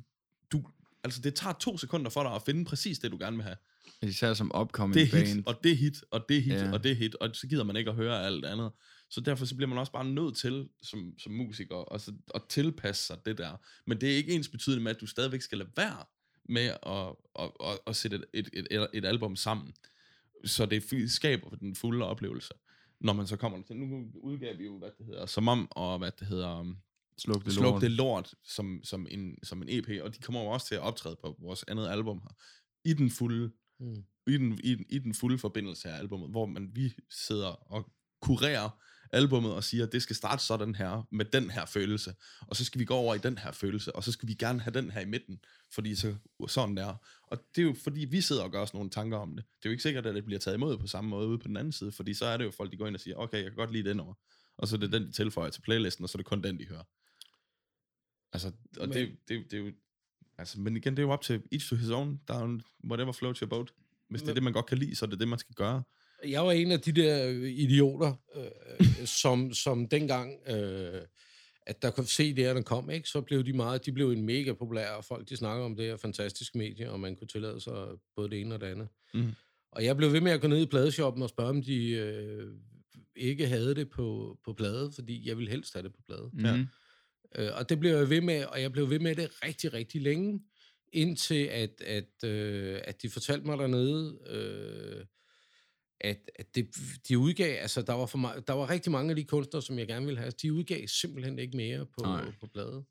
du, 0.52 0.64
altså 1.04 1.22
det 1.22 1.36
tager 1.36 1.54
to 1.54 1.78
sekunder 1.78 2.10
for 2.10 2.24
dig 2.24 2.32
at 2.32 2.42
finde 2.46 2.66
præcis 2.66 3.00
det, 3.00 3.12
du 3.12 3.18
gerne 3.20 3.36
vil 3.38 3.44
have. 3.44 3.56
Især 4.02 4.34
som 4.34 4.52
upcoming 4.62 4.94
det 4.94 5.04
er 5.08 5.12
band. 5.12 5.28
hit, 5.28 5.44
og 5.48 5.60
det 5.64 5.72
er 5.72 5.76
hit, 5.76 6.04
og 6.12 6.26
det 6.30 6.38
er 6.38 6.42
hit, 6.42 6.54
Ja. 6.54 6.72
og 6.72 6.84
det 6.84 6.92
er 6.92 6.96
hit, 6.96 7.16
og 7.16 7.30
så 7.34 7.48
gider 7.48 7.64
man 7.64 7.76
ikke 7.76 7.90
at 7.90 7.96
høre 7.96 8.26
alt 8.26 8.46
andet. 8.46 8.72
Så 9.10 9.22
derfor 9.22 9.46
så 9.46 9.56
bliver 9.56 9.70
man 9.70 9.78
også 9.78 9.92
bare 9.92 10.06
nødt 10.06 10.38
til, 10.38 10.70
som, 10.82 11.14
som 11.20 11.32
musiker, 11.32 11.76
og 11.76 12.02
så, 12.02 12.14
at 12.36 12.42
tilpasse 12.50 13.08
sig 13.08 13.18
det 13.26 13.38
der. 13.38 13.62
Men 13.88 14.02
det 14.02 14.12
er 14.12 14.16
ikke 14.16 14.34
ens 14.34 14.48
betydende 14.50 14.84
med, 14.84 14.92
at 14.96 15.02
du 15.02 15.06
stadigvæk 15.08 15.42
skal 15.42 15.58
lade 15.58 15.70
være 15.78 16.06
med 16.50 16.78
at, 16.86 17.16
at, 17.40 17.52
at, 17.64 17.80
at 17.88 17.96
sætte 17.96 18.22
et, 18.34 18.50
et, 18.54 18.68
et, 18.72 18.88
et 18.94 19.06
album 19.06 19.36
sammen. 19.36 19.74
Så 20.46 20.66
det 20.66 21.12
skaber 21.12 21.50
den 21.50 21.76
fulde 21.76 22.06
oplevelse. 22.06 22.54
Når 23.00 23.14
man 23.14 23.28
så 23.28 23.38
kommer 23.38 23.62
til, 23.62 23.76
nu 23.76 24.06
udgav 24.22 24.58
vi 24.58 24.64
jo, 24.64 24.78
hvad 24.78 24.90
det 24.98 25.06
hedder, 25.06 25.26
som 25.26 25.48
om, 25.48 25.68
og 25.72 25.98
hvad 25.98 26.12
det 26.20 26.28
hedder, 26.28 26.60
um, 26.60 26.78
Sluk 27.18 27.46
det 27.46 27.54
Sluk 27.54 27.64
lort. 27.64 27.82
det 27.82 27.92
lort 27.92 28.34
som, 28.44 28.80
som, 28.84 29.08
en, 29.12 29.44
som 29.44 29.62
en 29.62 29.68
EP, 29.70 30.04
og 30.04 30.16
de 30.16 30.20
kommer 30.22 30.42
jo 30.42 30.48
også 30.48 30.68
til 30.68 30.76
at 30.76 30.82
optræde 30.82 31.16
på 31.22 31.36
vores 31.40 31.64
andet 31.68 31.88
album 31.88 32.20
her, 32.20 32.36
i 32.86 32.94
den 32.94 33.10
fulde 33.10 33.52
Mm. 33.80 34.04
i 34.28 34.38
den, 34.38 34.60
i, 34.64 34.76
den, 34.76 34.86
i 34.90 35.00
den 35.00 35.14
fulde 35.14 35.38
forbindelse 35.38 35.90
af 35.90 35.98
albummet, 35.98 36.30
hvor 36.30 36.46
man, 36.46 36.72
vi 36.74 36.94
sidder 37.10 37.72
og 37.72 37.92
kurerer 38.22 38.70
albummet 39.14 39.54
og 39.54 39.64
siger, 39.64 39.86
at 39.86 39.92
det 39.92 40.02
skal 40.02 40.16
starte 40.16 40.44
sådan 40.44 40.76
her, 40.76 41.08
med 41.12 41.26
den 41.26 41.50
her 41.50 41.66
følelse, 41.66 42.16
og 42.42 42.56
så 42.56 42.66
skal 42.66 42.80
vi 42.80 42.86
gå 42.86 42.94
over 42.94 43.16
i 43.16 43.18
den 43.18 43.38
her 43.38 43.52
følelse, 43.52 43.96
og 43.96 44.04
så 44.04 44.12
skal 44.12 44.28
vi 44.30 44.34
gerne 44.34 44.60
have 44.60 44.74
den 44.74 44.92
her 44.92 45.02
i 45.02 45.06
midten, 45.06 45.40
fordi 45.72 45.96
så, 45.96 46.16
sådan 46.48 46.78
der. 46.78 46.96
Og 47.28 47.38
det 47.56 47.62
er 47.62 47.66
jo 47.66 47.76
fordi, 47.84 48.06
vi 48.06 48.22
sidder 48.22 48.44
og 48.44 48.52
gør 48.52 48.62
os 48.62 48.74
nogle 48.74 48.90
tanker 48.90 49.18
om 49.18 49.36
det. 49.36 49.46
Det 49.46 49.66
er 49.66 49.70
jo 49.70 49.72
ikke 49.72 49.84
sikkert, 49.84 50.06
at 50.06 50.16
det 50.16 50.26
bliver 50.26 50.40
taget 50.40 50.56
imod 50.58 50.78
på 50.78 50.88
samme 50.88 51.10
måde 51.10 51.28
ude 51.28 51.40
på 51.40 51.48
den 51.48 51.58
anden 51.58 51.72
side, 51.74 51.92
fordi 51.92 52.14
så 52.14 52.26
er 52.26 52.38
det 52.38 52.46
jo 52.46 52.52
folk, 52.52 52.72
de 52.72 52.78
går 52.78 52.88
ind 52.88 52.96
og 52.96 53.02
siger, 53.02 53.16
okay, 53.16 53.38
jeg 53.38 53.46
kan 53.52 53.56
godt 53.56 53.72
lide 53.72 53.90
den 53.90 54.00
over, 54.00 54.14
og 54.58 54.68
så 54.68 54.76
er 54.76 54.80
det 54.80 54.92
den, 54.92 55.08
de 55.08 55.12
tilføjer 55.12 55.50
til 55.50 55.62
playlisten, 55.62 56.04
og 56.04 56.10
så 56.10 56.16
er 56.16 56.20
det 56.20 56.26
kun 56.26 56.44
den, 56.44 56.60
de 56.60 56.66
hører. 56.68 56.84
Altså, 58.34 58.48
og 58.80 58.88
Men- 58.88 58.98
det, 58.98 59.18
det, 59.28 59.52
det 59.52 59.60
er 59.60 59.64
jo, 59.64 59.72
altså, 60.38 60.60
men 60.60 60.78
igen, 60.78 60.94
det 60.94 61.00
er 61.00 61.04
jo 61.08 61.12
op 61.12 61.22
til 61.22 61.42
each 61.52 61.70
to 61.70 61.76
his 61.76 61.90
own, 61.90 62.20
der 62.28 62.34
er 62.34 62.48
jo 62.48 62.60
whatever 62.90 63.12
floats 63.12 63.40
your 63.40 63.50
boat. 63.50 63.74
Hvis 64.10 64.22
det 64.22 64.28
er 64.28 64.32
Men- 64.32 64.36
det, 64.36 64.44
man 64.44 64.54
godt 64.54 64.66
kan 64.66 64.78
lide, 64.78 64.96
så 64.96 65.06
er 65.06 65.10
det 65.10 65.20
det, 65.20 65.28
man 65.28 65.40
skal 65.40 65.56
gøre. 65.56 65.84
Jeg 66.28 66.46
var 66.46 66.52
en 66.52 66.72
af 66.72 66.80
de 66.82 66.92
der 66.92 67.28
øh, 67.28 67.50
idioter, 67.50 68.14
øh, 68.36 69.08
som, 69.22 69.54
som 69.54 69.88
dengang, 69.88 70.50
øh, 70.50 71.02
at 71.68 71.82
der 71.82 71.92
kom 71.92 72.06
CD'erne 72.06 72.62
kom, 72.62 72.90
ikke, 72.90 73.10
så 73.10 73.22
blev 73.22 73.46
de 73.46 73.54
meget, 73.54 73.86
de 73.86 73.92
blev 73.92 74.12
en 74.12 74.26
mega 74.26 74.54
populære, 74.54 74.96
og 74.98 75.06
folk 75.06 75.30
de 75.30 75.38
snakker 75.38 75.66
om 75.66 75.76
det 75.76 75.86
her 75.86 75.98
fantastiske 75.98 76.58
medie, 76.58 76.92
og 76.92 77.00
man 77.00 77.16
kunne 77.16 77.28
tillade 77.28 77.62
sig 77.62 77.88
både 78.16 78.30
det 78.30 78.42
ene 78.42 78.56
og 78.56 78.62
det 78.62 78.68
andet. 78.68 78.88
Mhm. 79.14 79.32
Og 79.72 79.84
jeg 79.86 79.98
blev 79.98 80.14
ved 80.14 80.22
med 80.22 80.32
at 80.32 80.42
gå 80.42 80.48
ned 80.48 80.62
i 80.62 80.66
pladeshoppen 80.66 81.24
og 81.24 81.30
spørge, 81.30 81.50
om 81.50 81.64
de 81.64 81.90
øh, 81.90 82.48
ikke 83.16 83.48
havde 83.48 83.76
det 83.76 83.90
på, 83.90 84.38
på 84.46 84.54
plade, 84.54 84.92
fordi 84.96 85.28
jeg 85.28 85.38
ville 85.38 85.52
helst 85.52 85.74
have 85.74 85.84
det 85.84 85.94
på 85.94 86.02
plade. 86.08 86.30
Mm. 86.34 86.46
Ja. 86.46 86.66
Øh, 87.36 87.58
og 87.58 87.70
det 87.70 87.80
blev 87.80 87.96
jeg 87.96 88.10
ved 88.10 88.22
med, 88.22 88.46
og 88.46 88.62
jeg 88.62 88.72
blev 88.72 88.90
ved 88.90 89.00
med 89.00 89.16
det 89.16 89.30
rigtig, 89.46 89.74
rigtig 89.74 90.02
længe, 90.02 90.42
indtil 90.94 91.44
at, 91.46 91.82
at, 91.82 92.30
øh, 92.30 92.82
at 92.84 93.02
de 93.02 93.10
fortalte 93.10 93.46
mig 93.46 93.58
dernede, 93.58 94.20
øh, 94.28 95.06
at, 96.04 96.32
at 96.36 96.56
det, 96.56 96.68
de 97.08 97.18
udgav, 97.18 97.62
altså 97.62 97.82
der 97.82 97.94
var, 97.94 98.06
for 98.06 98.18
mig, 98.18 98.48
der 98.48 98.54
var 98.54 98.70
rigtig 98.70 98.92
mange 98.92 99.10
af 99.10 99.16
de 99.16 99.24
kunstnere, 99.24 99.62
som 99.64 99.80
jeg 99.80 99.88
gerne 99.88 100.06
ville 100.06 100.20
have, 100.20 100.32
de 100.42 100.54
udgav 100.54 100.88
simpelthen 100.88 101.40
ikke 101.40 101.58
mere 101.58 101.86
på, 101.86 102.02
Nej. 102.02 102.26
på 102.42 102.48
plade. 102.54 102.84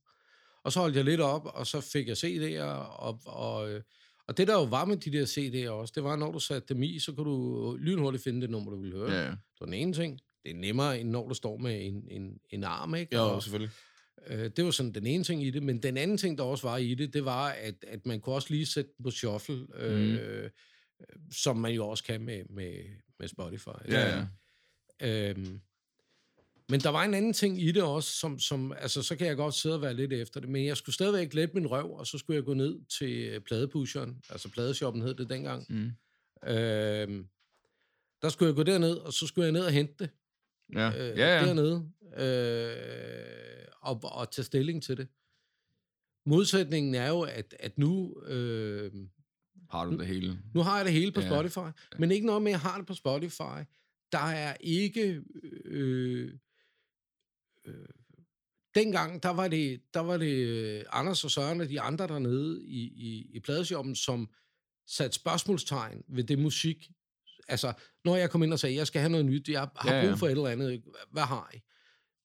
Og 0.65 0.73
så 0.73 0.81
holdt 0.81 0.97
jeg 0.97 1.05
lidt 1.05 1.21
op, 1.21 1.43
og 1.55 1.67
så 1.67 1.81
fik 1.81 2.09
jeg 2.09 2.17
CD'er, 2.17 2.63
og, 3.03 3.21
og, 3.27 3.71
øh, 3.71 3.83
og 4.29 4.37
det 4.37 4.49
der 4.49 4.55
jo 4.55 4.63
var 4.65 4.85
med 4.85 4.97
de 4.97 5.13
der 5.13 5.25
CD'er 5.27 5.71
også, 5.71 5.93
det 5.97 6.05
var, 6.05 6.17
når 6.17 6.33
du 6.33 6.39
satte 6.39 6.75
dem 6.75 6.83
i, 6.83 6.99
så 6.99 7.13
kunne 7.13 7.31
du 7.31 7.77
lynhurtigt 7.81 8.25
finde 8.25 8.41
det 8.41 8.51
nummer, 8.51 8.71
du 8.71 8.81
ville 8.81 8.97
høre. 8.97 9.11
Ja, 9.13 9.21
ja. 9.23 9.31
Det 9.31 9.39
var 9.61 9.67
den 9.67 9.75
ene 9.75 9.93
ting. 9.93 10.19
Det 10.45 10.51
er 10.51 10.55
nemmere, 10.55 11.01
end 11.01 11.09
når 11.11 11.29
du 11.29 11.35
står 11.35 11.57
med 11.57 11.87
en, 11.87 12.05
en, 12.11 12.39
en 12.51 12.65
arm, 12.65 12.95
ikke? 12.95 13.17
Jo, 13.17 13.23
Og- 13.23 13.43
selvfølgelig. 13.43 13.75
Øh, 14.27 14.51
det 14.57 14.65
var 14.65 14.71
sådan 14.71 14.93
den 14.93 15.07
ene 15.07 15.25
ting 15.25 15.45
i 15.45 15.51
det, 15.51 15.63
men 15.63 15.83
den 15.83 15.97
anden 15.97 16.19
ting, 16.19 16.39
der 16.39 16.45
også 16.45 16.67
var 16.69 16.77
i 16.77 16.95
det, 16.95 17.15
det 17.15 17.25
var, 17.25 17.49
at, 17.49 17.75
at 17.89 18.07
man 18.07 18.21
kunne 18.21 18.35
også 18.35 18.49
lige 18.51 18.67
sætte 18.67 18.91
den 18.99 19.05
på 19.05 19.11
shuffle, 19.11 19.67
øh, 19.77 20.51
som 21.33 21.57
man 21.57 21.73
jo 21.73 21.89
også 21.89 22.05
kan 22.05 22.21
med, 22.21 22.45
med, 22.45 22.73
med 23.19 23.29
Spotify. 23.29 23.69
Ja, 23.89 24.27
ja. 25.01 25.29
Øhm, 25.31 25.61
men 26.69 26.81
der 26.81 26.89
var 26.89 27.05
en 27.05 27.15
anden 27.15 27.33
ting 27.33 27.63
i 27.63 27.73
det 27.73 27.83
også, 27.83 28.13
som, 28.13 28.39
som, 28.39 28.73
altså 28.73 29.03
så 29.03 29.17
kan 29.17 29.27
jeg 29.27 29.37
godt 29.37 29.55
sidde 29.55 29.75
og 29.75 29.83
være 29.83 29.95
lidt 29.95 30.13
efter 30.13 30.41
det, 30.41 30.49
men 30.49 30.67
jeg 30.67 30.77
skulle 30.77 30.95
stadigvæk 30.95 31.35
lette 31.35 31.55
min 31.55 31.67
røv, 31.67 31.93
og 31.93 32.07
så 32.07 32.19
skulle 32.19 32.37
jeg 32.37 32.45
gå 32.45 32.55
ned 32.55 32.81
til 32.99 33.29
øh, 33.29 33.41
pladepusheren, 33.41 34.23
altså 34.31 34.49
pladeshoppen 34.49 35.03
hed 35.03 35.15
det 35.15 35.31
dengang. 35.31 35.67
Mm. 35.69 35.91
Øhm, 36.49 37.27
der 38.23 38.29
skulle 38.29 38.49
jeg 38.49 38.57
gå 38.57 38.63
derned, 38.63 38.97
og 38.97 39.13
så 39.13 39.27
skulle 39.27 39.45
jeg 39.45 39.53
ned 39.53 39.65
og 39.65 39.73
hente 39.73 39.95
det 39.99 40.11
Ja, 40.75 40.89
øh, 40.89 41.19
ja, 41.19 41.39
ja. 41.39 41.47
dernede 41.47 41.91
øh, 42.17 43.67
og, 43.81 44.01
og 44.03 44.31
tage 44.31 44.45
stilling 44.45 44.83
til 44.83 44.97
det. 44.97 45.09
Modsætningen 46.27 46.95
er 46.95 47.09
jo, 47.09 47.21
at, 47.21 47.55
at 47.61 47.79
nu, 47.79 48.23
øh, 48.27 48.93
Har 49.73 49.85
du 49.85 49.99
det 49.99 50.07
hele? 50.07 50.39
nu 50.55 50.61
har 50.61 50.77
jeg 50.77 50.85
det 50.85 50.93
hele 50.95 51.13
på 51.13 51.21
Ja. 51.21 51.27
Spotify, 51.29 51.79
men 51.99 52.11
ikke 52.11 52.27
noget 52.27 52.43
med, 52.43 52.51
at 52.53 52.53
jeg 52.53 52.61
har 52.61 52.77
det 52.79 52.87
på 52.87 52.95
Spotify. 52.95 53.59
Der 54.13 54.19
er 54.19 54.57
ikke... 54.61 55.23
Øh, 55.65 56.33
øh, 57.65 57.75
dengang, 58.75 59.23
der 59.23 59.29
var 59.29 59.49
det, 59.49 59.81
der 59.95 60.01
var 60.01 60.17
det 60.17 60.35
øh, 60.47 60.85
Anders 60.93 61.25
og 61.25 61.31
Søren 61.31 61.61
og 61.61 61.69
de 61.69 61.81
andre 61.81 62.07
dernede 62.09 62.63
i, 62.65 62.81
i, 62.83 63.31
i 63.35 63.41
pladeshoppen, 63.41 63.95
som 63.97 64.29
satte 64.87 65.15
spørgsmålstegn 65.15 66.03
ved 66.09 66.25
det 66.25 66.39
musik. 66.39 66.91
Altså, 67.49 67.73
når 68.05 68.17
jeg 68.17 68.31
kom 68.31 68.43
ind 68.43 68.53
og 68.53 68.59
sagde, 68.59 68.77
jeg 68.77 68.87
skal 68.87 69.01
have 69.01 69.11
noget 69.11 69.27
nyt, 69.27 69.49
jeg 69.49 69.61
har 69.61 69.73
Ja, 69.85 70.01
ja. 70.01 70.09
brug 70.09 70.19
for 70.19 70.27
et 70.27 70.31
eller 70.31 70.49
andet, 70.49 70.83
hvad 71.11 71.23
har 71.23 71.51
I? 71.55 71.59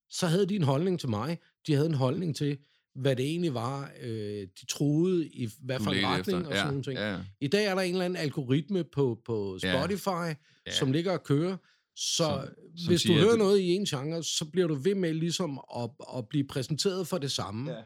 Så 0.09 0.27
havde 0.27 0.45
de 0.49 0.55
en 0.55 0.63
holdning 0.63 0.99
til 0.99 1.09
mig. 1.09 1.39
De 1.67 1.73
havde 1.73 1.87
en 1.87 1.93
holdning 1.93 2.35
til, 2.35 2.57
hvad 2.97 3.15
det 3.15 3.25
egentlig 3.25 3.53
var, 3.53 3.91
øh, 4.01 4.47
de 4.61 4.65
troede, 4.69 5.27
i 5.27 5.49
hvad 5.61 5.77
Du 5.77 5.83
for 5.83 5.91
en 5.91 6.05
retning 6.07 6.39
efter. 6.39 6.49
og 6.51 6.55
sådan 6.57 6.67
nogle 6.67 6.83
ting. 6.83 6.97
Ja, 6.99 7.11
ja. 7.13 7.19
I 7.41 7.47
dag 7.47 7.65
er 7.65 7.75
der 7.75 7.81
en 7.81 7.91
eller 7.91 8.05
anden 8.05 8.17
algoritme 8.23 8.83
på, 8.83 9.21
på 9.25 9.59
Ja. 9.63 9.79
Spotify, 9.79 10.07
Ja. 10.09 10.35
ja. 10.67 10.71
som 10.71 10.91
ligger 10.91 11.11
og 11.11 11.23
kører. 11.23 11.57
Så 11.95 12.13
Som- 12.15 12.41
som, 12.77 12.87
hvis 12.87 13.01
du 13.01 13.07
siger, 13.07 13.19
hører 13.19 13.31
at- 13.33 13.37
noget 13.39 13.59
i 13.59 13.67
en 13.69 13.85
genre, 13.85 14.23
så 14.23 14.45
bliver 14.45 14.67
du 14.67 14.75
ved 14.75 14.95
med 14.95 15.13
ligesom 15.13 15.59
at, 15.77 15.89
at 16.17 16.27
blive 16.29 16.43
præsenteret 16.47 17.07
for 17.07 17.17
det 17.17 17.31
samme. 17.31 17.71
Ja. 17.71 17.81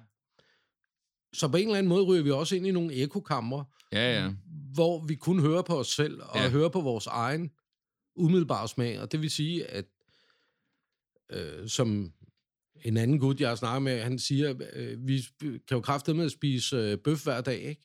Så 1.33 1.47
på 1.47 1.57
en 1.57 1.63
eller 1.67 1.77
anden 1.77 1.89
måde 1.89 2.03
ryger 2.03 2.23
vi 2.23 2.31
også 2.31 2.55
ind 2.55 2.67
i 2.67 2.71
nogle 2.71 2.93
ekokammer, 2.93 3.63
Ja, 3.91 4.21
ja. 4.23 4.31
hvor 4.73 5.05
vi 5.05 5.15
kun 5.15 5.39
hører 5.39 5.61
på 5.61 5.79
os 5.79 5.87
selv 5.87 6.21
og 6.21 6.35
Ja. 6.35 6.43
ja. 6.43 6.49
hører 6.49 6.69
på 6.69 6.81
vores 6.81 7.07
egen 7.07 7.51
umiddelbare 8.15 8.67
smag. 8.67 8.99
Og 9.01 9.11
det 9.11 9.21
vil 9.21 9.31
sige, 9.31 9.65
at 9.67 9.85
øh, 11.33 11.67
som 11.69 12.13
en 12.81 12.97
anden 12.97 13.19
gut, 13.19 13.39
jeg 13.39 13.49
har 13.49 13.55
snakket 13.55 13.81
med, 13.81 14.01
han 14.01 14.19
siger, 14.19 14.53
øh, 14.73 15.07
vi 15.07 15.23
kan 15.41 15.59
jo 15.71 15.81
kraftedeme 15.81 16.23
at 16.23 16.31
spise 16.31 16.75
øh, 16.75 16.97
bøf 16.97 17.23
hver 17.23 17.41
dag, 17.41 17.59
ikke? 17.61 17.81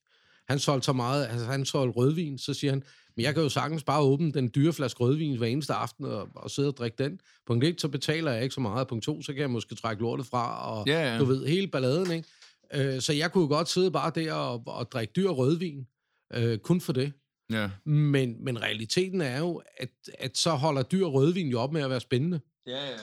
Han 0.49 0.59
solgte 0.59 0.85
så 0.87 0.93
meget, 0.93 1.27
altså 1.27 1.47
han 1.47 1.65
solgte 1.65 1.97
rødvin, 1.97 2.39
så 2.39 2.55
siger 2.55 2.71
han, 2.71 2.83
men 3.17 3.25
jeg 3.25 3.35
kan 3.35 3.43
jo 3.43 3.49
sagtens 3.49 3.85
bare 3.85 4.01
åbne 4.03 4.33
den 4.33 4.51
dyre 4.55 4.73
flaske 4.73 5.01
rødvin 5.01 5.39
hver 5.39 5.47
eneste 5.47 5.75
aften 5.75 6.05
og, 6.05 6.29
og 6.35 6.51
sidde 6.51 6.69
og 6.69 6.77
drikke 6.77 7.05
den. 7.05 7.21
Punkt 7.47 7.65
1, 7.65 7.81
så 7.81 7.89
betaler 7.89 8.33
jeg 8.33 8.43
ikke 8.43 8.55
så 8.55 8.61
meget. 8.61 8.89
Punkt 8.89 9.05
2, 9.05 9.23
så 9.23 9.33
kan 9.33 9.41
jeg 9.41 9.51
måske 9.51 9.75
trække 9.75 10.03
lortet 10.03 10.27
fra, 10.27 10.71
og 10.71 10.87
Ja, 10.87 11.13
ja. 11.13 11.19
du 11.19 11.25
ved, 11.25 11.47
hele 11.47 11.67
balladen, 11.69 12.11
ikke? 12.11 12.29
Øh, 12.75 13.01
så 13.01 13.13
jeg 13.13 13.33
kunne 13.33 13.43
jo 13.43 13.49
godt 13.49 13.69
sidde 13.69 13.91
bare 13.91 14.13
der 14.15 14.33
og, 14.33 14.63
og 14.67 14.93
drikke 14.93 15.13
dyr 15.17 15.29
rødvin, 15.29 15.87
øh, 16.35 16.59
kun 16.59 16.81
for 16.81 16.93
det. 16.93 17.13
Ja. 17.51 17.71
Men, 17.85 18.45
men 18.45 18.63
realiteten 18.63 19.21
er 19.21 19.39
jo, 19.39 19.63
at, 19.77 19.89
at 20.19 20.37
så 20.37 20.51
holder 20.51 20.83
dyr 20.83 21.05
rødvin 21.05 21.49
jo 21.49 21.61
op 21.61 21.73
med 21.73 21.83
at 21.83 21.91
være 21.91 22.01
spændende. 22.01 22.41
Ja, 22.67 22.91
ja. 22.91 22.97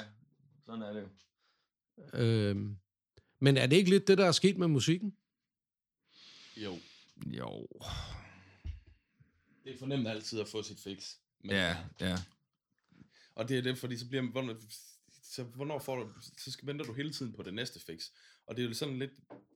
Sådan 0.66 0.82
er 0.82 0.94
det 0.94 1.02
jo. 1.02 1.08
Øhm, 2.14 2.78
men 3.40 3.58
er 3.58 3.68
det 3.68 3.76
ikke 3.76 3.90
lidt 3.90 4.08
det, 4.08 4.18
der 4.18 4.26
er 4.26 4.32
sket 4.32 4.58
med 4.58 4.68
musikken? 4.68 5.18
Jo. 6.58 6.80
Jo. 7.26 7.68
Det 9.64 9.74
er 9.74 9.78
fornemt 9.80 10.08
altid 10.08 10.40
at 10.40 10.48
få 10.48 10.64
sit 10.64 10.80
fix. 10.80 11.16
Men, 11.40 11.52
Ja, 11.52 11.78
ja. 12.00 12.18
Og 13.36 13.50
det 13.50 13.58
er 13.58 13.62
det, 13.62 13.78
fordi 13.78 13.98
så 13.98 14.08
bliver 14.08 14.32
hvornår, 14.32 14.56
så 15.24 15.44
hvornår 15.44 15.80
får 15.80 15.96
du, 15.96 16.10
så 16.38 16.52
skal, 16.52 16.68
venter 16.68 16.86
du 16.86 16.94
hele 16.94 17.14
tiden 17.14 17.34
på 17.34 17.44
det 17.44 17.54
næste 17.54 17.80
fix. 17.80 18.10
Og 18.46 18.56
det 18.56 18.64
er 18.64 18.68
jo 18.68 18.74
sådan 18.74 19.00
lidt, 19.00 19.12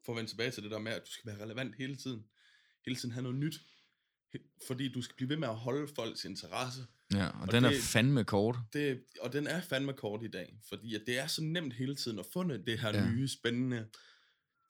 for 0.06 0.14
at 0.14 0.18
vende 0.18 0.32
tilbage 0.32 0.52
til 0.52 0.64
det 0.64 0.72
der 0.72 0.80
med, 0.80 0.92
at 0.92 1.02
du 1.06 1.12
skal 1.12 1.32
være 1.32 1.44
relevant 1.44 1.76
hele 1.76 1.96
tiden. 1.96 2.26
Hele 2.86 2.96
tiden 2.96 3.12
have 3.12 3.24
noget 3.24 3.38
nyt. 3.38 3.60
Fordi 4.68 4.92
du 4.92 5.02
skal 5.02 5.16
blive 5.16 5.30
ved 5.30 5.38
med 5.38 5.48
at 5.48 5.56
holde 5.56 5.88
folks 5.96 6.26
interesse. 6.26 6.86
Ja, 7.14 7.26
og, 7.28 7.42
Og 7.42 7.52
den 7.52 7.66
er 7.66 7.70
det- 7.70 7.82
fandme 7.82 8.24
kort. 8.24 8.56
Det, 8.74 9.04
og 9.22 9.34
den 9.34 9.48
er 9.48 9.62
fandme 9.62 9.94
kort 9.94 10.24
i 10.24 10.28
dag, 10.28 10.60
fordi 10.70 10.96
at 10.96 11.02
det 11.08 11.18
er 11.20 11.28
så 11.28 11.44
nemt 11.44 11.74
hele 11.74 11.96
tiden 11.96 12.20
at 12.20 12.26
få 12.34 12.44
det 12.44 12.80
her 12.80 12.90
Ja. 12.98 13.10
nye, 13.10 13.28
spændende. 13.28 13.88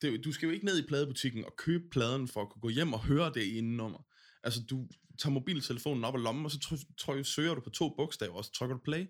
Det, 0.02 0.24
du 0.24 0.32
skal 0.32 0.46
jo 0.46 0.52
ikke 0.52 0.66
ned 0.66 0.84
i 0.84 0.86
pladebutikken 0.86 1.44
og 1.44 1.56
købe 1.56 1.84
pladen 1.90 2.28
for 2.28 2.42
at 2.42 2.48
kunne 2.50 2.60
gå 2.60 2.68
hjem 2.68 2.92
og 2.92 3.04
høre 3.04 3.32
det 3.34 3.42
i 3.44 3.58
en 3.58 3.76
nummer. 3.76 4.06
Altså, 4.42 4.60
du 4.70 4.88
tager 5.18 5.32
mobiltelefonen 5.32 6.04
op 6.04 6.14
af 6.14 6.22
lommen, 6.22 6.44
og 6.44 6.50
så 6.50 6.58
try- 6.58 6.94
tryk, 6.98 7.26
søger 7.26 7.54
du 7.54 7.60
på 7.60 7.70
to 7.70 7.94
bogstaver, 7.96 8.34
og 8.34 8.44
så 8.44 8.52
trykker 8.52 8.76
du 8.76 8.82
play. 8.84 9.06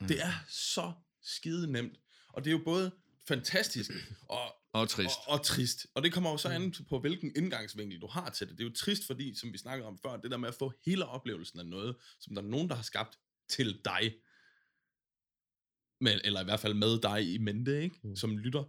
Mm. 0.00 0.06
Det 0.08 0.22
er 0.22 0.32
så 0.48 0.92
skide 1.22 1.72
nemt. 1.72 1.98
Og 2.28 2.44
det 2.44 2.50
er 2.50 2.58
jo 2.58 2.62
både 2.64 2.90
fantastisk 3.28 3.90
og, 4.28 4.54
Og 4.72 4.88
trist. 4.88 5.18
og, 5.26 5.32
og 5.32 5.44
trist. 5.44 5.86
Og 5.94 6.02
det 6.02 6.12
kommer 6.12 6.30
jo 6.30 6.36
så 6.36 6.48
an 6.48 6.74
på, 6.88 6.98
hvilken 6.98 7.32
indgangsvinkel 7.36 8.00
du 8.00 8.06
har 8.06 8.30
til 8.30 8.48
det. 8.48 8.58
Det 8.58 8.64
er 8.64 8.68
jo 8.68 8.74
trist, 8.74 9.06
fordi, 9.06 9.34
som 9.34 9.52
vi 9.52 9.58
snakkede 9.58 9.88
om 9.88 9.98
før, 9.98 10.16
det 10.16 10.30
der 10.30 10.36
med 10.36 10.48
at 10.48 10.54
få 10.54 10.72
hele 10.84 11.06
oplevelsen 11.06 11.58
af 11.58 11.66
noget, 11.66 11.96
som 12.20 12.34
der 12.34 12.42
er 12.42 12.46
nogen, 12.46 12.68
der 12.68 12.74
har 12.74 12.82
skabt 12.82 13.18
til 13.48 13.80
dig. 13.84 14.14
Men, 16.00 16.20
eller 16.24 16.40
i 16.40 16.44
hvert 16.44 16.60
fald 16.60 16.74
med 16.74 17.00
dig 17.00 17.34
i 17.34 17.38
mente, 17.38 17.82
ikke? 17.82 17.96
Mm. 18.02 18.16
Som 18.16 18.38
lytter. 18.38 18.64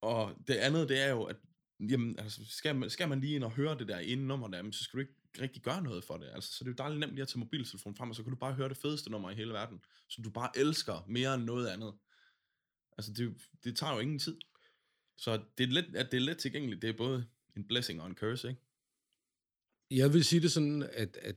Og 0.00 0.34
det 0.48 0.54
andet, 0.54 0.88
det 0.88 1.00
er 1.00 1.10
jo, 1.10 1.24
at 1.24 1.36
jamen, 1.80 2.18
altså, 2.18 2.40
skal 2.48 2.76
man, 2.76 2.90
skal 2.90 3.08
man 3.08 3.20
lige 3.20 3.34
ind 3.34 3.44
og 3.44 3.50
høre 3.50 3.78
det 3.78 3.88
der 3.88 3.98
ene 3.98 4.26
nummer 4.26 4.48
der, 4.48 4.70
så 4.72 4.84
skal 4.84 4.96
du 4.96 5.00
ikke 5.00 5.14
rigtig 5.40 5.62
gøre 5.62 5.82
noget 5.82 6.04
for 6.04 6.16
det. 6.16 6.30
Altså, 6.34 6.52
så 6.52 6.64
det 6.64 6.68
er 6.68 6.72
jo 6.72 6.84
dejligt 6.84 7.00
nemt 7.00 7.12
lige 7.12 7.22
at 7.22 7.28
tage 7.28 7.38
mobiltelefonen 7.38 7.96
frem, 7.96 8.10
og 8.10 8.16
så 8.16 8.22
kan 8.22 8.32
du 8.32 8.38
bare 8.38 8.52
høre 8.52 8.68
det 8.68 8.76
fedeste 8.76 9.10
nummer 9.10 9.30
i 9.30 9.34
hele 9.34 9.52
verden, 9.52 9.80
som 10.08 10.24
du 10.24 10.30
bare 10.30 10.50
elsker 10.58 11.04
mere 11.08 11.34
end 11.34 11.44
noget 11.44 11.68
andet. 11.68 11.94
Altså, 12.98 13.12
det, 13.12 13.36
det 13.64 13.76
tager 13.76 13.92
jo 13.94 13.98
ingen 13.98 14.18
tid. 14.18 14.36
Så 15.18 15.40
det 15.58 15.64
er, 15.68 15.72
let, 15.72 15.84
at 15.96 16.12
det 16.12 16.16
er 16.16 16.20
let 16.20 16.38
tilgængeligt, 16.38 16.82
det 16.82 16.90
er 16.90 16.96
både 16.98 17.24
en 17.56 17.64
blessing 17.68 18.00
og 18.02 18.06
en 18.08 18.14
curse, 18.14 18.48
ikke? 18.48 18.60
Jeg 19.90 20.12
vil 20.14 20.24
sige 20.24 20.40
det 20.42 20.52
sådan, 20.52 20.82
at, 20.92 21.18
at 21.22 21.36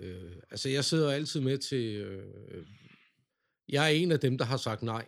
øh, 0.00 0.32
altså 0.50 0.68
jeg 0.68 0.84
sidder 0.84 1.10
altid 1.12 1.40
med 1.40 1.58
til, 1.58 1.94
øh, 1.96 2.66
jeg 3.68 3.84
er 3.84 3.88
en 3.88 4.12
af 4.12 4.20
dem, 4.20 4.38
der 4.38 4.44
har 4.44 4.56
sagt 4.56 4.82
nej 4.82 5.04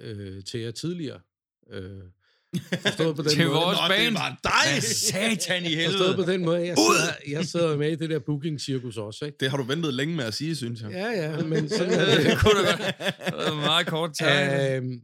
øh, 0.00 0.44
til 0.44 0.60
jer 0.60 0.70
tidligere. 0.70 1.20
Øh, 1.70 2.00
forstået 2.82 3.16
på 3.16 3.22
den 3.26 3.30
Til 3.30 3.46
måde. 3.46 3.54
vores 3.56 3.78
Nå, 3.78 3.88
band. 3.88 4.04
det 4.04 4.14
var 4.14 4.40
dig! 4.44 4.82
Satan 4.82 5.64
i 5.64 5.74
Forstået 5.84 5.98
helvede. 6.08 6.16
på 6.24 6.32
den 6.32 6.44
måde. 6.44 6.66
Jeg 6.66 6.76
sidder, 6.76 7.36
jeg 7.38 7.44
sidder 7.46 7.76
med 7.76 7.92
i 7.92 7.94
det 7.94 8.10
der 8.10 8.18
booking-cirkus 8.18 8.96
også, 8.96 9.24
ikke? 9.24 9.36
Det 9.40 9.50
har 9.50 9.56
du 9.56 9.62
ventet 9.62 9.94
længe 9.94 10.16
med 10.16 10.24
at 10.24 10.34
sige, 10.34 10.56
synes 10.56 10.82
jeg. 10.82 10.90
Ja, 10.90 11.06
ja, 11.10 11.42
men 11.42 11.68
sådan 11.68 11.92
er 11.92 12.04
det. 12.16 12.24
det 12.26 12.38
kunne 12.38 12.66
da 12.66 12.94
en 13.52 13.56
meget 13.56 13.86
kort 13.86 14.14
time. 14.14 14.74
Øhm, 14.76 15.02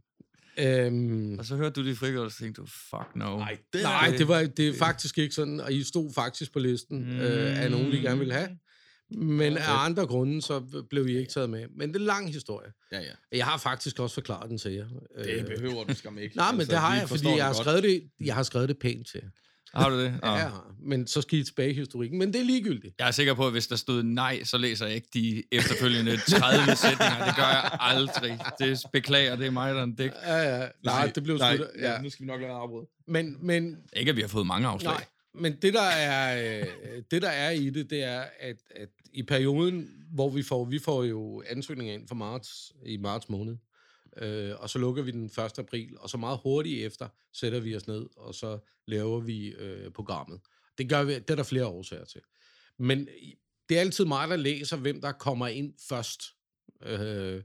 øhm, 0.59 1.39
Og 1.39 1.45
så 1.45 1.55
hørte 1.55 1.81
du 1.81 1.87
de 1.89 1.95
frigård, 1.95 2.25
og 2.25 2.31
så 2.31 2.37
tænkte 2.37 2.61
du, 2.61 2.67
fuck 2.67 3.15
no. 3.15 3.37
Nej, 3.37 3.57
det 3.73 3.81
nej, 3.81 4.07
er 4.07 4.17
det 4.17 4.27
var 4.27 4.43
det 4.43 4.67
er 4.67 4.73
faktisk 4.73 5.17
ikke 5.17 5.35
sådan, 5.35 5.59
og 5.61 5.73
I 5.73 5.83
stod 5.83 6.13
faktisk 6.13 6.53
på 6.53 6.59
listen 6.59 7.03
mm. 7.05 7.19
øh, 7.19 7.63
af 7.63 7.71
nogen, 7.71 7.91
vi 7.91 7.97
gerne 7.97 8.19
ville 8.19 8.33
have. 8.33 8.49
Men 9.11 9.57
af 9.57 9.85
andre 9.85 10.05
grunde, 10.07 10.41
så 10.41 10.83
blev 10.89 11.07
I 11.07 11.17
ikke 11.17 11.31
taget 11.31 11.49
med. 11.49 11.65
Men 11.77 11.87
det 11.89 11.95
er 11.95 11.99
en 11.99 12.05
lang 12.05 12.33
historie. 12.33 12.71
Ja, 12.91 12.99
ja. 12.99 13.11
Jeg 13.31 13.45
har 13.45 13.57
faktisk 13.57 13.99
også 13.99 14.13
forklaret 14.13 14.49
den 14.49 14.57
til 14.57 14.71
jer. 14.71 14.87
Det 15.23 15.39
Øh, 15.39 15.45
behøver 15.45 15.83
du 15.83 15.95
skam 15.95 16.17
ikke. 16.17 16.35
Nej, 16.35 16.51
men 16.51 16.59
Altså, 16.59 16.71
det 16.71 16.79
har 16.81 16.93
vi 16.93 16.99
jeg, 16.99 17.09
fordi 17.09 17.27
jeg 17.27 17.45
har, 17.45 17.53
godt. 17.53 17.57
skrevet 17.57 17.83
det, 17.83 18.03
jeg 18.19 18.35
har 18.35 18.43
skrevet 18.43 18.69
det 18.69 18.79
pænt 18.79 19.07
til 19.07 19.19
jer. 19.23 19.29
Har 19.73 19.89
du 19.89 19.99
det? 19.99 20.19
Ja, 20.23 20.27
Ja. 20.29 20.33
jeg 20.33 20.49
har. 20.49 20.73
Men 20.81 21.07
så 21.07 21.21
skal 21.21 21.39
I 21.39 21.43
tilbage 21.43 21.69
i 21.69 21.73
historikken. 21.73 22.19
Men 22.19 22.33
det 22.33 22.41
er 22.41 22.45
ligegyldigt. 22.45 22.95
Jeg 22.99 23.07
er 23.07 23.11
sikker 23.11 23.33
på, 23.33 23.45
at 23.45 23.51
hvis 23.51 23.67
der 23.67 23.75
stod 23.75 24.03
nej, 24.03 24.43
så 24.43 24.57
læser 24.57 24.85
jeg 24.85 24.95
ikke 24.95 25.07
de 25.13 25.43
efterfølgende 25.51 26.17
30 26.17 26.75
sætninger. 26.75 27.25
Det 27.25 27.35
gør 27.35 27.43
jeg 27.43 27.77
aldrig. 27.79 28.39
Det 28.59 28.81
beklager, 28.93 29.35
det 29.35 29.47
er 29.47 29.51
mig, 29.51 29.73
der 29.73 29.79
er 29.79 29.83
en 29.83 29.95
dæk. 29.95 30.11
Ja, 30.23 30.57
ja. 30.61 30.67
Nej, 30.85 31.11
det 31.15 31.23
blev 31.23 31.37
nej, 31.37 31.57
Ja. 31.79 32.01
Nu 32.01 32.09
skal 32.09 32.23
vi 32.23 32.27
nok 32.27 32.41
lade 32.41 32.51
afbryde. 32.53 32.85
Men, 33.07 33.37
men 33.41 33.77
Ikke, 33.93 34.09
at 34.09 34.15
vi 34.15 34.21
har 34.21 34.27
fået 34.27 34.47
mange 34.47 34.67
afslag. 34.67 34.93
Nej, 34.93 35.05
men 35.41 35.55
det 35.61 35.73
der 35.73 35.81
er, 35.81 36.59
øh, 36.61 36.65
det 37.11 37.21
der 37.21 37.29
er 37.29 37.49
i 37.51 37.69
det, 37.69 37.89
det 37.89 38.03
er, 38.03 38.23
at, 38.39 38.55
at 38.75 38.89
i 39.13 39.23
perioden, 39.23 39.89
hvor 40.13 40.29
vi 40.29 40.43
får, 40.43 40.65
vi 40.65 40.79
får 40.79 41.03
jo 41.03 41.43
ansøgninger 41.49 41.93
ind 41.93 42.07
for 42.07 42.15
marts, 42.15 42.71
i 42.85 42.97
marts 42.97 43.29
måned, 43.29 43.55
øh, 44.21 44.53
og 44.59 44.69
så 44.69 44.79
lukker 44.79 45.03
vi 45.03 45.11
den 45.11 45.25
1. 45.25 45.59
april, 45.59 45.97
og 45.99 46.09
så 46.09 46.17
meget 46.17 46.39
hurtigt 46.43 46.85
efter 46.85 47.07
sætter 47.33 47.59
vi 47.59 47.75
os 47.75 47.87
ned, 47.87 48.05
og 48.17 48.35
så 48.35 48.59
laver 48.85 49.19
vi 49.19 49.47
øh, 49.47 49.91
programmet. 49.91 50.39
Det 50.77 50.89
gør 50.89 51.03
vi, 51.03 51.13
det 51.13 51.29
er 51.29 51.35
der 51.35 51.43
flere 51.43 51.65
årsager 51.65 52.05
til. 52.05 52.21
Men 52.77 52.99
øh, 52.99 53.31
det 53.69 53.77
er 53.77 53.81
altid 53.81 54.05
mig, 54.05 54.27
der 54.27 54.35
læser, 54.35 54.77
hvem 54.77 55.01
der 55.01 55.11
kommer 55.11 55.47
ind 55.47 55.73
først. 55.89 56.21
Øh, 56.85 57.41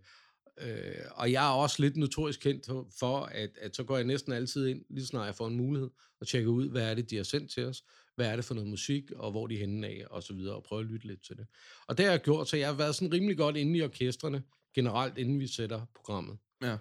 øh, 0.61 0.95
og 1.11 1.33
jeg 1.33 1.49
er 1.49 1.53
også 1.53 1.77
lidt 1.79 1.97
notorisk 1.97 2.41
kendt 2.41 2.67
for, 2.99 3.21
at, 3.21 3.51
at 3.61 3.77
så 3.77 3.85
går 3.85 3.97
jeg 3.97 4.07
næsten 4.07 4.33
altid 4.33 4.67
ind, 4.67 4.85
lige 4.91 5.07
snart 5.07 5.27
jeg 5.27 5.35
får 5.35 5.47
en 5.47 5.57
mulighed, 5.57 5.91
og 6.21 6.27
tjekker 6.27 6.51
ud, 6.51 6.69
hvad 6.69 6.91
er 6.91 6.95
det, 6.95 7.11
de 7.11 7.17
har 7.17 7.23
sendt 7.23 7.51
til 7.51 7.65
os, 7.65 7.85
hvad 8.15 8.27
er 8.27 8.37
det 8.37 8.45
for 8.45 8.55
noget 8.55 8.71
musik, 8.71 9.11
og 9.11 9.31
hvor 9.31 9.47
de 9.47 9.55
er 9.55 9.59
henne 9.59 9.87
af, 9.87 10.05
og 10.11 10.23
så 10.23 10.35
videre, 10.35 10.55
og 10.55 10.63
prøve 10.63 10.81
at 10.81 10.87
lytte 10.87 11.07
lidt 11.07 11.25
til 11.25 11.37
det. 11.37 11.47
Og 11.87 11.99
det 11.99 12.05
har 12.05 12.13
jeg 12.13 12.21
gjort, 12.21 12.49
så 12.49 12.57
jeg 12.57 12.69
har 12.69 12.75
været 12.75 12.95
sådan 12.95 13.13
rimelig 13.13 13.37
godt 13.37 13.57
inde 13.57 13.79
i 13.79 13.83
orkestrene, 13.83 14.43
generelt, 14.75 15.19
inden 15.19 15.41
vi 15.41 15.47
sætter 15.47 15.87
programmet. 15.95 16.39
Ja. 16.63 16.77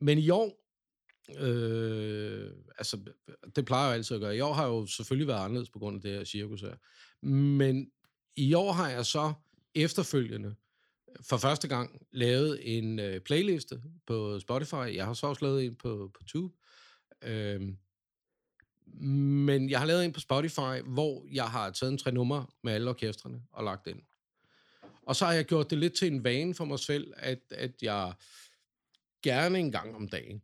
Men 0.00 0.18
i 0.18 0.30
år, 0.30 0.62
øh, 1.38 2.50
altså, 2.78 2.98
det 3.56 3.64
plejer 3.64 3.86
jeg 3.86 3.94
altid 3.94 4.16
at 4.16 4.20
gøre. 4.20 4.36
I 4.36 4.40
år 4.40 4.52
har 4.52 4.66
jo 4.66 4.86
selvfølgelig 4.86 5.28
været 5.28 5.44
anderledes 5.44 5.70
på 5.70 5.78
grund 5.78 5.96
af 5.96 6.02
det 6.02 6.12
her 6.12 6.24
cirkus 6.24 6.60
her. 6.60 6.74
Men 7.26 7.90
i 8.36 8.54
år 8.54 8.72
har 8.72 8.90
jeg 8.90 9.06
så 9.06 9.32
efterfølgende 9.74 10.54
for 11.20 11.36
første 11.36 11.68
gang 11.68 12.06
lavet 12.12 12.78
en 12.78 12.98
øh, 12.98 13.20
playliste 13.20 13.82
på 14.06 14.40
Spotify. 14.40 14.94
Jeg 14.94 15.06
har 15.06 15.14
så 15.14 15.26
også 15.26 15.44
lavet 15.44 15.64
en 15.64 15.74
på, 15.74 16.10
på 16.14 16.24
Tube. 16.24 16.54
Øh, 17.22 17.60
men 19.00 19.70
jeg 19.70 19.78
har 19.78 19.86
lavet 19.86 20.04
en 20.04 20.12
på 20.12 20.20
Spotify, 20.20 20.82
hvor 20.84 21.26
jeg 21.32 21.50
har 21.50 21.70
taget 21.70 21.92
en 21.92 21.98
tre 21.98 22.12
numre 22.12 22.46
med 22.62 22.72
alle 22.72 22.90
orkestrene 22.90 23.42
og 23.52 23.64
lagt 23.64 23.86
ind. 23.86 24.02
Og 25.02 25.16
så 25.16 25.24
har 25.24 25.32
jeg 25.32 25.44
gjort 25.44 25.70
det 25.70 25.78
lidt 25.78 25.94
til 25.94 26.12
en 26.12 26.24
vane 26.24 26.54
for 26.54 26.64
mig 26.64 26.78
selv, 26.78 27.12
at, 27.16 27.40
at 27.50 27.82
jeg 27.82 28.12
gerne 29.22 29.58
en 29.58 29.72
gang 29.72 29.94
om 29.96 30.08
dagen 30.08 30.42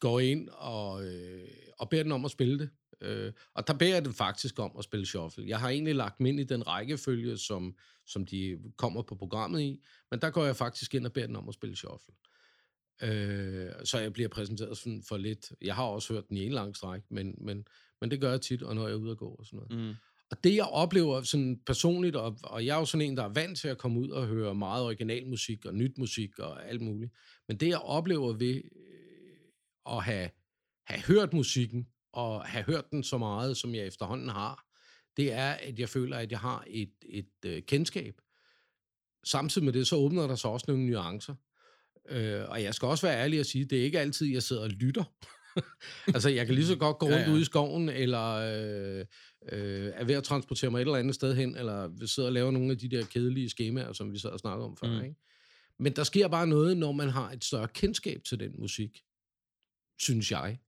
går 0.00 0.20
ind 0.20 0.48
og, 0.48 1.04
øh, 1.04 1.48
og 1.78 1.88
beder 1.88 2.02
den 2.02 2.12
om 2.12 2.24
at 2.24 2.30
spille 2.30 2.58
det. 2.58 2.70
Øh, 3.00 3.32
og 3.54 3.66
der 3.66 3.74
beder 3.74 3.94
jeg 3.94 4.04
den 4.04 4.14
faktisk 4.14 4.58
om 4.58 4.72
at 4.78 4.84
spille 4.84 5.06
shuffle. 5.06 5.48
Jeg 5.48 5.60
har 5.60 5.68
egentlig 5.68 5.94
lagt 5.94 6.18
dem 6.18 6.26
ind 6.26 6.40
i 6.40 6.44
den 6.44 6.66
rækkefølge, 6.66 7.38
som, 7.38 7.76
som 8.06 8.26
de 8.26 8.58
kommer 8.76 9.02
på 9.02 9.14
programmet 9.14 9.60
i, 9.60 9.80
men 10.10 10.20
der 10.20 10.30
går 10.30 10.44
jeg 10.44 10.56
faktisk 10.56 10.94
ind 10.94 11.06
og 11.06 11.12
beder 11.12 11.26
den 11.26 11.36
om 11.36 11.48
at 11.48 11.54
spille 11.54 11.76
shuffle. 11.76 12.14
Øh, 13.02 13.70
så 13.84 13.98
jeg 13.98 14.12
bliver 14.12 14.28
præsenteret 14.28 14.78
sådan 14.78 15.02
for 15.08 15.16
lidt. 15.16 15.52
Jeg 15.62 15.74
har 15.74 15.84
også 15.84 16.12
hørt 16.12 16.28
den 16.28 16.36
i 16.36 16.46
en 16.46 16.52
lang 16.52 16.76
stræk, 16.76 17.02
men, 17.10 17.34
men, 17.38 17.66
men 18.00 18.10
det 18.10 18.20
gør 18.20 18.30
jeg 18.30 18.40
tit, 18.40 18.62
og 18.62 18.74
når 18.74 18.86
jeg 18.86 18.94
er 18.94 18.98
ude 18.98 19.10
at 19.10 19.18
gå 19.18 19.28
og 19.28 19.46
sådan 19.46 19.56
noget. 19.56 19.86
Mm. 19.86 19.94
Og 20.34 20.44
det 20.44 20.54
jeg 20.54 20.64
oplever 20.64 21.22
sådan 21.22 21.60
personligt, 21.66 22.16
og, 22.16 22.38
og 22.42 22.66
jeg 22.66 22.74
er 22.74 22.78
jo 22.78 22.84
sådan 22.84 23.06
en, 23.06 23.16
der 23.16 23.24
er 23.24 23.32
vant 23.32 23.58
til 23.58 23.68
at 23.68 23.78
komme 23.78 24.00
ud 24.00 24.08
og 24.08 24.26
høre 24.26 24.54
meget 24.54 24.84
original 24.84 25.26
musik 25.26 25.64
og 25.66 25.74
nyt 25.74 25.98
musik 25.98 26.38
og 26.38 26.68
alt 26.68 26.80
muligt. 26.82 27.12
Men 27.48 27.56
det 27.56 27.68
jeg 27.68 27.78
oplever 27.78 28.32
ved 28.32 28.54
øh, 28.56 29.96
at 29.96 30.04
have, 30.04 30.30
have 30.86 31.00
hørt 31.00 31.32
musikken, 31.32 31.86
og 32.12 32.44
have 32.44 32.64
hørt 32.64 32.90
den 32.90 33.02
så 33.02 33.18
meget, 33.18 33.56
som 33.56 33.74
jeg 33.74 33.86
efterhånden 33.86 34.28
har, 34.28 34.66
det 35.16 35.32
er, 35.32 35.50
at 35.50 35.78
jeg 35.78 35.88
føler, 35.88 36.16
at 36.16 36.30
jeg 36.30 36.38
har 36.38 36.64
et, 36.66 36.92
et 37.08 37.34
øh, 37.46 37.62
kendskab. 37.62 38.14
Samtidig 39.24 39.64
med 39.64 39.72
det, 39.72 39.86
så 39.86 39.96
åbner 39.96 40.26
der 40.26 40.34
sig 40.34 40.50
også 40.50 40.64
nogle 40.68 40.86
nuancer. 40.86 41.34
Øh, 42.08 42.48
og 42.48 42.62
jeg 42.62 42.74
skal 42.74 42.88
også 42.88 43.06
være 43.06 43.22
ærlig 43.22 43.40
og 43.40 43.46
sige, 43.46 43.64
det 43.64 43.80
er 43.80 43.84
ikke 43.84 44.00
altid, 44.00 44.26
jeg 44.26 44.42
sidder 44.42 44.62
og 44.62 44.70
lytter 44.70 45.04
altså, 46.14 46.28
jeg 46.28 46.46
kan 46.46 46.54
lige 46.54 46.66
så 46.66 46.76
godt 46.76 46.98
gå 46.98 47.06
rundt 47.06 47.18
Ja, 47.18 47.26
ja, 47.26 47.32
ude 47.32 47.40
i 47.40 47.44
skoven, 47.44 47.88
eller 47.88 48.28
øh, 48.30 49.04
øh, 49.52 49.92
er 49.94 50.04
ved 50.04 50.14
at 50.14 50.24
transportere 50.24 50.70
mig 50.70 50.78
et 50.78 50.80
eller 50.80 50.96
andet 50.96 51.14
sted 51.14 51.34
hen, 51.34 51.56
eller 51.56 52.06
sidder 52.06 52.28
og 52.28 52.32
laver 52.32 52.50
nogle 52.50 52.70
af 52.70 52.78
de 52.78 52.88
der 52.88 53.04
kedelige 53.04 53.50
skemaer, 53.50 53.92
som 53.92 54.12
vi 54.12 54.18
sad 54.18 54.30
og 54.30 54.38
snakkede 54.38 54.64
om 54.64 54.76
før. 54.76 54.88
Mm. 54.88 55.04
Ikke? 55.04 55.16
Men 55.78 55.92
der 55.96 56.04
sker 56.04 56.28
bare 56.28 56.46
noget, 56.46 56.76
når 56.76 56.92
man 56.92 57.08
har 57.08 57.30
et 57.30 57.44
større 57.44 57.68
kendskab 57.68 58.24
til 58.24 58.40
den 58.40 58.54
musik, 58.58 59.02
synes 59.98 60.30
jeg. 60.30 60.58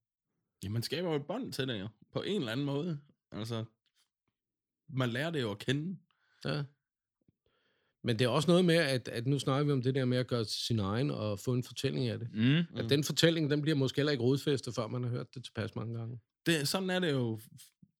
Ja, 0.63 0.69
man 0.69 0.83
skaber 0.83 1.11
jo 1.11 1.17
et 1.17 1.27
bånd 1.27 1.53
til 1.53 1.69
det 1.69 1.81
jo, 1.81 1.89
på 2.13 2.23
en 2.23 2.41
eller 2.41 2.53
anden 2.53 2.67
måde. 2.67 3.01
Altså, 3.33 3.65
man 4.89 5.11
lærer 5.11 5.31
det 5.31 5.41
jo 5.41 5.51
at 5.51 5.59
kende. 5.59 5.99
Ja. 6.45 6.63
Men 8.07 8.19
det 8.19 8.25
er 8.25 8.29
også 8.29 8.51
noget 8.51 8.65
med, 8.65 8.75
at, 8.75 9.09
at 9.09 9.27
nu 9.27 9.39
snakker 9.39 9.65
vi 9.65 9.73
om 9.73 9.83
det 9.83 9.95
der 9.95 10.05
med 10.05 10.19
at 10.19 10.27
gøre 10.27 10.45
sin 10.45 10.79
egen 10.79 11.11
og 11.11 11.39
få 11.39 11.53
en 11.53 11.63
fortælling 11.63 12.09
af 12.09 12.19
det. 12.19 12.29
Mm. 12.33 12.43
Mm. 12.43 12.65
At 12.77 12.91
den 12.91 13.05
fortælling, 13.05 13.51
den 13.51 13.63
bliver 13.63 13.77
måske 13.77 13.97
heller 13.97 14.13
ikke 14.13 14.25
rodfæstet, 14.25 14.75
før 14.75 14.87
man 14.87 15.03
har 15.03 15.11
hørt 15.11 15.35
det 15.35 15.45
tilpas 15.45 15.77
mange 15.77 15.99
gange. 15.99 16.21
det. 16.47 16.69
Sådan 16.69 16.91
er 16.91 16.99
det 16.99 17.13
jo 17.13 17.41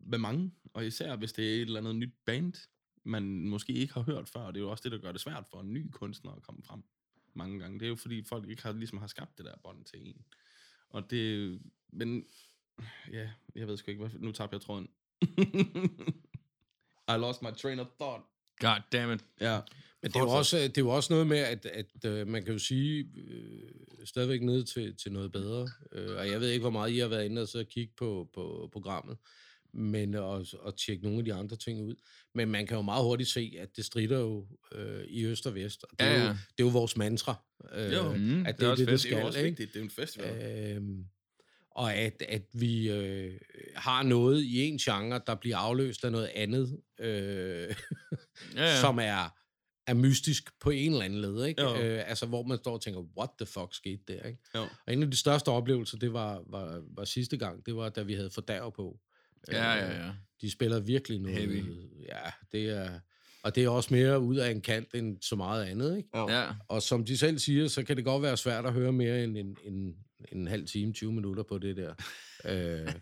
med 0.01 0.19
mange, 0.19 0.53
og 0.75 0.87
især 0.87 1.17
hvis 1.17 1.33
det 1.33 1.51
er 1.51 1.55
et 1.55 1.61
eller 1.61 1.81
andet 1.81 1.97
nyt 1.97 2.15
band, 2.27 2.53
man 3.05 3.49
måske 3.49 3.73
ikke 3.73 3.95
har 3.95 4.03
hørt 4.03 4.29
før. 4.29 4.47
Det 4.47 4.57
er 4.57 4.61
jo 4.61 4.71
også 4.71 4.83
det, 4.85 4.93
der 4.93 4.99
gør 4.99 5.13
det 5.13 5.21
svært 5.21 5.45
for 5.51 5.61
en 5.61 5.73
ny 5.73 5.91
kunstner 5.91 6.33
at 6.33 6.43
komme 6.43 6.63
frem 6.63 6.83
mange 7.35 7.59
gange. 7.59 7.79
Det 7.79 7.85
er 7.85 7.89
jo 7.89 7.97
fordi, 7.97 8.23
folk 8.23 8.49
ikke 8.49 8.63
har, 8.63 8.73
ligesom 8.73 8.99
har 8.99 9.07
skabt 9.07 9.39
det 9.39 9.47
der 9.47 9.55
bånd 9.65 9.85
til 9.85 10.09
en. 10.09 10.25
Og 10.91 11.11
det, 11.11 11.59
men 11.93 12.25
ja, 13.13 13.31
jeg 13.55 13.67
ved 13.67 13.77
sgu 13.77 13.91
ikke, 13.91 14.07
hvad, 14.07 14.21
nu 14.21 14.33
tabte 14.33 14.55
jeg 14.55 14.61
tråden. 14.61 14.89
I 17.09 17.13
lost 17.13 17.43
my 17.43 17.51
train 17.51 17.79
of 17.79 17.87
thought. 18.01 18.25
God 18.59 18.81
damn 18.93 19.13
it. 19.13 19.25
Ja. 19.41 19.61
Men 20.07 20.13
det 20.13 20.19
er, 20.19 20.25
jo 20.25 20.31
også, 20.39 20.57
det 20.57 20.79
er 20.79 20.83
jo 20.83 20.89
også 20.89 21.13
noget 21.13 21.27
med, 21.27 21.39
at, 21.39 21.67
at 21.67 22.05
øh, 22.05 22.29
man 22.29 22.45
kan 22.45 22.53
jo 22.53 22.59
sige, 22.59 23.07
øh, 23.17 23.71
stadigvæk 24.05 24.43
ned 24.43 24.65
til, 24.65 24.97
til 24.97 25.13
noget 25.13 25.33
bedre. 25.33 25.69
Øh, 25.93 26.17
og 26.17 26.31
jeg 26.31 26.41
ved 26.41 26.51
ikke, 26.51 26.61
hvor 26.61 26.71
meget 26.71 26.93
I 26.93 26.99
har 26.99 27.09
været 27.09 27.25
inde 27.25 27.43
og 27.43 27.49
så 27.49 27.65
kigge 27.65 27.93
på, 27.99 28.29
på 28.35 28.69
programmet, 28.73 29.17
men 29.75 30.15
og, 30.15 30.47
og 30.61 30.79
tjekke 30.79 31.03
nogle 31.03 31.19
af 31.19 31.25
de 31.25 31.35
andre 31.35 31.57
ting 31.57 31.83
ud. 31.83 31.95
Men 32.35 32.49
man 32.49 32.67
kan 32.67 32.77
jo 32.77 32.83
meget 32.83 33.05
hurtigt 33.05 33.31
se, 33.31 33.53
at 33.59 33.69
det 33.77 33.85
strider 33.85 34.19
jo 34.19 34.47
øh, 34.75 35.05
i 35.05 35.25
øst 35.25 35.47
og 35.47 35.55
vest. 35.55 35.85
Og 35.85 35.99
det, 35.99 36.05
Ja, 36.05 36.11
er 36.11 36.19
jo, 36.19 36.25
ja. 36.25 36.29
det 36.29 36.37
er 36.59 36.65
jo 36.65 36.69
vores 36.69 36.97
mantra, 36.97 37.45
øh, 37.75 37.93
Jo. 37.93 38.13
Mm, 38.15 38.47
at 38.47 38.61
det 38.61 38.67
er 38.67 38.75
det 38.75 38.83
er 38.83 38.87
det, 38.87 38.89
det 38.89 38.89
fedt. 38.89 39.03
Det 39.03 39.13
er 39.13 39.17
jo 39.17 39.19
skal. 39.19 39.27
også 39.27 39.43
vigtigt, 39.43 39.69
det 39.73 39.77
er 39.77 39.81
jo 39.81 39.85
en 39.85 39.91
festival. 39.91 40.77
Øhm, 40.77 41.05
og 41.71 41.95
at, 41.95 42.23
at 42.29 42.43
vi 42.53 42.91
øh, 42.91 43.33
har 43.75 44.03
noget 44.03 44.43
i 44.43 44.61
en 44.61 44.79
genre, 44.79 45.21
der 45.27 45.35
bliver 45.35 45.57
afløst 45.57 46.05
af 46.05 46.13
noget 46.13 46.31
andet, 46.35 46.81
øh, 47.01 47.07
Ja, 47.09 47.75
ja. 48.55 48.63
ja. 48.65 48.81
som 48.85 48.99
er, 49.03 49.35
er 49.87 49.95
mystisk 49.95 50.51
på 50.61 50.71
en 50.71 50.93
eller 50.93 51.05
anden 51.05 51.21
led. 51.21 51.45
Ikke? 51.45 51.63
Jo. 51.63 51.77
Øh, 51.77 52.03
altså, 52.07 52.27
hvor 52.27 52.43
man 52.43 52.59
står 52.59 52.73
og 52.73 52.83
tænker, 52.83 53.01
what 53.19 53.31
the 53.39 53.47
fuck 53.47 53.75
skete 53.75 54.03
der? 54.09 54.23
Ikke? 54.23 54.39
Jo. 54.55 54.63
Og 54.87 54.93
en 54.93 55.03
af 55.03 55.11
de 55.11 55.17
største 55.17 55.49
oplevelser, 55.49 55.99
det 55.99 56.13
var, 56.13 56.43
var, 56.47 56.83
var 56.97 57.05
sidste 57.05 57.37
gang, 57.37 57.67
det 57.67 57.77
var, 57.77 57.89
da 57.89 58.03
vi 58.03 58.15
havde 58.15 58.31
fordærv 58.31 58.73
på. 58.77 58.99
Ja, 59.53 59.77
Øh, 59.77 59.91
ja, 59.91 60.07
ja. 60.07 60.13
De 60.41 60.51
spiller 60.51 60.81
virkelig 60.81 61.19
noget. 61.21 61.39
Heavy. 61.39 61.65
Ja, 62.09 62.31
det 62.53 62.71
er... 62.71 63.01
Og 63.43 63.55
det 63.55 63.65
er 63.65 63.69
også 63.69 63.95
mere 63.95 64.21
ud 64.21 64.37
af 64.37 64.51
en 64.51 64.61
kant 64.61 64.95
end 64.95 65.17
så 65.23 65.37
meget 65.37 65.65
andet, 65.65 65.97
ikke? 65.97 66.09
Ja. 66.19 66.47
Og 66.69 66.83
som 66.83 67.05
de 67.05 67.19
selv 67.19 67.39
siger, 67.39 67.69
så 67.69 67.83
kan 67.83 67.97
det 67.97 68.05
godt 68.05 68.23
være 68.23 68.37
svært 68.37 68.67
at 68.67 68.73
høre 68.73 68.93
mere 68.93 69.25
end 69.25 69.37
en, 69.37 69.57
en, 69.65 69.97
en 70.33 70.47
halv 70.47 70.67
time, 70.67 70.93
20 70.93 71.13
minutter 71.13 71.43
på 71.43 71.59
det 71.59 71.77
der. 71.77 71.95
øh, 72.45 72.79
men 72.87 72.95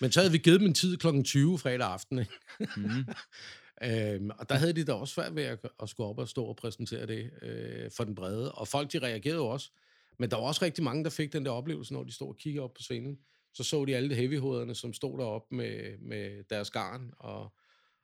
Men 0.00 0.12
så 0.12 0.20
havde 0.20 0.32
vi 0.32 0.38
givet 0.38 0.60
dem 0.60 0.68
en 0.68 0.74
tid 0.74 0.96
kl. 0.96 1.22
20 1.24 1.58
fredag 1.58 1.86
aften, 1.86 2.18
ikke? 2.18 2.32
Mm. 2.76 3.04
Øhm, 3.82 4.30
og 4.38 4.48
der 4.48 4.54
havde 4.54 4.72
de 4.72 4.84
da 4.84 4.92
også 4.92 5.14
svært 5.14 5.36
ved 5.36 5.42
at, 5.42 5.58
at 5.82 5.88
skulle 5.88 6.08
op 6.08 6.18
og 6.18 6.28
stå 6.28 6.44
og 6.44 6.56
præsentere 6.56 7.06
det 7.06 7.30
øh, 7.42 7.90
for 7.90 8.04
den 8.04 8.14
brede. 8.14 8.52
Og 8.52 8.68
folk, 8.68 8.92
de 8.92 8.98
reagerede 8.98 9.38
jo 9.38 9.46
også. 9.46 9.70
Men 10.18 10.30
der 10.30 10.36
var 10.36 10.44
også 10.44 10.64
rigtig 10.64 10.84
mange, 10.84 11.04
der 11.04 11.10
fik 11.10 11.32
den 11.32 11.44
der 11.44 11.50
oplevelse, 11.50 11.92
når 11.92 12.04
de 12.04 12.12
stod 12.12 12.28
og 12.28 12.36
kiggede 12.36 12.64
op 12.64 12.74
på 12.74 12.82
scenen. 12.82 13.18
Så 13.54 13.64
så 13.64 13.84
de 13.84 13.96
alle 13.96 14.10
de 14.10 14.14
heavyhovederne, 14.14 14.74
som 14.74 14.92
stod 14.92 15.18
deroppe 15.18 15.54
med, 15.54 15.98
med 15.98 16.44
deres 16.50 16.70
garn 16.70 17.10
og, 17.18 17.52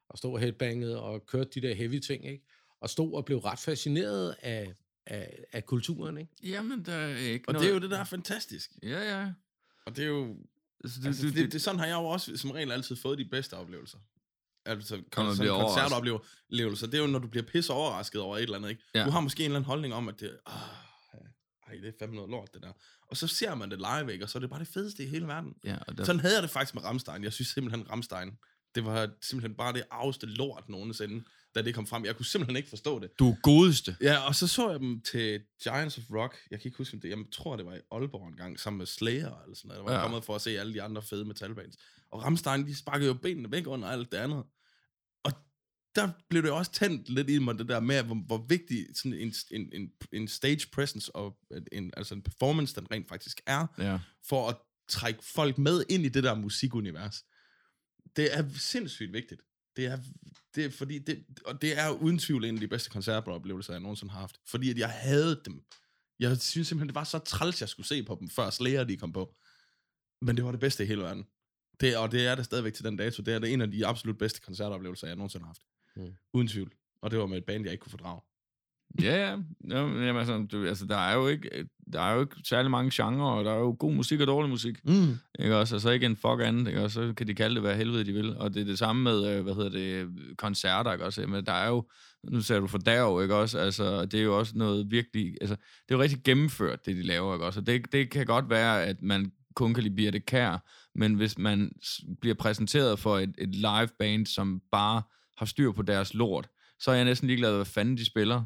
og 0.08 0.18
stod 0.18 0.32
og 0.32 0.40
headbangede 0.40 1.02
og 1.02 1.26
kørte 1.26 1.50
de 1.54 1.68
der 1.68 1.74
heavy 1.74 1.98
ting, 1.98 2.26
ikke? 2.26 2.44
Og 2.80 2.90
stod 2.90 3.14
og 3.14 3.24
blev 3.24 3.38
ret 3.38 3.58
fascineret 3.58 4.36
af, 4.40 4.74
af, 5.06 5.44
af 5.52 5.66
kulturen, 5.66 6.18
ikke? 6.18 6.32
Jamen, 6.42 6.84
der 6.84 6.94
er 6.94 7.16
ikke 7.16 7.48
Og 7.48 7.52
noget... 7.52 7.64
det 7.64 7.70
er 7.70 7.74
jo 7.74 7.80
det, 7.80 7.90
der 7.90 7.98
er 7.98 8.04
fantastisk. 8.04 8.70
Ja, 8.82 9.18
ja. 9.18 9.32
Og 9.86 9.96
det 9.96 10.04
er 10.04 10.08
jo... 10.08 10.36
Altså, 10.84 11.00
du, 11.00 11.06
Altså, 11.06 11.26
det, 11.26 11.34
det, 11.34 11.52
det, 11.52 11.62
sådan 11.62 11.78
har 11.78 11.86
jeg 11.86 11.94
jo 11.94 12.04
også 12.04 12.36
som 12.36 12.50
regel 12.50 12.72
altid 12.72 12.96
fået 12.96 13.18
de 13.18 13.24
bedste 13.24 13.54
oplevelser. 13.54 13.98
Altså, 14.70 14.96
bliver 15.10 15.34
sådan 15.34 15.60
koncertoplevelser, 15.90 16.86
det 16.86 16.94
er 16.94 16.98
jo, 17.02 17.06
når 17.06 17.18
du 17.18 17.28
bliver 17.28 17.44
pisse 17.46 17.72
overrasket 17.72 18.20
over 18.20 18.36
et 18.36 18.42
eller 18.42 18.56
andet, 18.56 18.70
ikke? 18.70 18.82
Ja. 18.94 19.04
Du 19.04 19.10
har 19.10 19.20
måske 19.20 19.40
en 19.40 19.44
eller 19.44 19.56
anden 19.56 19.66
holdning 19.66 19.94
om, 19.94 20.08
at 20.08 20.20
det, 20.20 20.38
ah, 20.46 20.54
ej, 21.68 21.74
det 21.82 21.88
er 21.88 21.92
fandme 21.98 22.16
noget 22.16 22.30
lort, 22.30 22.54
det 22.54 22.62
der. 22.62 22.72
Og 23.10 23.16
så 23.16 23.26
ser 23.26 23.54
man 23.54 23.70
det 23.70 23.78
live, 23.78 24.12
ikke? 24.12 24.24
Og 24.24 24.30
så 24.30 24.38
er 24.38 24.40
det 24.40 24.50
bare 24.50 24.60
det 24.60 24.68
fedeste 24.68 25.04
i 25.04 25.06
hele 25.06 25.26
verden. 25.26 25.54
ja, 25.64 25.76
og 25.88 25.98
der, 25.98 26.04
Sådan 26.04 26.20
havde 26.20 26.34
jeg 26.34 26.42
det 26.42 26.50
faktisk 26.50 26.74
med 26.74 26.84
Ramstein. 26.84 27.24
Jeg 27.24 27.32
synes 27.32 27.48
simpelthen, 27.48 27.90
Ramstein, 27.90 28.30
det 28.74 28.84
var 28.84 29.10
simpelthen 29.22 29.56
bare 29.56 29.72
det 29.72 29.82
arveste 29.90 30.26
lort 30.26 30.68
nogensinde, 30.68 31.24
da 31.54 31.62
det 31.62 31.74
kom 31.74 31.86
frem. 31.86 32.04
Jeg 32.04 32.16
kunne 32.16 32.26
simpelthen 32.26 32.56
ikke 32.56 32.68
forstå 32.68 32.98
det. 32.98 33.18
du 33.18 33.36
godeste. 33.42 33.96
Ja, 34.02 34.18
og 34.26 34.34
så 34.34 34.46
så 34.46 34.70
jeg 34.70 34.80
dem 34.80 35.02
til 35.02 35.40
Giants 35.62 35.98
of 35.98 36.04
Rock. 36.10 36.36
Jeg 36.50 36.60
kan 36.60 36.68
ikke 36.68 36.78
huske, 36.78 36.94
om 36.94 37.00
det 37.00 37.08
Jeg 37.08 37.18
tror, 37.32 37.56
det 37.56 37.66
var 37.66 37.74
i 37.74 37.80
Aalborg 37.92 38.28
en 38.28 38.36
gang, 38.36 38.60
sammen 38.60 38.78
med 38.78 38.86
Slayer 38.86 39.42
eller 39.42 39.54
sådan 39.56 39.68
noget. 39.68 39.78
Jeg 39.78 39.84
var 39.84 39.92
Ja. 39.94 40.02
kommet 40.02 40.24
for 40.24 40.34
at 40.34 40.40
se 40.40 40.58
alle 40.60 40.74
de 40.74 40.82
andre 40.82 41.02
fede 41.02 41.24
metalbands. 41.24 41.76
Og 42.12 42.24
Rammstein, 42.24 42.66
de 42.66 42.76
sparkede 42.78 43.06
jo 43.08 43.14
benene 43.14 43.50
væk 43.50 43.66
under 43.66 43.88
alt 43.88 44.12
det 44.12 44.18
andet. 44.18 44.44
Der 45.95 46.11
blev 46.28 46.43
det 46.43 46.51
også 46.51 46.72
tændt 46.72 47.09
lidt 47.09 47.30
i 47.30 47.38
mig, 47.38 47.59
det 47.59 47.68
der 47.68 47.80
med, 47.80 48.03
hvor, 48.03 48.14
hvor 48.14 48.47
vigtig 48.49 48.86
sådan 48.95 49.14
en, 49.14 49.34
en, 49.51 49.70
en, 49.72 49.91
en 50.12 50.28
stage 50.28 50.66
presence 50.72 51.16
og 51.16 51.38
en, 51.72 51.91
altså 51.97 52.14
en 52.14 52.22
performance, 52.22 52.74
den 52.80 52.91
rent 52.91 53.09
faktisk 53.09 53.41
er, 53.47 53.66
Ja. 53.78 53.99
for 54.28 54.49
at 54.49 54.57
trække 54.88 55.24
folk 55.24 55.59
med 55.59 55.84
ind 55.88 56.05
i 56.05 56.09
det 56.09 56.24
der 56.24 56.34
musikunivers. 56.34 57.24
Det 58.16 58.38
er 58.38 58.49
sindssygt 58.55 59.12
vigtigt. 59.12 59.41
Det 59.76 59.86
er, 59.86 59.99
det 60.55 60.64
er 60.64 60.70
fordi, 60.70 60.99
det, 60.99 61.24
og 61.45 61.62
det 61.62 61.78
er 61.78 61.91
uden 61.91 62.18
tvivl 62.18 62.45
en 62.45 62.55
af 62.55 62.61
de 62.61 62.68
bedste 62.68 62.91
koncertoplevelser, 62.91 63.72
jeg 63.72 63.80
nogensinde 63.80 64.12
har 64.12 64.20
haft. 64.20 64.36
Fordi 64.47 64.70
at 64.70 64.78
jeg 64.78 64.91
havde 64.91 65.41
dem. 65.45 65.62
Jeg 66.18 66.38
synes 66.41 66.68
simpelthen, 66.68 66.88
det 66.88 66.95
var 66.95 67.05
så 67.05 67.18
træls, 67.18 67.61
jeg 67.61 67.68
skulle 67.68 67.86
se 67.86 68.03
på 68.03 68.16
dem, 68.20 68.30
før 68.30 68.51
Slayer 68.51 68.84
de 68.84 68.97
kom 68.97 69.12
på. 69.12 69.34
Men 70.22 70.36
det 70.36 70.45
var 70.45 70.51
det 70.51 70.61
bedste 70.61 70.84
i 70.84 70.86
hele 70.86 71.03
verden. 71.03 71.24
Det, 71.80 71.97
og 71.97 72.12
det 72.12 72.26
er 72.26 72.34
det 72.34 72.45
stadigvæk 72.45 72.74
til 72.74 72.84
den 72.84 72.97
dato. 72.97 73.22
Det 73.22 73.34
er 73.34 73.38
det 73.38 73.53
en 73.53 73.61
af 73.61 73.70
de 73.70 73.86
absolut 73.86 74.18
bedste 74.18 74.41
koncertoplevelser, 74.41 75.07
jeg 75.07 75.16
nogensinde 75.16 75.45
har 75.45 75.49
haft. 75.49 75.62
Mm. 75.97 76.14
Uden 76.34 76.49
tvivl. 76.49 76.72
Og 77.03 77.11
det 77.11 77.18
var 77.18 77.26
med 77.26 77.38
et 77.38 77.45
band, 77.45 77.64
jeg 77.64 77.72
ikke 77.72 77.82
kunne 77.82 77.91
fordrage. 77.91 78.20
Ja, 79.03 79.30
ja. 79.30 79.36
Jamen, 79.70 80.16
altså, 80.16 80.47
du, 80.53 80.66
altså, 80.66 80.86
der 80.86 80.97
er 80.97 81.14
jo 81.14 81.28
ikke, 81.28 81.68
der 81.93 82.01
er 82.01 82.14
jo 82.14 82.20
ikke 82.20 82.36
særlig 82.45 82.70
mange 82.70 82.91
genrer, 82.95 83.30
og 83.30 83.45
der 83.45 83.53
er 83.53 83.59
jo 83.59 83.76
god 83.78 83.93
musik 83.93 84.20
og 84.20 84.26
dårlig 84.26 84.51
musik. 84.51 84.84
Mm. 84.84 85.18
Ikke 85.38 85.57
også? 85.57 85.74
Og 85.74 85.80
så 85.80 85.91
ikke 85.91 86.07
en 86.07 86.16
fuck 86.16 86.41
andet, 86.41 86.68
ikke 86.68 86.82
også? 86.82 87.09
Så 87.09 87.14
kan 87.14 87.26
de 87.26 87.34
kalde 87.34 87.55
det, 87.55 87.62
hvad 87.62 87.76
helvede 87.76 88.05
de 88.05 88.12
vil. 88.12 88.36
Og 88.36 88.55
det 88.55 88.61
er 88.61 88.64
det 88.64 88.78
samme 88.78 89.03
med, 89.03 89.36
øh, 89.36 89.43
hvad 89.43 89.55
hedder 89.55 89.70
det, 89.70 90.09
koncerter, 90.36 90.93
ikke 90.93 91.05
også? 91.05 91.26
Men 91.26 91.47
der 91.47 91.53
er 91.53 91.68
jo, 91.68 91.88
nu 92.24 92.41
ser 92.41 92.61
du 92.61 92.66
for 92.66 92.78
derv, 92.78 93.22
ikke 93.22 93.34
også? 93.34 93.59
Altså, 93.59 94.05
det 94.05 94.20
er 94.20 94.24
jo 94.24 94.38
også 94.38 94.53
noget 94.57 94.91
virkelig, 94.91 95.34
altså, 95.41 95.57
det 95.88 95.95
er 95.95 95.99
jo 95.99 96.03
rigtig 96.03 96.22
gennemført, 96.24 96.86
det 96.86 96.97
de 96.97 97.03
laver, 97.03 97.34
ikke 97.34 97.47
også? 97.47 97.61
Og 97.61 97.66
det, 97.66 97.93
det 97.93 98.11
kan 98.11 98.26
godt 98.26 98.51
være, 98.51 98.84
at 98.84 99.03
man 99.03 99.32
kun 99.55 99.74
kan 99.74 99.82
lide 99.82 99.95
Birte 99.95 100.20
Kær, 100.20 100.64
men 100.95 101.14
hvis 101.14 101.38
man 101.38 101.72
bliver 102.20 102.34
præsenteret 102.34 102.99
for 102.99 103.18
et, 103.18 103.34
et 103.38 103.55
live 103.55 103.88
band, 103.99 104.26
som 104.26 104.62
bare 104.72 105.03
har 105.41 105.47
styr 105.47 105.72
på 105.72 105.82
deres 105.82 106.14
lort, 106.14 106.49
så 106.80 106.91
er 106.91 106.95
jeg 106.95 107.05
næsten 107.05 107.26
ligeglad, 107.26 107.55
hvad 107.55 107.64
fanden 107.64 107.97
de 107.97 108.05
spiller. 108.05 108.45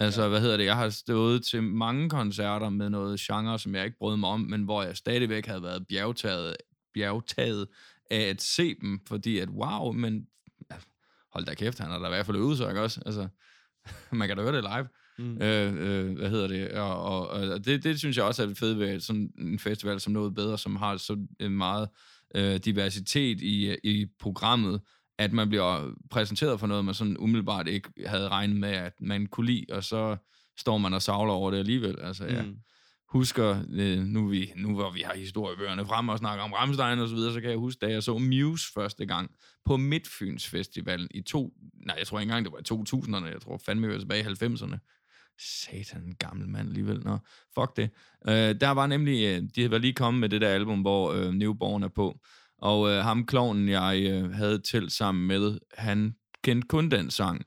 Altså, 0.00 0.22
ja. 0.22 0.28
hvad 0.28 0.40
hedder 0.40 0.56
det? 0.56 0.64
Jeg 0.64 0.76
har 0.76 0.88
stået 0.88 1.44
til 1.44 1.62
mange 1.62 2.10
koncerter 2.10 2.68
med 2.68 2.90
noget 2.90 3.20
genre, 3.20 3.58
som 3.58 3.74
jeg 3.74 3.84
ikke 3.84 3.98
brød 3.98 4.16
mig 4.16 4.30
om, 4.30 4.40
men 4.40 4.62
hvor 4.62 4.82
jeg 4.82 4.96
stadigvæk 4.96 5.46
havde 5.46 5.62
været 5.62 5.86
bjergtaget, 5.88 6.56
bjergtaget 6.94 7.66
af 8.10 8.20
at 8.20 8.42
se 8.42 8.74
dem, 8.80 9.00
fordi 9.08 9.38
at, 9.38 9.48
wow, 9.48 9.92
men 9.92 10.26
hold 11.32 11.44
da 11.44 11.54
kæft, 11.54 11.78
han 11.78 11.90
har 11.90 11.98
da 11.98 12.06
i 12.06 12.08
hvert 12.08 12.26
fald 12.26 12.36
øvet 12.36 12.58
sig, 12.58 12.68
ikke 12.68 12.82
også? 12.82 13.00
Altså, 13.06 13.28
man 14.12 14.28
kan 14.28 14.36
da 14.36 14.42
høre 14.42 14.56
det 14.56 14.64
live. 14.64 14.88
Mm. 15.18 15.42
Øh, 15.42 15.74
øh, 15.74 16.16
hvad 16.16 16.30
hedder 16.30 16.46
det? 16.46 16.70
Og, 16.70 17.02
og, 17.02 17.28
og 17.28 17.64
det, 17.64 17.84
det 17.84 17.98
synes 17.98 18.16
jeg 18.16 18.24
også 18.24 18.42
er 18.42 18.46
det 18.46 18.58
fede 18.58 18.78
ved 18.78 19.00
sådan 19.00 19.32
en 19.38 19.58
festival 19.58 20.00
som 20.00 20.12
noget 20.12 20.34
bedre, 20.34 20.58
som 20.58 20.76
har 20.76 20.96
så 20.96 21.26
meget 21.50 21.88
øh, 22.34 22.56
diversitet 22.56 23.40
i, 23.40 23.76
i 23.84 24.06
programmet, 24.20 24.80
at 25.18 25.32
man 25.32 25.48
bliver 25.48 25.94
præsenteret 26.10 26.60
for 26.60 26.66
noget, 26.66 26.84
man 26.84 26.94
sådan 26.94 27.16
umiddelbart 27.18 27.68
ikke 27.68 27.88
havde 28.06 28.28
regnet 28.28 28.56
med, 28.56 28.68
at 28.68 28.92
man 29.00 29.26
kunne 29.26 29.46
lide, 29.46 29.66
og 29.72 29.84
så 29.84 30.16
står 30.58 30.78
man 30.78 30.94
og 30.94 31.02
savler 31.02 31.32
over 31.32 31.50
det 31.50 31.58
alligevel. 31.58 32.00
Altså, 32.00 32.24
ja. 32.24 32.42
Mm. 32.42 32.56
Husker, 33.08 33.64
øh, 33.72 33.98
nu, 33.98 34.26
vi, 34.26 34.52
nu 34.56 34.74
hvor 34.74 34.90
vi 34.90 35.00
har 35.00 35.14
historiebøgerne 35.14 35.86
frem 35.86 36.08
og 36.08 36.18
snakker 36.18 36.44
om 36.44 36.52
Ramstein 36.52 36.98
og 36.98 37.08
så 37.08 37.14
videre, 37.14 37.32
så 37.32 37.40
kan 37.40 37.50
jeg 37.50 37.58
huske, 37.58 37.86
da 37.86 37.92
jeg 37.92 38.02
så 38.02 38.18
Muse 38.18 38.72
første 38.74 39.06
gang 39.06 39.30
på 39.64 39.76
Midtfyns 39.76 40.48
Festival 40.48 41.08
i 41.10 41.22
to, 41.22 41.52
nej, 41.86 41.96
jeg 41.98 42.06
tror 42.06 42.20
ikke 42.20 42.30
engang, 42.30 42.44
det 42.44 42.52
var 42.52 42.58
i 42.58 42.96
2000'erne, 42.96 43.32
jeg 43.32 43.40
tror 43.40 43.60
fandme, 43.66 43.86
vi 43.86 43.92
var 43.92 43.98
tilbage 43.98 44.20
i 44.20 44.26
90'erne. 44.26 44.78
Satan, 45.38 46.02
en 46.02 46.14
gammel 46.14 46.48
mand 46.48 46.68
alligevel. 46.68 47.00
Nå, 47.04 47.18
fuck 47.54 47.76
det. 47.76 47.90
Øh, 48.28 48.60
der 48.60 48.70
var 48.70 48.86
nemlig, 48.86 49.24
øh, 49.24 49.42
de 49.56 49.70
var 49.70 49.78
lige 49.78 49.92
kommet 49.92 50.20
med 50.20 50.28
det 50.28 50.40
der 50.40 50.48
album, 50.48 50.80
hvor 50.80 51.12
øh, 51.12 51.32
Newborn 51.32 51.82
er 51.82 51.88
på. 51.88 52.20
Og 52.64 52.90
øh, 52.90 53.02
ham, 53.02 53.26
klovnen, 53.26 53.68
jeg 53.68 54.06
øh, 54.10 54.30
havde 54.32 54.58
til 54.58 54.90
sammen 54.90 55.26
med, 55.26 55.58
han 55.78 56.14
kendte 56.44 56.68
kun 56.68 56.90
den 56.90 57.10
sang. 57.10 57.44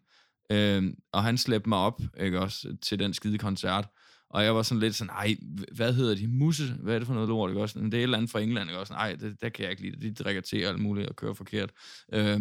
Øh, 0.51 0.83
og 1.13 1.23
han 1.23 1.37
slæbte 1.37 1.69
mig 1.69 1.77
op, 1.77 2.01
ikke 2.19 2.39
også, 2.39 2.77
til 2.81 2.99
den 2.99 3.13
skide 3.13 3.37
koncert. 3.37 3.87
Og 4.29 4.43
jeg 4.43 4.55
var 4.55 4.61
sådan 4.61 4.79
lidt 4.79 4.95
sådan, 4.95 5.09
ej, 5.09 5.35
hvad 5.71 5.93
hedder 5.93 6.15
de? 6.15 6.27
Musse? 6.27 6.73
Hvad 6.83 6.95
er 6.95 6.99
det 6.99 7.07
for 7.07 7.13
noget 7.13 7.29
lort, 7.29 7.49
ikke 7.49 7.61
også? 7.61 7.79
Men 7.79 7.91
det 7.91 7.97
er 7.97 8.01
et 8.01 8.03
eller 8.03 8.17
andet 8.17 8.31
fra 8.31 8.39
England, 8.39 8.69
ikke 8.69 8.79
også? 8.79 8.93
Nej, 8.93 9.15
det, 9.15 9.41
der 9.41 9.49
kan 9.49 9.63
jeg 9.63 9.71
ikke 9.71 9.83
lide. 9.83 10.09
De 10.09 10.13
drikker 10.13 10.41
te 10.41 10.65
og 10.65 10.69
alt 10.69 10.79
muligt 10.79 11.09
og 11.09 11.15
kører 11.15 11.33
forkert. 11.33 11.71
Øh, 12.13 12.39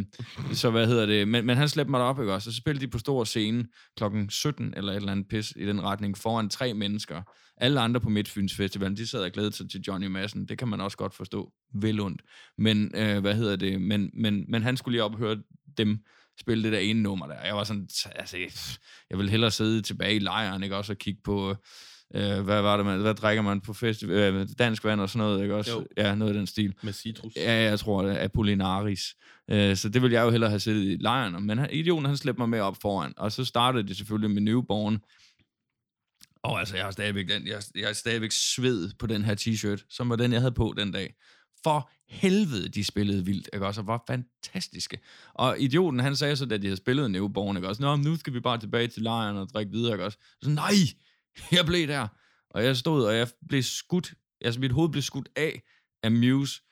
så 0.53 0.70
hvad 0.70 0.87
hedder 0.87 1.07
det? 1.07 1.28
Men, 1.28 1.47
men 1.47 1.57
han 1.57 1.68
slæbte 1.68 1.91
mig 1.91 2.01
op, 2.01 2.20
ikke 2.20 2.32
også? 2.32 2.51
Og 2.51 2.55
så 2.55 2.57
spillede 2.57 2.87
de 2.87 2.91
på 2.91 2.99
stor 2.99 3.24
scene 3.24 3.66
klokken 3.97 4.30
17 4.30 4.74
eller 4.76 4.93
et 4.93 4.97
eller 4.97 5.12
andet 5.12 5.28
pis 5.28 5.53
i 5.57 5.66
den 5.66 5.82
retning 5.82 6.18
foran 6.18 6.49
tre 6.49 6.74
mennesker. 6.74 7.22
Alle 7.57 7.80
andre 7.80 8.01
på 8.01 8.09
Midtfyns 8.09 8.55
Festival, 8.55 8.97
de 8.97 9.07
sad 9.07 9.22
og 9.22 9.30
glædede 9.30 9.53
sig 9.53 9.70
til 9.70 9.80
Johnny 9.80 10.07
Madsen. 10.07 10.49
Det 10.49 10.59
kan 10.59 10.68
man 10.68 10.80
også 10.80 10.97
godt 10.97 11.14
forstå. 11.14 11.53
Vel 11.74 12.01
ondt. 12.01 12.22
Men, 12.59 12.91
øh, 12.95 13.20
hvad 13.20 13.34
hedder 13.34 13.57
det? 13.57 13.80
Men, 13.82 14.11
men, 14.14 14.45
men 14.49 14.62
han 14.62 14.76
skulle 14.76 14.93
lige 14.93 15.05
op 15.05 15.12
og 15.12 15.18
høre 15.18 15.37
dem 15.78 15.99
spille 16.41 16.64
det 16.64 16.72
der 16.72 16.78
ene 16.78 17.03
nummer 17.03 17.26
der. 17.26 17.45
Jeg 17.45 17.57
var 17.57 17.64
sådan, 17.64 17.89
altså, 18.14 18.37
jeg 19.11 19.18
ville 19.18 19.30
hellere 19.30 19.51
sidde 19.51 19.82
tilbage 19.82 20.16
i 20.16 20.18
lejren, 20.18 20.62
ikke 20.62 20.76
også, 20.76 20.93
og 20.93 20.99
kigge 20.99 21.20
på, 21.24 21.57
øh, 22.14 22.41
hvad 22.41 22.62
var 22.62 22.76
det, 22.76 22.87
man, 22.87 23.01
hvad 23.01 23.14
drikker 23.14 23.43
man 23.43 23.61
på 23.61 23.72
festival, 23.72 24.34
øh, 24.34 24.49
dansk 24.59 24.84
vand 24.84 25.01
og 25.01 25.09
sådan 25.09 25.18
noget, 25.18 25.43
ikke 25.43 25.55
også? 25.55 25.70
Jo. 25.70 25.87
Ja, 25.97 26.14
noget 26.14 26.32
af 26.32 26.39
den 26.39 26.47
stil. 26.47 26.74
Med 26.82 26.93
citrus. 26.93 27.32
Ja, 27.37 27.62
jeg 27.62 27.78
tror 27.78 28.03
det 28.03 28.20
er 28.20 28.24
Apollinaris. 28.24 29.16
Øh, 29.51 29.76
så 29.76 29.89
det 29.89 30.03
ville 30.03 30.14
jeg 30.14 30.24
jo 30.24 30.30
hellere 30.30 30.51
have 30.51 30.61
siddet 30.61 30.84
i 30.84 30.97
lejren. 31.01 31.47
Men 31.47 31.59
han, 31.59 31.70
idioten, 31.72 32.07
han 32.07 32.16
slæbte 32.16 32.39
mig 32.39 32.49
med 32.49 32.61
op 32.61 32.76
foran. 32.82 33.12
Og 33.16 33.32
så 33.32 33.45
startede 33.45 33.89
det 33.89 33.97
selvfølgelig 33.97 34.30
med 34.30 34.43
Newborn. 34.43 34.99
Og 36.43 36.59
altså, 36.59 36.76
jeg 36.76 36.84
har 36.84 36.91
stadigvæk, 36.91 37.28
den, 37.28 37.47
jeg, 37.47 37.62
jeg 37.74 37.87
har 37.87 37.93
stadigvæk 37.93 38.32
sved 38.32 38.91
på 38.99 39.07
den 39.07 39.24
her 39.24 39.34
t-shirt, 39.34 39.87
som 39.91 40.11
var 40.11 40.16
den, 40.16 40.32
jeg 40.32 40.41
havde 40.41 40.53
på 40.53 40.74
den 40.76 40.93
dag. 40.93 41.14
For 41.64 41.91
helvede, 42.09 42.69
de 42.69 42.85
spillede 42.85 43.25
vildt, 43.25 43.49
ikke 43.53 43.67
også? 43.67 43.81
Og 43.81 43.87
var 43.87 44.05
fantastiske. 44.07 44.99
Og 45.35 45.61
idioten, 45.61 46.01
han 46.01 46.17
sagde 46.17 46.37
så, 46.37 46.47
da 46.47 46.57
de 46.57 46.67
havde 46.67 46.77
spillet 46.77 47.11
Newborn, 47.11 47.57
ikke 47.57 47.69
også? 47.69 47.83
Nå, 47.83 47.97
nu 47.97 48.17
skal 48.17 48.35
vi 48.35 48.41
bare 48.41 48.59
tilbage 48.59 48.89
til 48.89 49.03
lejren 49.03 49.37
og 49.37 49.49
drikke 49.49 49.73
videre, 49.73 49.93
ikke 49.93 50.05
også? 50.05 50.19
Så 50.43 50.51
nej, 50.51 50.73
jeg 51.53 51.67
blev 51.67 51.89
der. 51.89 52.09
Og 52.51 52.65
jeg 52.65 52.77
stod, 52.77 53.05
og 53.05 53.17
jeg 53.17 53.29
blev 53.49 53.63
skudt, 53.63 54.15
altså 54.41 54.61
mit 54.61 54.73
hoved 54.73 54.91
blev 54.91 55.03
skudt 55.03 55.29
af 55.37 55.63
af 56.03 56.13
Muse 56.13 56.63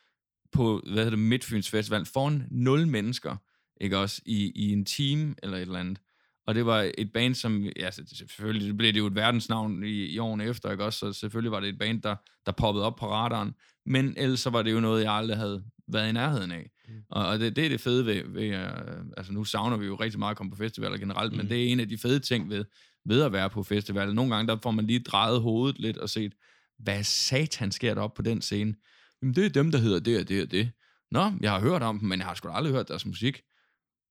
på, 0.53 0.81
hvad 0.85 0.95
hedder 0.95 1.11
det, 1.11 1.19
Midtfyns 1.19 1.71
Festival, 1.71 2.07
foran 2.07 2.47
nul 2.51 2.87
mennesker, 2.87 3.37
ikke 3.81 3.99
også, 3.99 4.23
i, 4.27 4.53
i 4.55 4.73
en 4.73 4.85
team 4.85 5.37
eller 5.43 5.57
et 5.57 5.63
eller 5.63 5.79
andet. 5.79 6.01
Og 6.47 6.55
det 6.55 6.67
var 6.67 6.91
et 6.99 7.13
band, 7.13 7.35
som, 7.35 7.65
ja, 7.65 7.85
altså, 7.85 8.03
selvfølgelig 8.13 8.77
blev 8.77 8.93
det 8.93 8.99
jo 8.99 9.07
et 9.07 9.15
verdensnavn 9.15 9.85
i, 9.85 10.07
i 10.07 10.19
årene 10.19 10.45
efter, 10.45 10.71
ikke 10.71 10.85
også, 10.85 10.99
så 10.99 11.13
selvfølgelig 11.13 11.53
var 11.53 11.61
det 11.61 11.69
et 11.69 11.79
band, 11.79 12.03
der, 12.03 12.17
der 12.47 12.53
poppede 12.53 12.85
op 12.85 12.97
på 12.97 13.11
radaren, 13.11 13.55
men 13.87 14.15
ellers 14.17 14.41
så 14.41 14.51
var 14.51 14.63
det 14.63 14.73
jo 14.73 14.81
noget, 14.81 15.05
jeg 15.05 15.13
aldrig 15.13 15.37
havde 15.37 15.65
været 15.89 16.09
i 16.09 16.13
nærheden 16.13 16.53
af. 16.53 16.71
Mm. 16.89 16.95
Og, 17.11 17.27
og 17.27 17.39
det, 17.39 17.57
det 17.57 17.65
er 17.65 17.69
det 17.69 17.81
fede 17.81 18.07
ved, 18.07 18.23
ved 18.27 18.49
uh, 18.49 19.07
altså 19.17 19.33
nu 19.33 19.45
savner 19.45 19.77
vi 19.77 19.87
jo 19.87 19.95
rigtig 19.95 20.19
meget 20.19 20.31
at 20.31 20.37
komme 20.37 20.53
på 20.53 20.57
festivaler 20.57 20.97
generelt, 20.97 21.33
mm. 21.33 21.37
men 21.37 21.49
det 21.49 21.63
er 21.63 21.73
en 21.73 21.81
af 21.81 21.89
de 21.89 21.99
fede 21.99 22.21
ting 22.21 22.51
ved, 22.51 22.65
ved 23.05 23.23
at 23.23 23.33
være 23.33 23.51
på 23.51 23.63
festivaler. 23.63 24.13
Nogle 24.13 24.35
gange, 24.35 24.53
der 24.53 24.59
får 24.63 24.71
man 24.71 24.87
lige 24.87 24.99
drejet 24.99 25.41
hovedet 25.41 25.79
lidt 25.79 25.97
og 25.97 26.11
set, 26.11 26.35
hvad 26.79 27.05
satan 27.05 27.73
sker 27.73 27.95
der 27.95 28.03
op 28.03 28.15
på 28.15 28.23
den 28.23 28.43
scene? 28.43 28.75
Jamen, 29.23 29.35
det 29.35 29.45
er 29.45 29.51
dem, 29.51 29.71
der 29.71 29.79
hedder 29.79 30.01
det 30.01 30.21
og 30.21 30.29
det 30.29 30.43
og 30.43 30.51
det. 30.51 30.71
Nå, 31.11 31.33
jeg 31.41 31.51
har 31.51 31.61
hørt 31.61 31.83
om 31.83 31.99
dem, 31.99 32.09
men 32.09 32.19
jeg 32.19 32.27
har 32.27 32.35
sgu 32.35 32.49
aldrig 32.49 32.75
hørt 32.75 32.89
deres 32.89 33.07
musik. 33.07 33.43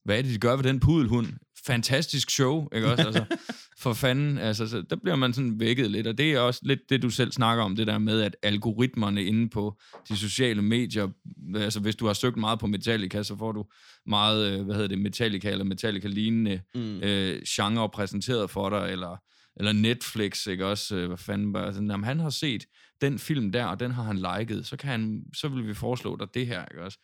Hvad 0.05 0.17
er 0.17 0.21
det, 0.21 0.31
de 0.31 0.37
gør 0.37 0.55
ved 0.55 0.63
den 0.63 0.79
pudelhund? 0.79 1.27
fantastisk 1.65 2.29
show, 2.29 2.67
ikke 2.75 2.91
også? 2.91 3.05
Altså, 3.05 3.25
for 3.83 3.93
fanden, 3.93 4.37
altså, 4.37 4.67
så 4.67 4.81
der 4.89 4.95
bliver 4.95 5.15
man 5.15 5.33
sådan 5.33 5.59
vækket 5.59 5.91
lidt, 5.91 6.07
og 6.07 6.17
det 6.17 6.33
er 6.33 6.39
også 6.39 6.59
lidt 6.63 6.79
det, 6.89 7.01
du 7.01 7.09
selv 7.09 7.31
snakker 7.31 7.63
om, 7.63 7.75
det 7.75 7.87
der 7.87 7.97
med, 7.97 8.21
at 8.21 8.35
algoritmerne 8.43 9.23
inde 9.23 9.49
på 9.49 9.79
de 10.09 10.17
sociale 10.17 10.61
medier, 10.61 11.07
altså 11.55 11.79
hvis 11.79 11.95
du 11.95 12.05
har 12.05 12.13
søgt 12.13 12.37
meget 12.37 12.59
på 12.59 12.67
Metallica, 12.67 13.23
så 13.23 13.37
får 13.37 13.51
du 13.51 13.65
meget, 14.05 14.51
øh, 14.51 14.65
hvad 14.65 14.75
hedder 14.75 14.87
det, 14.87 14.99
Metallica 14.99 15.49
eller 15.51 15.65
Metallica-lignende 15.65 16.61
mm. 16.75 16.97
øh, 16.97 17.41
genre 17.47 17.89
præsenteret 17.89 18.49
for 18.49 18.69
dig, 18.69 18.91
eller, 18.91 19.17
eller 19.57 19.71
Netflix, 19.71 20.47
ikke 20.47 20.65
også? 20.65 20.95
Øh, 20.95 21.07
hvad 21.07 21.17
fanden 21.17 21.53
bare, 21.53 21.73
sådan, 21.73 21.91
jamen, 21.91 22.03
han 22.03 22.19
har 22.19 22.29
set 22.29 22.65
den 23.01 23.19
film 23.19 23.51
der, 23.51 23.65
og 23.65 23.79
den 23.79 23.91
har 23.91 24.03
han 24.03 24.17
liket, 24.17 24.65
så, 24.65 24.77
kan 24.77 24.89
han, 24.89 25.23
så 25.35 25.47
vil 25.47 25.67
vi 25.67 25.73
foreslå 25.73 26.15
dig 26.15 26.27
det 26.33 26.47
her, 26.47 26.65
ikke 26.65 26.83
også? 26.83 26.99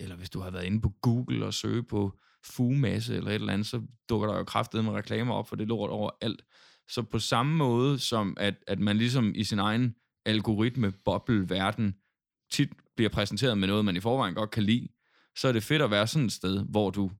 Eller 0.00 0.16
hvis 0.16 0.30
du 0.30 0.40
har 0.40 0.50
været 0.50 0.64
inde 0.64 0.80
på 0.80 0.92
Google 1.02 1.46
og 1.46 1.54
søge 1.54 1.82
på 1.82 2.18
fugemasse 2.46 3.16
eller 3.16 3.30
et 3.30 3.34
eller 3.34 3.52
andet, 3.52 3.66
så 3.66 3.82
dukker 4.08 4.28
der 4.28 4.36
jo 4.36 4.44
kraftet 4.44 4.84
med 4.84 4.92
reklamer 4.92 5.34
op 5.34 5.48
for 5.48 5.56
det 5.56 5.68
lort 5.68 5.90
over 5.90 6.10
alt. 6.20 6.42
Så 6.88 7.02
på 7.02 7.18
samme 7.18 7.56
måde 7.56 7.98
som, 7.98 8.36
at, 8.40 8.54
at 8.66 8.78
man 8.78 8.96
ligesom 8.96 9.32
i 9.34 9.44
sin 9.44 9.58
egen 9.58 9.94
algoritme 10.24 10.92
verden 11.48 11.94
tit 12.50 12.68
bliver 12.96 13.10
præsenteret 13.10 13.58
med 13.58 13.68
noget, 13.68 13.84
man 13.84 13.96
i 13.96 14.00
forvejen 14.00 14.34
godt 14.34 14.50
kan 14.50 14.62
lide, 14.62 14.88
så 15.36 15.48
er 15.48 15.52
det 15.52 15.62
fedt 15.62 15.82
at 15.82 15.90
være 15.90 16.06
sådan 16.06 16.26
et 16.26 16.32
sted, 16.32 16.64
hvor 16.64 16.90
du 16.90 17.10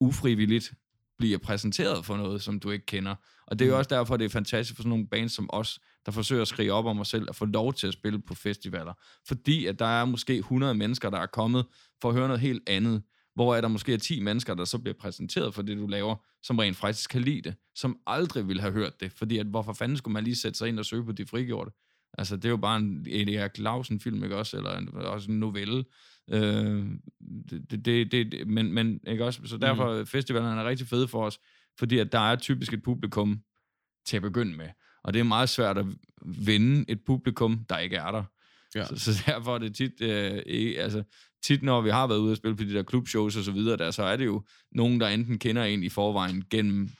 ufrivilligt 0.00 0.72
bliver 1.18 1.38
præsenteret 1.38 2.04
for 2.04 2.16
noget, 2.16 2.42
som 2.42 2.60
du 2.60 2.70
ikke 2.70 2.86
kender. 2.86 3.14
Og 3.46 3.58
det 3.58 3.64
er 3.64 3.68
jo 3.68 3.74
mm. 3.74 3.78
også 3.78 3.88
derfor, 3.88 4.16
det 4.16 4.24
er 4.24 4.28
fantastisk 4.28 4.76
for 4.76 4.82
sådan 4.82 4.88
nogle 4.88 5.06
bands 5.06 5.32
som 5.32 5.50
os, 5.52 5.80
der 6.06 6.12
forsøger 6.12 6.42
at 6.42 6.48
skrive 6.48 6.72
op 6.72 6.84
om 6.86 7.00
os 7.00 7.08
selv 7.08 7.28
og 7.28 7.36
få 7.36 7.44
lov 7.44 7.74
til 7.74 7.86
at 7.86 7.92
spille 7.92 8.22
på 8.22 8.34
festivaler. 8.34 8.92
Fordi 9.26 9.66
at 9.66 9.78
der 9.78 9.86
er 9.86 10.04
måske 10.04 10.36
100 10.36 10.74
mennesker, 10.74 11.10
der 11.10 11.18
er 11.18 11.26
kommet 11.26 11.66
for 12.02 12.08
at 12.08 12.14
høre 12.14 12.28
noget 12.28 12.40
helt 12.40 12.68
andet, 12.68 13.02
hvor 13.34 13.54
er 13.54 13.60
der 13.60 13.68
måske 13.68 13.98
10 13.98 14.20
mennesker, 14.20 14.54
der 14.54 14.64
så 14.64 14.78
bliver 14.78 14.94
præsenteret 15.00 15.54
for 15.54 15.62
det, 15.62 15.78
du 15.78 15.86
laver, 15.86 16.16
som 16.42 16.58
rent 16.58 16.76
faktisk 16.76 17.10
kan 17.10 17.22
lide 17.22 17.42
det, 17.42 17.54
som 17.74 17.98
aldrig 18.06 18.48
ville 18.48 18.62
have 18.62 18.72
hørt 18.72 19.00
det, 19.00 19.12
fordi 19.12 19.38
at, 19.38 19.46
hvorfor 19.46 19.72
fanden 19.72 19.96
skulle 19.96 20.12
man 20.12 20.24
lige 20.24 20.36
sætte 20.36 20.58
sig 20.58 20.68
ind 20.68 20.78
og 20.78 20.84
søge 20.84 21.04
på 21.04 21.12
de 21.12 21.26
frigjorte? 21.26 21.70
Altså, 22.18 22.36
det 22.36 22.44
er 22.44 22.48
jo 22.48 22.56
bare 22.56 22.78
en 22.78 23.28
Erik 23.28 23.54
Clausen-film, 23.56 24.24
ikke 24.24 24.36
også? 24.36 24.56
Eller 24.56 24.78
en, 24.78 24.88
også 24.94 25.30
en 25.30 25.40
novelle. 25.40 25.84
Øh, 26.30 26.86
det, 27.70 27.84
det, 27.84 28.12
det, 28.12 28.46
men, 28.46 28.72
men, 28.72 29.00
ikke 29.06 29.24
også? 29.24 29.40
Så 29.44 29.56
derfor, 29.56 29.98
mm. 29.98 30.06
festivalerne 30.06 30.60
er 30.60 30.64
rigtig 30.64 30.86
fede 30.86 31.08
for 31.08 31.26
os, 31.26 31.38
fordi 31.78 31.98
at 31.98 32.12
der 32.12 32.18
er 32.18 32.36
typisk 32.36 32.72
et 32.72 32.82
publikum 32.82 33.42
til 34.06 34.16
at 34.16 34.22
begynde 34.22 34.56
med. 34.56 34.68
Og 35.04 35.14
det 35.14 35.20
er 35.20 35.24
meget 35.24 35.48
svært 35.48 35.78
at 35.78 35.86
vinde 36.24 36.84
et 36.88 37.04
publikum, 37.06 37.64
der 37.68 37.78
ikke 37.78 37.96
er 37.96 38.10
der. 38.10 38.24
Ja. 38.74 38.84
Så, 38.84 38.96
så 38.96 39.22
derfor 39.26 39.54
er 39.54 39.58
det 39.58 39.74
tit, 39.74 40.00
øh, 40.00 40.42
ikke, 40.46 40.82
altså, 40.82 41.02
tit 41.42 41.62
når 41.62 41.80
vi 41.80 41.90
har 41.90 42.06
været 42.06 42.18
ude 42.18 42.32
og 42.32 42.36
spille 42.36 42.56
på 42.56 42.64
de 42.64 42.74
der 42.74 42.82
klubshows 42.82 43.36
og 43.36 43.44
så 43.44 43.52
videre, 43.52 43.76
der, 43.76 43.90
så 43.90 44.02
er 44.02 44.16
det 44.16 44.26
jo 44.26 44.42
nogen, 44.72 45.00
der 45.00 45.08
enten 45.08 45.38
kender 45.38 45.64
en 45.64 45.82
i 45.82 45.88
forvejen 45.88 46.44
gennem 46.50 46.90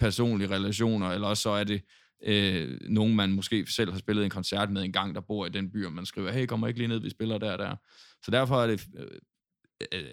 personlige 0.00 0.50
relationer, 0.50 1.10
eller 1.10 1.28
også 1.28 1.42
så 1.42 1.50
er 1.50 1.64
det 1.64 1.82
øh, 2.24 2.80
nogen, 2.88 3.16
man 3.16 3.32
måske 3.32 3.66
selv 3.66 3.92
har 3.92 3.98
spillet 3.98 4.24
en 4.24 4.30
koncert 4.30 4.70
med 4.70 4.82
en 4.82 4.92
gang, 4.92 5.14
der 5.14 5.20
bor 5.20 5.46
i 5.46 5.48
den 5.48 5.70
by, 5.70 5.86
og 5.86 5.92
man 5.92 6.06
skriver, 6.06 6.32
hey, 6.32 6.46
kommer 6.46 6.68
ikke 6.68 6.80
lige 6.80 6.88
ned, 6.88 7.00
vi 7.00 7.10
spiller 7.10 7.38
der 7.38 7.56
der. 7.56 7.76
Så 8.24 8.30
derfor 8.30 8.62
er 8.62 8.66
det 8.66 8.86
øh, 8.96 9.06
øh, 9.92 10.04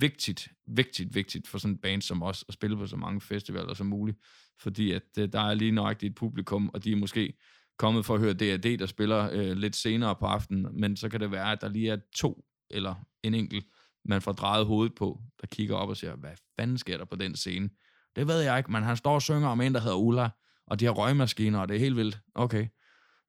vigtigt, 0.00 0.48
vigtigt, 0.66 1.14
vigtigt 1.14 1.48
for 1.48 1.58
sådan 1.58 1.74
en 1.74 1.78
band 1.78 2.02
som 2.02 2.22
os, 2.22 2.44
at 2.48 2.54
spille 2.54 2.76
på 2.76 2.86
så 2.86 2.96
mange 2.96 3.20
festivaler 3.20 3.74
som 3.74 3.86
muligt, 3.86 4.18
fordi 4.60 4.92
at 4.92 5.02
øh, 5.18 5.28
der 5.32 5.40
er 5.40 5.54
lige 5.54 5.72
nøjagtigt 5.72 6.10
et 6.10 6.16
publikum, 6.16 6.70
og 6.74 6.84
de 6.84 6.92
er 6.92 6.96
måske 6.96 7.32
kommet 7.78 8.06
for 8.06 8.14
at 8.14 8.20
høre 8.20 8.32
D&D, 8.32 8.78
der 8.78 8.86
spiller 8.86 9.30
øh, 9.32 9.56
lidt 9.56 9.76
senere 9.76 10.16
på 10.16 10.26
aftenen, 10.26 10.80
men 10.80 10.96
så 10.96 11.08
kan 11.08 11.20
det 11.20 11.30
være, 11.30 11.52
at 11.52 11.60
der 11.60 11.68
lige 11.68 11.90
er 11.90 11.98
to 12.16 12.44
eller 12.70 12.94
en 13.22 13.34
enkelt, 13.34 13.64
man 14.04 14.22
får 14.22 14.32
drejet 14.32 14.66
hovedet 14.66 14.94
på, 14.94 15.20
der 15.40 15.46
kigger 15.46 15.76
op 15.76 15.88
og 15.88 15.96
siger, 15.96 16.16
hvad 16.16 16.30
fanden 16.58 16.78
sker 16.78 16.98
der 16.98 17.04
på 17.04 17.16
den 17.16 17.36
scene? 17.36 17.70
Det 18.16 18.28
ved 18.28 18.40
jeg 18.40 18.58
ikke, 18.58 18.72
men 18.72 18.82
han 18.82 18.96
står 18.96 19.14
og 19.14 19.22
synger 19.22 19.48
om 19.48 19.60
en, 19.60 19.74
der 19.74 19.80
hedder 19.80 19.96
Ulla, 19.96 20.28
og 20.66 20.80
de 20.80 20.84
har 20.84 20.92
røgmaskiner, 20.92 21.58
og 21.58 21.68
det 21.68 21.74
er 21.74 21.80
helt 21.80 21.96
vildt. 21.96 22.18
Okay. 22.34 22.66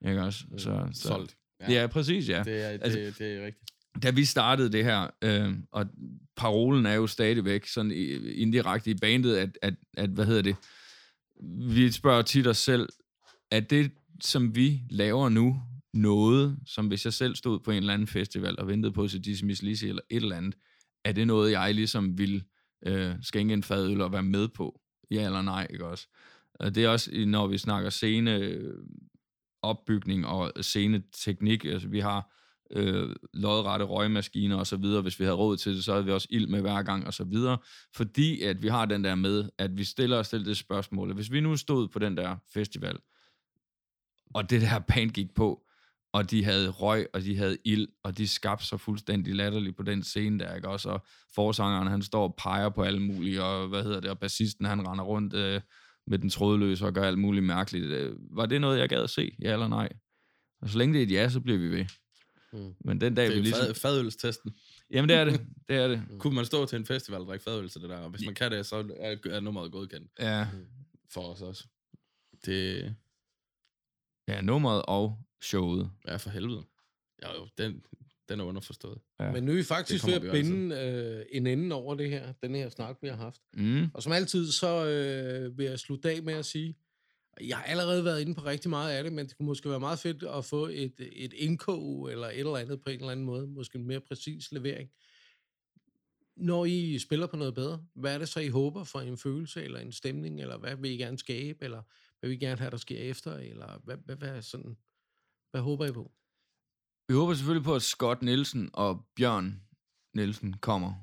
Ikke 0.07 0.21
også? 0.21 0.43
Så, 0.57 0.87
så, 0.93 1.07
Solgt. 1.07 1.35
Ja. 1.61 1.71
ja, 1.71 1.87
præcis, 1.87 2.29
ja. 2.29 2.43
Det 2.43 2.65
er, 2.65 2.71
det, 2.71 2.79
altså, 2.83 2.99
det 2.99 3.33
er 3.37 3.45
rigtigt. 3.45 3.71
Da 4.03 4.09
vi 4.09 4.25
startede 4.25 4.71
det 4.71 4.83
her, 4.83 5.07
øh, 5.21 5.53
og 5.71 5.85
parolen 6.37 6.85
er 6.85 6.93
jo 6.93 7.07
stadigvæk 7.07 7.65
sådan 7.65 7.91
indirekte 8.35 8.91
i 8.91 8.93
bandet, 8.93 9.35
at, 9.35 9.57
at, 9.61 9.73
at, 9.97 10.09
hvad 10.09 10.25
hedder 10.25 10.41
det, 10.41 10.55
vi 11.73 11.91
spørger 11.91 12.21
tit 12.21 12.47
os 12.47 12.57
selv, 12.57 12.89
er 13.51 13.59
det, 13.59 13.91
som 14.21 14.55
vi 14.55 14.81
laver 14.89 15.29
nu, 15.29 15.61
noget, 15.93 16.57
som 16.65 16.87
hvis 16.87 17.05
jeg 17.05 17.13
selv 17.13 17.35
stod 17.35 17.59
på 17.59 17.71
en 17.71 17.77
eller 17.77 17.93
anden 17.93 18.07
festival 18.07 18.59
og 18.59 18.67
ventede 18.67 18.93
på 18.93 19.03
at 19.03 19.25
Dizzy 19.25 19.43
Miss 19.43 19.61
Lizzy 19.61 19.85
eller 19.85 20.01
et 20.09 20.23
eller 20.23 20.35
andet, 20.35 20.55
er 21.03 21.11
det 21.11 21.27
noget, 21.27 21.51
jeg 21.51 21.75
ligesom 21.75 22.17
vil 22.17 22.43
øh, 22.85 23.15
skænke 23.21 23.53
en 23.53 23.63
fadøl 23.63 24.01
og 24.01 24.11
være 24.11 24.23
med 24.23 24.47
på? 24.47 24.81
Ja 25.11 25.25
eller 25.25 25.41
nej, 25.41 25.67
ikke 25.69 25.85
også? 25.85 26.07
Og 26.53 26.75
det 26.75 26.85
er 26.85 26.89
også, 26.89 27.11
når 27.27 27.47
vi 27.47 27.57
snakker 27.57 27.89
scene 27.89 28.35
øh, 28.35 28.73
opbygning 29.61 30.27
og 30.27 30.51
sceneteknik, 30.61 31.65
altså 31.65 31.87
vi 31.87 31.99
har 31.99 32.35
øh, 32.71 33.15
lodrette 33.33 33.85
røgmaskiner 33.85 34.55
og 34.55 34.67
så 34.67 34.77
videre. 34.77 35.01
Hvis 35.01 35.19
vi 35.19 35.23
havde 35.23 35.37
råd 35.37 35.57
til 35.57 35.75
det, 35.75 35.83
så 35.83 35.91
havde 35.91 36.05
vi 36.05 36.11
også 36.11 36.27
ild 36.31 36.47
med 36.47 36.61
hver 36.61 36.83
gang 36.83 37.07
og 37.07 37.13
så 37.13 37.23
videre. 37.23 37.57
Fordi 37.95 38.41
at 38.41 38.61
vi 38.61 38.67
har 38.67 38.85
den 38.85 39.03
der 39.03 39.15
med, 39.15 39.49
at 39.57 39.77
vi 39.77 39.83
stiller 39.83 40.17
os 40.17 40.27
selv 40.27 40.45
det 40.45 40.57
spørgsmål. 40.57 41.13
Hvis 41.13 41.31
vi 41.31 41.39
nu 41.39 41.57
stod 41.57 41.87
på 41.87 41.99
den 41.99 42.17
der 42.17 42.35
festival, 42.53 42.97
og 44.33 44.49
det 44.49 44.61
der 44.61 44.79
band 44.79 45.09
gik 45.09 45.33
på, 45.35 45.65
og 46.13 46.31
de 46.31 46.43
havde 46.43 46.69
røg, 46.69 47.07
og 47.13 47.21
de 47.21 47.37
havde 47.37 47.57
ild, 47.65 47.87
og 48.03 48.17
de 48.17 48.27
skabte 48.27 48.65
sig 48.65 48.79
fuldstændig 48.79 49.35
latterligt 49.35 49.77
på 49.77 49.83
den 49.83 50.03
scene 50.03 50.39
der, 50.39 50.55
ikke 50.55 50.67
også? 50.67 50.89
Og 50.89 51.05
forsangeren, 51.35 51.87
han 51.87 52.01
står 52.01 52.23
og 52.23 52.35
peger 52.37 52.69
på 52.69 52.83
alle 52.83 52.99
mulige, 52.99 53.43
og 53.43 53.67
hvad 53.67 53.83
hedder 53.83 53.99
det, 53.99 54.09
og 54.09 54.19
bassisten, 54.19 54.65
han 54.65 54.87
render 54.87 55.03
rundt 55.03 55.33
øh, 55.33 55.61
med 56.07 56.19
den 56.19 56.29
trådløse 56.29 56.85
og 56.85 56.93
gør 56.93 57.03
alt 57.03 57.19
muligt 57.19 57.45
mærkeligt. 57.45 57.85
Øh, 57.85 58.15
var 58.31 58.45
det 58.45 58.61
noget, 58.61 58.79
jeg 58.79 58.89
gad 58.89 59.03
at 59.03 59.09
se? 59.09 59.35
Ja 59.41 59.53
eller 59.53 59.67
nej? 59.67 59.89
Og 60.61 60.69
så 60.69 60.77
længe 60.77 60.93
det 60.93 60.99
er 60.99 61.05
et 61.05 61.11
ja, 61.11 61.29
så 61.29 61.39
bliver 61.39 61.59
vi 61.59 61.69
ved. 61.69 61.85
Mm. 62.53 62.75
Men 62.79 63.01
den 63.01 63.15
dag, 63.15 63.25
det 63.25 63.31
er 63.31 63.35
vi 63.35 63.41
ligesom... 63.41 63.65
Fad, 63.65 63.73
fadølstesten. 63.73 64.53
Jamen, 64.91 65.09
det 65.09 65.17
er 65.17 65.25
det. 65.25 65.41
Det 65.69 65.77
er 65.77 65.87
det. 65.87 66.03
Mm. 66.09 66.19
Kunne 66.19 66.35
man 66.35 66.45
stå 66.45 66.65
til 66.65 66.75
en 66.75 66.85
festival 66.85 67.21
og 67.21 67.27
drikke 67.27 67.43
fadøl 67.43 67.69
til 67.69 67.81
det 67.81 67.89
der? 67.89 67.97
Og 67.97 68.09
hvis 68.09 68.25
man 68.25 68.35
kan 68.35 68.51
det, 68.51 68.65
så 68.65 68.75
er, 68.99 69.15
er 69.25 69.39
nummeret 69.39 69.71
godkendt. 69.71 70.11
Ja. 70.19 70.47
For 71.09 71.21
os 71.21 71.41
også. 71.41 71.67
Det... 72.45 72.95
Ja, 74.27 74.41
nummeret 74.41 74.83
og 74.87 75.17
showet. 75.41 75.89
Ja, 76.07 76.15
for 76.15 76.29
helvede. 76.29 76.63
Ja, 77.21 77.33
jo, 77.33 77.47
den, 77.57 77.85
den 78.29 78.39
er 78.39 78.43
underforstået. 78.43 78.99
Ja. 79.19 79.31
Men 79.31 79.43
nu 79.43 79.51
er 79.51 79.55
vi 79.55 79.63
faktisk 79.63 80.07
ved 80.07 80.13
at 80.13 80.31
binde 80.31 80.75
øh, 80.75 81.25
en 81.31 81.47
ende 81.47 81.75
over 81.75 81.95
det 81.95 82.09
her, 82.09 82.31
den 82.31 82.55
her 82.55 82.69
snak, 82.69 82.97
vi 83.01 83.07
har 83.07 83.15
haft. 83.15 83.41
Mm. 83.53 83.87
Og 83.93 84.03
som 84.03 84.11
altid, 84.11 84.51
så 84.51 84.85
øh, 84.85 85.57
vil 85.57 85.65
jeg 85.65 85.79
slutte 85.79 86.11
af 86.11 86.23
med 86.23 86.33
at 86.33 86.45
sige, 86.45 86.75
jeg 87.41 87.57
har 87.57 87.63
allerede 87.63 88.05
været 88.05 88.21
inde 88.21 88.35
på 88.35 88.41
rigtig 88.41 88.69
meget 88.69 88.91
af 88.91 89.03
det, 89.03 89.13
men 89.13 89.27
det 89.27 89.37
kunne 89.37 89.45
måske 89.45 89.69
være 89.69 89.79
meget 89.79 89.99
fedt 89.99 90.23
at 90.23 90.45
få 90.45 90.67
et, 90.67 90.93
et 91.11 91.33
indkog 91.33 92.11
eller 92.11 92.27
et 92.27 92.39
eller 92.39 92.57
andet 92.57 92.81
på 92.81 92.89
en 92.89 92.99
eller 92.99 93.11
anden 93.11 93.25
måde, 93.25 93.47
måske 93.47 93.77
en 93.77 93.87
mere 93.87 93.99
præcis 93.99 94.51
levering. 94.51 94.89
Når 96.35 96.65
I 96.65 96.99
spiller 96.99 97.27
på 97.27 97.37
noget 97.37 97.55
bedre, 97.55 97.83
hvad 97.93 98.13
er 98.13 98.17
det 98.17 98.29
så, 98.29 98.39
I 98.39 98.47
håber 98.47 98.83
for 98.83 98.99
en 98.99 99.17
følelse 99.17 99.63
eller 99.63 99.79
en 99.79 99.91
stemning, 99.91 100.41
eller 100.41 100.57
hvad 100.57 100.75
vil 100.75 100.91
I 100.91 100.97
gerne 100.97 101.17
skabe, 101.17 101.63
eller 101.63 101.81
hvad 102.19 102.29
vil 102.29 102.41
I 102.41 102.45
gerne 102.45 102.59
have, 102.59 102.71
der 102.71 102.77
sker 102.77 102.97
efter, 102.97 103.33
eller 103.33 103.81
hvad, 103.83 103.97
hvad, 104.05 104.15
hvad, 104.15 104.41
sådan, 104.41 104.77
hvad 105.51 105.61
håber 105.61 105.85
I 105.85 105.91
på? 105.91 106.11
Vi 107.07 107.13
håber 107.13 107.33
selvfølgelig 107.33 107.65
på, 107.65 107.75
at 107.75 107.81
Scott 107.81 108.21
Nielsen 108.21 108.69
og 108.73 109.05
Bjørn 109.15 109.61
Nielsen 110.15 110.53
kommer 110.53 110.93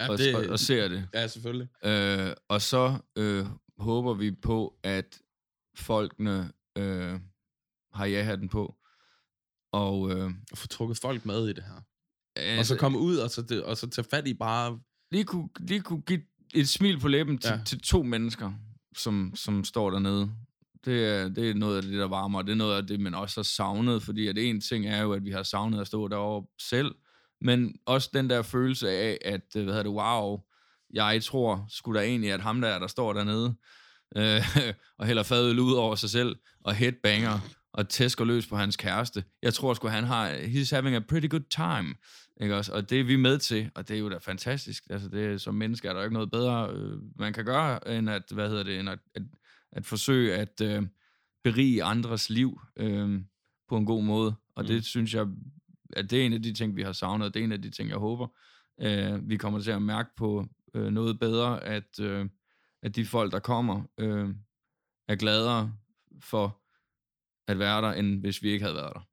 ja, 0.00 0.10
og, 0.10 0.18
det, 0.18 0.36
og, 0.36 0.46
og 0.46 0.58
ser 0.58 0.88
det. 0.88 1.08
Ja, 1.14 1.26
selvfølgelig. 1.26 1.68
Øh, 1.84 2.32
og 2.48 2.62
så 2.62 2.98
øh, 3.16 3.46
håber 3.78 4.14
vi 4.14 4.30
på, 4.30 4.78
at 4.82 5.22
folkene 5.76 6.52
øh, 6.78 7.20
har 7.92 8.06
ja-hatten 8.06 8.48
på. 8.48 8.76
Og, 9.72 10.10
øh, 10.10 10.30
og 10.52 10.58
få 10.58 10.66
trukket 10.66 10.98
folk 10.98 11.26
med 11.26 11.48
i 11.48 11.52
det 11.52 11.64
her. 11.64 11.80
Altså, 12.36 12.60
og 12.60 12.66
så 12.66 12.76
komme 12.76 12.98
ud, 12.98 13.16
og 13.16 13.30
så, 13.30 13.62
og 13.66 13.76
så 13.76 13.90
tage 13.90 14.06
fat 14.10 14.28
i 14.28 14.34
bare... 14.34 14.80
Lige 15.12 15.24
kunne, 15.24 15.48
lige 15.58 15.80
kunne 15.80 16.02
give 16.02 16.22
et 16.54 16.68
smil 16.68 17.00
på 17.00 17.08
læben 17.08 17.38
til, 17.38 17.50
ja. 17.50 17.64
til 17.64 17.80
to 17.80 18.02
mennesker, 18.02 18.52
som, 18.96 19.32
som 19.34 19.64
står 19.64 19.90
dernede. 19.90 20.32
Det 20.86 21.04
er, 21.04 21.28
det 21.28 21.50
er 21.50 21.54
noget 21.54 21.76
af 21.76 21.82
det, 21.82 21.92
der 21.92 22.08
varmer, 22.08 22.38
og 22.38 22.46
det 22.46 22.52
er 22.52 22.56
noget 22.56 22.76
af 22.76 22.86
det, 22.86 23.00
man 23.00 23.14
også 23.14 23.40
har 23.40 23.42
savnet, 23.42 24.02
fordi 24.02 24.26
at 24.26 24.38
en 24.38 24.60
ting 24.60 24.86
er 24.86 25.02
jo, 25.02 25.12
at 25.12 25.24
vi 25.24 25.30
har 25.30 25.42
savnet 25.42 25.80
at 25.80 25.86
stå 25.86 26.08
derovre 26.08 26.46
selv, 26.60 26.94
men 27.40 27.74
også 27.86 28.10
den 28.14 28.30
der 28.30 28.42
følelse 28.42 28.90
af, 28.90 29.18
at, 29.24 29.56
øh, 29.56 29.64
hvad 29.64 29.74
hedder 29.74 29.82
det, 29.82 29.92
wow, 29.92 30.40
jeg 30.92 31.22
tror 31.22 31.66
skulle 31.68 32.00
da 32.00 32.04
egentlig, 32.04 32.32
at 32.32 32.40
ham 32.40 32.60
der, 32.60 32.78
der 32.78 32.86
står 32.86 33.12
dernede, 33.12 33.54
øh, 34.16 34.42
og 34.98 35.06
hælder 35.06 35.22
fadet 35.22 35.58
ud 35.58 35.72
over 35.72 35.94
sig 35.94 36.10
selv, 36.10 36.36
og 36.64 36.74
headbanger, 36.74 37.38
og 37.72 37.88
tæsker 37.88 38.24
løs 38.24 38.46
på 38.46 38.56
hans 38.56 38.76
kæreste. 38.76 39.24
Jeg 39.42 39.54
tror 39.54 39.74
sgu, 39.74 39.88
han 39.88 40.04
har, 40.04 40.30
he's 40.30 40.74
having 40.74 40.96
a 40.96 41.00
pretty 41.08 41.28
good 41.28 41.44
time. 41.50 41.94
Ikke 42.40 42.56
også? 42.56 42.72
Og 42.72 42.90
det 42.90 43.00
er 43.00 43.04
vi 43.04 43.16
med 43.16 43.38
til, 43.38 43.70
og 43.74 43.88
det 43.88 43.94
er 43.94 44.00
jo 44.00 44.08
da 44.08 44.18
fantastisk. 44.18 44.84
Altså, 44.90 45.08
det, 45.08 45.40
som 45.40 45.54
menneske 45.54 45.88
er 45.88 45.92
der 45.92 46.02
ikke 46.02 46.14
noget 46.14 46.30
bedre, 46.30 46.70
øh, 46.72 46.98
man 47.18 47.32
kan 47.32 47.44
gøre, 47.44 47.88
end 47.88 48.10
at, 48.10 48.22
hvad 48.30 48.48
hedder 48.48 48.62
det, 48.62 48.80
end 48.80 48.88
at, 48.88 48.98
at, 49.14 49.22
at 49.76 49.86
forsøge 49.86 50.34
at 50.34 50.60
øh, 50.60 50.82
berige 51.44 51.84
andres 51.84 52.30
liv 52.30 52.60
øh, 52.76 53.22
på 53.68 53.76
en 53.76 53.86
god 53.86 54.02
måde. 54.02 54.34
Og 54.54 54.62
mm. 54.62 54.66
det 54.66 54.84
synes 54.84 55.14
jeg, 55.14 55.26
at 55.92 56.10
det 56.10 56.20
er 56.20 56.26
en 56.26 56.32
af 56.32 56.42
de 56.42 56.52
ting, 56.52 56.76
vi 56.76 56.82
har 56.82 56.92
savnet, 56.92 57.26
og 57.26 57.34
det 57.34 57.40
er 57.40 57.44
en 57.44 57.52
af 57.52 57.62
de 57.62 57.70
ting, 57.70 57.88
jeg 57.88 57.98
håber, 57.98 58.28
øh, 58.80 59.28
vi 59.28 59.36
kommer 59.36 59.60
til 59.60 59.70
at 59.70 59.82
mærke 59.82 60.10
på 60.16 60.46
øh, 60.74 60.92
noget 60.92 61.20
bedre, 61.20 61.64
at, 61.64 62.00
øh, 62.00 62.28
at 62.82 62.96
de 62.96 63.06
folk, 63.06 63.32
der 63.32 63.38
kommer, 63.38 63.82
øh, 63.98 64.34
er 65.08 65.16
gladere 65.16 65.72
for 66.20 66.62
at 67.48 67.58
være 67.58 67.82
der, 67.82 67.92
end 67.92 68.20
hvis 68.20 68.42
vi 68.42 68.50
ikke 68.50 68.64
havde 68.64 68.76
været 68.76 68.92
der. 68.94 69.08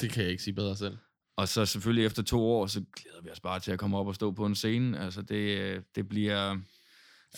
Det 0.00 0.10
kan 0.10 0.22
jeg 0.22 0.30
ikke 0.30 0.42
sige 0.42 0.54
bedre 0.54 0.76
selv. 0.76 0.98
Og 1.36 1.48
så 1.48 1.66
selvfølgelig 1.66 2.06
efter 2.06 2.22
to 2.22 2.40
år, 2.40 2.66
så 2.66 2.84
glæder 2.96 3.22
vi 3.22 3.30
os 3.30 3.40
bare 3.40 3.60
til 3.60 3.72
at 3.72 3.78
komme 3.78 3.98
op 3.98 4.06
og 4.06 4.14
stå 4.14 4.32
på 4.32 4.46
en 4.46 4.54
scene. 4.54 4.98
Altså 4.98 5.22
det, 5.22 5.58
øh, 5.58 5.82
det 5.94 6.08
bliver... 6.08 6.60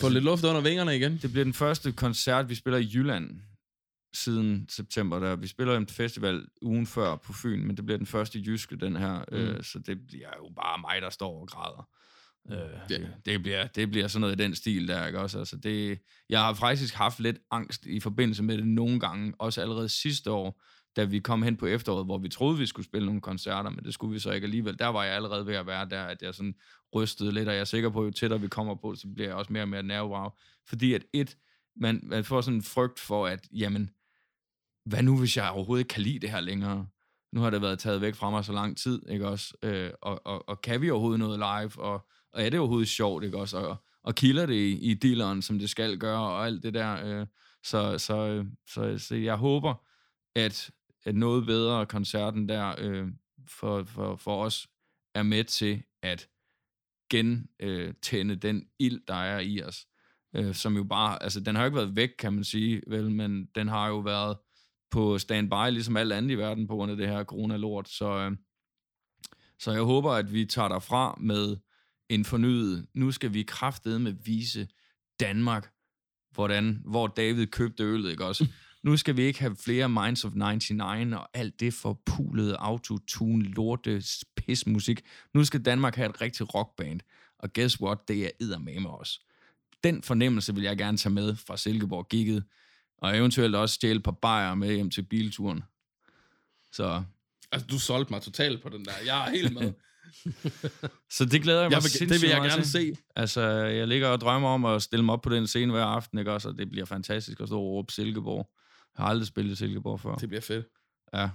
Få 0.00 0.08
lidt 0.08 0.24
luft 0.24 0.44
under 0.44 0.60
vingerne 0.60 0.96
igen. 0.96 1.18
Det 1.22 1.32
bliver 1.32 1.44
den 1.44 1.54
første 1.54 1.92
koncert, 1.92 2.48
vi 2.48 2.54
spiller 2.54 2.78
i 2.78 2.90
Jylland 2.94 3.40
siden 4.12 4.66
september. 4.68 5.18
Der. 5.18 5.36
Vi 5.36 5.46
spiller 5.46 5.76
en 5.76 5.86
festival 5.86 6.46
ugen 6.62 6.86
før 6.86 7.16
på 7.16 7.32
Fyn, 7.32 7.66
men 7.66 7.76
det 7.76 7.84
bliver 7.84 7.98
den 7.98 8.06
første 8.06 8.38
jyske, 8.46 8.76
den 8.76 8.96
her. 8.96 9.24
Mm. 9.32 9.36
Øh, 9.36 9.64
så 9.64 9.78
det 9.78 10.06
bliver 10.06 10.30
jo 10.36 10.52
bare 10.56 10.78
mig, 10.78 11.02
der 11.02 11.10
står 11.10 11.40
og 11.40 11.48
græder. 11.48 11.88
Øh, 12.50 12.88
det, 12.88 13.14
det, 13.26 13.42
bliver, 13.42 13.66
det 13.66 13.90
bliver 13.90 14.08
sådan 14.08 14.20
noget 14.20 14.40
i 14.40 14.42
den 14.42 14.54
stil 14.54 14.88
der, 14.88 15.06
ikke 15.06 15.20
også? 15.20 15.38
Altså 15.38 15.56
det, 15.56 15.98
jeg 16.28 16.40
har 16.40 16.54
faktisk 16.54 16.94
haft 16.94 17.20
lidt 17.20 17.38
angst 17.50 17.86
i 17.86 18.00
forbindelse 18.00 18.42
med 18.42 18.58
det 18.58 18.66
nogle 18.66 19.00
gange, 19.00 19.32
også 19.38 19.60
allerede 19.60 19.88
sidste 19.88 20.30
år, 20.30 20.62
da 20.96 21.04
vi 21.04 21.18
kom 21.18 21.42
hen 21.42 21.56
på 21.56 21.66
efteråret, 21.66 22.06
hvor 22.06 22.18
vi 22.18 22.28
troede, 22.28 22.58
vi 22.58 22.66
skulle 22.66 22.86
spille 22.86 23.06
nogle 23.06 23.20
koncerter, 23.20 23.70
men 23.70 23.84
det 23.84 23.94
skulle 23.94 24.12
vi 24.12 24.18
så 24.18 24.30
ikke 24.30 24.44
alligevel. 24.44 24.78
Der 24.78 24.86
var 24.86 25.04
jeg 25.04 25.14
allerede 25.14 25.46
ved 25.46 25.54
at 25.54 25.66
være 25.66 25.88
der, 25.88 26.04
at 26.04 26.22
jeg 26.22 26.34
sådan 26.34 26.54
rystet 26.94 27.34
lidt, 27.34 27.48
og 27.48 27.54
jeg 27.54 27.60
er 27.60 27.64
sikker 27.64 27.90
på, 27.90 28.00
at 28.00 28.06
jo 28.06 28.10
tættere 28.10 28.40
vi 28.40 28.48
kommer 28.48 28.74
på, 28.74 28.94
så 28.94 29.08
bliver 29.14 29.28
jeg 29.28 29.36
også 29.36 29.52
mere 29.52 29.62
og 29.62 29.68
mere 29.68 29.82
nervøs. 29.82 30.32
Fordi 30.66 30.94
at 30.94 31.04
et, 31.12 31.36
man, 31.76 32.00
man 32.02 32.24
får 32.24 32.40
sådan 32.40 32.58
en 32.58 32.62
frygt 32.62 33.00
for, 33.00 33.26
at 33.26 33.48
jamen, 33.52 33.90
hvad 34.84 35.02
nu, 35.02 35.18
hvis 35.18 35.36
jeg 35.36 35.50
overhovedet 35.50 35.80
ikke 35.80 35.94
kan 35.94 36.02
lide 36.02 36.18
det 36.18 36.30
her 36.30 36.40
længere? 36.40 36.86
Nu 37.32 37.40
har 37.40 37.50
det 37.50 37.62
været 37.62 37.78
taget 37.78 38.00
væk 38.00 38.14
fra 38.14 38.30
mig 38.30 38.44
så 38.44 38.52
lang 38.52 38.76
tid, 38.76 39.08
ikke 39.08 39.28
også? 39.28 39.54
Øh, 39.62 39.90
og, 40.02 40.26
og, 40.26 40.48
og 40.48 40.60
kan 40.60 40.80
vi 40.80 40.90
overhovedet 40.90 41.18
noget 41.18 41.38
live? 41.38 41.82
Og, 41.84 42.06
og 42.32 42.42
er 42.42 42.50
det 42.50 42.60
overhovedet 42.60 42.88
sjovt, 42.88 43.24
ikke 43.24 43.38
også? 43.38 43.58
Og, 43.58 43.76
og 44.02 44.14
kilder 44.14 44.46
det 44.46 44.54
i, 44.54 44.90
i 44.90 44.94
dealeren, 44.94 45.42
som 45.42 45.58
det 45.58 45.70
skal 45.70 45.98
gøre, 45.98 46.20
og 46.20 46.46
alt 46.46 46.62
det 46.62 46.74
der. 46.74 47.06
Øh, 47.06 47.26
så, 47.64 47.98
så, 47.98 48.16
øh, 48.16 48.46
så, 48.68 48.98
så 48.98 49.14
jeg 49.16 49.36
håber, 49.36 49.74
at, 50.34 50.70
at 51.04 51.14
noget 51.14 51.46
bedre 51.46 51.86
koncerten 51.86 52.48
der 52.48 52.74
øh, 52.78 53.08
for, 53.48 53.84
for, 53.84 54.16
for 54.16 54.44
os 54.44 54.68
er 55.14 55.22
med 55.22 55.44
til 55.44 55.82
at 56.02 56.28
gentænde 57.10 58.34
øh, 58.34 58.42
den 58.42 58.64
ild, 58.78 59.00
der 59.08 59.14
er 59.14 59.40
i 59.40 59.62
os. 59.62 59.86
Øh, 60.36 60.54
som 60.54 60.76
jo 60.76 60.84
bare, 60.84 61.22
altså 61.22 61.40
den 61.40 61.54
har 61.54 61.62
jo 61.62 61.66
ikke 61.66 61.76
været 61.76 61.96
væk, 61.96 62.10
kan 62.18 62.32
man 62.32 62.44
sige, 62.44 62.82
vel, 62.86 63.10
men 63.10 63.46
den 63.54 63.68
har 63.68 63.88
jo 63.88 63.98
været 63.98 64.36
på 64.90 65.18
standby, 65.18 65.70
ligesom 65.70 65.96
alt 65.96 66.12
andet 66.12 66.30
i 66.30 66.38
verden, 66.38 66.66
på 66.66 66.74
grund 66.74 66.90
af 66.90 66.96
det 66.96 67.08
her 67.08 67.24
corona-lort. 67.24 67.88
Så, 67.88 68.18
øh, 68.18 68.32
så 69.58 69.72
jeg 69.72 69.82
håber, 69.82 70.12
at 70.12 70.32
vi 70.32 70.44
tager 70.44 70.68
derfra 70.68 71.18
med 71.20 71.56
en 72.08 72.24
fornyet, 72.24 72.86
nu 72.94 73.10
skal 73.10 73.34
vi 73.34 73.42
kraftedeme 73.42 74.18
vise 74.24 74.68
Danmark, 75.20 75.70
hvordan, 76.34 76.82
hvor 76.84 77.06
David 77.06 77.46
købte 77.46 77.84
øllet, 77.84 78.10
ikke 78.10 78.24
også? 78.24 78.46
Nu 78.82 78.96
skal 78.96 79.16
vi 79.16 79.22
ikke 79.22 79.40
have 79.40 79.56
flere 79.56 79.88
Minds 79.88 80.24
of 80.24 80.32
99 80.34 81.14
og 81.14 81.28
alt 81.34 81.60
det 81.60 81.74
forpulede 81.74 82.56
autotune, 82.56 83.44
lorte, 83.44 84.02
pismusik. 84.36 85.00
Nu 85.34 85.44
skal 85.44 85.62
Danmark 85.62 85.96
have 85.96 86.10
et 86.10 86.20
rigtigt 86.20 86.54
rockband. 86.54 87.00
Og 87.38 87.52
guess 87.52 87.80
what? 87.80 88.08
Det 88.08 88.24
er 88.24 88.30
eddermame 88.40 88.90
os. 88.90 89.20
Den 89.84 90.02
fornemmelse 90.02 90.54
vil 90.54 90.62
jeg 90.62 90.78
gerne 90.78 90.96
tage 90.96 91.12
med 91.12 91.36
fra 91.36 91.56
Silkeborg 91.56 92.08
gigget, 92.08 92.44
og 92.98 93.16
eventuelt 93.16 93.54
også 93.54 93.74
stjæle 93.74 93.96
et 93.96 94.02
par 94.02 94.12
bajer 94.12 94.54
med 94.54 94.74
hjem 94.74 94.90
til 94.90 95.02
bilturen. 95.02 95.64
Så, 96.72 97.02
Altså, 97.52 97.66
du 97.66 97.78
solgte 97.78 98.12
mig 98.12 98.22
totalt 98.22 98.62
på 98.62 98.68
den 98.68 98.84
der. 98.84 98.92
Jeg 99.06 99.26
er 99.26 99.30
helt 99.30 99.54
med. 99.54 99.72
så 101.16 101.24
det 101.24 101.42
glæder 101.42 101.60
jeg 101.60 101.70
mig 101.70 101.74
jeg 101.74 102.00
vil, 102.00 102.08
det 102.08 102.22
vil 102.22 102.30
jeg 102.30 102.40
gerne 102.40 102.64
se. 102.64 102.96
Altså, 103.16 103.42
jeg 103.50 103.88
ligger 103.88 104.08
og 104.08 104.20
drømmer 104.20 104.48
om 104.48 104.64
at 104.64 104.82
stille 104.82 105.04
mig 105.04 105.12
op 105.12 105.22
på 105.22 105.30
den 105.30 105.46
scene 105.46 105.72
hver 105.72 105.84
aften, 105.84 106.18
ikke 106.18 106.32
også? 106.32 106.48
Og 106.48 106.58
det 106.58 106.70
bliver 106.70 106.86
fantastisk 106.86 107.40
at 107.40 107.48
stå 107.48 107.60
og 107.60 107.66
råbe 107.66 107.92
Silkeborg. 107.92 108.50
Jeg 108.98 109.04
har 109.04 109.10
aldrig 109.10 109.26
spillet 109.26 109.52
i 109.52 109.56
Silkeborg 109.56 110.00
før. 110.00 110.14
Det 110.14 110.28
bliver 110.28 110.40
fedt. 110.40 110.66
Ja. 111.14 111.28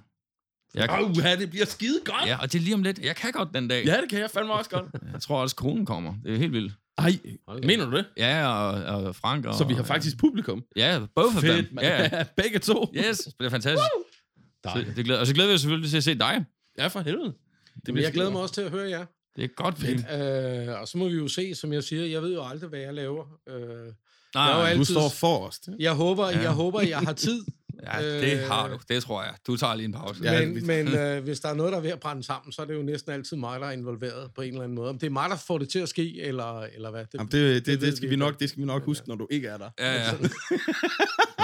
Jeg, 0.76 1.02
Åh, 1.02 1.18
ja, 1.24 1.36
det 1.36 1.50
bliver 1.50 1.66
skide 1.66 2.00
godt. 2.06 2.26
ja, 2.26 2.38
og 2.42 2.52
det 2.54 2.60
er 2.60 2.64
lige 2.64 2.74
om 2.76 2.84
lidt. 2.84 3.00
Jeg 3.00 3.16
kan 3.16 3.32
godt 3.32 3.50
den 3.54 3.68
dag. 3.68 3.86
Ja, 3.86 4.02
det 4.02 4.10
kan 4.10 4.20
jeg 4.20 4.30
fandme 4.32 4.54
også 4.54 4.70
godt. 4.70 4.86
Jeg 5.14 5.22
tror 5.22 5.42
også, 5.42 5.56
konen 5.56 5.86
kommer. 5.86 6.16
Det 6.24 6.34
er 6.34 6.38
helt 6.38 6.52
vildt. 6.54 6.74
Ej, 6.98 7.12
Hold 7.48 7.64
mener 7.64 7.86
du 7.86 7.98
det? 7.98 8.06
Ja, 8.18 8.48
og, 8.48 8.84
og 9.06 9.16
Frank 9.16 9.46
og... 9.46 9.56
Så 9.56 9.64
vi 9.64 9.74
har 9.74 9.84
faktisk 9.84 10.18
publikum. 10.18 10.64
Ja, 10.76 11.00
both 11.16 11.36
of 11.36 11.44
them. 11.44 11.56
Fedt, 11.56 11.74
mand. 11.74 11.88
Ja, 11.88 12.26
Begge 12.44 12.60
to. 12.60 12.94
yes, 12.96 13.18
det 13.40 13.46
er 13.46 13.50
fantastisk. 13.50 13.84
Så, 13.84 14.04
Dejligt. 14.64 14.96
det 14.96 15.06
glæder, 15.06 15.20
og 15.20 15.28
så 15.28 15.34
glæder 15.34 15.50
vi 15.50 15.54
os 15.56 15.62
selvfølgelig 15.62 15.90
til 15.90 15.98
at 15.98 16.04
se 16.04 16.16
dig. 16.16 16.46
Ja, 16.78 16.88
for 16.88 17.00
helvede. 17.00 17.34
Det 17.86 17.94
bliver 17.94 18.02
jeg 18.02 18.14
glæder 18.14 18.30
mig 18.32 18.42
også 18.42 18.54
til 18.54 18.62
at 18.62 18.72
høre 18.72 18.90
jer. 18.90 19.06
Det 19.36 19.44
er 19.44 19.48
godt 19.48 19.78
fedt. 19.80 20.70
Øh, 20.70 20.82
og 20.82 20.88
så 20.88 20.98
må 20.98 21.10
vi 21.10 21.16
jo 21.16 21.28
se, 21.28 21.56
som 21.56 21.74
jeg 21.74 21.84
siger, 21.84 22.06
jeg 22.06 22.22
ved 22.22 22.34
jo 22.34 22.44
aldrig, 22.46 22.70
hvad 22.70 22.80
jeg 22.80 22.94
laver. 22.94 23.26
Øh, 23.50 23.94
Nej, 24.36 24.44
Jeg 24.44 24.70
altid- 24.70 24.80
Du 24.96 25.00
står 25.00 25.10
forrest. 25.10 25.70
jeg 25.80 25.92
håber, 25.94 26.30
Ja. 26.30 26.40
jeg 26.42 26.52
håber, 26.52 26.82
jeg 26.82 27.00
har 27.00 27.14
tid. 27.14 27.44
ja, 27.94 28.20
det 28.22 28.34
øh, 28.42 28.48
har 28.48 28.68
du. 28.68 28.78
Det 28.90 29.04
tror 29.04 29.24
jeg. 29.24 29.34
Du 29.48 29.58
tager 29.58 29.76
lige 29.76 29.86
en 29.86 29.94
pause. 29.94 30.20
Ja, 30.24 30.34
Ja, 30.34 30.46
men 30.46 30.68
men 30.68 30.88
øh, 30.88 31.24
hvis 31.24 31.40
der 31.40 31.50
er 31.50 31.54
noget, 31.54 31.72
der 31.72 31.78
er 31.78 31.82
ved 31.82 31.90
at 31.92 32.00
brænde 32.00 32.24
sammen, 32.24 32.52
så 32.52 32.62
er 32.62 32.66
det 32.66 32.74
jo 32.76 32.82
næsten 32.82 33.12
altid 33.12 33.38
mig, 33.38 33.60
der 33.60 33.68
er 33.68 33.72
involveret 33.72 34.32
på 34.36 34.42
en 34.42 34.48
eller 34.50 34.64
anden 34.64 34.76
måde. 34.76 34.90
Om 34.90 34.98
det 35.00 35.08
er 35.08 35.12
mig, 35.12 35.30
der 35.30 35.36
får 35.48 35.58
det 35.58 35.70
til 35.70 35.80
at 35.80 35.90
ske, 35.90 36.22
eller, 36.22 36.62
eller 36.76 36.92
hvad? 36.92 37.02
Det, 37.02 37.14
Jamen, 37.14 37.32
det, 37.32 37.56
det, 37.56 37.66
det, 37.66 37.82
det, 37.82 37.98
skal 37.98 38.10
vi 38.10 38.16
nok, 38.16 38.40
det 38.40 38.50
skal 38.50 38.62
vi 38.62 38.66
nok 38.66 38.86
huske, 38.86 39.08
når 39.08 39.16
du 39.16 39.28
ikke 39.32 39.48
er 39.48 39.58
der. 39.58 39.70
Ja, 39.80 39.94
ja. 39.94 40.12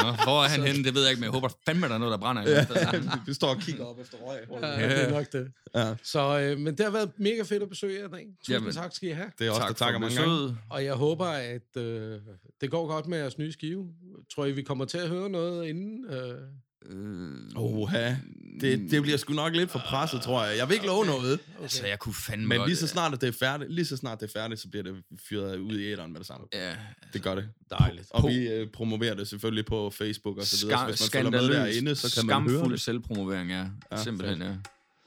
Nå, 0.04 0.12
hvor 0.24 0.44
er 0.44 0.48
han 0.48 0.62
henne, 0.64 0.84
det 0.84 0.94
ved 0.96 1.02
jeg 1.02 1.10
ikke, 1.12 1.20
men 1.20 1.24
jeg 1.24 1.32
håber 1.32 1.50
fandme, 1.66 1.88
der 1.88 1.94
er 1.94 1.98
noget, 1.98 2.12
der 2.12 2.18
brænder. 2.18 2.42
Ja, 2.50 2.66
hvert 2.66 3.20
vi 3.28 3.34
står 3.34 3.48
og 3.50 3.58
kigger 3.58 3.86
op 3.86 4.00
efter 4.00 4.18
røg. 4.18 4.40
ja, 4.62 4.90
det 4.90 5.04
er 5.08 5.12
nok 5.12 5.32
det. 5.32 5.52
Ja, 5.76 5.96
Så, 6.04 6.40
øh, 6.40 6.58
men 6.60 6.78
det 6.78 6.86
har 6.86 6.92
været 6.92 7.12
mega 7.18 7.42
fedt 7.44 7.64
at 7.64 7.70
besøge 7.70 8.00
jer 8.00 8.08
i 8.08 8.12
dag. 8.12 8.28
Tusind 8.40 8.56
Jamen. 8.58 8.74
tak 8.74 8.94
skal 8.96 9.10
I 9.10 9.12
have. 9.12 9.32
det 9.40 9.48
er 9.48 9.52
også, 9.52 9.62
der 9.68 9.74
takker 9.74 10.00
mange 10.00 10.16
gange. 10.16 10.32
besøget. 10.32 10.58
Og 10.70 10.86
jeg 10.86 10.94
håber, 10.94 11.26
at 11.26 11.78
øh, 11.78 12.20
det 12.62 12.72
går 12.72 12.88
godt 12.88 13.08
med 13.08 13.18
jeres 13.18 13.38
nye 13.38 13.52
skive. 13.52 13.88
Tror 14.36 14.46
I, 14.46 14.52
vi 14.52 14.62
kommer 14.62 14.86
til 14.86 14.98
at 14.98 15.10
høre 15.10 15.30
noget 15.30 15.68
inden? 15.68 16.06
Øh, 16.14 16.42
Øh, 16.86 17.30
Oha, 17.56 18.16
det, 18.62 18.92
det 18.92 19.02
bliver 19.02 19.18
sgu 19.18 19.34
nok 19.34 19.56
lidt 19.56 19.72
for 19.72 19.80
presset, 19.80 20.22
tror 20.22 20.44
jeg. 20.46 20.58
Jeg 20.58 20.68
vil 20.70 20.74
ikke 20.74 20.86
love 20.86 21.06
noget. 21.06 21.40
Altså, 21.62 21.88
jeg 21.88 22.00
kunne 22.00 22.14
fandme 22.14 22.48
Men 22.48 22.62
lige 22.66 22.76
så 22.76 22.88
snart 22.88 23.14
at 23.14 23.22
det 23.22 23.28
er 23.28 23.32
færdigt, 23.40 23.74
lige 23.74 23.86
så 23.86 23.98
snart 23.98 24.20
det 24.20 24.28
er 24.36 24.40
færdigt, 24.40 24.62
så 24.62 24.68
bliver 24.70 24.84
det 24.84 24.96
fyret 25.30 25.58
ud 25.58 25.80
i 25.80 25.92
æderen 25.92 26.12
med 26.12 26.20
det 26.20 26.28
samme. 26.28 26.48
Ja, 26.54 26.76
Det 27.14 27.24
gør 27.24 27.36
det. 27.36 27.50
dejligt. 27.80 28.08
Og 28.10 28.30
vi 28.30 28.48
øh, 28.48 28.68
promoverer 28.68 29.14
det 29.16 29.28
selvfølgelig 29.28 29.66
på 29.66 29.90
Facebook 29.90 30.38
og 30.38 30.44
så 30.46 30.66
videre. 30.66 30.80
Så 30.80 30.86
hvis 30.86 31.14
man 31.14 31.24
følger 31.24 31.42
med 31.42 31.50
derinde, 31.54 31.96
så 31.96 32.16
kan 32.16 32.26
man 32.26 32.36
høre 32.42 32.50
skamfuld 32.52 32.72
det. 32.74 32.82
selvpromovering, 32.82 33.50
ja. 33.50 33.66
Ja, 33.92 34.04
Simpelthen, 34.04 34.42
ja. 34.42 34.54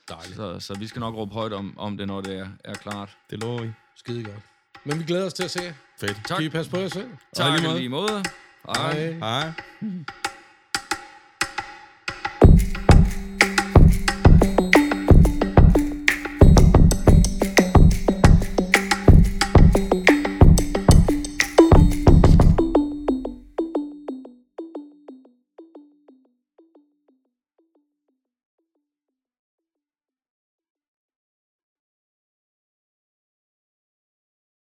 Dejligt. 0.09 0.37
Så, 0.37 0.61
så 0.61 0.75
vi 0.79 0.87
skal 0.87 1.01
nok 1.01 1.15
råbe 1.15 1.33
højt 1.35 1.53
om, 1.53 1.79
om 1.79 1.97
det, 1.97 2.07
når 2.07 2.21
det 2.21 2.39
er, 2.39 2.49
er 2.65 2.75
klart. 2.75 3.17
Det 3.31 3.41
lover 3.41 3.63
vi. 3.63 3.71
Skide 3.97 4.25
godt. 4.25 4.37
Men 4.85 4.99
vi 4.99 5.05
glæder 5.05 5.27
os 5.27 5.35
til 5.35 5.43
at 5.43 5.51
se 5.51 5.63
jer. 5.63 5.73
Fedt. 6.01 6.21
Tak. 6.27 6.37
Kan 6.37 6.47
I 6.47 6.49
passe 6.49 6.71
på 6.71 6.79
jer 6.79 6.89
selv? 6.89 7.09
Tak 7.35 7.53
lige 7.53 7.63
i 7.65 7.67
måde. 7.69 7.79
lige 7.79 7.89
måde. 7.89 8.23
Hej. 8.77 9.11
Hej. 9.11 9.13
Hej. 9.19 9.53